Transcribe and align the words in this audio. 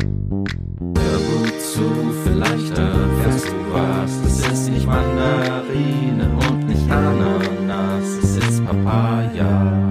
Hör 0.00 1.18
gut 1.18 1.60
zu, 1.60 2.14
vielleicht 2.24 2.78
erfährst 2.78 3.48
du 3.48 3.72
was. 3.72 4.12
Es 4.24 4.46
ist 4.46 4.68
nicht 4.70 4.86
Mandarine 4.86 6.30
und 6.48 6.66
nicht 6.66 6.90
Ananas, 6.90 8.06
es 8.22 8.36
ist 8.36 8.64
Papaya. 8.64 9.90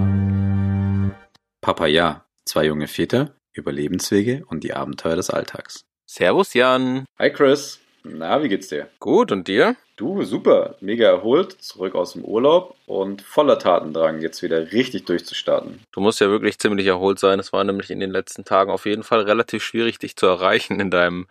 Papaya, 1.60 2.24
zwei 2.44 2.64
junge 2.66 2.88
Väter, 2.88 3.36
Überlebenswege 3.52 4.44
und 4.46 4.64
die 4.64 4.72
Abenteuer 4.74 5.16
des 5.16 5.30
Alltags. 5.30 5.84
Servus 6.06 6.54
Jan. 6.54 7.04
Hi 7.18 7.30
Chris, 7.30 7.78
na, 8.02 8.42
wie 8.42 8.48
geht's 8.48 8.68
dir? 8.68 8.88
Gut, 8.98 9.32
und 9.32 9.48
dir? 9.48 9.76
Du, 9.96 10.22
super, 10.22 10.76
mega 10.80 11.06
erholt, 11.08 11.52
zurück 11.60 11.94
aus 11.94 12.14
dem 12.14 12.24
Urlaub 12.24 12.74
und 12.86 13.20
voller 13.20 13.58
Tatendrang, 13.58 14.22
jetzt 14.22 14.42
wieder 14.42 14.72
richtig 14.72 15.04
durchzustarten. 15.04 15.80
Du 15.92 16.00
musst 16.00 16.20
ja 16.20 16.30
wirklich 16.30 16.58
ziemlich 16.58 16.86
erholt 16.86 17.18
sein. 17.18 17.38
Es 17.38 17.52
war 17.52 17.64
nämlich 17.64 17.90
in 17.90 18.00
den 18.00 18.10
letzten 18.10 18.44
Tagen 18.44 18.70
auf 18.70 18.86
jeden 18.86 19.02
Fall 19.02 19.20
relativ 19.20 19.62
schwierig, 19.62 19.98
dich 19.98 20.16
zu 20.16 20.26
erreichen 20.26 20.80
in 20.80 20.90
deinem 20.90 21.26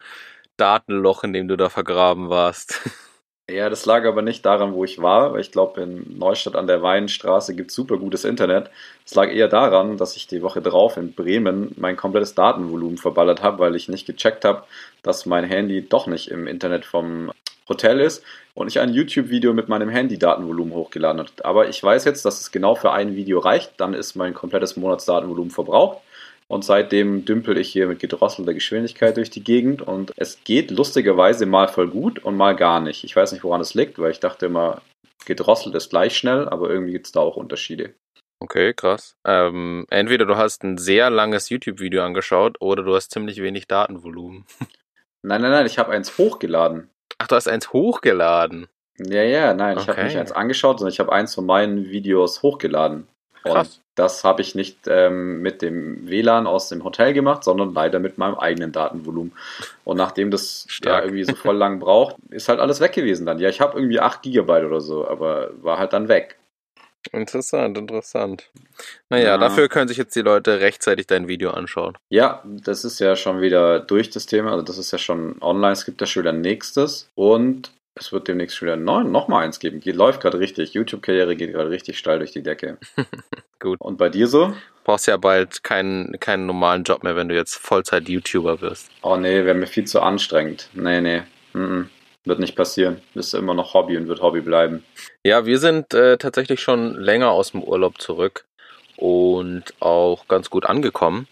Datenloch, 0.58 1.24
in 1.24 1.34
dem 1.34 1.48
du 1.48 1.56
da 1.56 1.70
vergraben 1.70 2.30
warst. 2.30 2.82
Ja, 3.50 3.70
das 3.70 3.86
lag 3.86 4.06
aber 4.06 4.22
nicht 4.22 4.46
daran, 4.46 4.74
wo 4.74 4.84
ich 4.84 5.02
war, 5.02 5.34
weil 5.34 5.42
ich 5.42 5.52
glaube, 5.52 5.82
in 5.82 6.18
Neustadt 6.20 6.56
an 6.56 6.68
der 6.68 6.84
Weinstraße 6.84 7.56
gibt 7.56 7.72
es 7.72 7.76
super 7.76 7.98
gutes 7.98 8.24
Internet. 8.24 8.70
Es 9.06 9.16
lag 9.16 9.32
eher 9.32 9.48
daran, 9.48 9.98
dass 9.98 10.16
ich 10.16 10.28
die 10.28 10.44
Woche 10.44 10.62
drauf 10.62 10.98
in 10.98 11.14
Bremen 11.14 11.74
mein 11.78 11.98
komplettes 11.98 12.36
Datenvolumen 12.36 12.98
verballert 12.98 13.42
habe, 13.42 13.60
weil 13.60 13.76
ich 13.76 13.90
nicht 13.90 14.06
gecheckt 14.06 14.46
habe, 14.46 14.64
dass 15.02 15.26
mein 15.26 15.46
Handy 15.46 15.88
doch 15.88 16.06
nicht 16.06 16.30
im 16.30 16.46
Internet 16.46 16.86
vom 16.86 17.32
Hotel 17.68 18.00
ist 18.02 18.24
und 18.54 18.68
ich 18.68 18.80
ein 18.80 18.94
YouTube-Video 18.94 19.54
mit 19.54 19.68
meinem 19.68 19.90
Handy-Datenvolumen 19.90 20.74
hochgeladen 20.74 21.22
habe. 21.22 21.32
Aber 21.44 21.70
ich 21.70 21.82
weiß 21.82 22.06
jetzt, 22.06 22.26
dass 22.26 22.42
es 22.42 22.52
genau 22.52 22.76
für 22.76 22.92
ein 22.92 23.16
Video 23.16 23.40
reicht, 23.40 23.74
dann 23.78 23.94
ist 23.94 24.16
mein 24.16 24.34
komplettes 24.34 24.78
Monatsdatenvolumen 24.78 25.52
verbraucht. 25.52 26.00
Und 26.52 26.66
seitdem 26.66 27.26
dümpel 27.26 27.58
ich 27.60 27.70
hier 27.70 27.86
mit 27.88 28.00
gedrosselter 28.00 28.56
Geschwindigkeit 28.56 29.16
durch 29.18 29.30
die 29.30 29.44
Gegend 29.44 29.84
und 29.84 30.12
es 30.18 30.44
geht 30.44 30.72
lustigerweise 30.72 31.46
mal 31.46 31.68
voll 31.68 31.88
gut 31.88 32.18
und 32.26 32.36
mal 32.36 32.56
gar 32.56 32.80
nicht. 32.80 33.04
Ich 33.04 33.16
weiß 33.16 33.32
nicht, 33.34 33.44
woran 33.44 33.62
es 33.62 33.76
liegt, 33.76 34.00
weil 34.00 34.12
ich 34.12 34.20
dachte 34.20 34.48
immer, 34.48 34.82
gedrosselt 35.26 35.76
ist 35.76 35.92
gleich 35.92 36.18
schnell, 36.18 36.50
aber 36.50 36.70
irgendwie 36.72 36.94
gibt 36.94 37.06
es 37.06 37.12
da 37.12 37.20
auch 37.20 37.36
Unterschiede. 37.36 37.94
Okay, 38.42 38.74
krass. 38.74 39.16
Ähm, 39.28 39.86
entweder 39.92 40.26
du 40.26 40.38
hast 40.38 40.64
ein 40.64 40.78
sehr 40.80 41.12
langes 41.12 41.50
YouTube-Video 41.50 42.04
angeschaut 42.04 42.58
oder 42.62 42.82
du 42.82 42.96
hast 42.96 43.12
ziemlich 43.12 43.42
wenig 43.42 43.68
Datenvolumen. 43.68 44.46
Nein, 45.22 45.42
nein, 45.42 45.52
nein, 45.52 45.66
ich 45.66 45.78
habe 45.78 45.92
eins 45.92 46.18
hochgeladen. 46.18 46.90
Ach, 47.18 47.28
du 47.28 47.36
hast 47.36 47.50
eins 47.50 47.74
hochgeladen. 47.74 48.68
Ja, 48.98 49.22
ja, 49.22 49.54
nein, 49.54 49.76
ich 49.78 49.84
Okay. 49.84 49.92
habe 49.92 50.04
nicht 50.06 50.18
eins 50.18 50.32
angeschaut, 50.32 50.80
sondern 50.80 50.94
ich 50.94 51.00
habe 51.02 51.12
eins 51.12 51.36
von 51.36 51.46
meinen 51.46 51.90
Videos 51.90 52.42
hochgeladen. 52.42 53.06
Krass. 53.44 53.82
Das 54.00 54.24
habe 54.24 54.42
ich 54.42 54.56
nicht 54.56 54.78
ähm, 54.88 55.42
mit 55.42 55.62
dem 55.62 56.08
WLAN 56.10 56.48
aus 56.48 56.70
dem 56.70 56.86
Hotel 56.86 57.12
gemacht, 57.12 57.44
sondern 57.44 57.74
leider 57.74 58.00
mit 58.00 58.18
meinem 58.18 58.36
eigenen 58.36 58.72
Datenvolumen. 58.72 59.34
Und 59.84 59.98
nachdem 59.98 60.32
das 60.32 60.66
ja 60.86 61.02
irgendwie 61.04 61.26
so 61.26 61.36
voll 61.36 61.58
lang 61.58 61.80
braucht, 61.80 62.16
ist 62.30 62.48
halt 62.48 62.62
alles 62.62 62.80
weg 62.80 62.94
gewesen 62.94 63.26
dann. 63.26 63.40
Ja, 63.40 63.50
ich 63.50 63.60
habe 63.60 63.78
irgendwie 63.78 64.00
8 64.00 64.22
Gigabyte 64.22 64.64
oder 64.64 64.80
so, 64.80 65.06
aber 65.06 65.50
war 65.62 65.78
halt 65.80 65.92
dann 65.92 66.08
weg. 66.08 66.38
Interessant, 67.12 67.78
interessant. 67.78 68.50
Naja, 69.10 69.30
Ja. 69.30 69.38
dafür 69.38 69.68
können 69.68 69.88
sich 69.90 69.98
jetzt 69.98 70.16
die 70.16 70.22
Leute 70.22 70.62
rechtzeitig 70.62 71.08
dein 71.08 71.28
Video 71.28 71.52
anschauen. 71.52 71.98
Ja, 72.10 72.42
das 72.46 72.86
ist 72.86 73.00
ja 73.00 73.16
schon 73.18 73.42
wieder 73.42 73.80
durch 73.82 74.10
das 74.10 74.26
Thema. 74.28 74.52
Also 74.52 74.64
das 74.64 74.78
ist 74.78 74.92
ja 74.92 74.98
schon 74.98 75.42
online. 75.42 75.74
Es 75.74 75.86
gibt 75.86 76.00
ja 76.00 76.08
schon 76.08 76.24
wieder 76.24 76.32
ein 76.32 76.42
nächstes. 76.42 77.10
Und 77.16 77.72
es 77.96 78.12
wird 78.12 78.28
demnächst 78.28 78.58
schon 78.58 78.68
wieder 78.68 78.78
neun, 78.78 79.12
noch 79.12 79.28
mal 79.28 79.44
eins 79.44 79.60
geben. 79.60 79.80
Geht, 79.80 79.96
läuft 79.96 80.22
gerade 80.22 80.40
richtig. 80.40 80.74
YouTube-Karriere 80.74 81.36
geht 81.36 81.52
gerade 81.52 81.70
richtig 81.70 81.98
steil 81.98 82.20
durch 82.20 82.32
die 82.32 82.44
Decke. 82.44 82.78
Gut. 83.60 83.80
Und 83.82 83.98
bei 83.98 84.10
dir 84.10 84.28
so? 84.28 84.54
Brauchst 84.84 85.08
ja 85.08 85.18
bald 85.18 85.64
keinen, 85.64 86.20
keinen 86.20 86.46
normalen 86.46 86.84
Job 86.84 87.04
mehr, 87.04 87.16
wenn 87.16 87.30
du 87.30 87.36
jetzt 87.36 87.56
Vollzeit-YouTuber 87.56 88.62
wirst. 88.62 88.90
Oh 89.02 89.18
nee, 89.18 89.44
wäre 89.44 89.56
mir 89.56 89.68
viel 89.68 89.86
zu 89.86 90.02
anstrengend. 90.02 90.70
Nee, 90.74 91.02
nee. 91.02 91.24
Mhm. 91.54 91.90
Wird 92.26 92.40
nicht 92.40 92.56
passieren. 92.56 93.02
Ist 93.16 93.34
immer 93.34 93.54
noch 93.54 93.74
Hobby 93.74 93.98
und 93.98 94.08
wird 94.08 94.22
Hobby 94.22 94.42
bleiben. 94.42 94.84
Ja, 95.24 95.46
wir 95.46 95.58
sind 95.60 95.94
äh, 95.94 96.18
tatsächlich 96.18 96.62
schon 96.62 96.96
länger 96.96 97.32
aus 97.32 97.52
dem 97.52 97.64
Urlaub 97.64 98.00
zurück 98.02 98.46
und 98.96 99.64
auch 99.80 100.28
ganz 100.28 100.50
gut 100.50 100.66
angekommen. 100.66 101.28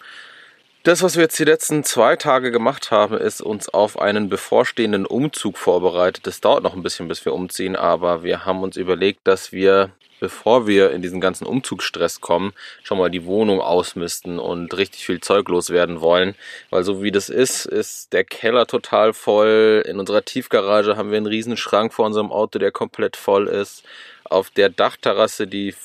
Das, 0.87 1.03
was 1.03 1.17
wir 1.17 1.23
jetzt 1.23 1.37
die 1.37 1.43
letzten 1.43 1.83
zwei 1.83 2.15
Tage 2.15 2.49
gemacht 2.49 2.91
haben, 2.91 3.17
ist 3.17 3.41
uns 3.41 3.67
auf 3.67 3.99
einen 3.99 4.29
bevorstehenden 4.29 5.05
Umzug 5.05 5.57
vorbereitet. 5.57 6.25
Das 6.25 6.39
dauert 6.39 6.63
noch 6.63 6.75
ein 6.75 6.81
bisschen, 6.81 7.09
bis 7.09 7.25
wir 7.25 7.33
umziehen, 7.33 7.75
aber 7.75 8.23
wir 8.23 8.45
haben 8.45 8.63
uns 8.63 8.77
überlegt, 8.77 9.19
dass 9.25 9.51
wir, 9.51 9.89
bevor 10.21 10.65
wir 10.65 10.91
in 10.91 11.01
diesen 11.01 11.19
ganzen 11.19 11.45
Umzugsstress 11.45 12.21
kommen, 12.21 12.53
schon 12.83 12.97
mal 12.97 13.11
die 13.11 13.25
Wohnung 13.25 13.59
ausmisten 13.59 14.39
und 14.39 14.77
richtig 14.77 15.05
viel 15.05 15.19
Zeug 15.19 15.49
loswerden 15.49 15.99
wollen. 15.99 16.35
Weil 16.69 16.85
so 16.85 17.03
wie 17.03 17.11
das 17.11 17.27
ist, 17.27 17.65
ist 17.65 18.13
der 18.13 18.23
Keller 18.23 18.65
total 18.65 19.11
voll. 19.11 19.83
In 19.85 19.99
unserer 19.99 20.23
Tiefgarage 20.23 20.95
haben 20.95 21.11
wir 21.11 21.17
einen 21.17 21.25
riesen 21.25 21.57
Schrank 21.57 21.93
vor 21.93 22.05
unserem 22.05 22.31
Auto, 22.31 22.59
der 22.59 22.71
komplett 22.71 23.17
voll 23.17 23.49
ist. 23.49 23.83
Auf 24.23 24.51
der 24.51 24.69
Dachterrasse, 24.69 25.47
die 25.47 25.75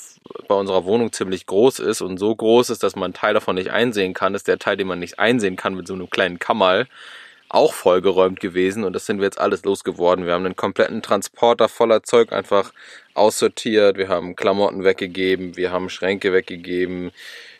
bei 0.49 0.55
unserer 0.55 0.84
Wohnung 0.84 1.12
ziemlich 1.12 1.47
groß 1.47 1.78
ist 1.81 2.00
und 2.00 2.19
so 2.19 2.34
groß 2.34 2.71
ist, 2.71 2.83
dass 2.83 2.97
man 2.97 3.05
einen 3.05 3.15
Teil 3.15 3.34
davon 3.34 3.56
nicht 3.56 3.71
einsehen 3.71 4.15
kann, 4.15 4.34
ist 4.34 4.49
der 4.49 4.59
Teil, 4.59 4.77
den 4.77 4.87
man 4.87 4.99
nicht 4.99 5.19
einsehen 5.19 5.56
kann 5.56 5.75
mit 5.75 5.87
so 5.87 5.94
einem 5.94 6.10
kleinen 6.10 6.38
Kammerl, 6.38 6.87
auch 7.49 7.75
vollgeräumt 7.75 8.41
gewesen 8.41 8.84
und 8.84 8.94
das 8.94 9.06
sind 9.06 9.19
wir 9.19 9.25
jetzt 9.25 9.41
alles 9.41 9.65
losgeworden. 9.65 10.25
Wir 10.25 10.32
haben 10.32 10.47
einen 10.47 10.56
kompletten 10.56 11.03
Transporter 11.03 11.69
voller 11.69 12.03
Zeug 12.03 12.32
einfach 12.32 12.72
aussortiert, 13.15 13.97
wir 13.99 14.09
haben 14.09 14.37
Klamotten 14.37 14.84
weggegeben, 14.84 15.56
wir 15.56 15.71
haben 15.71 15.91
Schränke 15.91 16.32
weggegeben, 16.32 17.12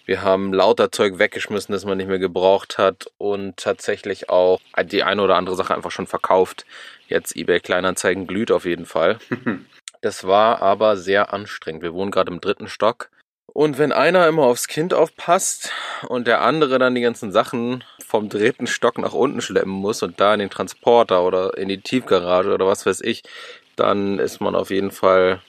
wir 0.07 0.23
haben 0.23 0.53
lauter 0.53 0.91
Zeug 0.91 1.19
weggeschmissen, 1.19 1.73
das 1.73 1.85
man 1.85 1.99
nicht 1.99 2.09
mehr 2.09 2.19
gebraucht 2.19 2.79
hat 2.79 3.07
und 3.19 3.57
tatsächlich 3.57 4.31
auch 4.31 4.61
die 4.85 5.03
eine 5.03 5.23
oder 5.23 5.37
andere 5.37 5.57
Sache 5.57 5.75
einfach 5.75 5.91
schon 5.91 6.07
verkauft. 6.07 6.65
Jetzt 7.09 7.37
eBay 7.37 7.61
Kleinanzeigen 7.61 8.27
glüht 8.27 8.51
auf 8.51 8.65
jeden 8.65 8.87
Fall. 8.87 9.19
Das 10.03 10.27
war 10.27 10.61
aber 10.61 10.97
sehr 10.97 11.33
anstrengend. 11.33 11.83
Wir 11.83 11.95
wohnen 11.95 12.11
gerade 12.11 12.31
im 12.31 12.41
dritten 12.41 12.69
Stock. 12.69 13.09
Und 13.47 13.79
wenn 13.79 13.93
einer 13.93 14.27
immer 14.27 14.45
aufs 14.45 14.67
Kind 14.67 14.95
aufpasst 14.95 15.73
und 16.09 16.27
der 16.27 16.41
andere 16.43 16.79
dann 16.79 16.95
die 16.95 17.03
ganzen 17.03 17.33
Sachen 17.33 17.85
vom 18.05 18.29
dritten 18.29 18.67
Stock 18.67 18.99
nach 18.99 19.13
unten 19.13 19.41
schleppen 19.41 19.71
muss 19.71 20.03
und 20.03 20.21
da 20.21 20.35
in 20.35 20.41
den 20.41 20.51
Transporter 20.51 21.25
oder 21.25 21.57
in 21.57 21.69
die 21.69 21.81
Tiefgarage 21.81 22.53
oder 22.53 22.67
was 22.67 22.85
weiß 22.85 23.01
ich, 23.03 23.23
dann 23.77 24.19
ist 24.19 24.41
man 24.41 24.55
auf 24.55 24.71
jeden 24.71 24.91
Fall 24.91 25.41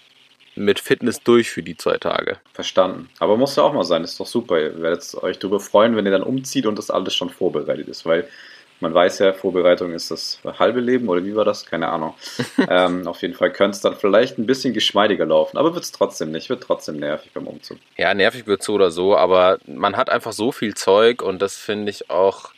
mit 0.56 0.80
Fitness 0.80 1.22
durch 1.22 1.50
für 1.50 1.64
die 1.64 1.78
zwei 1.78 1.98
Tage. 1.98 2.38
Verstanden. 2.54 3.10
Aber 3.20 3.38
muss 3.38 3.56
ja 3.56 3.64
auch 3.64 3.74
mal 3.74 3.84
sein. 3.84 4.04
Ist 4.04 4.20
doch 4.20 4.28
super. 4.28 4.60
Ihr 4.60 4.82
werdet 4.82 5.16
euch 5.16 5.40
darüber 5.40 5.60
freuen, 5.60 5.96
wenn 5.96 6.06
ihr 6.06 6.12
dann 6.12 6.24
umzieht 6.24 6.68
und 6.68 6.78
das 6.78 6.92
alles 6.92 7.16
schon 7.16 7.32
vorbereitet 7.32 7.88
ist. 7.88 8.06
Weil 8.06 8.28
man 8.84 8.94
weiß 8.94 9.20
ja, 9.20 9.34
Vorbereitung 9.34 9.94
ist 9.94 10.12
das 10.12 10.40
halbe 10.60 10.82
Leben 10.82 11.08
oder 11.08 11.24
wie 11.26 11.36
war 11.36 11.46
das? 11.46 11.66
Keine 11.66 11.88
Ahnung. 11.88 12.14
ähm, 12.70 13.08
auf 13.08 13.22
jeden 13.22 13.34
Fall 13.34 13.52
könnte 13.52 13.76
es 13.76 13.82
dann 13.82 13.96
vielleicht 13.96 14.38
ein 14.38 14.46
bisschen 14.46 14.74
geschmeidiger 14.74 15.26
laufen. 15.26 15.58
Aber 15.58 15.74
wird 15.74 15.86
es 15.86 15.92
trotzdem 15.92 16.32
nicht. 16.32 16.50
Wird 16.50 16.62
trotzdem 16.62 16.98
nervig 16.98 17.32
beim 17.34 17.48
Umzug. 17.48 17.78
Ja, 17.98 18.14
nervig 18.14 18.46
wird 18.46 18.62
so 18.62 18.74
oder 18.74 18.92
so, 18.92 19.18
aber 19.18 19.58
man 19.66 19.98
hat 19.98 20.10
einfach 20.10 20.34
so 20.34 20.52
viel 20.52 20.76
Zeug 20.76 21.24
und 21.24 21.42
das 21.42 21.56
finde 21.56 21.90
ich 21.90 22.10
auch 22.10 22.53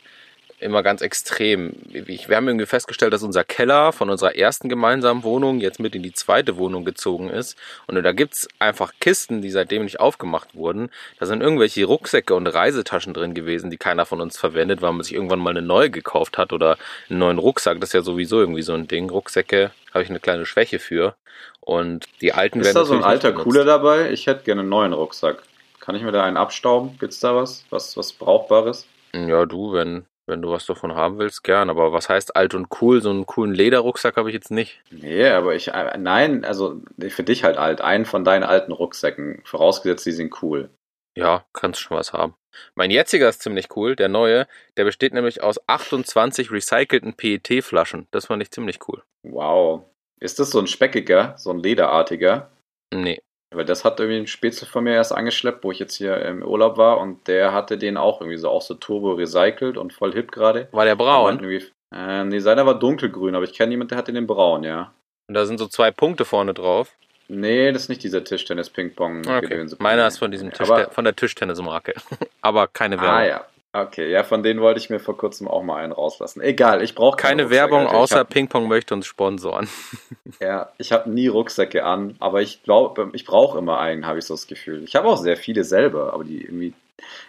immer 0.58 0.82
ganz 0.82 1.02
extrem. 1.02 1.74
Wir 1.90 2.36
haben 2.36 2.48
irgendwie 2.48 2.66
festgestellt, 2.66 3.12
dass 3.12 3.22
unser 3.22 3.44
Keller 3.44 3.92
von 3.92 4.10
unserer 4.10 4.36
ersten 4.36 4.68
gemeinsamen 4.68 5.22
Wohnung 5.22 5.60
jetzt 5.60 5.80
mit 5.80 5.94
in 5.94 6.02
die 6.02 6.12
zweite 6.12 6.56
Wohnung 6.56 6.84
gezogen 6.84 7.28
ist. 7.28 7.56
Und 7.86 8.02
da 8.02 8.12
gibt's 8.12 8.48
einfach 8.58 8.92
Kisten, 9.00 9.42
die 9.42 9.50
seitdem 9.50 9.84
nicht 9.84 10.00
aufgemacht 10.00 10.54
wurden. 10.54 10.90
Da 11.18 11.26
sind 11.26 11.42
irgendwelche 11.42 11.84
Rucksäcke 11.84 12.34
und 12.34 12.46
Reisetaschen 12.46 13.14
drin 13.14 13.34
gewesen, 13.34 13.70
die 13.70 13.76
keiner 13.76 14.06
von 14.06 14.20
uns 14.20 14.38
verwendet, 14.38 14.82
weil 14.82 14.92
man 14.92 15.02
sich 15.02 15.14
irgendwann 15.14 15.40
mal 15.40 15.50
eine 15.50 15.62
neue 15.62 15.90
gekauft 15.90 16.38
hat 16.38 16.52
oder 16.52 16.78
einen 17.10 17.18
neuen 17.18 17.38
Rucksack. 17.38 17.80
Das 17.80 17.90
ist 17.90 17.94
ja 17.94 18.02
sowieso 18.02 18.40
irgendwie 18.40 18.62
so 18.62 18.72
ein 18.72 18.88
Ding. 18.88 19.10
Rucksäcke 19.10 19.72
habe 19.92 20.02
ich 20.02 20.10
eine 20.10 20.20
kleine 20.20 20.46
Schwäche 20.46 20.78
für. 20.78 21.16
Und 21.60 22.06
die 22.20 22.32
alten 22.32 22.60
Ist 22.60 22.66
werden 22.66 22.76
da 22.76 22.84
so 22.84 22.94
ein 22.94 23.04
alter. 23.04 23.32
Cooler 23.32 23.64
dabei? 23.64 24.10
Ich 24.10 24.26
hätte 24.26 24.44
gerne 24.44 24.60
einen 24.60 24.70
neuen 24.70 24.92
Rucksack. 24.92 25.42
Kann 25.80 25.94
ich 25.94 26.02
mir 26.02 26.12
da 26.12 26.24
einen 26.24 26.36
abstauben? 26.36 26.96
Gibt's 26.98 27.20
da 27.20 27.36
was? 27.36 27.64
Was, 27.70 27.96
was 27.96 28.12
Brauchbares? 28.12 28.86
Ja, 29.14 29.46
du, 29.46 29.72
wenn, 29.72 30.04
wenn 30.26 30.42
du 30.42 30.50
was 30.50 30.66
davon 30.66 30.94
haben 30.94 31.18
willst, 31.18 31.44
gern. 31.44 31.70
Aber 31.70 31.92
was 31.92 32.08
heißt 32.08 32.36
alt 32.36 32.54
und 32.54 32.68
cool? 32.80 33.00
So 33.00 33.10
einen 33.10 33.26
coolen 33.26 33.54
Lederrucksack 33.54 34.16
habe 34.16 34.28
ich 34.28 34.34
jetzt 34.34 34.50
nicht. 34.50 34.80
Nee, 34.90 35.28
aber 35.28 35.54
ich, 35.54 35.68
äh, 35.68 35.96
nein, 35.98 36.44
also 36.44 36.80
für 37.08 37.22
dich 37.22 37.44
halt 37.44 37.56
alt. 37.56 37.80
Einen 37.80 38.04
von 38.04 38.24
deinen 38.24 38.44
alten 38.44 38.72
Rucksäcken. 38.72 39.42
Vorausgesetzt, 39.44 40.06
die 40.06 40.12
sind 40.12 40.42
cool. 40.42 40.70
Ja, 41.16 41.44
kannst 41.52 41.80
schon 41.80 41.96
was 41.96 42.12
haben. 42.12 42.34
Mein 42.74 42.90
jetziger 42.90 43.28
ist 43.28 43.42
ziemlich 43.42 43.74
cool, 43.76 43.96
der 43.96 44.08
neue. 44.08 44.46
Der 44.76 44.84
besteht 44.84 45.14
nämlich 45.14 45.42
aus 45.42 45.58
28 45.66 46.50
recycelten 46.50 47.14
PET-Flaschen. 47.14 48.06
Das 48.10 48.26
fand 48.26 48.42
ich 48.42 48.50
ziemlich 48.50 48.80
cool. 48.88 49.02
Wow. 49.22 49.84
Ist 50.20 50.38
das 50.38 50.50
so 50.50 50.58
ein 50.58 50.66
speckiger, 50.66 51.34
so 51.38 51.50
ein 51.50 51.58
lederartiger? 51.58 52.50
Nee. 52.92 53.20
Weil 53.56 53.64
das 53.64 53.84
hat 53.84 53.98
irgendwie 53.98 54.18
ein 54.20 54.26
Spätzle 54.26 54.66
von 54.66 54.84
mir 54.84 54.92
erst 54.94 55.12
angeschleppt, 55.12 55.64
wo 55.64 55.72
ich 55.72 55.78
jetzt 55.78 55.94
hier 55.96 56.16
im 56.22 56.42
Urlaub 56.42 56.76
war 56.76 56.98
und 56.98 57.26
der 57.26 57.52
hatte 57.52 57.78
den 57.78 57.96
auch 57.96 58.20
irgendwie 58.20 58.36
so, 58.38 58.48
auch 58.50 58.62
so 58.62 58.74
turbo 58.74 59.12
recycelt 59.14 59.76
und 59.76 59.92
voll 59.92 60.12
hip 60.12 60.30
gerade. 60.30 60.68
War 60.72 60.84
der 60.84 60.96
braun? 60.96 61.42
Äh, 61.94 62.24
nee, 62.24 62.38
seiner 62.40 62.66
war 62.66 62.78
dunkelgrün, 62.78 63.34
aber 63.34 63.44
ich 63.44 63.52
kenne 63.54 63.70
jemanden, 63.70 63.90
der 63.90 63.98
hat 63.98 64.08
den 64.08 64.26
braun, 64.26 64.64
ja. 64.64 64.92
Und 65.28 65.34
da 65.34 65.46
sind 65.46 65.58
so 65.58 65.66
zwei 65.66 65.90
Punkte 65.90 66.24
vorne 66.24 66.52
drauf. 66.54 66.92
Nee, 67.28 67.72
das 67.72 67.82
ist 67.82 67.88
nicht 67.88 68.02
dieser 68.04 68.22
Tischtennis-Ping-Pong. 68.22 69.22
Okay. 69.26 69.66
Meiner 69.78 70.06
ist 70.06 70.18
von 70.18 70.30
diesem 70.30 70.52
Tisch, 70.52 70.70
Aber- 70.70 70.90
von 70.90 71.04
der 71.04 71.16
Tischtennismarke. 71.16 71.94
Aber 72.40 72.68
keine 72.68 72.98
Ah 72.98 73.02
Werbung. 73.02 73.28
ja. 73.28 73.46
Okay, 73.78 74.10
ja, 74.10 74.22
von 74.22 74.42
denen 74.42 74.62
wollte 74.62 74.80
ich 74.80 74.88
mir 74.88 75.00
vor 75.00 75.18
kurzem 75.18 75.46
auch 75.48 75.62
mal 75.62 75.76
einen 75.76 75.92
rauslassen. 75.92 76.40
Egal, 76.40 76.82
ich 76.82 76.94
brauche 76.94 77.18
keine 77.18 77.50
Werbung, 77.50 77.86
außer 77.86 78.20
hab, 78.20 78.30
Ping-Pong 78.30 78.68
möchte 78.68 78.94
uns 78.94 79.06
sponsoren. 79.06 79.68
Ja, 80.40 80.70
ich 80.76 80.92
habe 80.92 81.08
nie 81.08 81.28
Rucksäcke 81.28 81.84
an, 81.84 82.16
aber 82.18 82.42
ich 82.42 82.62
glaube, 82.62 83.10
ich 83.12 83.24
brauche 83.24 83.58
immer 83.58 83.78
einen, 83.78 84.06
habe 84.06 84.18
ich 84.18 84.26
so 84.26 84.34
das 84.34 84.46
Gefühl. 84.46 84.82
Ich 84.84 84.94
habe 84.94 85.08
auch 85.08 85.16
sehr 85.16 85.36
viele 85.36 85.64
selber, 85.64 86.12
aber 86.12 86.24
die 86.24 86.42
irgendwie. 86.42 86.74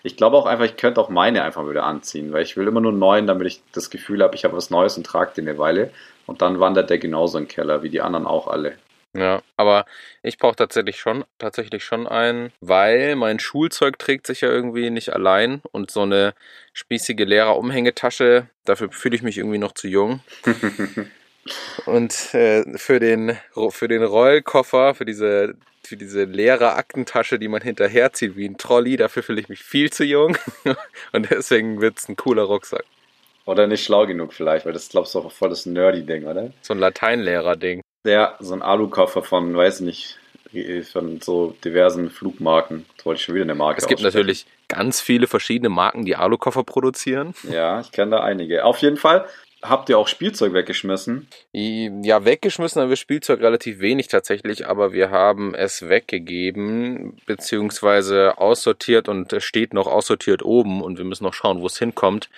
Ich 0.03 0.17
glaube 0.17 0.35
auch 0.35 0.45
einfach, 0.45 0.65
ich 0.65 0.77
könnte 0.77 0.99
auch 0.99 1.09
meine 1.09 1.43
einfach 1.43 1.69
wieder 1.69 1.83
anziehen, 1.83 2.33
weil 2.33 2.43
ich 2.43 2.57
will 2.57 2.67
immer 2.67 2.81
nur 2.81 2.91
einen 2.91 2.99
neuen, 2.99 3.27
damit 3.27 3.47
ich 3.47 3.61
das 3.71 3.89
Gefühl 3.89 4.23
habe, 4.23 4.35
ich 4.35 4.45
habe 4.45 4.57
was 4.57 4.69
Neues 4.69 4.97
und 4.97 5.05
trage 5.05 5.31
den 5.35 5.47
eine 5.47 5.57
Weile. 5.57 5.91
Und 6.25 6.41
dann 6.41 6.59
wandert 6.59 6.89
der 6.89 6.97
genauso 6.97 7.37
in 7.37 7.45
den 7.45 7.49
Keller, 7.49 7.83
wie 7.83 7.89
die 7.89 8.01
anderen 8.01 8.25
auch 8.25 8.47
alle. 8.47 8.73
Ja, 9.13 9.41
aber 9.55 9.85
ich 10.21 10.37
brauche 10.37 10.55
tatsächlich 10.55 10.99
schon, 10.99 11.25
tatsächlich 11.39 11.83
schon 11.83 12.07
einen, 12.07 12.51
weil 12.61 13.15
mein 13.15 13.39
Schulzeug 13.39 13.97
trägt 13.97 14.27
sich 14.27 14.41
ja 14.41 14.49
irgendwie 14.49 14.89
nicht 14.89 15.13
allein 15.13 15.61
und 15.71 15.89
so 15.89 16.01
eine 16.01 16.33
spießige 16.73 17.23
Lehrerumhängetasche, 17.23 18.47
dafür 18.65 18.91
fühle 18.91 19.15
ich 19.15 19.23
mich 19.23 19.37
irgendwie 19.37 19.57
noch 19.57 19.71
zu 19.71 19.87
jung. 19.87 20.21
und 21.85 22.33
äh, 22.33 22.77
für 22.77 22.99
den 22.99 23.37
für 23.69 23.87
den 23.87 24.03
Rollkoffer, 24.03 24.93
für 24.93 25.05
diese 25.05 25.55
für 25.83 25.97
diese 25.97 26.25
leere 26.25 26.75
Aktentasche, 26.75 27.39
die 27.39 27.47
man 27.47 27.61
hinterherzieht 27.61 28.35
wie 28.35 28.47
ein 28.47 28.57
Trolley, 28.57 28.97
dafür 28.97 29.23
fühle 29.23 29.39
ich 29.39 29.49
mich 29.49 29.63
viel 29.63 29.89
zu 29.89 30.03
jung 30.03 30.37
und 31.13 31.31
deswegen 31.31 31.81
wird 31.81 31.97
es 31.97 32.09
ein 32.09 32.17
cooler 32.17 32.43
Rucksack. 32.43 32.83
Oder 33.45 33.65
nicht 33.65 33.85
schlau 33.85 34.05
genug 34.05 34.33
vielleicht, 34.33 34.65
weil 34.65 34.73
das 34.73 34.89
glaubst 34.89 35.15
du 35.15 35.19
auch 35.19 35.31
voll 35.31 35.49
das 35.49 35.65
Nerdy-Ding, 35.65 36.25
oder? 36.25 36.51
So 36.61 36.73
ein 36.73 36.79
Lateinlehrer-Ding. 36.79 37.81
Ja, 38.07 38.35
so 38.39 38.53
ein 38.53 38.61
Alukoffer 38.61 39.21
von, 39.21 39.55
weiß 39.55 39.81
nicht, 39.81 40.17
von 40.91 41.19
so 41.21 41.55
diversen 41.63 42.09
Flugmarken. 42.09 42.85
Jetzt 42.95 43.05
wollte 43.05 43.19
ich 43.19 43.25
schon 43.25 43.35
wieder 43.35 43.43
eine 43.43 43.55
Marke 43.55 43.79
Es 43.79 43.87
gibt 43.87 44.01
natürlich 44.01 44.45
ganz 44.67 45.01
viele 45.01 45.27
verschiedene 45.27 45.69
Marken, 45.69 46.05
die 46.05 46.15
Alukoffer 46.15 46.63
produzieren. 46.63 47.33
Ja, 47.51 47.81
ich 47.81 47.91
kenne 47.91 48.11
da 48.11 48.23
einige. 48.23 48.63
Auf 48.63 48.79
jeden 48.79 48.97
Fall 48.97 49.27
Habt 49.63 49.89
ihr 49.89 49.97
auch 49.97 50.07
Spielzeug 50.07 50.53
weggeschmissen? 50.53 51.27
Ja, 51.51 52.25
weggeschmissen 52.25 52.81
haben 52.81 52.89
wir 52.89 52.95
Spielzeug 52.95 53.41
relativ 53.41 53.79
wenig 53.79 54.07
tatsächlich, 54.07 54.67
aber 54.67 54.93
wir 54.93 55.09
haben 55.09 55.55
es 55.55 55.89
weggegeben, 55.89 57.17
beziehungsweise 57.25 58.37
aussortiert 58.37 59.09
und 59.09 59.33
es 59.33 59.43
steht 59.43 59.73
noch 59.73 59.87
aussortiert 59.87 60.43
oben 60.45 60.81
und 60.81 60.99
wir 60.99 61.05
müssen 61.05 61.23
noch 61.23 61.33
schauen, 61.33 61.61
wo 61.61 61.65
es 61.65 61.79
hinkommt. 61.79 62.29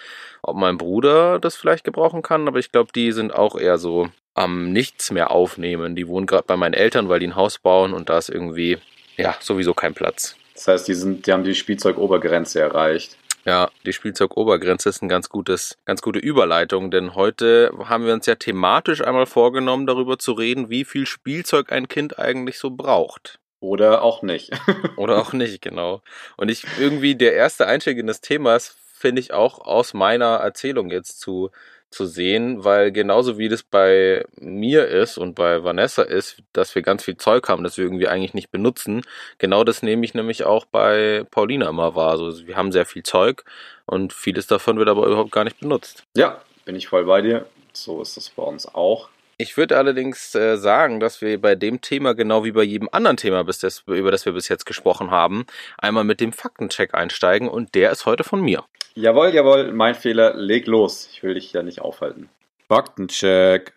Ob 0.42 0.56
mein 0.56 0.77
Bruder 0.77 1.39
das 1.39 1.57
vielleicht 1.57 1.83
gebrauchen 1.83 2.21
kann, 2.21 2.48
aber 2.48 2.60
ich 2.60 2.71
glaube, 2.71 2.92
die 2.95 3.12
sind 3.12 3.33
auch 3.33 3.57
eher 3.57 3.77
so 3.77 4.07
am 4.33 4.72
Nichts 4.72 5.12
mehr 5.12 5.31
aufnehmen. 5.31 5.98
Die 5.98 6.07
wohnen 6.07 6.25
gerade 6.25 6.45
bei 6.48 6.56
meinen 6.56 6.74
Eltern, 6.74 7.10
weil 7.10 7.19
die 7.19 7.27
ein 7.27 7.36
Haus 7.36 7.60
bauen 7.60 7.94
und 7.94 8.07
da 8.07 8.18
ist 8.18 8.30
irgendwie, 8.30 8.77
ja, 9.18 9.36
sowieso 9.42 9.74
kein 9.74 9.94
Platz. 9.94 10.38
Das 10.56 10.68
heißt, 10.69 10.88
die, 10.88 10.94
sind, 10.94 11.27
die 11.27 11.33
haben 11.33 11.44
die 11.44 11.56
Spielzeugobergrenze 11.56 12.62
erreicht. 12.62 13.18
Ja, 13.50 13.72
die 13.84 13.94
Spielzeugobergrenze 13.94 14.90
ist 14.90 15.01
ein 15.01 15.10
ganz 15.10 15.28
gutes, 15.28 15.80
ganz 15.86 16.04
gute 16.04 16.19
Überleitung, 16.19 16.92
denn 16.92 17.16
heute 17.16 17.72
haben 17.86 18.06
wir 18.06 18.13
uns 18.13 18.28
ja 18.28 18.36
thematisch 18.36 19.01
einmal 19.04 19.25
vorgenommen, 19.25 19.88
darüber 19.88 20.19
zu 20.19 20.34
reden, 20.34 20.69
wie 20.69 20.86
viel 20.86 21.07
Spielzeug 21.07 21.72
ein 21.72 21.88
Kind 21.88 22.19
eigentlich 22.19 22.60
so 22.60 22.69
braucht. 22.69 23.40
Oder 23.60 24.04
auch 24.04 24.22
nicht. 24.22 24.51
Oder 24.98 25.18
auch 25.18 25.34
nicht, 25.34 25.63
genau. 25.63 26.04
Und 26.38 26.50
ich 26.50 26.63
irgendwie 26.80 27.16
der 27.16 27.34
erste 27.34 27.66
Einstieg 27.66 27.98
in 27.98 28.06
das 28.06 28.22
Thema 28.22 28.56
ist, 28.56 28.78
finde 28.94 29.19
ich 29.19 29.34
auch 29.34 29.57
aus 29.57 29.96
meiner 29.96 30.36
Erzählung 30.36 30.92
jetzt 30.92 31.19
zu 31.19 31.50
zu 31.89 32.06
sehen, 32.06 32.63
weil 32.63 32.91
genauso 32.91 33.38
wie 33.38 33.50
das 33.50 33.63
bei 33.63 34.24
mir 34.39 34.88
ist 34.88 35.18
und 35.18 35.36
bei 35.36 35.63
Vanessa 35.63 36.03
ist, 36.03 36.44
dass 36.53 36.75
wir 36.75 36.81
ganz 36.81 37.03
viel 37.03 37.18
Zeug 37.18 37.50
haben, 37.50 37.63
das 37.63 37.77
wir 37.77 37.86
irgendwie 37.86 38.07
eigentlich 38.07 38.33
nicht 38.33 38.51
benutzen, 38.51 39.01
genau 39.38 39.63
das 39.63 39.81
nehme 39.81 40.06
ich 40.06 40.13
nämlich 40.13 40.44
auch 40.44 40.65
bei 40.65 41.25
Paulina 41.31 41.68
immer 41.69 41.95
wahr. 41.95 42.12
Also 42.12 42.45
wir 42.45 42.56
haben 42.56 42.71
sehr 42.71 42.86
viel 42.86 43.03
Zeug 43.03 43.44
und 43.86 44.13
vieles 44.13 44.47
davon 44.47 44.77
wird 44.77 44.89
aber 44.89 45.07
überhaupt 45.07 45.31
gar 45.31 45.44
nicht 45.44 45.59
benutzt. 45.59 46.03
Ja, 46.15 46.41
bin 46.65 46.75
ich 46.75 46.88
voll 46.88 47.06
bei 47.06 47.21
dir. 47.21 47.45
So 47.74 48.01
ist 48.01 48.18
es 48.18 48.30
bei 48.30 48.44
uns 48.44 48.68
auch. 48.68 49.09
Ich 49.41 49.56
würde 49.56 49.77
allerdings 49.77 50.36
äh, 50.36 50.57
sagen, 50.57 51.00
dass 51.00 51.21
wir 51.21 51.39
bei 51.39 51.56
dem 51.56 51.80
Thema, 51.80 52.13
genau 52.13 52.44
wie 52.44 52.51
bei 52.51 52.63
jedem 52.63 52.89
anderen 52.91 53.15
Thema, 53.15 53.45
das, 53.45 53.83
über 53.88 54.12
das 54.12 54.25
wir 54.25 54.33
bis 54.33 54.50
jetzt 54.50 54.65
gesprochen 54.65 55.12
haben, 55.12 55.45
einmal 55.77 56.03
mit 56.03 56.19
dem 56.19 56.33
Faktencheck 56.33 56.94
einsteigen 56.94 57.47
und 57.47 57.74
der 57.74 57.89
ist 57.89 58.06
heute 58.06 58.25
von 58.25 58.41
mir. 58.41 58.65
Jawohl, 58.95 59.33
jawohl, 59.33 59.71
mein 59.71 59.95
Fehler, 59.95 60.33
leg 60.33 60.68
los. 60.68 61.07
Ich 61.13 61.24
will 61.24 61.36
dich 61.36 61.53
ja 61.53 61.63
nicht 61.63 61.80
aufhalten. 61.80 62.27
Faktencheck. 62.68 63.71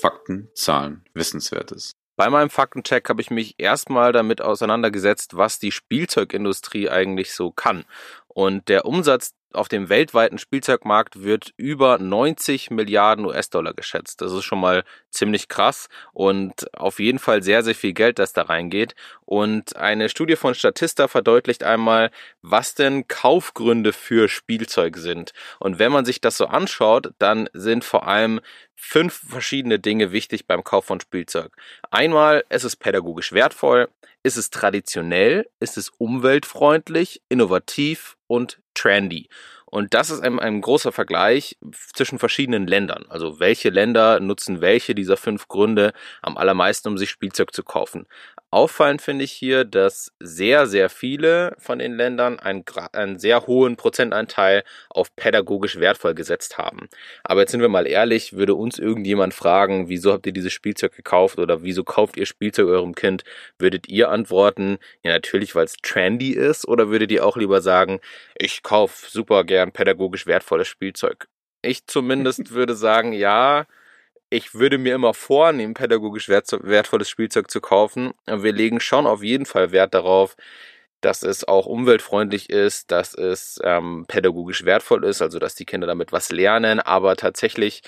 Fakten, 0.00 0.48
Zahlen, 0.54 1.04
Wissenswertes. 1.14 1.92
Bei 2.16 2.30
meinem 2.30 2.50
Faktencheck 2.50 3.08
habe 3.08 3.22
ich 3.22 3.30
mich 3.30 3.54
erstmal 3.58 4.10
damit 4.10 4.42
auseinandergesetzt, 4.42 5.36
was 5.36 5.60
die 5.60 5.70
Spielzeugindustrie 5.70 6.88
eigentlich 6.88 7.32
so 7.32 7.52
kann. 7.52 7.84
Und 8.26 8.68
der 8.68 8.86
Umsatz 8.86 9.34
auf 9.52 9.68
dem 9.68 9.88
weltweiten 9.88 10.38
Spielzeugmarkt 10.38 11.22
wird 11.22 11.52
über 11.56 11.98
90 11.98 12.70
Milliarden 12.70 13.24
US-Dollar 13.24 13.74
geschätzt. 13.74 14.20
Das 14.20 14.32
ist 14.32 14.44
schon 14.44 14.60
mal 14.60 14.84
ziemlich 15.10 15.48
krass 15.48 15.88
und 16.12 16.72
auf 16.78 17.00
jeden 17.00 17.18
Fall 17.18 17.42
sehr, 17.42 17.62
sehr 17.62 17.74
viel 17.74 17.92
Geld, 17.92 18.18
das 18.18 18.32
da 18.32 18.42
reingeht. 18.42 18.94
Und 19.24 19.76
eine 19.76 20.08
Studie 20.08 20.36
von 20.36 20.54
Statista 20.54 21.08
verdeutlicht 21.08 21.62
einmal, 21.64 22.10
was 22.42 22.74
denn 22.74 23.08
Kaufgründe 23.08 23.92
für 23.92 24.28
Spielzeug 24.28 24.96
sind. 24.96 25.32
Und 25.58 25.78
wenn 25.78 25.92
man 25.92 26.04
sich 26.04 26.20
das 26.20 26.36
so 26.36 26.46
anschaut, 26.46 27.12
dann 27.18 27.48
sind 27.52 27.84
vor 27.84 28.06
allem 28.06 28.40
fünf 28.76 29.22
verschiedene 29.28 29.78
Dinge 29.78 30.10
wichtig 30.12 30.46
beim 30.46 30.64
Kauf 30.64 30.86
von 30.86 31.00
Spielzeug. 31.00 31.54
Einmal, 31.90 32.44
es 32.48 32.64
ist 32.64 32.76
pädagogisch 32.76 33.32
wertvoll, 33.32 33.88
ist 34.22 34.36
es 34.36 34.50
traditionell, 34.50 35.48
ist 35.60 35.76
es 35.76 35.90
umweltfreundlich, 35.98 37.22
innovativ 37.28 38.16
und 38.26 38.58
trendy. 38.74 39.28
Und 39.70 39.94
das 39.94 40.10
ist 40.10 40.20
ein, 40.20 40.40
ein 40.40 40.60
großer 40.60 40.90
Vergleich 40.90 41.56
zwischen 41.94 42.18
verschiedenen 42.18 42.66
Ländern. 42.66 43.06
Also 43.08 43.38
welche 43.38 43.70
Länder 43.70 44.18
nutzen 44.18 44.60
welche 44.60 44.96
dieser 44.96 45.16
fünf 45.16 45.46
Gründe 45.46 45.92
am 46.22 46.36
allermeisten, 46.36 46.88
um 46.88 46.98
sich 46.98 47.10
Spielzeug 47.10 47.54
zu 47.54 47.62
kaufen. 47.62 48.06
Auffallend 48.52 49.00
finde 49.00 49.24
ich 49.24 49.30
hier, 49.30 49.64
dass 49.64 50.12
sehr, 50.18 50.66
sehr 50.66 50.90
viele 50.90 51.54
von 51.58 51.78
den 51.78 51.92
Ländern 51.92 52.40
einen, 52.40 52.64
einen, 52.92 53.20
sehr 53.20 53.46
hohen 53.46 53.76
Prozentanteil 53.76 54.64
auf 54.88 55.14
pädagogisch 55.14 55.78
wertvoll 55.78 56.14
gesetzt 56.14 56.58
haben. 56.58 56.88
Aber 57.22 57.42
jetzt 57.42 57.52
sind 57.52 57.60
wir 57.60 57.68
mal 57.68 57.86
ehrlich, 57.86 58.32
würde 58.32 58.56
uns 58.56 58.80
irgendjemand 58.80 59.34
fragen, 59.34 59.88
wieso 59.88 60.12
habt 60.12 60.26
ihr 60.26 60.32
dieses 60.32 60.52
Spielzeug 60.52 60.96
gekauft 60.96 61.38
oder 61.38 61.62
wieso 61.62 61.84
kauft 61.84 62.16
ihr 62.16 62.26
Spielzeug 62.26 62.66
eurem 62.66 62.96
Kind, 62.96 63.22
würdet 63.58 63.88
ihr 63.88 64.08
antworten, 64.08 64.78
ja 65.04 65.12
natürlich, 65.12 65.54
weil 65.54 65.66
es 65.66 65.76
trendy 65.80 66.32
ist 66.32 66.66
oder 66.66 66.88
würdet 66.88 67.12
ihr 67.12 67.24
auch 67.24 67.36
lieber 67.36 67.60
sagen, 67.60 68.00
ich 68.36 68.64
kaufe 68.64 69.08
super 69.08 69.44
gern 69.44 69.70
pädagogisch 69.70 70.26
wertvolles 70.26 70.66
Spielzeug? 70.66 71.28
Ich 71.62 71.86
zumindest 71.86 72.50
würde 72.50 72.74
sagen, 72.74 73.12
ja, 73.12 73.66
ich 74.30 74.54
würde 74.54 74.78
mir 74.78 74.94
immer 74.94 75.12
vornehmen, 75.12 75.74
pädagogisch 75.74 76.28
wertvolles 76.28 77.10
Spielzeug 77.10 77.50
zu 77.50 77.60
kaufen. 77.60 78.12
Wir 78.26 78.52
legen 78.52 78.80
schon 78.80 79.06
auf 79.06 79.22
jeden 79.22 79.44
Fall 79.44 79.72
Wert 79.72 79.92
darauf, 79.92 80.36
dass 81.00 81.22
es 81.22 81.46
auch 81.46 81.66
umweltfreundlich 81.66 82.50
ist, 82.50 82.90
dass 82.90 83.14
es 83.14 83.58
ähm, 83.64 84.04
pädagogisch 84.06 84.64
wertvoll 84.64 85.04
ist, 85.04 85.20
also 85.22 85.38
dass 85.38 85.54
die 85.54 85.64
Kinder 85.64 85.86
damit 85.86 86.12
was 86.12 86.30
lernen, 86.30 86.78
aber 86.78 87.16
tatsächlich, 87.16 87.82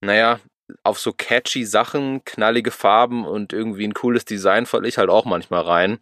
naja, 0.00 0.40
auf 0.82 0.98
so 0.98 1.12
catchy 1.12 1.64
Sachen, 1.64 2.24
knallige 2.24 2.70
Farben 2.70 3.26
und 3.26 3.52
irgendwie 3.52 3.86
ein 3.86 3.94
cooles 3.94 4.24
Design 4.24 4.66
falle 4.66 4.88
ich 4.88 4.98
halt 4.98 5.10
auch 5.10 5.24
manchmal 5.24 5.62
rein 5.62 5.98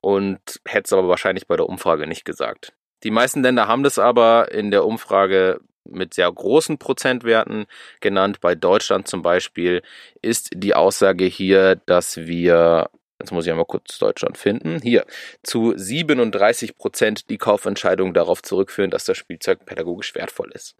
und 0.00 0.60
hätte 0.66 0.84
es 0.84 0.92
aber 0.92 1.08
wahrscheinlich 1.08 1.46
bei 1.46 1.56
der 1.56 1.68
Umfrage 1.68 2.06
nicht 2.06 2.24
gesagt. 2.24 2.74
Die 3.02 3.10
meisten 3.10 3.42
Länder 3.42 3.68
haben 3.68 3.82
das 3.82 3.98
aber 3.98 4.52
in 4.52 4.70
der 4.70 4.84
Umfrage 4.84 5.60
mit 5.84 6.14
sehr 6.14 6.30
großen 6.30 6.78
Prozentwerten 6.78 7.66
genannt. 8.00 8.40
Bei 8.40 8.54
Deutschland 8.54 9.08
zum 9.08 9.22
Beispiel 9.22 9.82
ist 10.22 10.50
die 10.54 10.74
Aussage 10.74 11.24
hier, 11.24 11.76
dass 11.86 12.16
wir 12.16 12.90
Jetzt 13.20 13.30
muss 13.30 13.46
ich 13.46 13.50
einmal 13.50 13.64
kurz 13.64 13.98
Deutschland 13.98 14.36
finden. 14.36 14.80
Hier, 14.82 15.06
zu 15.42 15.72
37 15.76 16.76
Prozent 16.76 17.30
die 17.30 17.38
Kaufentscheidung 17.38 18.12
darauf 18.12 18.42
zurückführen, 18.42 18.90
dass 18.90 19.04
das 19.04 19.16
Spielzeug 19.16 19.64
pädagogisch 19.64 20.14
wertvoll 20.14 20.50
ist. 20.52 20.74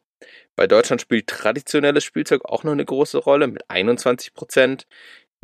Bei 0.56 0.66
Deutschland 0.66 1.00
spielt 1.00 1.26
traditionelles 1.26 2.04
Spielzeug 2.04 2.44
auch 2.44 2.64
noch 2.64 2.72
eine 2.72 2.84
große 2.84 3.18
Rolle 3.18 3.46
mit 3.46 3.68
21 3.70 4.34
Prozent. 4.34 4.86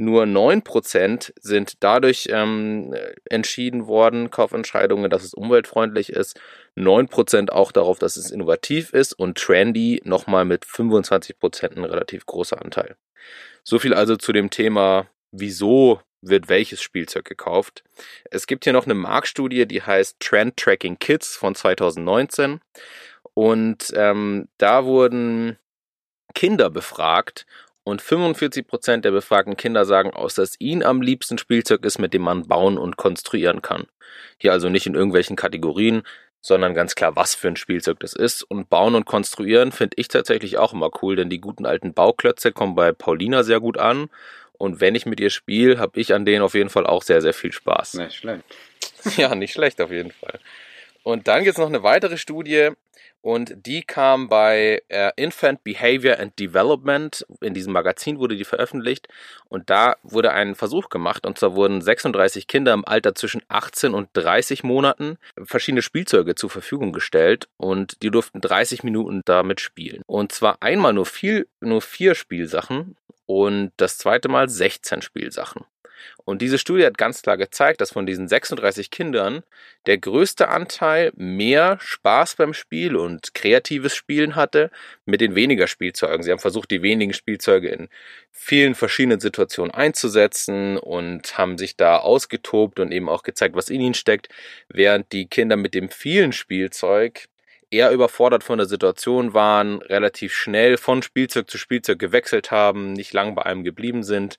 Nur 0.00 0.22
9% 0.22 1.30
sind 1.42 1.74
dadurch 1.84 2.30
ähm, 2.32 2.94
entschieden 3.28 3.86
worden, 3.86 4.30
Kaufentscheidungen, 4.30 5.10
dass 5.10 5.24
es 5.24 5.34
umweltfreundlich 5.34 6.08
ist. 6.08 6.40
9% 6.74 7.50
auch 7.50 7.70
darauf, 7.70 7.98
dass 7.98 8.16
es 8.16 8.30
innovativ 8.30 8.94
ist 8.94 9.12
und 9.12 9.36
trendy 9.36 10.00
nochmal 10.06 10.46
mit 10.46 10.64
25% 10.64 11.76
ein 11.76 11.84
relativ 11.84 12.24
großer 12.24 12.62
Anteil. 12.62 12.96
So 13.62 13.78
viel 13.78 13.92
also 13.92 14.16
zu 14.16 14.32
dem 14.32 14.48
Thema, 14.48 15.06
wieso 15.32 16.00
wird 16.22 16.48
welches 16.48 16.80
Spielzeug 16.80 17.26
gekauft. 17.26 17.84
Es 18.30 18.46
gibt 18.46 18.64
hier 18.64 18.72
noch 18.72 18.86
eine 18.86 18.94
Marktstudie, 18.94 19.66
die 19.66 19.82
heißt 19.82 20.18
Trend 20.18 20.56
Tracking 20.56 20.98
Kids 20.98 21.36
von 21.36 21.54
2019. 21.54 22.62
Und 23.34 23.92
ähm, 23.94 24.48
da 24.56 24.86
wurden 24.86 25.58
Kinder 26.32 26.70
befragt 26.70 27.44
Und 27.84 28.02
45% 28.02 28.98
der 28.98 29.10
befragten 29.10 29.56
Kinder 29.56 29.84
sagen 29.84 30.10
aus, 30.10 30.34
dass 30.34 30.60
ihnen 30.60 30.82
am 30.82 31.00
liebsten 31.02 31.38
Spielzeug 31.38 31.84
ist, 31.84 31.98
mit 31.98 32.12
dem 32.12 32.22
man 32.22 32.46
bauen 32.46 32.78
und 32.78 32.96
konstruieren 32.96 33.62
kann. 33.62 33.86
Hier 34.38 34.52
also 34.52 34.68
nicht 34.68 34.86
in 34.86 34.94
irgendwelchen 34.94 35.36
Kategorien, 35.36 36.02
sondern 36.40 36.74
ganz 36.74 36.94
klar, 36.94 37.16
was 37.16 37.34
für 37.34 37.48
ein 37.48 37.56
Spielzeug 37.56 38.00
das 38.00 38.12
ist. 38.12 38.42
Und 38.42 38.70
bauen 38.70 38.94
und 38.94 39.06
konstruieren 39.06 39.72
finde 39.72 39.96
ich 39.98 40.08
tatsächlich 40.08 40.58
auch 40.58 40.72
immer 40.72 40.90
cool, 41.02 41.16
denn 41.16 41.30
die 41.30 41.40
guten 41.40 41.66
alten 41.66 41.92
Bauklötze 41.92 42.52
kommen 42.52 42.74
bei 42.74 42.92
Paulina 42.92 43.42
sehr 43.42 43.60
gut 43.60 43.78
an. 43.78 44.08
Und 44.52 44.80
wenn 44.80 44.94
ich 44.94 45.06
mit 45.06 45.20
ihr 45.20 45.30
spiele, 45.30 45.78
habe 45.78 45.98
ich 45.98 46.12
an 46.12 46.26
denen 46.26 46.42
auf 46.42 46.54
jeden 46.54 46.70
Fall 46.70 46.86
auch 46.86 47.02
sehr, 47.02 47.22
sehr 47.22 47.32
viel 47.32 47.52
Spaß. 47.52 47.94
Nicht 47.94 48.16
schlecht. 48.16 48.44
Ja, 49.16 49.34
nicht 49.34 49.54
schlecht 49.54 49.80
auf 49.80 49.90
jeden 49.90 50.10
Fall. 50.10 50.38
Und 51.02 51.26
dann 51.26 51.44
gibt 51.44 51.54
es 51.54 51.58
noch 51.58 51.68
eine 51.68 51.82
weitere 51.82 52.18
Studie 52.18 52.70
und 53.22 53.54
die 53.66 53.82
kam 53.82 54.28
bei 54.28 54.82
äh, 54.88 55.10
Infant 55.16 55.62
Behavior 55.62 56.18
and 56.18 56.38
Development. 56.38 57.26
In 57.40 57.54
diesem 57.54 57.72
Magazin 57.72 58.18
wurde 58.18 58.36
die 58.36 58.44
veröffentlicht 58.44 59.08
und 59.48 59.68
da 59.68 59.96
wurde 60.02 60.32
ein 60.32 60.54
Versuch 60.54 60.88
gemacht 60.88 61.26
und 61.26 61.38
zwar 61.38 61.54
wurden 61.54 61.82
36 61.82 62.46
Kinder 62.46 62.72
im 62.72 62.86
Alter 62.86 63.14
zwischen 63.14 63.42
18 63.48 63.92
und 63.92 64.08
30 64.14 64.62
Monaten 64.62 65.18
verschiedene 65.44 65.82
Spielzeuge 65.82 66.34
zur 66.34 66.50
Verfügung 66.50 66.92
gestellt 66.92 67.48
und 67.58 68.02
die 68.02 68.10
durften 68.10 68.40
30 68.40 68.84
Minuten 68.84 69.22
damit 69.24 69.60
spielen. 69.60 70.02
Und 70.06 70.32
zwar 70.32 70.62
einmal 70.62 70.92
nur, 70.92 71.06
viel, 71.06 71.46
nur 71.60 71.82
vier 71.82 72.14
Spielsachen 72.14 72.96
und 73.26 73.72
das 73.76 73.98
zweite 73.98 74.28
Mal 74.28 74.48
16 74.48 75.02
Spielsachen. 75.02 75.64
Und 76.24 76.42
diese 76.42 76.58
Studie 76.58 76.84
hat 76.84 76.98
ganz 76.98 77.22
klar 77.22 77.36
gezeigt, 77.36 77.80
dass 77.80 77.92
von 77.92 78.06
diesen 78.06 78.28
36 78.28 78.90
Kindern 78.90 79.42
der 79.86 79.98
größte 79.98 80.48
Anteil 80.48 81.12
mehr 81.16 81.78
Spaß 81.80 82.36
beim 82.36 82.54
Spiel 82.54 82.96
und 82.96 83.34
kreatives 83.34 83.94
Spielen 83.94 84.36
hatte 84.36 84.70
mit 85.04 85.20
den 85.20 85.34
weniger 85.34 85.66
Spielzeugen. 85.66 86.22
Sie 86.22 86.30
haben 86.30 86.38
versucht, 86.38 86.70
die 86.70 86.82
wenigen 86.82 87.12
Spielzeuge 87.12 87.68
in 87.68 87.88
vielen 88.30 88.74
verschiedenen 88.74 89.20
Situationen 89.20 89.72
einzusetzen 89.72 90.78
und 90.78 91.38
haben 91.38 91.58
sich 91.58 91.76
da 91.76 91.96
ausgetobt 91.98 92.80
und 92.80 92.92
eben 92.92 93.08
auch 93.08 93.22
gezeigt, 93.22 93.56
was 93.56 93.70
in 93.70 93.80
ihnen 93.80 93.94
steckt, 93.94 94.28
während 94.68 95.12
die 95.12 95.26
Kinder 95.26 95.56
mit 95.56 95.74
dem 95.74 95.88
vielen 95.88 96.32
Spielzeug 96.32 97.28
eher 97.70 97.90
überfordert 97.92 98.42
von 98.44 98.58
der 98.58 98.66
Situation 98.66 99.32
waren, 99.32 99.80
relativ 99.82 100.34
schnell 100.34 100.76
von 100.76 101.02
Spielzeug 101.02 101.48
zu 101.48 101.56
Spielzeug 101.56 101.98
gewechselt 101.98 102.50
haben, 102.50 102.92
nicht 102.92 103.12
lang 103.12 103.34
bei 103.34 103.46
einem 103.46 103.64
geblieben 103.64 104.02
sind. 104.02 104.38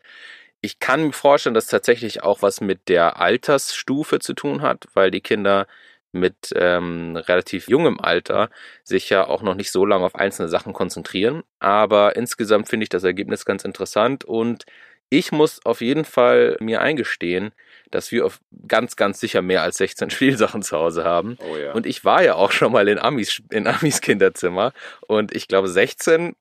Ich 0.61 0.79
kann 0.79 1.03
mir 1.03 1.13
vorstellen, 1.13 1.55
dass 1.55 1.67
tatsächlich 1.67 2.23
auch 2.23 2.41
was 2.41 2.61
mit 2.61 2.87
der 2.87 3.19
Altersstufe 3.19 4.19
zu 4.19 4.33
tun 4.33 4.61
hat, 4.61 4.85
weil 4.93 5.09
die 5.09 5.21
Kinder 5.21 5.67
mit 6.11 6.53
ähm, 6.55 7.15
relativ 7.15 7.67
jungem 7.67 7.99
Alter 7.99 8.49
sich 8.83 9.09
ja 9.09 9.27
auch 9.27 9.41
noch 9.41 9.55
nicht 9.55 9.71
so 9.71 9.85
lange 9.85 10.05
auf 10.05 10.15
einzelne 10.15 10.49
Sachen 10.49 10.73
konzentrieren. 10.73 11.43
Aber 11.59 12.15
insgesamt 12.15 12.69
finde 12.69 12.83
ich 12.83 12.89
das 12.89 13.03
Ergebnis 13.03 13.45
ganz 13.45 13.63
interessant 13.63 14.25
und 14.25 14.65
ich 15.09 15.31
muss 15.31 15.65
auf 15.65 15.81
jeden 15.81 16.05
Fall 16.05 16.57
mir 16.61 16.81
eingestehen, 16.81 17.51
dass 17.91 18.11
wir 18.13 18.25
auf 18.25 18.39
ganz, 18.67 18.95
ganz 18.95 19.19
sicher 19.19 19.41
mehr 19.41 19.61
als 19.61 19.77
16 19.77 20.09
Spielsachen 20.11 20.61
zu 20.61 20.77
Hause 20.77 21.03
haben. 21.03 21.37
Oh 21.39 21.57
ja. 21.57 21.73
Und 21.73 21.85
ich 21.85 22.05
war 22.05 22.23
ja 22.23 22.35
auch 22.35 22.51
schon 22.51 22.71
mal 22.71 22.87
in 22.87 22.99
Amis, 22.99 23.41
in 23.49 23.67
Amis 23.67 24.01
Kinderzimmer 24.01 24.73
und 25.07 25.35
ich 25.35 25.47
glaube 25.47 25.67
16 25.67 26.27
hm, 26.27 26.35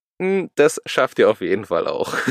das 0.55 0.81
schafft 0.87 1.19
ihr 1.19 1.31
auf 1.31 1.41
jeden 1.41 1.65
Fall 1.65 1.87
auch. 1.87 2.15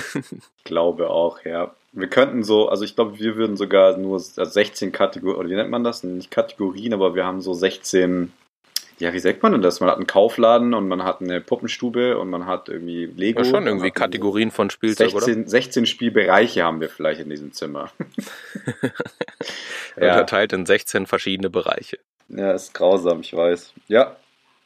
Ich 0.59 0.75
glaube 0.75 1.09
auch, 1.09 1.43
ja. 1.45 1.73
Wir 1.93 2.07
könnten 2.07 2.43
so, 2.43 2.69
also 2.69 2.83
ich 2.83 2.95
glaube, 2.95 3.17
wir 3.17 3.35
würden 3.37 3.57
sogar 3.57 3.97
nur 3.97 4.19
16 4.19 4.91
Kategorien, 4.91 5.39
oder 5.39 5.49
wie 5.49 5.55
nennt 5.55 5.71
man 5.71 5.83
das? 5.83 6.03
Nicht 6.03 6.29
Kategorien, 6.29 6.93
aber 6.93 7.15
wir 7.15 7.25
haben 7.25 7.41
so 7.41 7.55
16, 7.55 8.31
ja, 8.99 9.11
wie 9.11 9.19
sagt 9.19 9.41
man 9.41 9.53
denn 9.53 9.63
das? 9.63 9.79
Man 9.79 9.89
hat 9.89 9.95
einen 9.95 10.05
Kaufladen 10.05 10.75
und 10.75 10.87
man 10.87 11.03
hat 11.03 11.21
eine 11.21 11.41
Puppenstube 11.41 12.19
und 12.19 12.29
man 12.29 12.45
hat 12.45 12.69
irgendwie 12.69 13.05
Lego. 13.05 13.39
Ja, 13.39 13.45
schon 13.45 13.65
irgendwie 13.65 13.89
Kategorien 13.89 14.51
von 14.51 14.69
Spielzeug, 14.69 15.09
16, 15.09 15.39
oder? 15.39 15.49
16 15.49 15.85
Spielbereiche 15.87 16.63
haben 16.63 16.81
wir 16.81 16.89
vielleicht 16.89 17.21
in 17.21 17.31
diesem 17.31 17.51
Zimmer. 17.51 17.89
ja. 19.99 20.11
Unterteilt 20.11 20.53
in 20.53 20.67
16 20.67 21.07
verschiedene 21.07 21.49
Bereiche. 21.49 21.97
Ja, 22.27 22.51
ist 22.51 22.75
grausam, 22.75 23.21
ich 23.21 23.33
weiß. 23.33 23.73
Ja, 23.87 24.15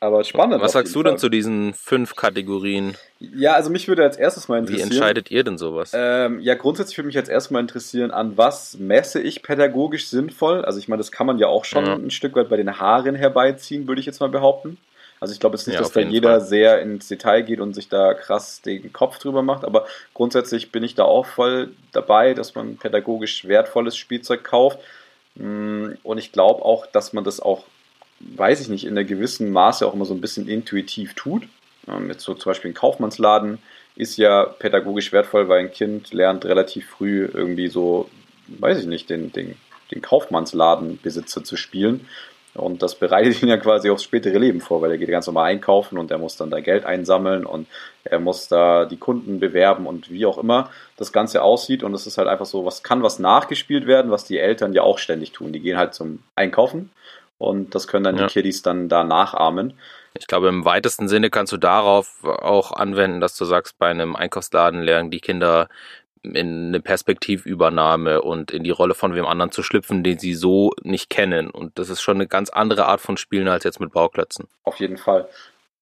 aber 0.03 0.23
spannend. 0.23 0.61
Was 0.61 0.73
sagst 0.73 0.93
du 0.93 1.01
Fall. 1.01 1.11
denn 1.11 1.17
zu 1.17 1.29
diesen 1.29 1.73
fünf 1.73 2.15
Kategorien? 2.15 2.95
Ja, 3.19 3.53
also 3.53 3.69
mich 3.69 3.87
würde 3.87 4.03
als 4.03 4.17
erstes 4.17 4.49
mal 4.49 4.59
interessieren. 4.59 4.89
Wie 4.89 4.93
entscheidet 4.93 5.31
ihr 5.31 5.43
denn 5.43 5.57
sowas? 5.57 5.91
Ähm, 5.95 6.39
ja, 6.41 6.55
grundsätzlich 6.55 6.97
würde 6.97 7.07
mich 7.07 7.17
als 7.17 7.29
erstes 7.29 7.51
mal 7.51 7.61
interessieren, 7.61 8.11
an 8.11 8.37
was 8.37 8.77
messe 8.77 9.21
ich 9.21 9.41
pädagogisch 9.41 10.09
sinnvoll? 10.09 10.65
Also 10.65 10.79
ich 10.79 10.87
meine, 10.87 10.99
das 10.99 11.11
kann 11.11 11.25
man 11.25 11.37
ja 11.37 11.47
auch 11.47 11.63
schon 11.63 11.85
ja. 11.85 11.95
ein 11.95 12.11
Stück 12.11 12.35
weit 12.35 12.49
bei 12.49 12.57
den 12.57 12.79
Haaren 12.79 13.15
herbeiziehen, 13.15 13.87
würde 13.87 14.01
ich 14.01 14.05
jetzt 14.05 14.19
mal 14.19 14.29
behaupten. 14.29 14.77
Also 15.21 15.33
ich 15.33 15.39
glaube 15.39 15.55
jetzt 15.55 15.67
nicht, 15.67 15.75
ja, 15.75 15.81
dass 15.81 15.93
da 15.93 16.01
jeder 16.01 16.31
Fall. 16.31 16.41
sehr 16.41 16.81
ins 16.81 17.07
Detail 17.07 17.43
geht 17.43 17.61
und 17.61 17.73
sich 17.73 17.87
da 17.87 18.13
krass 18.13 18.61
den 18.61 18.91
Kopf 18.91 19.19
drüber 19.19 19.41
macht, 19.41 19.63
aber 19.63 19.85
grundsätzlich 20.13 20.73
bin 20.73 20.83
ich 20.83 20.95
da 20.95 21.05
auch 21.05 21.25
voll 21.25 21.69
dabei, 21.93 22.33
dass 22.33 22.55
man 22.55 22.75
pädagogisch 22.75 23.47
wertvolles 23.47 23.95
Spielzeug 23.95 24.43
kauft. 24.43 24.79
Mm, 25.35 25.91
und 26.03 26.17
ich 26.17 26.33
glaube 26.33 26.65
auch, 26.65 26.87
dass 26.87 27.13
man 27.13 27.23
das 27.23 27.39
auch 27.39 27.63
weiß 28.35 28.61
ich 28.61 28.69
nicht, 28.69 28.85
in 28.85 28.91
einer 28.91 29.03
gewissen 29.03 29.51
Maße 29.51 29.85
auch 29.85 29.93
immer 29.93 30.05
so 30.05 30.13
ein 30.13 30.21
bisschen 30.21 30.47
intuitiv 30.47 31.13
tut. 31.13 31.43
Ähm, 31.87 32.09
jetzt 32.09 32.23
so 32.23 32.33
zum 32.33 32.49
Beispiel 32.49 32.71
ein 32.71 32.75
Kaufmannsladen 32.75 33.59
ist 33.95 34.17
ja 34.17 34.45
pädagogisch 34.45 35.11
wertvoll, 35.11 35.49
weil 35.49 35.59
ein 35.59 35.71
Kind 35.71 36.13
lernt 36.13 36.45
relativ 36.45 36.87
früh 36.89 37.29
irgendwie 37.31 37.67
so, 37.67 38.09
weiß 38.47 38.79
ich 38.79 38.87
nicht, 38.87 39.09
den, 39.09 39.31
den, 39.31 39.55
den 39.91 40.01
Kaufmannsladenbesitzer 40.01 41.43
zu 41.43 41.55
spielen. 41.55 42.07
Und 42.55 42.83
das 42.83 42.95
bereitet 42.95 43.41
ihn 43.41 43.49
ja 43.49 43.57
quasi 43.57 43.89
aufs 43.89 44.03
spätere 44.03 44.37
Leben 44.37 44.61
vor, 44.61 44.81
weil 44.81 44.91
er 44.91 44.99
geht 44.99 45.09
ganz 45.09 45.25
normal 45.25 45.49
einkaufen 45.49 45.97
und 45.97 46.11
er 46.11 46.19
muss 46.19 46.37
dann 46.37 46.51
da 46.51 46.59
Geld 46.59 46.85
einsammeln 46.85 47.47
und 47.47 47.67
er 48.03 48.19
muss 48.19 48.47
da 48.47 48.85
die 48.85 48.97
Kunden 48.97 49.39
bewerben 49.39 49.87
und 49.87 50.11
wie 50.11 50.27
auch 50.27 50.37
immer 50.37 50.69
das 50.95 51.11
Ganze 51.11 51.41
aussieht. 51.41 51.81
Und 51.81 51.95
es 51.95 52.05
ist 52.05 52.19
halt 52.19 52.27
einfach 52.27 52.45
so, 52.45 52.63
was 52.63 52.83
kann 52.83 53.01
was 53.01 53.17
nachgespielt 53.17 53.87
werden, 53.87 54.11
was 54.11 54.25
die 54.25 54.37
Eltern 54.37 54.73
ja 54.73 54.83
auch 54.83 54.99
ständig 54.99 55.31
tun. 55.31 55.51
Die 55.51 55.61
gehen 55.61 55.77
halt 55.77 55.95
zum 55.95 56.19
Einkaufen 56.35 56.91
und 57.37 57.75
das 57.75 57.87
können 57.87 58.03
dann 58.03 58.17
ja. 58.17 58.27
die 58.27 58.33
Kiddies 58.33 58.61
dann 58.61 58.89
da 58.89 59.03
nachahmen. 59.03 59.73
Ich 60.13 60.27
glaube, 60.27 60.47
im 60.47 60.65
weitesten 60.65 61.07
Sinne 61.07 61.29
kannst 61.29 61.51
du 61.51 61.57
darauf 61.57 62.23
auch 62.23 62.71
anwenden, 62.71 63.19
dass 63.19 63.35
du 63.35 63.45
sagst, 63.45 63.77
bei 63.79 63.89
einem 63.89 64.15
Einkaufsladen 64.15 64.81
lernen 64.81 65.09
die 65.09 65.19
Kinder 65.19 65.69
in 66.23 66.67
eine 66.67 66.79
Perspektivübernahme 66.79 68.21
und 68.21 68.51
in 68.51 68.63
die 68.63 68.71
Rolle 68.71 68.93
von 68.93 69.13
wem 69.13 69.25
anderen 69.25 69.51
zu 69.51 69.61
schlüpfen, 69.61 70.03
den 70.03 70.19
sie 70.19 70.35
so 70.35 70.71
nicht 70.81 71.09
kennen. 71.09 71.49
Und 71.49 71.77
das 71.77 71.89
ist 71.89 72.01
schon 72.01 72.15
eine 72.15 72.27
ganz 72.27 72.49
andere 72.49 72.85
Art 72.85 73.01
von 73.01 73.17
Spielen 73.17 73.49
als 73.49 73.65
jetzt 73.65 73.81
mit 73.81 73.91
Bauklötzen. 73.91 74.47
Auf 74.63 74.79
jeden 74.79 74.97
Fall. 74.97 75.27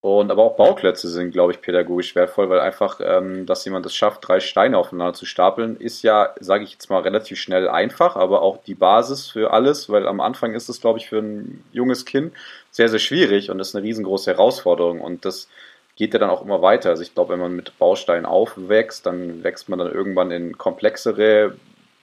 Und 0.02 0.32
aber 0.32 0.44
auch 0.44 0.56
Bauklötze 0.56 1.08
sind, 1.10 1.32
glaube 1.32 1.52
ich, 1.52 1.62
pädagogisch 1.62 2.16
wertvoll, 2.16 2.50
weil 2.50 2.60
einfach, 2.60 3.00
ähm, 3.04 3.46
dass 3.46 3.64
jemand 3.66 3.86
es 3.86 3.96
schafft, 3.96 4.28
drei 4.28 4.40
Steine 4.40 4.80
aufeinander 4.80 5.14
zu 5.14 5.28
stapeln, 5.28 5.78
ist 5.78 6.02
ja, 6.02 6.34
sage 6.40 6.64
ich 6.64 6.72
jetzt 6.72 6.90
mal, 6.90 7.02
relativ 7.02 7.40
schnell 7.40 7.70
einfach, 7.70 8.16
aber 8.16 8.42
auch 8.42 8.64
die 8.64 8.74
Basis 8.74 9.28
für 9.28 9.54
alles, 9.54 9.92
weil 9.92 10.08
am 10.08 10.20
Anfang 10.20 10.56
ist 10.56 10.70
es, 10.70 10.82
glaube 10.82 10.98
ich, 10.98 11.08
für 11.08 11.20
ein 11.20 11.64
junges 11.72 12.06
Kind 12.06 12.34
sehr, 12.72 12.90
sehr 12.90 12.98
schwierig 12.98 13.52
und 13.52 13.60
ist 13.60 13.76
eine 13.76 13.86
riesengroße 13.86 14.32
Herausforderung. 14.32 15.02
Und 15.02 15.24
das 15.24 15.48
geht 15.96 16.14
ja 16.16 16.20
dann 16.20 16.32
auch 16.32 16.42
immer 16.42 16.64
weiter. 16.64 16.90
Also 16.90 17.04
ich 17.04 17.14
glaube, 17.14 17.34
wenn 17.34 17.40
man 17.40 17.56
mit 17.56 17.78
Bausteinen 17.78 18.26
aufwächst, 18.26 19.06
dann 19.06 19.44
wächst 19.44 19.70
man 19.70 19.78
dann 19.78 19.92
irgendwann 19.92 20.32
in 20.32 20.58
komplexere 20.58 21.54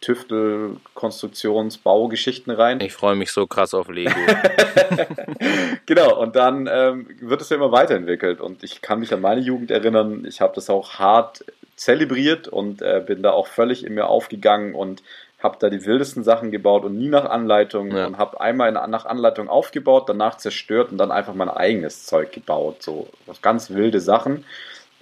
Tüftel, 0.00 0.76
Konstruktions-, 0.94 1.78
Baugeschichten 1.78 2.52
rein. 2.52 2.80
Ich 2.80 2.92
freue 2.92 3.16
mich 3.16 3.32
so 3.32 3.46
krass 3.46 3.74
auf 3.74 3.88
Lego. 3.88 4.14
genau, 5.86 6.20
und 6.20 6.36
dann 6.36 6.68
ähm, 6.70 7.08
wird 7.20 7.40
es 7.40 7.50
ja 7.50 7.56
immer 7.56 7.72
weiterentwickelt. 7.72 8.40
Und 8.40 8.62
ich 8.62 8.80
kann 8.80 9.00
mich 9.00 9.12
an 9.12 9.20
meine 9.20 9.40
Jugend 9.40 9.70
erinnern, 9.70 10.24
ich 10.26 10.40
habe 10.40 10.54
das 10.54 10.70
auch 10.70 10.94
hart 10.94 11.44
zelebriert 11.76 12.48
und 12.48 12.82
äh, 12.82 13.02
bin 13.04 13.22
da 13.22 13.30
auch 13.30 13.46
völlig 13.46 13.84
in 13.84 13.94
mir 13.94 14.06
aufgegangen 14.06 14.74
und 14.74 15.02
habe 15.40 15.56
da 15.60 15.70
die 15.70 15.84
wildesten 15.84 16.24
Sachen 16.24 16.50
gebaut 16.50 16.84
und 16.84 16.98
nie 16.98 17.08
nach 17.08 17.24
Anleitung 17.24 17.92
ja. 17.92 18.06
und 18.06 18.18
habe 18.18 18.40
einmal 18.40 18.68
in, 18.68 18.90
nach 18.90 19.06
Anleitung 19.06 19.48
aufgebaut, 19.48 20.08
danach 20.08 20.36
zerstört 20.36 20.90
und 20.90 20.98
dann 20.98 21.12
einfach 21.12 21.34
mein 21.34 21.48
eigenes 21.48 22.06
Zeug 22.06 22.32
gebaut. 22.32 22.82
So 22.82 23.08
ganz 23.40 23.70
wilde 23.70 24.00
Sachen. 24.00 24.44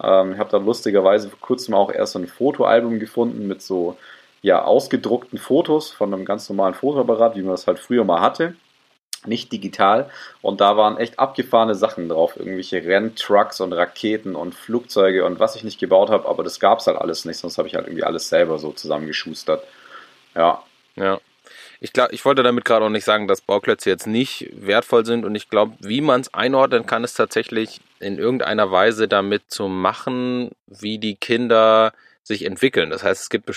Ähm, 0.01 0.33
ich 0.33 0.39
habe 0.39 0.51
da 0.51 0.57
lustigerweise 0.57 1.29
vor 1.29 1.39
kurzem 1.39 1.73
auch 1.73 1.91
erst 1.91 2.13
so 2.13 2.19
ein 2.19 2.27
Fotoalbum 2.27 2.99
gefunden 2.99 3.47
mit 3.47 3.63
so 3.63 3.97
ja, 4.41 4.63
ausgedruckten 4.63 5.39
Fotos 5.39 5.91
von 5.91 6.13
einem 6.13 6.25
ganz 6.25 6.49
normalen 6.49 6.73
Fotoapparat, 6.73 7.35
wie 7.35 7.41
man 7.41 7.51
das 7.51 7.67
halt 7.67 7.79
früher 7.79 8.03
mal 8.03 8.21
hatte. 8.21 8.55
Nicht 9.25 9.51
digital. 9.51 10.09
Und 10.41 10.61
da 10.61 10.77
waren 10.77 10.97
echt 10.97 11.19
abgefahrene 11.19 11.75
Sachen 11.75 12.07
drauf. 12.07 12.37
Irgendwelche 12.37 12.83
Renntrucks 12.85 13.59
und 13.59 13.73
Raketen 13.73 14.35
und 14.35 14.53
Flugzeuge 14.53 15.25
und 15.25 15.39
was 15.39 15.55
ich 15.55 15.63
nicht 15.63 15.79
gebaut 15.79 16.09
habe, 16.09 16.27
aber 16.27 16.43
das 16.43 16.59
gab 16.59 16.79
es 16.79 16.87
halt 16.87 16.97
alles 16.97 17.25
nicht, 17.25 17.37
sonst 17.37 17.57
habe 17.57 17.67
ich 17.67 17.75
halt 17.75 17.87
irgendwie 17.87 18.03
alles 18.03 18.29
selber 18.29 18.59
so 18.59 18.71
zusammengeschustert. 18.71 19.63
Ja. 20.35 20.63
Ja. 20.95 21.19
Ich, 21.79 21.93
glaub, 21.93 22.11
ich 22.11 22.25
wollte 22.25 22.43
damit 22.43 22.65
gerade 22.65 22.85
auch 22.85 22.89
nicht 22.89 23.05
sagen, 23.05 23.27
dass 23.27 23.41
Bauklötze 23.41 23.89
jetzt 23.89 24.07
nicht 24.07 24.49
wertvoll 24.53 25.05
sind 25.05 25.25
und 25.25 25.35
ich 25.35 25.49
glaube, 25.49 25.73
wie 25.79 26.01
man 26.01 26.21
es 26.21 26.33
einordnen 26.33 26.85
kann, 26.85 27.03
ist 27.03 27.13
tatsächlich 27.13 27.81
in 27.99 28.17
irgendeiner 28.17 28.71
Weise 28.71 29.07
damit 29.07 29.43
zu 29.49 29.67
machen, 29.67 30.51
wie 30.65 30.97
die 30.97 31.15
Kinder 31.15 31.93
sich 32.27 32.45
entwickeln. 32.45 32.89
Das 32.89 33.03
heißt, 33.03 33.23
es 33.23 33.29
gibt 33.29 33.49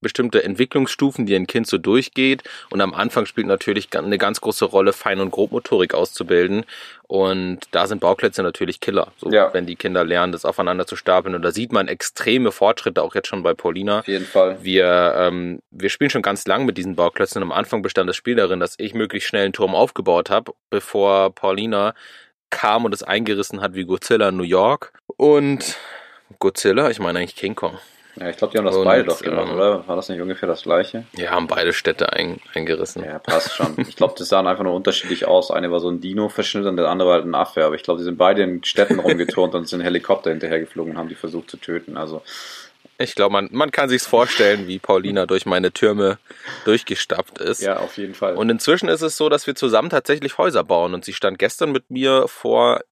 bestimmte 0.00 0.42
Entwicklungsstufen, 0.42 1.26
die 1.26 1.34
ein 1.36 1.46
Kind 1.46 1.66
so 1.66 1.78
durchgeht. 1.78 2.42
Und 2.70 2.80
am 2.80 2.94
Anfang 2.94 3.26
spielt 3.26 3.46
natürlich 3.46 3.88
eine 3.96 4.18
ganz 4.18 4.40
große 4.40 4.64
Rolle, 4.64 4.92
Fein- 4.92 5.20
und 5.20 5.30
Grobmotorik 5.30 5.94
auszubilden. 5.94 6.64
Und 7.06 7.60
da 7.70 7.86
sind 7.86 8.00
Bauklötze 8.00 8.42
natürlich 8.42 8.80
Killer. 8.80 9.12
So, 9.18 9.30
ja. 9.30 9.52
Wenn 9.52 9.66
die 9.66 9.76
Kinder 9.76 10.04
lernen, 10.04 10.32
das 10.32 10.44
aufeinander 10.44 10.86
zu 10.86 10.96
stapeln. 10.96 11.34
Und 11.34 11.42
da 11.42 11.52
sieht 11.52 11.72
man 11.72 11.86
extreme 11.86 12.50
Fortschritte, 12.50 13.02
auch 13.02 13.14
jetzt 13.14 13.28
schon 13.28 13.42
bei 13.42 13.54
Paulina. 13.54 14.00
Auf 14.00 14.08
jeden 14.08 14.24
Fall. 14.24 14.58
Wir, 14.62 15.14
ähm, 15.16 15.60
wir 15.70 15.90
spielen 15.90 16.10
schon 16.10 16.22
ganz 16.22 16.46
lang 16.46 16.64
mit 16.64 16.78
diesen 16.78 16.96
Bauklötzen. 16.96 17.42
Am 17.42 17.52
Anfang 17.52 17.82
bestand 17.82 18.08
das 18.08 18.16
Spiel 18.16 18.36
darin, 18.36 18.58
dass 18.58 18.74
ich 18.78 18.94
möglichst 18.94 19.28
schnell 19.28 19.44
einen 19.44 19.52
Turm 19.52 19.74
aufgebaut 19.74 20.30
habe, 20.30 20.54
bevor 20.70 21.34
Paulina 21.34 21.94
kam 22.50 22.84
und 22.84 22.94
es 22.94 23.02
eingerissen 23.02 23.60
hat 23.60 23.74
wie 23.74 23.84
Godzilla 23.84 24.30
in 24.30 24.36
New 24.36 24.44
York. 24.44 24.92
Und 25.16 25.76
Godzilla, 26.38 26.90
ich 26.90 27.00
meine 27.00 27.18
eigentlich 27.18 27.36
King 27.36 27.54
Kong. 27.54 27.78
Ja, 28.16 28.30
ich 28.30 28.36
glaube, 28.36 28.52
die 28.52 28.58
haben 28.58 28.64
das 28.64 28.76
und, 28.76 28.84
beide 28.84 29.04
doch 29.04 29.20
gemacht, 29.20 29.48
ähm, 29.48 29.56
oder? 29.56 29.88
War 29.88 29.96
das 29.96 30.08
nicht 30.08 30.20
ungefähr 30.20 30.48
das 30.48 30.62
gleiche? 30.62 31.04
Ja, 31.16 31.30
haben 31.30 31.48
beide 31.48 31.72
Städte 31.72 32.12
ein, 32.12 32.40
eingerissen. 32.54 33.04
Ja, 33.04 33.18
passt 33.18 33.54
schon. 33.54 33.74
ich 33.88 33.96
glaube, 33.96 34.14
das 34.16 34.28
sahen 34.28 34.46
einfach 34.46 34.62
nur 34.62 34.74
unterschiedlich 34.74 35.26
aus. 35.26 35.50
Eine 35.50 35.70
war 35.72 35.80
so 35.80 35.88
ein 35.88 36.00
Dino-Verschnitt 36.00 36.66
und 36.66 36.76
der 36.76 36.88
andere 36.88 37.08
war 37.08 37.16
halt 37.16 37.26
ein 37.26 37.34
Affe. 37.34 37.64
Aber 37.64 37.74
ich 37.74 37.82
glaube, 37.82 37.98
die 37.98 38.04
sind 38.04 38.16
beide 38.16 38.42
in 38.42 38.62
Städten 38.62 39.00
rumgeturnt 39.00 39.54
und 39.54 39.68
sind 39.68 39.80
Helikopter 39.80 40.30
hinterhergeflogen 40.30 40.92
und 40.92 40.98
haben 40.98 41.08
die 41.08 41.16
versucht 41.16 41.50
zu 41.50 41.56
töten. 41.56 41.96
Also. 41.96 42.22
Ich 42.98 43.16
glaube, 43.16 43.32
man, 43.32 43.48
man 43.50 43.72
kann 43.72 43.88
sich's 43.88 44.06
vorstellen, 44.06 44.68
wie 44.68 44.78
Paulina 44.78 45.26
durch 45.26 45.46
meine 45.46 45.72
Türme 45.72 46.18
durchgestapft 46.64 47.38
ist. 47.38 47.62
Ja, 47.62 47.78
auf 47.78 47.96
jeden 47.96 48.14
Fall. 48.14 48.36
Und 48.36 48.50
inzwischen 48.50 48.88
ist 48.88 49.02
es 49.02 49.16
so, 49.16 49.28
dass 49.28 49.48
wir 49.48 49.56
zusammen 49.56 49.90
tatsächlich 49.90 50.38
Häuser 50.38 50.62
bauen. 50.62 50.94
Und 50.94 51.04
sie 51.04 51.12
stand 51.12 51.40
gestern 51.40 51.72
mit 51.72 51.90
mir 51.90 52.28
vor 52.28 52.82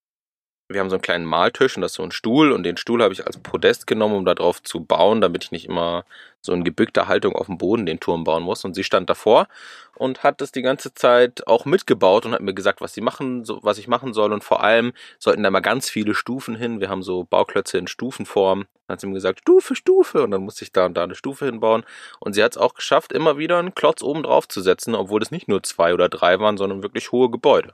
wir 0.72 0.80
haben 0.80 0.90
so 0.90 0.96
einen 0.96 1.02
kleinen 1.02 1.24
Maltisch 1.24 1.76
und 1.76 1.82
das 1.82 1.92
ist 1.92 1.96
so 1.96 2.02
ein 2.02 2.12
Stuhl 2.12 2.52
und 2.52 2.62
den 2.62 2.76
Stuhl 2.76 3.02
habe 3.02 3.12
ich 3.12 3.26
als 3.26 3.38
Podest 3.38 3.86
genommen, 3.86 4.14
um 4.14 4.24
darauf 4.24 4.62
zu 4.62 4.84
bauen, 4.84 5.20
damit 5.20 5.44
ich 5.44 5.52
nicht 5.52 5.66
immer 5.66 6.04
so 6.42 6.52
in 6.52 6.64
gebückter 6.64 7.08
Haltung 7.08 7.34
auf 7.36 7.46
dem 7.46 7.56
Boden 7.56 7.86
den 7.86 8.00
Turm 8.00 8.24
bauen 8.24 8.42
muss. 8.42 8.64
Und 8.64 8.74
sie 8.74 8.84
stand 8.84 9.08
davor 9.08 9.46
und 9.94 10.22
hat 10.24 10.40
das 10.40 10.52
die 10.52 10.62
ganze 10.62 10.92
Zeit 10.92 11.46
auch 11.46 11.64
mitgebaut 11.64 12.26
und 12.26 12.32
hat 12.32 12.40
mir 12.40 12.54
gesagt, 12.54 12.80
was 12.80 12.92
sie 12.92 13.00
machen, 13.00 13.44
so, 13.44 13.60
was 13.62 13.78
ich 13.78 13.88
machen 13.88 14.12
soll. 14.12 14.32
Und 14.32 14.42
vor 14.42 14.62
allem 14.62 14.92
sollten 15.18 15.42
da 15.42 15.50
mal 15.50 15.60
ganz 15.60 15.88
viele 15.88 16.14
Stufen 16.14 16.56
hin. 16.56 16.80
Wir 16.80 16.88
haben 16.88 17.02
so 17.02 17.24
Bauklötze 17.24 17.78
in 17.78 17.86
Stufenform. 17.86 18.66
Dann 18.86 18.94
hat 18.94 19.00
sie 19.00 19.06
mir 19.06 19.14
gesagt, 19.14 19.40
Stufe, 19.40 19.76
Stufe. 19.76 20.24
Und 20.24 20.32
dann 20.32 20.42
musste 20.42 20.64
ich 20.64 20.72
da 20.72 20.86
und 20.86 20.94
da 20.94 21.04
eine 21.04 21.14
Stufe 21.14 21.46
hinbauen. 21.46 21.84
Und 22.18 22.34
sie 22.34 22.42
hat 22.42 22.52
es 22.52 22.58
auch 22.58 22.74
geschafft, 22.74 23.12
immer 23.12 23.38
wieder 23.38 23.58
einen 23.58 23.74
Klotz 23.74 24.02
oben 24.02 24.24
drauf 24.24 24.48
zu 24.48 24.60
setzen, 24.60 24.94
obwohl 24.94 25.22
es 25.22 25.30
nicht 25.30 25.48
nur 25.48 25.62
zwei 25.62 25.94
oder 25.94 26.08
drei 26.08 26.40
waren, 26.40 26.56
sondern 26.56 26.82
wirklich 26.82 27.12
hohe 27.12 27.30
Gebäude. 27.30 27.72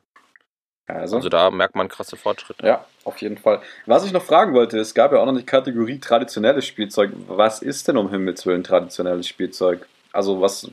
Also, 0.88 1.16
also 1.16 1.28
da 1.28 1.50
merkt 1.50 1.76
man 1.76 1.88
krasse 1.88 2.16
Fortschritte. 2.16 2.66
Ja, 2.66 2.84
auf 3.04 3.18
jeden 3.18 3.36
Fall. 3.36 3.60
Was 3.84 4.06
ich 4.06 4.12
noch 4.12 4.24
fragen 4.24 4.54
wollte, 4.54 4.78
es 4.78 4.94
gab 4.94 5.12
ja 5.12 5.18
auch 5.18 5.26
noch 5.26 5.36
die 5.36 5.44
Kategorie 5.44 5.98
traditionelles 5.98 6.66
Spielzeug. 6.66 7.10
Was 7.28 7.60
ist 7.60 7.88
denn 7.88 7.98
um 7.98 8.10
Himmels 8.10 8.46
Willen 8.46 8.64
traditionelles 8.64 9.28
Spielzeug? 9.28 9.86
Also 10.12 10.40
was 10.40 10.68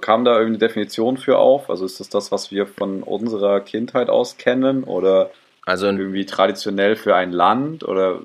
kam 0.00 0.24
da 0.24 0.32
irgendeine 0.32 0.58
Definition 0.58 1.18
für 1.18 1.38
auf? 1.38 1.68
Also 1.68 1.84
ist 1.84 2.00
das 2.00 2.08
das, 2.08 2.32
was 2.32 2.50
wir 2.50 2.66
von 2.66 3.02
unserer 3.02 3.60
Kindheit 3.60 4.08
aus 4.08 4.38
kennen 4.38 4.84
oder 4.84 5.30
also 5.66 5.84
irgendwie 5.84 6.24
traditionell 6.24 6.96
für 6.96 7.14
ein 7.14 7.30
Land 7.30 7.84
oder 7.84 8.20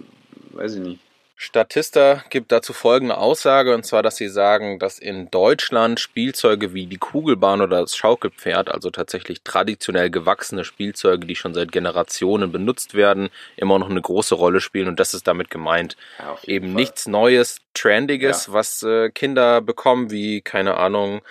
weiß 0.51 0.75
ich 0.75 0.81
nicht? 0.81 1.00
Statista 1.43 2.23
gibt 2.29 2.53
dazu 2.53 2.71
folgende 2.71 3.17
Aussage, 3.17 3.75
und 3.75 3.85
zwar, 3.85 4.01
dass 4.01 4.15
sie 4.15 4.29
sagen, 4.29 4.79
dass 4.79 4.97
in 4.97 5.29
Deutschland 5.29 6.00
Spielzeuge 6.00 6.73
wie 6.73 6.85
die 6.85 6.97
Kugelbahn 6.97 7.59
oder 7.59 7.81
das 7.81 7.97
Schaukelpferd, 7.97 8.71
also 8.71 8.89
tatsächlich 8.91 9.41
traditionell 9.41 10.09
gewachsene 10.09 10.63
Spielzeuge, 10.63 11.27
die 11.27 11.35
schon 11.35 11.53
seit 11.53 11.73
Generationen 11.73 12.53
benutzt 12.53 12.93
werden, 12.93 13.27
immer 13.57 13.77
noch 13.77 13.89
eine 13.89 14.01
große 14.01 14.35
Rolle 14.35 14.62
spielen. 14.62 14.88
Und 14.88 15.01
das 15.01 15.13
ist 15.13 15.27
damit 15.27 15.50
gemeint. 15.50 15.97
Ja, 16.17 16.38
Eben 16.45 16.67
Fall. 16.67 16.75
nichts 16.75 17.07
Neues, 17.07 17.57
Trendiges, 17.73 18.47
ja. 18.47 18.53
was 18.53 18.81
äh, 18.83 19.09
Kinder 19.09 19.59
bekommen, 19.59 20.12
wie, 20.12 20.39
keine 20.39 20.77
Ahnung, 20.77 21.21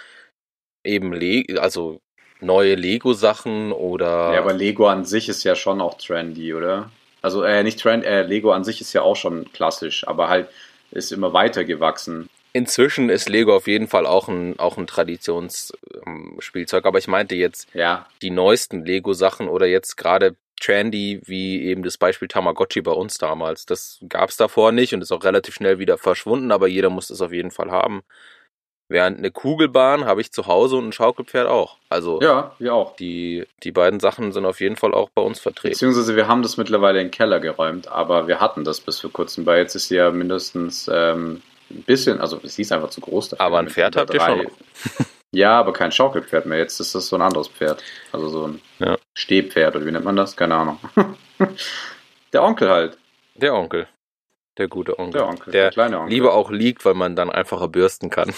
eben, 0.84 1.14
Le 1.14 1.58
also 1.58 2.02
neue 2.38 2.74
Lego-Sachen 2.74 3.72
oder. 3.72 4.34
Ja, 4.34 4.40
aber 4.40 4.52
Lego 4.52 4.88
an 4.88 5.06
sich 5.06 5.30
ist 5.30 5.42
ja 5.42 5.54
schon 5.54 5.80
auch 5.80 5.96
trendy, 5.96 6.52
oder? 6.52 6.90
Also 7.22 7.42
äh, 7.44 7.62
nicht 7.62 7.80
Trend, 7.80 8.04
äh, 8.04 8.22
Lego 8.22 8.52
an 8.52 8.64
sich 8.64 8.80
ist 8.80 8.92
ja 8.92 9.02
auch 9.02 9.16
schon 9.16 9.50
klassisch, 9.52 10.06
aber 10.06 10.28
halt 10.28 10.48
ist 10.90 11.12
immer 11.12 11.32
weiter 11.32 11.64
gewachsen. 11.64 12.28
Inzwischen 12.52 13.08
ist 13.08 13.30
Lego 13.30 13.56
auf 13.56 13.66
jeden 13.66 13.88
Fall 13.88 14.04
auch 14.04 14.28
ein, 14.28 14.58
auch 14.58 14.76
ein 14.76 14.86
Traditionsspielzeug, 14.86 16.84
aber 16.84 16.98
ich 16.98 17.08
meinte 17.08 17.34
jetzt 17.34 17.66
ja. 17.72 18.06
die 18.20 18.28
neuesten 18.30 18.84
Lego-Sachen 18.84 19.48
oder 19.48 19.64
jetzt 19.66 19.96
gerade 19.96 20.36
trendy, 20.60 21.22
wie 21.24 21.62
eben 21.62 21.82
das 21.82 21.96
Beispiel 21.96 22.28
Tamagotchi 22.28 22.82
bei 22.82 22.92
uns 22.92 23.16
damals. 23.16 23.64
Das 23.64 23.98
gab 24.08 24.28
es 24.28 24.36
davor 24.36 24.70
nicht 24.72 24.92
und 24.92 25.00
ist 25.00 25.12
auch 25.12 25.24
relativ 25.24 25.54
schnell 25.54 25.78
wieder 25.78 25.96
verschwunden, 25.96 26.52
aber 26.52 26.68
jeder 26.68 26.90
muss 26.90 27.08
es 27.08 27.22
auf 27.22 27.32
jeden 27.32 27.50
Fall 27.50 27.70
haben. 27.70 28.02
Während 28.92 29.16
eine 29.16 29.30
Kugelbahn 29.30 30.04
habe 30.04 30.20
ich 30.20 30.32
zu 30.32 30.46
Hause 30.46 30.76
und 30.76 30.88
ein 30.88 30.92
Schaukelpferd 30.92 31.48
auch. 31.48 31.78
Also 31.88 32.20
ja, 32.20 32.54
wir 32.58 32.74
auch. 32.74 32.94
Die, 32.96 33.46
die 33.62 33.72
beiden 33.72 34.00
Sachen 34.00 34.32
sind 34.32 34.44
auf 34.44 34.60
jeden 34.60 34.76
Fall 34.76 34.92
auch 34.92 35.08
bei 35.08 35.22
uns 35.22 35.40
vertreten. 35.40 35.72
Beziehungsweise 35.72 36.14
wir 36.14 36.28
haben 36.28 36.42
das 36.42 36.58
mittlerweile 36.58 37.00
in 37.00 37.06
den 37.06 37.10
Keller 37.10 37.40
geräumt, 37.40 37.88
aber 37.88 38.28
wir 38.28 38.38
hatten 38.38 38.64
das 38.64 38.82
bis 38.82 39.00
vor 39.00 39.10
kurzem, 39.10 39.46
weil 39.46 39.60
jetzt 39.60 39.74
ist 39.74 39.88
sie 39.88 39.96
ja 39.96 40.10
mindestens 40.10 40.90
ähm, 40.92 41.40
ein 41.70 41.84
bisschen, 41.84 42.20
also 42.20 42.38
sie 42.44 42.60
ist 42.60 42.70
einfach 42.70 42.90
zu 42.90 43.00
groß 43.00 43.30
dafür. 43.30 43.46
Aber 43.46 43.60
ein 43.60 43.70
Pferd 43.70 43.96
habt 43.96 44.12
ihr 44.12 44.20
schon. 44.20 44.46
ja, 45.30 45.58
aber 45.58 45.72
kein 45.72 45.90
Schaukelpferd 45.90 46.44
mehr. 46.44 46.58
Jetzt 46.58 46.78
ist 46.78 46.94
das 46.94 47.08
so 47.08 47.16
ein 47.16 47.22
anderes 47.22 47.48
Pferd. 47.48 47.82
Also 48.12 48.28
so 48.28 48.48
ein 48.48 48.60
ja. 48.78 48.98
Stehpferd 49.14 49.74
oder 49.74 49.86
wie 49.86 49.92
nennt 49.92 50.04
man 50.04 50.16
das? 50.16 50.36
Keine 50.36 50.54
Ahnung. 50.54 50.78
Der 52.34 52.42
Onkel 52.42 52.68
halt. 52.68 52.98
Der 53.36 53.54
Onkel. 53.54 53.88
Der 54.58 54.68
gute 54.68 54.98
Onkel. 54.98 55.12
Der 55.12 55.28
Onkel, 55.28 55.50
der, 55.50 55.62
der 55.62 55.70
kleine 55.70 55.98
Onkel. 56.00 56.12
Lieber 56.12 56.34
auch 56.34 56.50
liegt, 56.50 56.84
weil 56.84 56.92
man 56.92 57.16
dann 57.16 57.30
einfacher 57.30 57.68
bürsten 57.68 58.10
kann. 58.10 58.34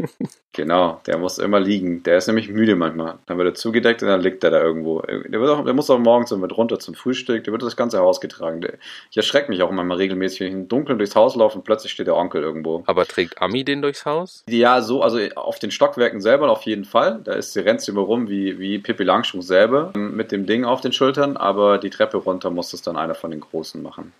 genau, 0.52 1.00
der 1.06 1.18
muss 1.18 1.38
immer 1.38 1.58
liegen. 1.58 2.04
Der 2.04 2.18
ist 2.18 2.28
nämlich 2.28 2.48
müde 2.48 2.76
manchmal. 2.76 3.18
Dann 3.26 3.36
wird 3.36 3.48
er 3.48 3.54
zugedeckt 3.54 4.00
und 4.00 4.08
dann 4.08 4.20
liegt 4.20 4.44
er 4.44 4.52
da 4.52 4.62
irgendwo. 4.62 5.00
Der, 5.00 5.40
auch, 5.40 5.64
der 5.64 5.74
muss 5.74 5.90
auch 5.90 5.98
morgens 5.98 6.30
mit 6.30 6.56
runter 6.56 6.78
zum 6.78 6.94
Frühstück. 6.94 7.42
Der 7.42 7.52
wird 7.52 7.62
das 7.62 7.76
ganze 7.76 7.98
Haus 7.98 8.20
getragen. 8.20 8.60
Der, 8.60 8.74
ich 9.10 9.16
erschrecke 9.16 9.50
mich 9.50 9.60
auch 9.64 9.70
immer 9.70 9.98
regelmäßig, 9.98 10.38
wenn 10.38 10.46
ich 10.46 10.52
im 10.54 10.68
Dunkeln 10.68 10.98
durchs 10.98 11.16
Haus 11.16 11.34
laufe 11.34 11.58
und 11.58 11.64
plötzlich 11.64 11.90
steht 11.90 12.06
der 12.06 12.14
Onkel 12.14 12.42
irgendwo. 12.42 12.84
Aber 12.86 13.04
trägt 13.04 13.42
Ami 13.42 13.64
den 13.64 13.82
durchs 13.82 14.06
Haus? 14.06 14.44
Ja, 14.48 14.80
so, 14.82 15.02
also 15.02 15.18
auf 15.34 15.58
den 15.58 15.72
Stockwerken 15.72 16.20
selber 16.20 16.48
auf 16.48 16.62
jeden 16.62 16.84
Fall. 16.84 17.20
Da 17.24 17.32
ist 17.32 17.54
sie 17.54 17.60
rennt 17.60 17.80
sie 17.80 17.90
immer 17.90 18.02
rum 18.02 18.28
wie, 18.28 18.60
wie 18.60 18.78
Pippi 18.78 19.02
Langstrumpf 19.02 19.44
selber 19.44 19.92
mit 19.96 20.30
dem 20.30 20.46
Ding 20.46 20.64
auf 20.64 20.80
den 20.80 20.92
Schultern. 20.92 21.36
Aber 21.36 21.78
die 21.78 21.90
Treppe 21.90 22.18
runter 22.18 22.50
muss 22.50 22.70
das 22.70 22.82
dann 22.82 22.96
einer 22.96 23.16
von 23.16 23.32
den 23.32 23.40
Großen 23.40 23.82
machen. 23.82 24.12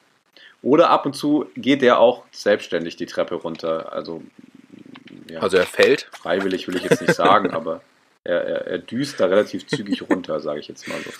Oder 0.66 0.90
ab 0.90 1.06
und 1.06 1.14
zu 1.14 1.48
geht 1.54 1.80
er 1.84 2.00
auch 2.00 2.24
selbstständig 2.32 2.96
die 2.96 3.06
Treppe 3.06 3.36
runter. 3.36 3.92
Also, 3.92 4.24
ja, 5.30 5.38
also 5.38 5.58
er 5.58 5.64
fällt. 5.64 6.08
Freiwillig 6.10 6.66
will 6.66 6.74
ich 6.74 6.82
jetzt 6.82 7.00
nicht 7.02 7.14
sagen, 7.14 7.52
aber 7.52 7.82
er, 8.24 8.42
er, 8.42 8.66
er 8.66 8.78
düst 8.78 9.20
da 9.20 9.26
relativ 9.26 9.68
zügig 9.68 10.02
runter, 10.10 10.40
sage 10.40 10.58
ich 10.58 10.66
jetzt 10.66 10.88
mal 10.88 10.98
so. 10.98 11.10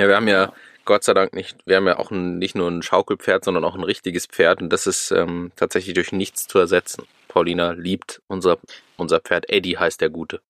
Ja, 0.00 0.06
wir 0.06 0.14
haben 0.14 0.28
ja 0.28 0.52
Gott 0.84 1.02
sei 1.02 1.14
Dank 1.14 1.34
nicht, 1.34 1.58
wir 1.66 1.74
haben 1.74 1.88
ja 1.88 1.98
auch 1.98 2.12
ein, 2.12 2.38
nicht 2.38 2.54
nur 2.54 2.70
ein 2.70 2.82
Schaukelpferd, 2.82 3.44
sondern 3.44 3.64
auch 3.64 3.74
ein 3.74 3.82
richtiges 3.82 4.26
Pferd 4.26 4.62
und 4.62 4.72
das 4.72 4.86
ist 4.86 5.10
ähm, 5.10 5.50
tatsächlich 5.56 5.94
durch 5.94 6.12
nichts 6.12 6.46
zu 6.46 6.60
ersetzen. 6.60 7.08
Paulina 7.26 7.72
liebt 7.72 8.22
unser, 8.28 8.58
unser 8.96 9.18
Pferd. 9.18 9.50
Eddie 9.50 9.78
heißt 9.78 10.00
der 10.00 10.10
Gute. 10.10 10.40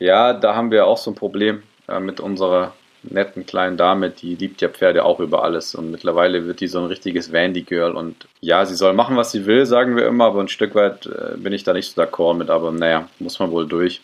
Ja, 0.00 0.32
da 0.32 0.56
haben 0.56 0.72
wir 0.72 0.84
auch 0.84 0.98
so 0.98 1.12
ein 1.12 1.14
Problem 1.14 1.62
äh, 1.86 2.00
mit 2.00 2.18
unserer 2.18 2.74
netten 3.02 3.46
kleinen 3.46 3.76
Dame, 3.76 4.10
die 4.10 4.34
liebt 4.34 4.60
ja 4.60 4.68
Pferde 4.68 5.04
auch 5.04 5.20
über 5.20 5.44
alles 5.44 5.74
und 5.74 5.90
mittlerweile 5.90 6.46
wird 6.46 6.60
die 6.60 6.68
so 6.68 6.78
ein 6.78 6.86
richtiges 6.86 7.32
Vandy-Girl 7.32 7.92
und 7.92 8.26
ja, 8.40 8.64
sie 8.66 8.74
soll 8.74 8.92
machen, 8.92 9.16
was 9.16 9.32
sie 9.32 9.46
will, 9.46 9.66
sagen 9.66 9.96
wir 9.96 10.06
immer, 10.06 10.26
aber 10.26 10.40
ein 10.40 10.48
Stück 10.48 10.74
weit 10.74 11.06
äh, 11.06 11.36
bin 11.36 11.52
ich 11.52 11.64
da 11.64 11.72
nicht 11.72 11.94
so 11.94 12.02
d'accord 12.02 12.34
mit, 12.34 12.50
aber 12.50 12.72
naja, 12.72 13.08
muss 13.18 13.38
man 13.38 13.50
wohl 13.50 13.66
durch. 13.66 14.00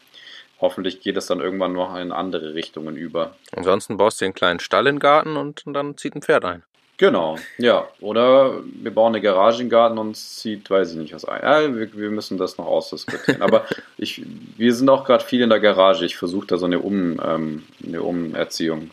Hoffentlich 0.61 1.01
geht 1.01 1.17
es 1.17 1.27
dann 1.27 1.41
irgendwann 1.41 1.73
noch 1.73 1.97
in 1.97 2.13
andere 2.13 2.55
Richtungen 2.55 2.97
über. 2.97 3.35
Ansonsten 3.55 3.97
baust 3.97 4.21
du 4.21 4.25
einen 4.25 4.35
kleinen 4.35 4.61
Stall 4.61 4.87
in 4.87 4.97
den 4.97 5.01
Garten 5.01 5.37
und 5.37 5.63
dann 5.67 5.97
zieht 5.97 6.15
ein 6.15 6.23
Pferd 6.23 6.45
ein. 6.45 6.63
Genau, 6.97 7.39
ja. 7.59 7.89
Oder 8.01 8.61
wir 8.65 8.95
bauen 8.95 9.15
eine 9.15 9.21
Garage 9.21 9.63
im 9.63 9.69
Garten 9.69 9.99
und 9.99 10.17
zieht, 10.17 10.71
weiß 10.71 10.93
ich 10.93 10.97
nicht, 10.97 11.15
was 11.15 11.25
ein. 11.25 11.43
Ja, 11.43 11.75
wir, 11.75 11.93
wir 11.93 12.11
müssen 12.11 12.39
das 12.39 12.57
noch 12.57 12.67
ausdiskutieren. 12.67 13.43
Aber 13.43 13.65
ich, 13.99 14.23
wir 14.57 14.73
sind 14.73 14.89
auch 14.89 15.05
gerade 15.05 15.25
viel 15.25 15.43
in 15.43 15.51
der 15.51 15.59
Garage. 15.59 16.05
Ich 16.05 16.17
versuche 16.17 16.47
da 16.47 16.57
so 16.57 16.67
eine, 16.67 16.79
um, 16.79 17.21
ähm, 17.25 17.65
eine 17.85 18.03
Umerziehung 18.03 18.91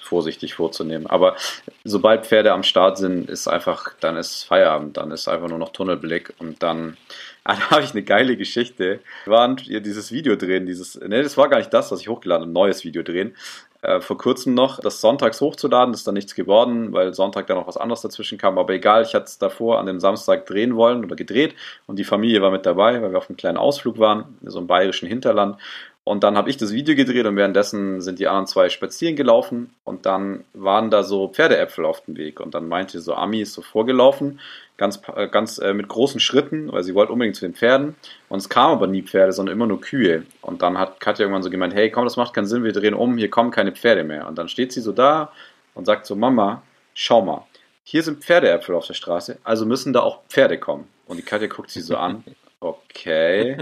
vorsichtig 0.00 0.54
vorzunehmen. 0.54 1.08
Aber 1.08 1.34
sobald 1.82 2.26
Pferde 2.26 2.52
am 2.52 2.62
Start 2.62 2.98
sind, 2.98 3.28
ist 3.28 3.48
einfach, 3.48 3.92
dann 3.98 4.16
ist 4.16 4.44
Feierabend, 4.44 4.96
dann 4.96 5.10
ist 5.10 5.26
einfach 5.26 5.48
nur 5.48 5.58
noch 5.58 5.70
Tunnelblick 5.70 6.34
und 6.38 6.62
dann 6.62 6.96
Ah, 7.44 7.56
da 7.56 7.70
habe 7.70 7.82
ich 7.82 7.90
eine 7.90 8.04
geile 8.04 8.36
Geschichte. 8.36 9.00
Wir 9.24 9.32
waren 9.32 9.56
hier 9.56 9.80
dieses 9.80 10.12
Video 10.12 10.36
drehen, 10.36 10.64
dieses, 10.64 10.94
ne, 11.00 11.24
das 11.24 11.36
war 11.36 11.48
gar 11.48 11.58
nicht 11.58 11.74
das, 11.74 11.90
was 11.90 12.00
ich 12.00 12.08
hochgeladen 12.08 12.42
habe, 12.42 12.50
ein 12.50 12.52
neues 12.52 12.84
Video 12.84 13.02
drehen 13.02 13.34
äh, 13.82 14.00
vor 14.00 14.16
kurzem 14.16 14.54
noch, 14.54 14.80
das 14.80 15.00
sonntags 15.00 15.40
hochzuladen, 15.40 15.92
ist 15.92 16.06
dann 16.06 16.14
nichts 16.14 16.34
geworden, 16.34 16.92
weil 16.92 17.12
Sonntag 17.14 17.48
dann 17.48 17.56
noch 17.56 17.66
was 17.66 17.76
anderes 17.76 18.00
dazwischen 18.00 18.38
kam. 18.38 18.56
Aber 18.56 18.72
egal, 18.72 19.02
ich 19.02 19.14
hatte 19.14 19.26
es 19.26 19.38
davor 19.38 19.78
an 19.78 19.86
dem 19.86 19.98
Samstag 19.98 20.46
drehen 20.46 20.76
wollen 20.76 21.04
oder 21.04 21.16
gedreht 21.16 21.56
und 21.86 21.98
die 21.98 22.04
Familie 22.04 22.40
war 22.42 22.52
mit 22.52 22.64
dabei, 22.64 23.02
weil 23.02 23.10
wir 23.10 23.18
auf 23.18 23.28
einem 23.28 23.36
kleinen 23.36 23.58
Ausflug 23.58 23.98
waren, 23.98 24.38
so 24.44 24.58
einem 24.58 24.68
bayerischen 24.68 25.08
Hinterland. 25.08 25.58
Und 26.04 26.24
dann 26.24 26.36
habe 26.36 26.50
ich 26.50 26.56
das 26.56 26.72
Video 26.72 26.96
gedreht 26.96 27.26
und 27.26 27.36
währenddessen 27.36 28.00
sind 28.00 28.18
die 28.18 28.26
anderen 28.26 28.48
zwei 28.48 28.68
spazieren 28.68 29.14
gelaufen 29.14 29.72
und 29.84 30.04
dann 30.04 30.42
waren 30.52 30.90
da 30.90 31.04
so 31.04 31.28
Pferdeäpfel 31.28 31.84
auf 31.84 32.00
dem 32.04 32.16
Weg. 32.16 32.40
Und 32.40 32.54
dann 32.54 32.66
meinte 32.66 33.00
so 33.00 33.14
Ami 33.14 33.42
ist 33.42 33.52
so 33.52 33.62
vorgelaufen, 33.62 34.40
ganz, 34.76 35.00
äh, 35.14 35.28
ganz 35.28 35.58
äh, 35.58 35.74
mit 35.74 35.86
großen 35.86 36.18
Schritten, 36.18 36.72
weil 36.72 36.82
sie 36.82 36.96
wollte 36.96 37.12
unbedingt 37.12 37.36
zu 37.36 37.44
den 37.44 37.54
Pferden. 37.54 37.94
Und 38.28 38.40
es 38.40 38.48
kamen 38.48 38.72
aber 38.72 38.88
nie 38.88 39.02
Pferde, 39.02 39.32
sondern 39.32 39.54
immer 39.54 39.68
nur 39.68 39.80
Kühe. 39.80 40.24
Und 40.40 40.62
dann 40.62 40.76
hat 40.76 40.98
Katja 40.98 41.24
irgendwann 41.24 41.44
so 41.44 41.50
gemeint, 41.50 41.72
hey 41.72 41.88
komm, 41.88 42.02
das 42.02 42.16
macht 42.16 42.34
keinen 42.34 42.46
Sinn, 42.46 42.64
wir 42.64 42.72
drehen 42.72 42.94
um, 42.94 43.16
hier 43.16 43.30
kommen 43.30 43.52
keine 43.52 43.70
Pferde 43.70 44.02
mehr. 44.02 44.26
Und 44.26 44.38
dann 44.38 44.48
steht 44.48 44.72
sie 44.72 44.80
so 44.80 44.90
da 44.90 45.30
und 45.74 45.84
sagt 45.84 46.06
so, 46.06 46.16
Mama, 46.16 46.62
schau 46.94 47.22
mal, 47.22 47.46
hier 47.84 48.02
sind 48.02 48.24
Pferdeäpfel 48.24 48.74
auf 48.74 48.88
der 48.88 48.94
Straße, 48.94 49.38
also 49.44 49.66
müssen 49.66 49.92
da 49.92 50.00
auch 50.00 50.18
Pferde 50.28 50.58
kommen. 50.58 50.88
Und 51.06 51.18
die 51.18 51.22
Katja 51.22 51.46
guckt 51.46 51.70
sie 51.70 51.80
so 51.80 51.96
an, 51.96 52.24
okay. 52.60 53.58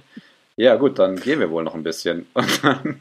Ja, 0.60 0.76
gut, 0.76 0.98
dann 0.98 1.16
gehen 1.16 1.40
wir 1.40 1.50
wohl 1.50 1.64
noch 1.64 1.74
ein 1.74 1.82
bisschen. 1.82 2.26
Und 2.34 2.62
dann 2.62 3.00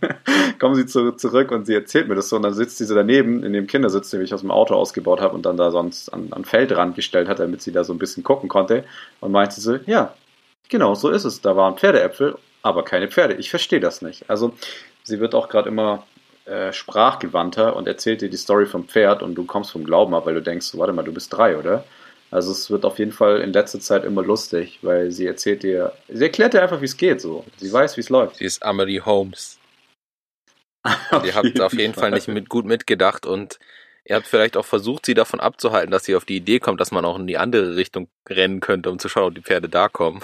kommen 0.59 0.75
sie 0.75 0.85
zu, 0.85 1.11
zurück 1.11 1.51
und 1.51 1.65
sie 1.65 1.73
erzählt 1.73 2.07
mir 2.07 2.15
das 2.15 2.29
so. 2.29 2.37
Und 2.37 2.43
dann 2.43 2.53
sitzt 2.53 2.77
sie 2.77 2.85
so 2.85 2.95
daneben 2.95 3.43
in 3.43 3.51
dem 3.51 3.67
Kindersitz, 3.67 4.11
den 4.11 4.21
ich 4.21 4.33
aus 4.33 4.39
dem 4.39 4.49
Auto 4.49 4.75
ausgebaut 4.75 5.19
habe 5.19 5.35
und 5.35 5.45
dann 5.45 5.57
da 5.57 5.69
sonst 5.69 6.07
an, 6.13 6.29
an 6.31 6.45
Feldrand 6.45 6.95
gestellt 6.95 7.27
hat, 7.27 7.39
damit 7.39 7.61
sie 7.61 7.73
da 7.73 7.83
so 7.83 7.91
ein 7.91 7.99
bisschen 7.99 8.23
gucken 8.23 8.47
konnte. 8.47 8.85
Und 9.19 9.33
meinte 9.33 9.59
so: 9.59 9.75
Ja, 9.87 10.13
genau, 10.69 10.95
so 10.95 11.09
ist 11.09 11.25
es. 11.25 11.41
Da 11.41 11.57
waren 11.57 11.75
Pferdeäpfel, 11.75 12.37
aber 12.61 12.85
keine 12.85 13.09
Pferde. 13.09 13.33
Ich 13.33 13.49
verstehe 13.49 13.81
das 13.81 14.01
nicht. 14.01 14.29
Also, 14.29 14.53
sie 15.03 15.19
wird 15.19 15.35
auch 15.35 15.49
gerade 15.49 15.67
immer 15.67 16.07
äh, 16.45 16.71
sprachgewandter 16.71 17.75
und 17.75 17.89
erzählt 17.89 18.21
dir 18.21 18.29
die 18.29 18.37
Story 18.37 18.67
vom 18.67 18.85
Pferd 18.85 19.21
und 19.21 19.35
du 19.35 19.43
kommst 19.43 19.71
vom 19.71 19.83
Glauben 19.83 20.13
ab, 20.15 20.25
weil 20.25 20.35
du 20.35 20.41
denkst: 20.41 20.77
Warte 20.77 20.93
mal, 20.93 21.03
du 21.03 21.11
bist 21.11 21.33
drei, 21.33 21.57
oder? 21.57 21.83
Also 22.31 22.51
es 22.51 22.69
wird 22.69 22.85
auf 22.85 22.99
jeden 22.99 23.11
Fall 23.11 23.41
in 23.41 23.53
letzter 23.53 23.79
Zeit 23.79 24.03
immer 24.03 24.21
lustig, 24.21 24.79
weil 24.81 25.11
sie 25.11 25.25
erzählt 25.25 25.63
dir, 25.63 25.93
sie 26.07 26.23
erklärt 26.23 26.53
dir 26.53 26.61
einfach, 26.61 26.81
wie 26.81 26.85
es 26.85 26.97
geht, 26.97 27.21
so. 27.21 27.45
Sie 27.57 27.71
weiß, 27.71 27.97
wie 27.97 28.01
es 28.01 28.09
läuft. 28.09 28.37
Sie 28.37 28.45
ist 28.45 28.63
Amelie 28.63 29.01
Holmes. 29.01 29.57
ihr 31.23 31.35
habt 31.35 31.59
auf 31.59 31.73
jeden 31.73 31.93
Fall, 31.93 32.11
nicht 32.11 32.27
mit, 32.27 32.47
gut 32.47 32.65
mitgedacht 32.65 33.25
und 33.25 33.59
ihr 34.05 34.15
habt 34.15 34.27
vielleicht 34.27 34.57
auch 34.57 34.65
versucht, 34.65 35.05
sie 35.05 35.13
davon 35.13 35.39
abzuhalten, 35.39 35.91
dass 35.91 36.05
sie 36.05 36.15
auf 36.15 36.25
die 36.25 36.37
Idee 36.37 36.59
kommt, 36.59 36.79
dass 36.79 36.91
man 36.91 37.03
auch 37.03 37.17
in 37.17 37.27
die 37.27 37.37
andere 37.37 37.75
Richtung 37.75 38.07
rennen 38.27 38.59
könnte, 38.59 38.89
um 38.91 38.99
zu 38.99 39.09
schauen, 39.09 39.29
ob 39.29 39.35
die 39.35 39.41
Pferde 39.41 39.67
da 39.67 39.89
kommen. 39.89 40.21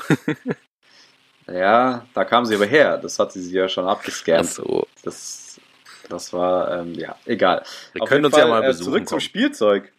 ja, 1.48 2.06
da 2.14 2.26
kam 2.26 2.46
sie 2.46 2.56
aber 2.56 2.68
her. 2.68 2.98
Das 2.98 3.20
hat 3.20 3.34
sie 3.34 3.42
sich 3.42 3.54
ja 3.54 3.68
schon 3.68 3.88
abgescannt. 3.88 4.48
Ach 4.50 4.56
so. 4.56 4.88
Das, 5.04 5.60
das 6.08 6.32
war, 6.34 6.80
ähm, 6.80 6.94
ja, 6.94 7.16
egal. 7.26 7.64
Wir 7.94 8.04
auf 8.04 8.10
können 8.10 8.26
uns 8.26 8.36
Fall, 8.36 8.46
ja 8.46 8.50
mal 8.50 8.64
äh, 8.64 8.68
besuchen. 8.68 8.86
Zurück 8.86 8.98
kommen. 9.00 9.08
zum 9.08 9.20
Spielzeug. 9.20 9.92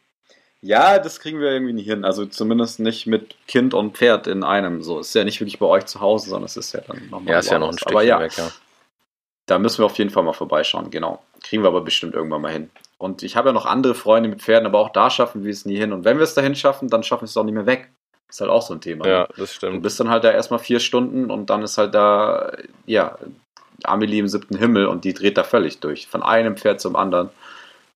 Ja, 0.62 0.99
das 0.99 1.21
kriegen 1.21 1.40
wir 1.40 1.51
irgendwie 1.51 1.73
nicht 1.73 1.87
hin. 1.87 2.05
Also 2.05 2.27
zumindest 2.27 2.81
nicht 2.81 3.07
mit 3.07 3.37
Kind 3.47 3.75
und 3.75 3.97
Pferd 3.97 4.27
in 4.27 4.42
einem. 4.42 4.83
So 4.83 5.01
ist 5.01 5.14
ja 5.14 5.25
nicht 5.25 5.40
wirklich 5.40 5.59
bei 5.59 5.66
euch 5.66 5.87
zu 5.87 6.01
Hause, 6.01 6.31
sondern 6.31 6.47
es 6.47 6.57
ist 6.57 6.73
ja 6.73 6.81
dann 6.81 7.09
nochmal. 7.11 7.35
Ja, 7.35 7.38
ist 7.38 7.51
ja 7.51 7.59
noch 7.59 7.69
ein 7.69 7.79
Stückchen 7.79 8.07
ja, 8.07 8.21
weg, 8.21 8.37
ja. 8.37 8.51
Da 9.47 9.59
müssen 9.61 9.79
wir 9.79 9.87
auf 9.87 9.97
jeden 9.97 10.11
Fall 10.11 10.25
mal 10.25 10.33
vorbeischauen, 10.33 10.90
genau. 10.90 11.23
Kriegen 11.42 11.62
wir 11.62 11.69
aber 11.69 11.83
bestimmt 11.83 12.14
irgendwann 12.14 12.42
mal 12.42 12.53
hin. 12.53 12.71
Und 12.99 13.23
ich 13.23 13.37
habe 13.37 13.51
ja 13.51 13.53
noch 13.53 13.66
andere 13.66 13.95
Freunde 13.95 14.29
mit 14.29 14.42
Pferden, 14.42 14.66
aber 14.66 14.81
auch 14.81 14.90
da 14.90 15.11
schaffen 15.11 15.45
wir 15.45 15.53
es 15.53 15.66
nie 15.66 15.77
hin. 15.77 15.92
Und 15.92 16.05
wenn 16.05 16.16
wir 16.16 16.25
es 16.25 16.35
dahin 16.35 16.57
schaffen, 16.57 16.88
dann 16.88 17.03
schaffen 17.03 17.23
wir 17.23 17.27
es 17.27 17.37
auch 17.37 17.45
nicht 17.45 17.55
mehr 17.55 17.66
weg. 17.66 17.90
Ist 18.29 18.40
halt 18.40 18.51
auch 18.51 18.62
so 18.62 18.75
ein 18.75 18.81
Thema. 18.81 19.07
Ja, 19.07 19.21
ne? 19.21 19.29
das 19.37 19.55
stimmt. 19.55 19.77
Du 19.77 19.81
bist 19.81 20.01
dann 20.01 20.11
halt 20.11 20.25
da 20.25 20.33
erstmal 20.33 20.59
vier 20.59 20.81
Stunden 20.81 21.31
und 21.31 21.49
dann 21.49 21.62
ist 21.62 21.79
halt 21.79 21.95
da, 21.95 22.57
ja, 22.87 23.19
Amelie 23.85 24.21
im 24.21 24.29
siebten 24.29 24.57
Himmel 24.57 24.87
und 24.87 25.05
die 25.05 25.14
dreht 25.14 25.37
da 25.37 25.45
völlig 25.45 25.79
durch. 25.81 26.09
Von 26.09 26.23
einem 26.23 26.57
Pferd 26.57 26.81
zum 26.81 26.97
anderen. 26.97 27.31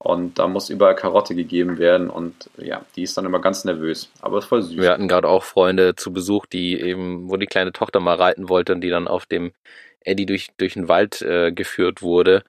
Und 0.03 0.39
da 0.39 0.49
muss 0.49 0.71
überall 0.71 0.95
Karotte 0.95 1.35
gegeben 1.35 1.77
werden 1.77 2.09
und 2.09 2.49
ja, 2.57 2.87
die 2.97 3.03
ist 3.03 3.19
dann 3.19 3.27
immer 3.27 3.39
ganz 3.39 3.67
nervös. 3.67 4.11
Aber 4.23 4.39
ist 4.39 4.47
voll 4.47 4.63
süß. 4.63 4.79
Wir 4.79 4.93
hatten 4.93 5.09
gerade 5.09 5.29
auch 5.29 5.45
Freunde 5.45 5.95
zu 5.95 6.11
Besuch, 6.11 6.47
die 6.47 6.81
eben, 6.81 7.29
wo 7.29 7.37
die 7.37 7.45
kleine 7.45 7.73
Tochter 7.73 8.01
mal 8.01 8.17
reiten 8.17 8.49
wollte 8.49 8.73
und 8.73 8.81
die 8.81 8.89
dann 8.89 9.09
auf 9.09 9.27
dem 9.27 9.53
Eddie 10.01 10.25
durch, 10.25 10.49
durch 10.57 10.73
den 10.73 10.89
Wald 10.89 11.21
äh, 11.21 11.53
geführt 11.53 12.01
wurde. 12.01 12.45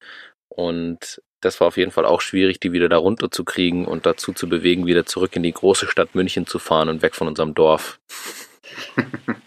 Und 0.47 1.21
das 1.41 1.59
war 1.59 1.67
auf 1.67 1.75
jeden 1.75 1.91
Fall 1.91 2.05
auch 2.05 2.21
schwierig, 2.21 2.61
die 2.61 2.71
wieder 2.71 2.87
da 2.87 2.95
runter 2.95 3.29
zu 3.29 3.43
kriegen 3.43 3.85
und 3.85 4.05
dazu 4.05 4.31
zu 4.31 4.47
bewegen, 4.47 4.85
wieder 4.85 5.05
zurück 5.05 5.35
in 5.35 5.43
die 5.43 5.51
große 5.51 5.87
Stadt 5.87 6.15
München 6.15 6.47
zu 6.47 6.57
fahren 6.57 6.87
und 6.87 7.01
weg 7.01 7.15
von 7.15 7.27
unserem 7.27 7.53
Dorf. 7.53 7.99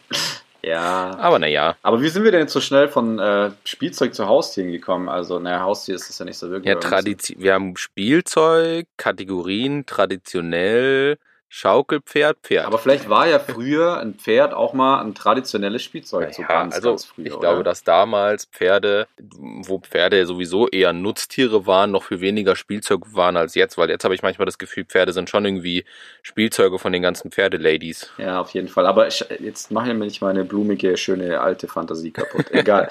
Ja. 0.65 1.17
Aber 1.19 1.39
naja. 1.39 1.77
Aber 1.83 2.01
wie 2.01 2.09
sind 2.09 2.25
wir 2.25 2.31
denn 2.31 2.41
jetzt 2.41 2.53
so 2.53 2.61
schnell 2.61 2.89
von 2.89 3.19
äh, 3.19 3.51
Spielzeug 3.65 4.15
zu 4.15 4.27
Haustieren 4.27 4.73
gekommen? 4.73 5.09
Also, 5.09 5.39
naja, 5.39 5.61
Haustier 5.61 5.95
ist 5.95 6.09
es 6.09 6.19
ja 6.19 6.25
nicht 6.25 6.39
so 6.39 6.51
wirklich. 6.51 6.73
Ja, 6.73 6.81
Tradition. 6.81 7.43
Wir 7.43 7.55
haben 7.55 7.77
Spielzeug, 7.77 8.87
Kategorien, 8.97 9.85
traditionell, 9.87 11.19
Schaukelpferd, 11.49 12.39
Pferd. 12.43 12.67
Aber 12.67 12.79
vielleicht 12.79 13.09
war 13.09 13.29
ja 13.29 13.39
früher 13.39 13.99
ein 14.01 14.15
Pferd 14.15 14.53
auch 14.53 14.73
mal 14.73 15.01
ein 15.01 15.15
traditionelles 15.15 15.83
Spielzeug. 15.83 16.29
Ja, 16.29 16.33
so 16.33 16.43
ganz, 16.43 16.75
also 16.75 16.91
ganz 16.91 17.05
früher, 17.05 17.27
ich 17.27 17.33
oder? 17.33 17.41
glaube, 17.41 17.63
dass 17.63 17.85
damals 17.85 18.47
Pferde, 18.47 19.07
wo 19.19 19.79
Pferde 19.79 20.27
sowieso 20.27 20.69
eher 20.69 20.93
Nutztiere 20.93 21.67
waren, 21.67 21.93
noch 21.93 22.05
viel 22.05 22.21
weniger 22.21 22.57
Spielzeug 22.57 23.15
waren 23.15 23.37
als 23.37 23.55
jetzt, 23.55 23.79
weil 23.79 23.89
jetzt 23.89 24.05
habe 24.05 24.15
ich 24.15 24.23
manchmal 24.23 24.47
das 24.47 24.59
Gefühl, 24.59 24.85
Pferde 24.85 25.13
sind 25.13 25.31
schon 25.31 25.45
irgendwie 25.45 25.85
Spielzeuge 26.23 26.79
von 26.79 26.93
den 26.93 27.03
ganzen 27.03 27.31
Pferdeladies. 27.31 28.11
Ja, 28.19 28.41
auf 28.41 28.51
jeden 28.51 28.69
Fall. 28.69 28.87
Aber 28.87 29.07
ich, 29.07 29.25
jetzt 29.39 29.71
mache 29.71 29.89
ich 29.89 29.95
mir 29.95 30.05
nicht 30.05 30.23
meine 30.23 30.45
blumige, 30.45 30.97
schöne 30.97 31.41
alte 31.41 31.69
Fantasie 31.69 32.11
kaputt. 32.11 32.51
Egal. 32.51 32.89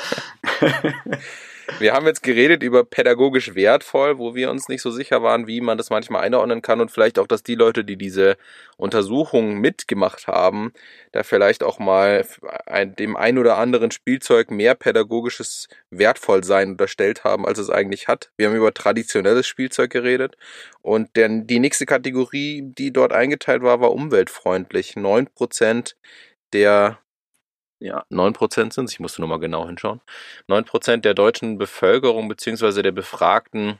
Wir 1.80 1.94
haben 1.94 2.06
jetzt 2.06 2.24
geredet 2.24 2.64
über 2.64 2.84
pädagogisch 2.84 3.56
wertvoll, 3.56 4.18
wo 4.18 4.36
wir 4.36 4.50
uns 4.50 4.68
nicht 4.68 4.82
so 4.82 4.92
sicher 4.92 5.24
waren, 5.24 5.48
wie 5.48 5.62
man 5.62 5.78
das 5.78 5.90
manchmal 5.90 6.24
einordnen 6.24 6.62
kann 6.62 6.82
und 6.82 6.92
vielleicht 6.92 7.20
auch, 7.20 7.28
dass 7.28 7.44
die 7.44 7.56
Leute, 7.56 7.86
die 7.86 7.98
diese 7.98 8.38
Untersuchung 8.78 9.56
mitgemacht 9.60 10.28
haben, 10.28 10.74
da 11.12 11.24
vielleicht 11.24 11.64
auch 11.64 11.80
mal 11.80 12.26
dem 12.98 13.16
ein 13.16 13.38
oder 13.38 13.58
anderen 13.58 13.92
Spielzeug 13.92 14.52
mehr 14.52 14.76
pädagogisches 14.76 15.68
Wertvollsein 15.90 16.72
unterstellt 16.72 17.24
haben, 17.24 17.46
als 17.46 17.60
es 17.60 17.70
eigentlich 17.70 18.08
hat. 18.08 18.32
Wir 18.38 18.48
haben 18.48 18.56
über 18.56 18.74
traditionelles 18.74 19.48
Spielzeug 19.48 19.92
geredet 19.92 20.36
und 20.82 21.16
der, 21.16 21.30
die 21.30 21.60
nächste 21.60 21.86
Kategorie, 21.86 22.64
die 22.78 22.92
dort 22.92 23.14
eingeteilt 23.14 23.62
war, 23.62 23.80
war 23.80 23.92
umweltfreundlich. 23.92 24.96
Neun 24.96 25.28
Prozent 25.28 25.96
der 26.52 27.00
ja, 27.84 28.06
9% 28.10 28.74
sind 28.74 28.86
es, 28.86 28.94
ich 28.94 29.00
musste 29.00 29.22
nur 29.22 29.30
mal 29.30 29.40
genau 29.40 29.68
hinschauen. 29.68 30.00
9% 30.48 30.98
der 30.98 31.14
deutschen 31.14 31.58
Bevölkerung 31.58 32.30
bzw. 32.30 32.82
der 32.82 32.94
Befragten 32.94 33.78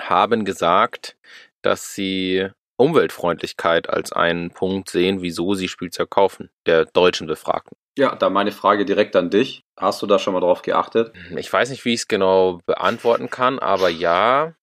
haben 0.00 0.44
gesagt, 0.44 1.16
dass 1.62 1.94
sie 1.94 2.48
Umweltfreundlichkeit 2.76 3.88
als 3.88 4.12
einen 4.12 4.50
Punkt 4.50 4.90
sehen, 4.90 5.22
wieso 5.22 5.54
sie 5.54 5.68
Spielzeug 5.68 6.10
kaufen, 6.10 6.50
der 6.66 6.86
deutschen 6.86 7.28
Befragten. 7.28 7.76
Ja, 7.96 8.16
da 8.16 8.28
meine 8.28 8.50
Frage 8.50 8.84
direkt 8.84 9.14
an 9.14 9.30
dich. 9.30 9.62
Hast 9.78 10.02
du 10.02 10.06
da 10.06 10.18
schon 10.18 10.32
mal 10.34 10.40
drauf 10.40 10.62
geachtet? 10.62 11.12
Ich 11.36 11.52
weiß 11.52 11.70
nicht, 11.70 11.84
wie 11.84 11.94
ich 11.94 12.00
es 12.00 12.08
genau 12.08 12.60
beantworten 12.66 13.30
kann, 13.30 13.60
aber 13.60 13.88
ja, 13.88 14.54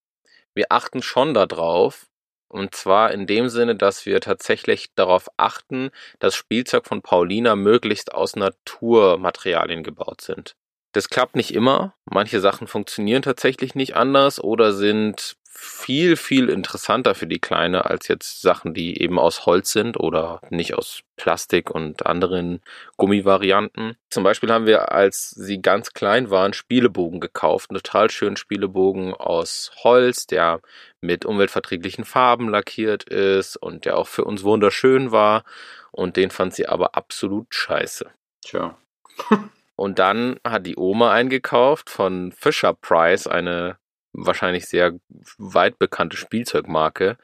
wir 0.54 0.65
achten 0.69 1.02
schon 1.02 1.34
darauf, 1.34 2.09
und 2.50 2.76
zwar 2.76 3.12
in 3.12 3.28
dem 3.28 3.48
Sinne, 3.50 3.76
dass 3.76 4.06
wir 4.06 4.20
tatsächlich 4.20 4.90
darauf 4.96 5.30
achten, 5.38 5.92
dass 6.20 6.36
Spielzeug 6.36 6.86
von 6.86 7.02
Paulina 7.02 7.56
möglichst 7.56 8.14
aus 8.14 8.36
Naturmaterialien 8.36 9.84
gebaut 9.84 10.22
sind. 10.22 10.56
Das 10.92 11.10
klappt 11.10 11.36
nicht 11.36 11.54
immer. 11.54 11.94
Manche 12.06 12.40
Sachen 12.40 12.68
funktionieren 12.68 13.22
tatsächlich 13.22 13.76
nicht 13.76 13.96
anders 13.96 14.44
oder 14.44 14.74
sind 14.74 15.36
viel, 15.62 16.15
viel 16.15 16.48
interessanter 16.48 17.15
für 17.15 17.28
die 17.28 17.39
Kleine 17.39 17.86
als 17.86 18.08
jetzt 18.08 18.41
Sachen, 18.41 18.74
die 18.74 19.02
eben 19.02 19.19
aus 19.19 19.45
Holz 19.45 19.72
sind 19.74 20.00
oder 20.00 20.39
nicht 20.50 20.74
aus 20.76 21.02
Plastik 21.17 21.69
und 21.69 22.06
anderen 22.06 22.62
Gummivarianten. 22.95 23.98
Zum 24.10 24.24
Beispiel 24.24 24.52
haben 24.52 24.65
wir, 24.65 24.93
als 24.93 25.32
sie 25.32 25.62
ganz 25.62 25.91
klein 25.91 26.30
waren, 26.30 26.54
Spielebogen 26.54 27.19
gekauft. 27.19 27.69
Einen 27.69 27.82
total 27.82 28.10
schönen 28.10 28.38
Spielebogen 28.38 29.13
aus 29.13 29.72
Holz, 29.84 30.28
der 30.28 30.62
mit 31.02 31.26
umweltverträglichen 31.26 32.06
Farben 32.06 32.48
lackiert 32.48 33.04
ist 33.04 33.58
und 33.58 33.84
der 33.84 33.98
auch 33.98 34.08
für 34.08 34.24
uns 34.24 34.43
wunderschön 34.43 35.12
war. 35.12 35.43
Und 35.91 36.15
den 36.15 36.32
fand 36.32 36.54
sie 36.54 36.67
aber 36.67 36.95
absolut 36.95 37.54
scheiße. 37.54 38.10
Tja. 38.41 38.78
Und 39.76 39.98
dann 39.98 40.41
hat 40.45 40.65
die 40.65 40.76
Oma 40.76 41.13
eingekauft 41.13 41.89
von 41.89 42.34
Fisher 42.34 42.74
Price, 42.74 43.28
eine 43.28 43.79
wahrscheinlich 44.13 44.67
sehr 44.67 44.93
weit 45.38 45.80
bekannte 45.80 46.17
Spielzeugmarke. 46.17 47.17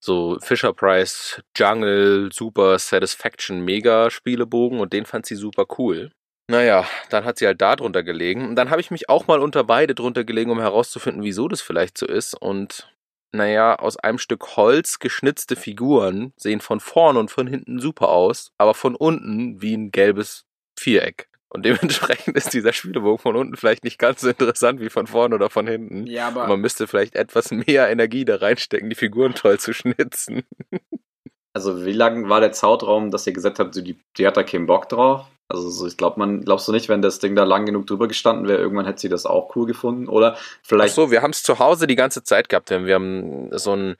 So 0.00 0.38
Fisher 0.40 0.72
Price 0.72 1.40
Jungle 1.56 2.30
Super 2.32 2.78
Satisfaction 2.78 3.64
Mega 3.64 4.10
Spielebogen 4.10 4.80
und 4.80 4.92
den 4.92 5.06
fand 5.06 5.26
sie 5.26 5.36
super 5.36 5.66
cool. 5.78 6.10
Naja, 6.48 6.86
dann 7.08 7.24
hat 7.24 7.38
sie 7.38 7.46
halt 7.46 7.60
da 7.60 7.76
drunter 7.76 8.02
gelegen. 8.02 8.48
Und 8.48 8.56
dann 8.56 8.70
habe 8.70 8.80
ich 8.80 8.90
mich 8.90 9.08
auch 9.08 9.26
mal 9.26 9.40
unter 9.40 9.64
beide 9.64 9.94
drunter 9.94 10.24
gelegen, 10.24 10.50
um 10.50 10.60
herauszufinden, 10.60 11.22
wieso 11.22 11.48
das 11.48 11.62
vielleicht 11.62 11.96
so 11.96 12.06
ist. 12.06 12.34
Und 12.34 12.92
naja, 13.32 13.76
aus 13.76 13.96
einem 13.96 14.18
Stück 14.18 14.56
Holz 14.56 14.98
geschnitzte 14.98 15.56
Figuren 15.56 16.34
sehen 16.36 16.60
von 16.60 16.80
vorn 16.80 17.16
und 17.16 17.30
von 17.30 17.46
hinten 17.46 17.80
super 17.80 18.10
aus, 18.10 18.52
aber 18.58 18.74
von 18.74 18.94
unten 18.94 19.62
wie 19.62 19.74
ein 19.74 19.90
gelbes 19.92 20.44
Viereck. 20.78 21.28
Und 21.52 21.66
dementsprechend 21.66 22.34
ist 22.34 22.54
dieser 22.54 22.72
Spielebogen 22.72 23.18
von 23.18 23.36
unten 23.36 23.56
vielleicht 23.56 23.84
nicht 23.84 23.98
ganz 23.98 24.22
so 24.22 24.30
interessant 24.30 24.80
wie 24.80 24.88
von 24.88 25.06
vorne 25.06 25.34
oder 25.34 25.50
von 25.50 25.66
hinten. 25.66 26.06
Ja, 26.06 26.28
aber 26.28 26.46
man 26.46 26.60
müsste 26.60 26.86
vielleicht 26.86 27.14
etwas 27.14 27.50
mehr 27.50 27.90
Energie 27.90 28.24
da 28.24 28.36
reinstecken, 28.36 28.88
die 28.88 28.96
Figuren 28.96 29.34
toll 29.34 29.60
zu 29.60 29.74
schnitzen. 29.74 30.44
also 31.52 31.84
wie 31.84 31.92
lang 31.92 32.30
war 32.30 32.40
der 32.40 32.52
Zeitraum, 32.52 33.10
dass 33.10 33.26
ihr 33.26 33.34
gesagt 33.34 33.58
habt, 33.58 33.76
die, 33.76 33.98
die 34.16 34.26
hat 34.26 34.38
da 34.38 34.44
keinen 34.44 34.64
Bock 34.64 34.88
drauf? 34.88 35.26
Also 35.46 35.68
so, 35.68 35.86
ich 35.86 35.98
glaube, 35.98 36.18
man 36.18 36.40
glaubst 36.40 36.66
du 36.68 36.72
nicht, 36.72 36.88
wenn 36.88 37.02
das 37.02 37.18
Ding 37.18 37.36
da 37.36 37.44
lang 37.44 37.66
genug 37.66 37.86
drüber 37.86 38.08
gestanden 38.08 38.48
wäre, 38.48 38.58
irgendwann 38.58 38.86
hätte 38.86 39.02
sie 39.02 39.10
das 39.10 39.26
auch 39.26 39.54
cool 39.54 39.66
gefunden 39.66 40.08
oder 40.08 40.38
vielleicht. 40.62 40.92
Ach 40.92 40.96
so, 40.96 41.10
wir 41.10 41.20
haben 41.20 41.32
es 41.32 41.42
zu 41.42 41.58
Hause 41.58 41.86
die 41.86 41.96
ganze 41.96 42.24
Zeit 42.24 42.48
gehabt. 42.48 42.70
Wir 42.70 42.94
haben 42.94 43.50
so 43.58 43.72
einen 43.72 43.96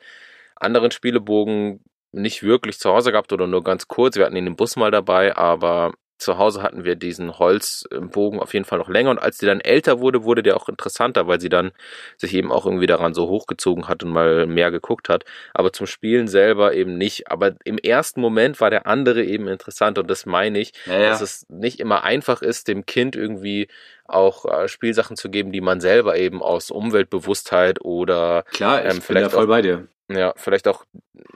anderen 0.57 0.91
Spielebogen 0.91 1.85
nicht 2.13 2.43
wirklich 2.43 2.79
zu 2.79 2.91
Hause 2.91 3.13
gehabt 3.13 3.31
oder 3.35 3.47
nur 3.47 3.63
ganz 3.63 3.89
kurz. 3.89 4.17
Wir 4.17 4.25
hatten 4.25 4.37
ihn 4.37 4.47
im 4.47 4.57
Bus 4.57 4.77
mal 4.77 4.91
dabei, 4.91 5.37
aber 5.37 5.93
zu 6.23 6.39
Hause 6.39 6.63
hatten 6.63 6.85
wir 6.85 6.97
diesen 6.97 7.39
Holzbogen 7.39 8.41
auf 8.41 8.55
jeden 8.55 8.65
Fall 8.65 8.79
noch 8.79 8.89
länger 8.89 9.11
und 9.11 9.19
als 9.19 9.39
die 9.39 9.47
dann 9.47 9.61
älter 9.61 10.01
wurde, 10.01 10.25
wurde 10.25 10.43
der 10.43 10.57
auch 10.57 10.69
interessanter, 10.69 11.27
weil 11.27 11.41
sie 11.41 11.49
dann 11.49 11.73
sich 12.17 12.35
eben 12.35 12.51
auch 12.51 12.67
irgendwie 12.67 12.87
daran 12.87 13.15
so 13.15 13.29
hochgezogen 13.29 13.89
hat 13.89 14.03
und 14.03 14.11
mal 14.11 14.47
mehr 14.47 14.71
geguckt 14.71 15.09
hat. 15.09 15.25
Aber 15.55 15.73
zum 15.73 15.87
Spielen 15.87 16.29
selber 16.29 16.75
eben 16.75 16.97
nicht. 16.97 17.31
Aber 17.31 17.53
im 17.65 17.79
ersten 17.79 18.21
Moment 18.21 18.61
war 18.61 18.71
der 18.71 18.87
andere 18.87 19.23
eben 19.25 19.49
interessant 19.49 19.99
und 19.99 20.09
das 20.11 20.27
meine 20.27 20.59
ich, 20.59 20.73
ja, 20.87 20.99
ja. 20.99 21.09
dass 21.11 21.21
es 21.21 21.47
nicht 21.49 21.81
immer 21.81 22.05
einfach 22.05 22.43
ist, 22.43 22.69
dem 22.69 22.87
Kind 22.87 23.17
irgendwie 23.17 23.69
auch 24.05 24.45
äh, 24.45 24.69
Spielsachen 24.69 25.17
zu 25.17 25.31
geben, 25.31 25.53
die 25.53 25.61
man 25.61 25.81
selber 25.81 26.17
eben 26.17 26.43
aus 26.43 26.71
Umweltbewusstheit 26.71 27.81
oder 27.81 28.45
Klar, 28.53 28.85
ich 28.85 28.93
ähm, 28.93 29.03
vielleicht 29.03 29.07
bin 29.07 29.23
da 29.23 29.29
voll 29.31 29.47
bei 29.47 29.63
dir 29.63 29.89
ja, 30.17 30.33
vielleicht 30.37 30.69
auch 30.69 30.85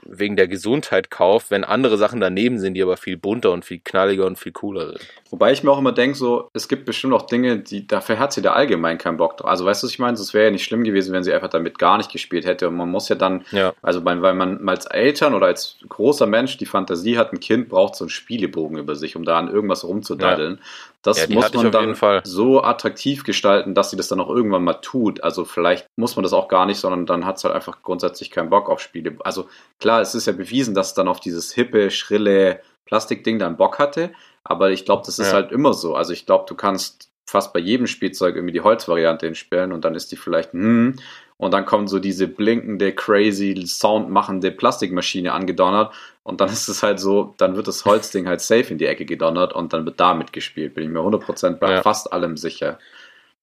wegen 0.09 0.35
der 0.35 0.47
Gesundheit 0.47 1.11
kauft, 1.11 1.51
wenn 1.51 1.63
andere 1.63 1.97
Sachen 1.97 2.19
daneben 2.19 2.59
sind, 2.59 2.73
die 2.73 2.81
aber 2.81 2.97
viel 2.97 3.17
bunter 3.17 3.51
und 3.51 3.65
viel 3.65 3.79
knalliger 3.83 4.25
und 4.25 4.39
viel 4.39 4.51
cooler 4.51 4.87
sind. 4.87 4.99
Wobei 5.29 5.51
ich 5.51 5.63
mir 5.63 5.71
auch 5.71 5.77
immer 5.77 5.91
denke, 5.91 6.17
so, 6.17 6.49
es 6.53 6.67
gibt 6.67 6.85
bestimmt 6.85 7.13
auch 7.13 7.23
Dinge, 7.23 7.59
die, 7.59 7.85
dafür 7.85 8.17
hat 8.17 8.31
sie 8.31 8.41
da 8.41 8.53
allgemein 8.53 8.97
keinen 8.97 9.17
Bock 9.17 9.37
drauf. 9.37 9.49
Also 9.49 9.65
weißt 9.65 9.83
du, 9.83 9.87
was 9.87 9.91
ich 9.91 9.99
meine? 9.99 10.13
Es 10.13 10.33
wäre 10.33 10.45
ja 10.45 10.51
nicht 10.51 10.63
schlimm 10.63 10.83
gewesen, 10.83 11.13
wenn 11.13 11.23
sie 11.23 11.33
einfach 11.33 11.49
damit 11.49 11.77
gar 11.77 11.97
nicht 11.97 12.11
gespielt 12.11 12.45
hätte. 12.45 12.69
Und 12.69 12.75
man 12.75 12.89
muss 12.89 13.09
ja 13.09 13.15
dann, 13.15 13.45
ja. 13.51 13.73
also 13.81 14.03
weil 14.05 14.33
man 14.33 14.67
als 14.69 14.85
Eltern 14.85 15.33
oder 15.33 15.47
als 15.47 15.77
großer 15.87 16.25
Mensch 16.25 16.57
die 16.57 16.65
Fantasie 16.65 17.17
hat, 17.17 17.33
ein 17.33 17.39
Kind 17.39 17.69
braucht 17.69 17.95
so 17.95 18.05
einen 18.05 18.09
Spielebogen 18.09 18.77
über 18.77 18.95
sich, 18.95 19.15
um 19.15 19.25
da 19.25 19.37
an 19.37 19.49
irgendwas 19.49 19.83
rumzudaddeln. 19.83 20.55
Ja. 20.55 20.61
Das 21.03 21.19
ja, 21.19 21.33
muss 21.33 21.53
man 21.53 21.71
dann 21.71 21.95
so 22.23 22.63
attraktiv 22.63 23.23
gestalten, 23.23 23.75
dass 23.75 23.91
sie 23.91 23.97
das 23.97 24.07
dann 24.07 24.19
auch 24.19 24.29
irgendwann 24.29 24.63
mal 24.63 24.73
tut. 24.73 25.23
Also 25.23 25.45
vielleicht 25.45 25.87
muss 25.95 26.15
man 26.15 26.23
das 26.23 26.33
auch 26.33 26.47
gar 26.47 26.65
nicht, 26.65 26.79
sondern 26.79 27.05
dann 27.05 27.25
hat 27.25 27.37
es 27.37 27.43
halt 27.43 27.55
einfach 27.55 27.81
grundsätzlich 27.81 28.31
keinen 28.31 28.49
Bock 28.49 28.69
auf 28.69 28.79
Spiele. 28.79 29.15
Also 29.23 29.47
klar, 29.79 30.01
es 30.01 30.15
ist 30.15 30.27
ja 30.27 30.33
bewiesen, 30.33 30.73
dass 30.73 30.87
es 30.87 30.93
dann 30.95 31.07
auf 31.07 31.19
dieses 31.19 31.53
hippe, 31.53 31.91
schrille 31.91 32.61
Plastikding 32.85 33.39
dann 33.39 33.57
Bock 33.57 33.79
hatte. 33.79 34.11
Aber 34.43 34.71
ich 34.71 34.85
glaube, 34.85 35.03
das 35.05 35.19
ist 35.19 35.27
ja. 35.27 35.33
halt 35.33 35.51
immer 35.51 35.73
so. 35.73 35.95
Also 35.95 36.13
ich 36.13 36.25
glaube, 36.25 36.45
du 36.47 36.55
kannst 36.55 37.11
fast 37.25 37.53
bei 37.53 37.59
jedem 37.59 37.87
Spielzeug 37.87 38.35
irgendwie 38.35 38.53
die 38.53 38.61
Holzvariante 38.61 39.35
spielen 39.35 39.73
und 39.73 39.83
dann 39.83 39.95
ist 39.95 40.11
die 40.11 40.15
vielleicht, 40.15 40.53
hm, 40.53 40.95
und 41.37 41.53
dann 41.53 41.65
kommt 41.65 41.89
so 41.89 41.99
diese 41.99 42.27
blinkende, 42.27 42.93
crazy, 42.93 43.63
soundmachende 43.65 44.51
Plastikmaschine 44.51 45.33
angedonnert 45.33 45.93
und 46.23 46.41
dann 46.41 46.49
ist 46.49 46.67
es 46.67 46.83
halt 46.83 46.99
so, 46.99 47.35
dann 47.37 47.55
wird 47.55 47.67
das 47.67 47.85
Holzding 47.85 48.27
halt 48.27 48.41
safe 48.41 48.71
in 48.71 48.77
die 48.77 48.87
Ecke 48.87 49.05
gedonnert 49.05 49.53
und 49.53 49.73
dann 49.73 49.85
wird 49.85 49.99
damit 49.99 50.33
gespielt. 50.33 50.73
Bin 50.73 50.83
ich 50.83 50.89
mir 50.89 50.99
100% 50.99 51.57
bei 51.57 51.71
ja. 51.71 51.81
fast 51.81 52.11
allem 52.11 52.37
sicher. 52.37 52.79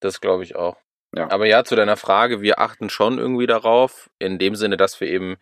Das 0.01 0.21
glaube 0.21 0.43
ich 0.43 0.57
auch. 0.57 0.77
Ja. 1.17 1.31
Aber 1.31 1.47
ja, 1.47 1.65
zu 1.65 1.77
deiner 1.77 1.97
Frage, 1.97 2.41
wir 2.41 2.59
achten 2.59 2.91
schon 2.91 3.19
irgendwie 3.19 3.47
darauf, 3.47 4.11
in 4.19 4.39
dem 4.39 4.57
Sinne, 4.57 4.77
dass 4.77 5.01
wir 5.01 5.09
eben 5.09 5.37